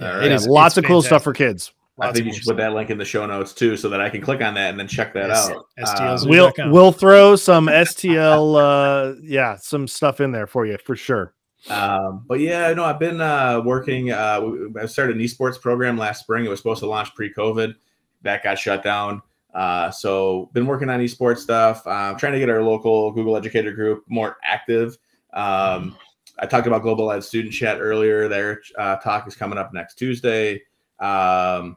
Yeah, 0.00 0.24
it 0.24 0.32
is 0.32 0.46
lots 0.46 0.76
of 0.76 0.84
cool 0.84 1.02
stuff 1.02 1.22
for 1.22 1.32
kids. 1.32 1.72
I 1.98 2.12
think 2.12 2.26
you 2.26 2.32
should 2.34 2.44
put 2.44 2.58
that 2.58 2.74
link 2.74 2.90
in 2.90 2.98
the 2.98 3.06
show 3.06 3.24
notes 3.24 3.54
too, 3.54 3.76
so 3.76 3.88
that 3.88 4.00
I 4.00 4.10
can 4.10 4.20
click 4.20 4.42
on 4.42 4.54
that 4.54 4.70
and 4.70 4.78
then 4.78 4.86
check 4.86 5.14
that 5.14 5.28
yes, 5.28 5.50
out. 5.50 5.66
Uh, 6.00 6.18
we'll 6.26 6.52
we'll 6.66 6.92
throw 6.92 7.36
some 7.36 7.68
STL, 7.68 9.14
uh, 9.16 9.18
yeah, 9.22 9.56
some 9.56 9.88
stuff 9.88 10.20
in 10.20 10.30
there 10.30 10.46
for 10.46 10.66
you 10.66 10.76
for 10.84 10.94
sure. 10.94 11.32
Um, 11.68 12.24
but 12.26 12.40
yeah, 12.40 12.72
no, 12.74 12.84
I've 12.84 12.98
been 12.98 13.20
uh, 13.20 13.60
working. 13.64 14.10
Uh, 14.10 14.40
I 14.80 14.86
started 14.86 15.16
an 15.16 15.22
esports 15.22 15.60
program 15.60 15.98
last 15.98 16.20
spring. 16.20 16.44
It 16.44 16.48
was 16.48 16.60
supposed 16.60 16.80
to 16.80 16.86
launch 16.86 17.14
pre-COVID. 17.14 17.74
That 18.22 18.42
got 18.42 18.58
shut 18.58 18.82
down. 18.82 19.22
Uh, 19.54 19.90
so 19.90 20.50
been 20.52 20.66
working 20.66 20.90
on 20.90 21.00
esports 21.00 21.38
stuff. 21.38 21.86
Uh, 21.86 22.14
trying 22.14 22.34
to 22.34 22.38
get 22.38 22.50
our 22.50 22.62
local 22.62 23.10
Google 23.12 23.36
Educator 23.36 23.72
group 23.72 24.04
more 24.06 24.36
active. 24.44 24.98
Um, 25.32 25.96
I 26.38 26.46
talked 26.46 26.66
about 26.66 26.82
Global 26.82 27.10
Ed 27.10 27.24
Student 27.24 27.54
Chat 27.54 27.80
earlier. 27.80 28.28
Their 28.28 28.60
uh, 28.76 28.96
talk 28.96 29.26
is 29.26 29.34
coming 29.34 29.58
up 29.58 29.72
next 29.72 29.94
Tuesday. 29.94 30.62
Um, 30.98 31.76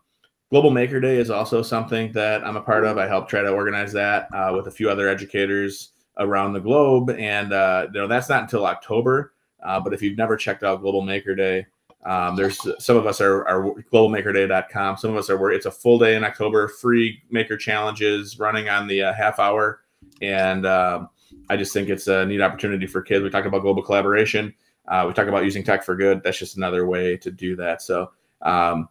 Global 0.52 0.72
Maker 0.72 1.00
Day 1.00 1.18
is 1.18 1.30
also 1.30 1.62
something 1.62 2.12
that 2.14 2.44
I'm 2.44 2.58
a 2.58 2.62
part 2.62 2.84
of. 2.84 2.98
I 2.98 3.08
help 3.08 3.30
try 3.30 3.42
to 3.42 3.50
organize 3.50 3.94
that 3.94 4.28
uh, 4.34 4.52
with 4.56 4.68
a 4.68 4.72
few 4.72 4.90
other 4.90 5.08
educators 5.08 5.92
around 6.18 6.54
the 6.54 6.60
globe, 6.60 7.12
and 7.12 7.54
uh, 7.54 7.88
you 7.94 8.02
know 8.02 8.08
that's 8.08 8.30
not 8.30 8.42
until 8.42 8.66
October. 8.66 9.34
Uh, 9.64 9.80
but 9.80 9.93
if 9.93 10.01
you've 10.01 10.18
never 10.18 10.38
checked 10.38 10.64
out 10.64 10.82
Global 10.82 11.01
Maker 11.01 11.36
Day, 11.36 11.66
um, 12.05 12.36
there's 12.36 12.57
some 12.84 12.95
of 12.95 13.05
us 13.05 13.20
are, 13.20 13.45
are 13.47 13.74
globalmakerday.com. 13.91 14.97
Some 14.97 15.12
of 15.12 15.18
us 15.18 15.30
are 15.30 15.51
it's 15.51 15.66
a 15.66 15.72
full 15.72 15.99
day 15.99 16.16
in 16.16 16.24
October, 16.24 16.68
free 16.68 17.22
maker 17.30 17.57
challenges 17.57 18.39
running 18.39 18.70
on 18.70 18.88
the 18.88 19.03
uh, 19.03 19.14
half 19.14 19.38
hour. 19.38 19.82
And 20.22 20.66
uh, 20.66 21.07
I 21.49 21.57
just 21.57 21.74
think 21.74 21.89
it's 21.89 22.07
a 22.07 22.26
neat 22.26 22.41
opportunity 22.41 22.88
for 22.88 23.01
kids. 23.01 23.24
We 23.24 23.30
talk 23.30 23.45
about 23.45 23.62
global 23.62 23.84
collaboration. 23.84 24.53
Uh, 24.88 25.05
we 25.07 25.14
talk 25.14 25.28
about 25.28 25.43
using 25.43 25.64
tech 25.64 25.84
for 25.84 25.95
good. 25.95 26.24
That's 26.24 26.39
just 26.39 26.57
another 26.57 26.88
way 26.88 27.18
to 27.18 27.32
do 27.32 27.55
that. 27.57 27.82
So 27.82 28.12
um, 28.41 28.88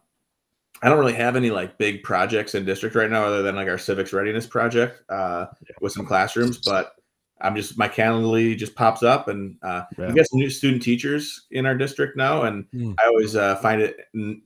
I 0.81 0.87
don't 0.87 0.99
really 0.99 1.13
have 1.13 1.35
any 1.35 1.49
like 1.49 1.77
big 1.77 2.03
projects 2.03 2.55
in 2.55 2.63
district 2.63 2.95
right 2.95 3.09
now, 3.09 3.25
other 3.25 3.41
than 3.41 3.55
like 3.55 3.67
our 3.67 3.77
civics 3.77 4.13
readiness 4.13 4.47
project 4.47 5.01
uh, 5.09 5.47
with 5.81 5.93
some 5.93 6.05
classrooms. 6.05 6.59
But 6.59 6.93
I'm 7.41 7.55
just 7.55 7.77
my 7.77 7.87
Calendly 7.87 8.57
just 8.57 8.75
pops 8.75 9.03
up, 9.03 9.27
and 9.27 9.57
uh, 9.61 9.83
yeah. 9.97 10.07
we 10.07 10.13
got 10.13 10.27
some 10.27 10.39
new 10.39 10.49
student 10.49 10.81
teachers 10.81 11.47
in 11.51 11.65
our 11.65 11.75
district 11.75 12.17
now, 12.17 12.43
and 12.43 12.65
mm. 12.71 12.95
I 13.01 13.07
always 13.07 13.35
uh, 13.35 13.55
find 13.57 13.81
it, 13.81 13.97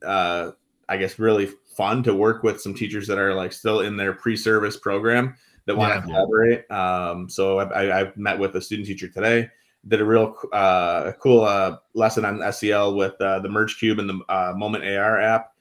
uh, 0.04 0.52
I 0.88 0.96
guess, 0.96 1.18
really 1.18 1.48
fun 1.76 2.02
to 2.04 2.14
work 2.14 2.42
with 2.44 2.60
some 2.60 2.74
teachers 2.74 3.06
that 3.08 3.18
are 3.18 3.34
like 3.34 3.52
still 3.52 3.80
in 3.80 3.96
their 3.96 4.12
pre-service 4.12 4.76
program 4.76 5.36
that 5.66 5.76
want 5.76 5.92
yeah, 5.92 6.00
to 6.00 6.06
collaborate. 6.06 6.70
Um, 6.70 7.28
so 7.28 7.58
I, 7.58 8.02
I, 8.02 8.12
met 8.16 8.38
with 8.38 8.54
a 8.54 8.60
student 8.60 8.86
teacher 8.86 9.08
today, 9.08 9.48
did 9.88 10.00
a 10.00 10.04
real 10.04 10.36
uh, 10.52 11.12
cool 11.20 11.42
uh, 11.42 11.78
lesson 11.94 12.24
on 12.24 12.52
SEL 12.52 12.94
with 12.94 13.20
uh, 13.20 13.40
the 13.40 13.48
Merge 13.48 13.76
Cube 13.78 13.98
and 13.98 14.08
the 14.08 14.54
Moment 14.56 14.84
AR 14.84 15.20
app 15.20 15.52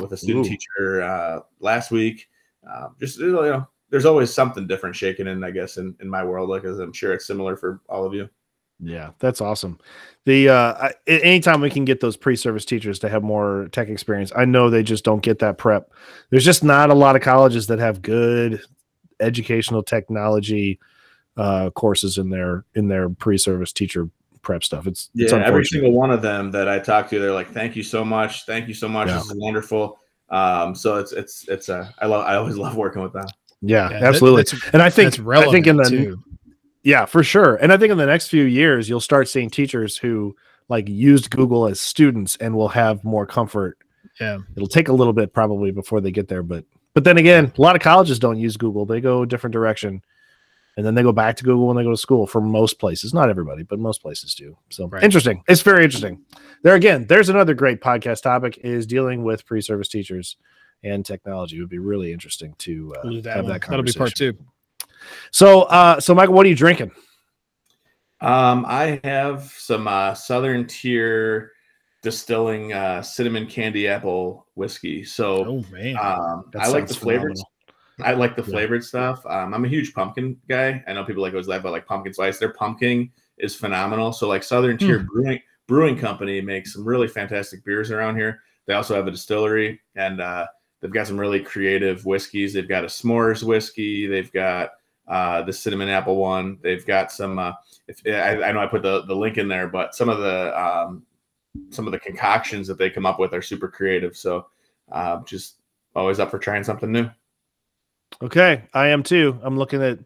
with 0.00 0.12
a 0.12 0.16
student 0.16 0.46
Ooh. 0.46 0.50
teacher 0.50 1.42
last 1.60 1.90
week. 1.90 2.28
just 3.00 3.18
you 3.18 3.32
know 3.32 3.66
there's 3.90 4.04
always 4.04 4.32
something 4.32 4.66
different 4.66 4.96
shaking 4.96 5.26
in, 5.26 5.42
I 5.44 5.50
guess, 5.50 5.76
in, 5.76 5.96
in 6.00 6.08
my 6.08 6.24
world, 6.24 6.48
like 6.50 6.64
as 6.64 6.78
I'm 6.78 6.92
sure 6.92 7.12
it's 7.12 7.26
similar 7.26 7.56
for 7.56 7.80
all 7.88 8.04
of 8.04 8.14
you. 8.14 8.28
Yeah, 8.80 9.10
that's 9.18 9.40
awesome. 9.40 9.78
The 10.24 10.50
uh, 10.50 10.74
I, 10.74 10.92
anytime 11.08 11.60
we 11.60 11.70
can 11.70 11.84
get 11.84 12.00
those 12.00 12.16
pre-service 12.16 12.64
teachers 12.64 12.98
to 13.00 13.08
have 13.08 13.24
more 13.24 13.68
tech 13.72 13.88
experience, 13.88 14.30
I 14.36 14.44
know 14.44 14.70
they 14.70 14.84
just 14.84 15.04
don't 15.04 15.22
get 15.22 15.40
that 15.40 15.58
prep. 15.58 15.92
There's 16.30 16.44
just 16.44 16.62
not 16.62 16.90
a 16.90 16.94
lot 16.94 17.16
of 17.16 17.22
colleges 17.22 17.66
that 17.68 17.80
have 17.80 18.02
good 18.02 18.62
educational 19.20 19.82
technology 19.82 20.78
uh, 21.36 21.70
courses 21.70 22.18
in 22.18 22.30
their 22.30 22.64
in 22.74 22.88
their 22.88 23.08
pre-service 23.08 23.72
teacher 23.72 24.08
prep 24.42 24.62
stuff. 24.62 24.86
It's 24.86 25.10
yeah, 25.12 25.24
it's 25.24 25.32
every 25.32 25.64
single 25.64 25.92
one 25.92 26.10
of 26.10 26.22
them 26.22 26.52
that 26.52 26.68
I 26.68 26.78
talk 26.78 27.08
to, 27.10 27.18
they're 27.18 27.32
like, 27.32 27.50
"Thank 27.50 27.74
you 27.74 27.82
so 27.82 28.04
much, 28.04 28.46
thank 28.46 28.68
you 28.68 28.74
so 28.74 28.88
much. 28.88 29.08
Yeah. 29.08 29.14
This 29.14 29.26
is 29.26 29.34
wonderful." 29.36 29.98
Um, 30.30 30.74
so 30.74 30.96
it's 30.98 31.12
it's 31.12 31.48
it's 31.48 31.68
a 31.68 31.92
I 31.98 32.06
love 32.06 32.24
I 32.26 32.36
always 32.36 32.56
love 32.58 32.76
working 32.76 33.02
with 33.02 33.12
them. 33.12 33.26
Yeah, 33.62 33.90
Yeah, 33.90 33.96
absolutely. 34.08 34.42
that's- 34.44 34.70
and 34.72 34.82
I 34.82 34.90
think 34.90 35.18
I 35.18 35.22
relevant 35.22 35.52
think 35.52 35.66
in 35.66 35.76
the 35.76 35.84
too. 35.84 36.22
Yeah, 36.84 37.04
for 37.06 37.22
sure. 37.22 37.56
And 37.56 37.72
I 37.72 37.76
think 37.76 37.90
in 37.92 37.98
the 37.98 38.06
next 38.06 38.28
few 38.28 38.44
years, 38.44 38.88
you'll 38.88 39.00
start 39.00 39.28
seeing 39.28 39.50
teachers 39.50 39.96
who 39.96 40.34
like 40.68 40.88
used 40.88 41.30
Google 41.30 41.66
as 41.66 41.80
students 41.80 42.36
and 42.36 42.54
will 42.56 42.68
have 42.68 43.02
more 43.04 43.26
comfort. 43.26 43.78
Yeah. 44.20 44.38
It'll 44.56 44.68
take 44.68 44.88
a 44.88 44.92
little 44.92 45.12
bit 45.12 45.32
probably 45.32 45.70
before 45.70 46.00
they 46.00 46.10
get 46.10 46.28
there, 46.28 46.42
but 46.42 46.64
but 46.94 47.04
then 47.04 47.18
again, 47.18 47.52
a 47.56 47.60
lot 47.60 47.76
of 47.76 47.82
colleges 47.82 48.18
don't 48.18 48.38
use 48.38 48.56
Google. 48.56 48.84
They 48.86 49.00
go 49.00 49.22
a 49.22 49.26
different 49.26 49.52
direction. 49.52 50.02
And 50.76 50.86
then 50.86 50.94
they 50.94 51.02
go 51.02 51.10
back 51.12 51.36
to 51.38 51.44
Google 51.44 51.66
when 51.66 51.76
they 51.76 51.82
go 51.82 51.90
to 51.90 51.96
school 51.96 52.26
for 52.28 52.40
most 52.40 52.78
places. 52.78 53.12
Not 53.12 53.28
everybody, 53.28 53.64
but 53.64 53.80
most 53.80 54.00
places 54.00 54.32
do. 54.34 54.56
So 54.70 54.86
Right. 54.86 55.02
interesting. 55.02 55.42
It's 55.48 55.62
very 55.62 55.82
interesting. 55.82 56.20
There 56.62 56.76
again, 56.76 57.06
there's 57.08 57.28
another 57.28 57.52
great 57.54 57.80
podcast 57.80 58.22
topic 58.22 58.58
is 58.62 58.86
dealing 58.86 59.24
with 59.24 59.44
pre-service 59.44 59.88
teachers 59.88 60.36
and 60.82 61.04
technology. 61.04 61.56
It 61.56 61.60
would 61.60 61.68
be 61.68 61.78
really 61.78 62.12
interesting 62.12 62.54
to 62.58 62.94
uh, 62.96 63.00
We'll 63.04 63.22
that 63.22 63.36
have 63.36 63.44
one. 63.44 63.52
that 63.52 63.62
That'll 63.68 63.82
be 63.82 63.92
part 63.92 64.14
two. 64.14 64.36
So, 65.30 65.62
uh, 65.62 66.00
so 66.00 66.14
Michael, 66.14 66.34
what 66.34 66.44
are 66.46 66.48
you 66.48 66.54
drinking? 66.56 66.90
Um, 68.20 68.64
I 68.66 69.00
have 69.04 69.44
some 69.56 69.86
uh, 69.86 70.14
Southern 70.14 70.66
Tier 70.66 71.52
distilling 72.02 72.72
uh, 72.72 73.02
cinnamon 73.02 73.46
candy 73.46 73.88
apple 73.88 74.46
whiskey. 74.54 75.04
So 75.04 75.44
Oh 75.44 75.72
man. 75.72 75.96
um, 75.96 76.44
I 76.58 76.68
like 76.68 76.86
the 76.86 76.94
sounds 76.94 76.96
flavored. 76.96 77.36
phenomenal. 77.36 77.50
I 78.04 78.12
like 78.12 78.36
the 78.36 78.42
Yeah. 78.42 78.48
flavored 78.50 78.84
stuff. 78.84 79.24
Um, 79.26 79.54
I'm 79.54 79.64
a 79.64 79.68
huge 79.68 79.92
pumpkin 79.94 80.36
guy. 80.48 80.82
I 80.86 80.92
know 80.92 81.04
people 81.04 81.22
like 81.22 81.32
always 81.32 81.48
laugh 81.48 81.60
about 81.60 81.72
like 81.72 81.86
pumpkin 81.86 82.12
spice. 82.12 82.38
Their 82.38 82.52
pumpkin 82.52 83.10
is 83.38 83.54
phenomenal. 83.56 84.12
So 84.12 84.28
like 84.28 84.42
Southern 84.44 84.78
Tier 84.78 85.00
Brewing 85.00 85.40
Brewing 85.66 85.98
Company 85.98 86.40
makes 86.40 86.72
some 86.72 86.84
really 86.84 87.08
fantastic 87.08 87.64
beers 87.64 87.90
around 87.90 88.16
here. 88.16 88.40
They 88.66 88.74
also 88.74 88.94
have 88.94 89.06
a 89.06 89.10
distillery 89.10 89.80
and 89.96 90.20
uh, 90.20 90.46
they've 90.80 90.92
got 90.92 91.06
some 91.06 91.18
really 91.18 91.40
creative 91.40 92.04
whiskeys. 92.06 92.52
They've 92.52 92.68
got 92.68 92.84
a 92.84 92.88
s'mores 92.88 93.42
whiskey. 93.42 94.06
They've 94.06 94.32
got 94.32 94.70
uh, 95.06 95.42
the 95.42 95.52
cinnamon 95.52 95.88
apple 95.88 96.16
one. 96.16 96.58
They've 96.62 96.86
got 96.86 97.10
some. 97.12 97.38
Uh, 97.38 97.52
if, 97.86 98.00
I, 98.06 98.42
I 98.48 98.52
know 98.52 98.60
I 98.60 98.66
put 98.66 98.82
the, 98.82 99.02
the 99.02 99.14
link 99.14 99.38
in 99.38 99.48
there, 99.48 99.68
but 99.68 99.94
some 99.94 100.08
of 100.08 100.18
the 100.18 100.60
um, 100.60 101.02
some 101.70 101.86
of 101.86 101.92
the 101.92 101.98
concoctions 101.98 102.66
that 102.68 102.78
they 102.78 102.90
come 102.90 103.06
up 103.06 103.18
with 103.18 103.32
are 103.32 103.42
super 103.42 103.68
creative. 103.68 104.16
So 104.16 104.46
uh, 104.92 105.20
just 105.24 105.56
always 105.94 106.20
up 106.20 106.30
for 106.30 106.38
trying 106.38 106.64
something 106.64 106.92
new. 106.92 107.08
Okay, 108.22 108.64
I 108.74 108.88
am 108.88 109.02
too. 109.02 109.38
I'm 109.42 109.58
looking 109.58 109.82
at 109.82 109.98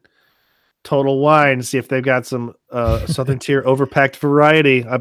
Total 0.84 1.18
Wine 1.18 1.58
to 1.58 1.64
see 1.64 1.78
if 1.78 1.88
they've 1.88 2.02
got 2.02 2.26
some 2.26 2.54
uh 2.70 3.06
Southern 3.06 3.38
Tier 3.38 3.62
overpacked 3.62 4.16
variety 4.16 4.84
uh, 4.84 5.00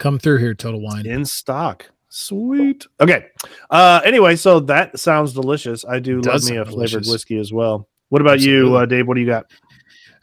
Come 0.00 0.18
through 0.18 0.38
here, 0.38 0.54
Total 0.54 0.80
Wine. 0.80 1.04
in 1.04 1.26
stock. 1.26 1.90
Sweet. 2.10 2.86
Okay. 3.00 3.26
Uh 3.70 4.00
anyway, 4.04 4.36
so 4.36 4.60
that 4.60 4.98
sounds 4.98 5.32
delicious. 5.32 5.84
I 5.84 6.00
do 6.00 6.20
love 6.20 6.44
me 6.44 6.56
a 6.56 6.64
flavored 6.64 6.70
delicious. 6.70 7.08
whiskey 7.10 7.38
as 7.38 7.52
well. 7.52 7.88
What 8.10 8.20
about 8.20 8.40
you, 8.40 8.76
uh, 8.76 8.86
Dave? 8.86 9.06
What 9.06 9.14
do 9.14 9.20
you 9.20 9.26
got? 9.26 9.46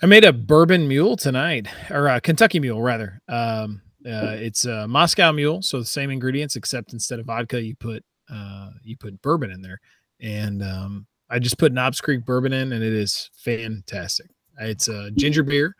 I 0.03 0.05
made 0.05 0.25
a 0.25 0.33
bourbon 0.33 0.87
mule 0.87 1.15
tonight, 1.15 1.67
or 1.89 2.07
a 2.07 2.21
Kentucky 2.21 2.59
mule 2.59 2.81
rather. 2.81 3.21
Um, 3.27 3.81
uh, 4.05 4.35
it's 4.35 4.65
a 4.65 4.87
Moscow 4.87 5.31
mule, 5.31 5.61
so 5.61 5.79
the 5.79 5.85
same 5.85 6.11
ingredients, 6.11 6.55
except 6.55 6.93
instead 6.93 7.19
of 7.19 7.25
vodka, 7.25 7.61
you 7.61 7.75
put 7.75 8.03
uh, 8.31 8.71
you 8.83 8.95
put 8.97 9.21
bourbon 9.21 9.51
in 9.51 9.61
there, 9.61 9.79
and 10.19 10.61
um, 10.61 11.07
I 11.29 11.39
just 11.39 11.57
put 11.57 11.71
Knobs 11.71 11.99
Creek 11.99 12.25
bourbon 12.25 12.53
in, 12.53 12.73
and 12.73 12.83
it 12.83 12.93
is 12.93 13.29
fantastic. 13.35 14.27
It's 14.59 14.87
a 14.87 15.11
ginger 15.11 15.43
beer, 15.43 15.75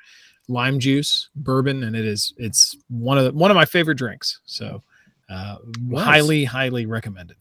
lime 0.48 0.80
juice, 0.80 1.30
bourbon, 1.36 1.84
and 1.84 1.96
it 1.96 2.06
is 2.06 2.34
it's 2.38 2.76
one 2.90 3.18
of 3.18 3.26
the, 3.26 3.34
one 3.34 3.52
of 3.52 3.56
my 3.56 3.66
favorite 3.66 3.98
drinks. 3.98 4.40
So, 4.46 4.84
uh, 5.30 5.58
Nice. 5.82 6.04
highly 6.04 6.44
highly 6.46 6.86
recommended. 6.86 7.38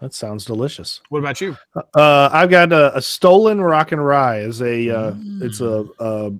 That 0.00 0.12
sounds 0.14 0.44
delicious. 0.44 1.00
What 1.08 1.20
about 1.20 1.40
you? 1.40 1.56
Uh 1.94 2.28
I've 2.32 2.50
got 2.50 2.72
a, 2.72 2.96
a 2.96 3.00
stolen 3.02 3.60
rock 3.60 3.92
and 3.92 4.04
rye 4.04 4.40
is 4.40 4.60
a 4.60 4.90
uh 4.90 5.14
it's 5.40 5.60
a 5.60 5.64
Mm. 5.64 5.90
uh 5.98 6.30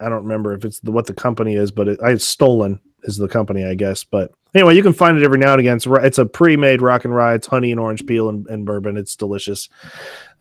I 0.00 0.08
don't 0.08 0.22
remember 0.24 0.52
if 0.54 0.64
it's 0.64 0.80
the, 0.80 0.90
what 0.90 1.06
the 1.06 1.14
company 1.14 1.54
is, 1.54 1.70
but 1.70 1.86
it, 1.88 2.02
I 2.02 2.16
stolen 2.16 2.80
is 3.04 3.16
the 3.16 3.28
company, 3.28 3.64
I 3.64 3.74
guess. 3.74 4.02
But 4.02 4.32
anyway, 4.54 4.74
you 4.74 4.82
can 4.82 4.92
find 4.92 5.16
it 5.16 5.22
every 5.22 5.38
now 5.38 5.52
and 5.52 5.60
again. 5.60 5.76
It's, 5.76 5.86
ri- 5.86 6.04
it's 6.04 6.18
a 6.18 6.26
pre-made 6.26 6.82
rock 6.82 7.04
and 7.04 7.14
rye. 7.14 7.34
It's 7.34 7.46
honey 7.46 7.70
and 7.70 7.78
orange 7.78 8.04
peel 8.04 8.28
and, 8.28 8.44
and 8.48 8.66
bourbon. 8.66 8.96
It's 8.96 9.14
delicious. 9.14 9.68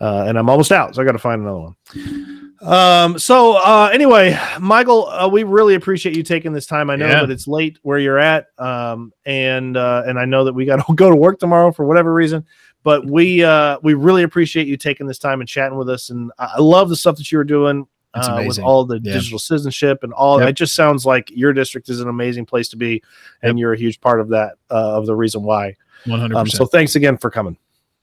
Uh, 0.02 0.26
and 0.28 0.40
I'm 0.40 0.50
almost 0.50 0.72
out, 0.72 0.96
so 0.96 1.02
I 1.02 1.06
got 1.06 1.12
to 1.12 1.20
find 1.20 1.42
another 1.44 1.60
one. 1.60 2.43
Um. 2.64 3.20
So 3.20 3.56
uh, 3.58 3.90
anyway, 3.94 4.38
Michael, 4.60 5.08
uh, 5.08 5.28
we 5.28 5.44
really 5.44 5.76
appreciate 5.76 6.16
you 6.16 6.24
taking 6.24 6.54
this 6.54 6.66
time. 6.66 6.90
I 6.90 6.96
know 6.96 7.08
Yeah. 7.08 7.20
that 7.22 7.30
it's 7.30 7.48
late 7.48 7.78
where 7.84 8.00
you're 8.00 8.20
at, 8.20 8.48
um, 8.58 9.12
and 9.26 9.76
uh, 9.78 10.04
and 10.06 10.18
I 10.18 10.26
know 10.26 10.46
that 10.46 10.54
we 10.54 10.66
got 10.66 10.86
to 10.86 10.94
go 10.96 11.10
to 11.10 11.16
work 11.16 11.40
tomorrow 11.40 11.72
for 11.72 11.86
whatever 11.86 12.14
reason. 12.14 12.46
But 12.84 13.06
we 13.06 13.44
uh, 13.44 13.80
we 13.84 13.94
really 13.94 14.24
appreciate 14.24 14.68
you 14.68 14.78
taking 14.78 15.08
this 15.08 15.20
time 15.20 15.40
and 15.42 15.48
chatting 15.48 15.78
with 15.78 15.90
us. 15.90 16.10
And 16.10 16.32
I 16.40 16.54
I 16.58 16.60
love 16.62 16.90
the 16.90 16.96
stuff 16.96 17.18
that 17.18 17.32
you 17.32 17.38
were 17.38 17.44
doing 17.44 17.88
It's 18.16 18.28
uh, 18.28 18.44
with 18.46 18.60
all 18.60 18.86
the 18.86 19.00
Yeah. 19.02 19.14
digital 19.14 19.40
citizenship 19.40 20.04
and 20.04 20.12
all. 20.14 20.40
Yep. 20.40 20.50
It 20.50 20.54
just 20.54 20.76
sounds 20.76 21.06
like 21.06 21.32
your 21.32 21.54
district 21.54 21.90
is 21.90 22.00
an 22.02 22.10
amazing 22.10 22.46
place 22.46 22.68
to 22.70 22.78
be, 22.78 23.02
and 23.42 23.58
you're 23.60 23.74
a 23.74 23.78
huge 23.78 24.02
part 24.02 24.20
of 24.20 24.30
that 24.30 24.54
uh, 24.70 24.98
of 24.98 25.06
the 25.06 25.16
reason 25.16 25.44
why. 25.44 25.76
One 26.06 26.20
hundred 26.20 26.36
Um, 26.38 26.48
so 26.48 26.66
thanks 26.66 26.96
again 26.96 27.18
for 27.18 27.30
coming. 27.30 27.58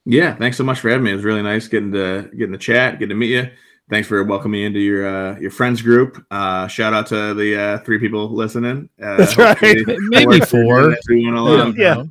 Yeah, 0.05 0.33
thanks 0.33 0.57
so 0.57 0.63
much 0.63 0.79
for 0.79 0.89
having 0.89 1.03
me. 1.03 1.11
It 1.11 1.15
was 1.15 1.23
really 1.23 1.43
nice 1.43 1.67
getting 1.67 1.91
to 1.91 2.27
getting 2.35 2.53
to 2.53 2.57
chat, 2.57 2.93
getting 2.93 3.09
to 3.09 3.15
meet 3.15 3.29
you. 3.29 3.49
Thanks 3.91 4.07
for 4.07 4.23
welcoming 4.23 4.61
me 4.61 4.65
into 4.65 4.79
your 4.79 5.05
uh, 5.05 5.37
your 5.37 5.51
friends 5.51 5.81
group. 5.81 6.25
Uh, 6.31 6.65
shout 6.67 6.93
out 6.93 7.05
to 7.07 7.33
the 7.33 7.59
uh, 7.61 7.77
three 7.79 7.99
people 7.99 8.29
listening. 8.33 8.87
Uh, 9.03 9.17
That's 9.17 9.37
right. 9.37 9.57
hopefully 9.57 9.97
Maybe 10.09 10.25
we're- 10.27 10.45
four. 10.45 10.93
as 10.93 10.97
we 11.09 11.25
went 11.25 11.37
along. 11.37 11.75
Yeah. 11.77 12.03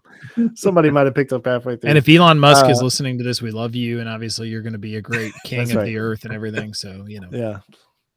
Somebody 0.55 0.91
might 0.91 1.07
have 1.07 1.15
picked 1.15 1.33
up 1.33 1.47
halfway 1.47 1.77
through. 1.77 1.89
And 1.89 1.97
if 1.99 2.07
Elon 2.09 2.39
Musk 2.39 2.67
is 2.69 2.81
Uh, 2.81 2.85
listening 2.85 3.17
to 3.19 3.25
this, 3.25 3.41
we 3.43 3.51
love 3.51 3.75
you, 3.75 3.99
and 3.99 4.09
obviously 4.11 4.49
you're 4.49 4.61
going 4.63 4.75
to 4.75 4.79
be 4.79 4.97
a 4.97 5.01
great 5.01 5.33
king 5.45 5.71
of 5.71 5.75
right. 5.77 5.87
the 5.87 5.97
earth 5.97 6.25
and 6.27 6.35
everything. 6.35 6.75
So 6.75 7.05
you 7.09 7.19
know, 7.21 7.29
yeah, 7.33 7.61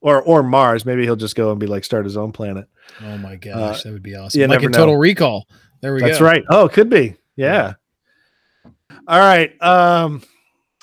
or 0.01 0.22
or 0.22 0.43
Mars, 0.43 0.86
maybe 0.86 1.03
he'll 1.03 1.16
just 1.16 1.36
go 1.38 1.51
and 1.51 1.59
be 1.59 1.66
like 1.68 1.86
start 1.86 2.03
his 2.03 2.18
own 2.18 2.34
planet. 2.34 2.68
oh 3.01 3.18
my 3.18 3.38
gosh, 3.38 3.84
that 3.84 3.93
would 3.93 4.03
be 4.03 4.16
awesome. 4.16 4.41
like 4.41 4.49
never 4.49 4.66
in 4.66 4.72
know. 4.72 4.78
Total 4.78 4.97
Recall. 4.97 5.47
There 5.82 5.93
we 5.93 6.01
That's 6.01 6.20
go. 6.20 6.26
That's 6.26 6.36
right. 6.38 6.43
Oh, 6.49 6.68
could 6.68 6.89
be. 6.89 7.16
Yeah. 7.38 7.76
All 9.07 9.20
right. 9.20 9.51
Um. 9.61 10.22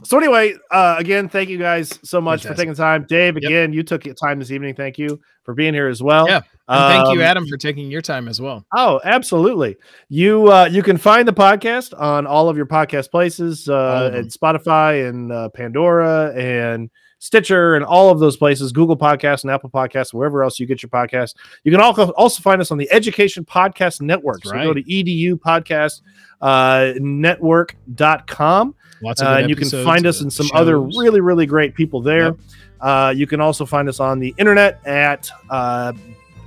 So 0.04 0.18
anyway, 0.18 0.54
uh, 0.70 0.96
again, 0.98 1.28
thank 1.28 1.48
you 1.50 1.58
guys 1.58 1.98
so 2.02 2.20
much 2.20 2.42
for 2.42 2.54
taking 2.54 2.70
the 2.70 2.76
time. 2.76 3.04
Dave, 3.08 3.34
Yep. 3.34 3.44
again, 3.44 3.72
you 3.72 3.82
took 3.82 4.04
your 4.04 4.14
time 4.14 4.38
this 4.38 4.50
evening. 4.50 4.74
Thank 4.74 4.98
you 4.98 5.20
for 5.44 5.54
being 5.54 5.74
here 5.74 5.88
as 5.88 6.02
well. 6.02 6.26
Yeah, 6.28 6.40
And 6.68 6.94
thank 6.94 7.14
you, 7.14 7.20
Um, 7.20 7.26
Adam, 7.26 7.46
for 7.46 7.56
taking 7.56 7.90
your 7.90 8.00
time 8.00 8.28
as 8.28 8.40
well. 8.40 8.64
Oh, 8.74 9.00
absolutely. 9.04 9.76
You 10.08 10.50
uh, 10.50 10.68
you 10.70 10.82
can 10.82 10.96
find 10.96 11.26
the 11.26 11.32
podcast 11.32 11.98
on 11.98 12.26
all 12.26 12.48
of 12.48 12.56
your 12.56 12.66
podcast 12.66 13.10
places, 13.10 13.68
uh, 13.68 14.10
at 14.14 14.26
Spotify 14.26 15.08
and 15.08 15.32
uh, 15.32 15.48
Pandora 15.50 16.32
and 16.34 16.90
Stitcher 17.22 17.74
and 17.74 17.84
all 17.84 18.08
of 18.10 18.18
those 18.18 18.38
places, 18.38 18.72
Google 18.72 18.96
Podcasts 18.96 19.42
and 19.42 19.50
Apple 19.50 19.68
Podcasts, 19.68 20.14
wherever 20.14 20.42
else 20.42 20.58
you 20.58 20.66
get 20.66 20.82
your 20.82 20.88
podcast. 20.88 21.34
You 21.64 21.70
can 21.70 21.80
also 21.80 22.10
also 22.12 22.40
find 22.40 22.62
us 22.62 22.70
on 22.70 22.78
the 22.78 22.90
Education 22.90 23.44
Podcast 23.44 24.00
Network. 24.00 24.42
So 24.44 24.52
go 24.52 24.72
to 24.72 24.80
right. 24.80 24.86
edu 24.86 25.34
podcast 25.34 26.00
uh, 26.40 26.94
network.com 26.98 28.74
Lots 29.02 29.20
of 29.20 29.28
uh, 29.28 29.30
and 29.30 29.48
you 29.48 29.56
can 29.56 29.68
find 29.68 30.06
us 30.06 30.20
uh, 30.20 30.24
and 30.24 30.32
some 30.32 30.48
other 30.54 30.80
really, 30.80 31.20
really 31.20 31.46
great 31.46 31.74
people 31.74 32.02
there. 32.02 32.26
Yep. 32.26 32.38
Uh, 32.80 33.14
you 33.16 33.26
can 33.26 33.40
also 33.40 33.64
find 33.64 33.88
us 33.88 34.00
on 34.00 34.18
the 34.18 34.34
internet 34.36 34.84
at 34.86 35.30
uh, 35.48 35.92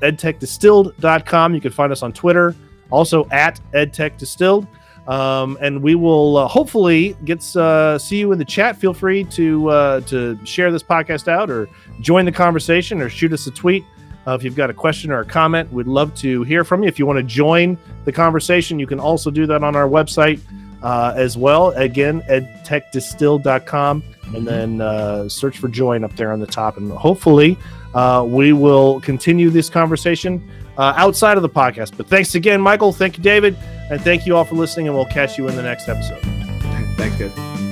edtechdistilled.com. 0.02 1.56
You 1.56 1.62
can 1.62 1.72
find 1.72 1.92
us 1.92 2.04
on 2.04 2.14
Twitter, 2.14 2.56
also 2.92 3.28
at 3.32 3.60
edtechdistilled. 3.74 4.68
Um, 5.08 5.58
and 5.60 5.82
we 5.82 5.96
will 5.96 6.38
uh, 6.38 6.48
hopefully 6.48 7.18
get 7.26 7.44
uh, 7.58 7.98
see 8.00 8.20
you 8.20 8.32
in 8.32 8.40
the 8.40 8.46
chat. 8.46 8.78
Feel 8.78 8.94
free 8.94 9.26
to 9.26 9.70
uh, 9.70 10.02
to 10.02 10.40
share 10.46 10.72
this 10.72 10.84
podcast 10.84 11.28
out 11.28 11.50
or 11.50 11.68
join 12.00 12.24
the 12.24 12.32
conversation 12.32 13.02
or 13.02 13.10
shoot 13.10 13.34
us 13.34 13.46
a 13.48 13.52
tweet 13.52 13.84
uh, 14.28 14.32
if 14.32 14.44
you've 14.44 14.56
got 14.56 14.70
a 14.70 14.74
question 14.74 15.12
or 15.12 15.20
a 15.20 15.26
comment. 15.26 15.72
We'd 15.74 15.88
love 15.88 16.16
to 16.16 16.44
hear 16.44 16.64
from 16.64 16.84
you. 16.84 16.88
If 16.88 17.00
you 17.00 17.06
want 17.06 17.18
to 17.18 17.24
join 17.24 17.78
the 18.06 18.14
conversation, 18.14 18.80
you 18.80 18.88
can 18.88 19.00
also 19.00 19.30
do 19.30 19.46
that 19.48 19.62
on 19.62 19.76
our 19.76 19.90
website 19.90 20.40
uh, 20.84 21.14
as 21.16 21.38
well. 21.38 21.70
Again, 21.70 22.22
edtechdistilled.com, 22.24 24.04
and 24.36 24.48
then 24.48 24.82
uh, 24.82 25.28
search 25.30 25.58
for 25.58 25.68
join 25.68 26.04
up 26.04 26.16
there 26.16 26.32
on 26.32 26.40
the 26.40 26.48
top. 26.48 26.78
And 26.78 26.92
hopefully, 26.92 27.58
uh, 27.96 28.26
we 28.28 28.54
will 28.54 29.02
continue 29.02 29.50
this 29.50 29.70
conversation 29.70 30.48
uh, 30.78 30.94
outside 30.98 31.38
of 31.38 31.44
the 31.44 31.50
podcast. 31.50 31.96
But 31.98 32.08
thanks 32.08 32.36
again, 32.36 32.62
Michael. 32.62 32.92
Thank 32.92 33.18
you, 33.18 33.24
David. 33.24 33.58
And 33.90 34.02
thank 34.02 34.26
you 34.26 34.36
all 34.36 34.44
for 34.44 34.56
listening. 34.56 34.88
And 34.88 34.96
we'll 34.96 35.06
catch 35.06 35.38
you 35.38 35.48
in 35.48 35.56
the 35.56 35.64
next 35.64 35.88
episode. 35.88 36.22
Thanks, 36.98 37.18
guys. 37.18 37.62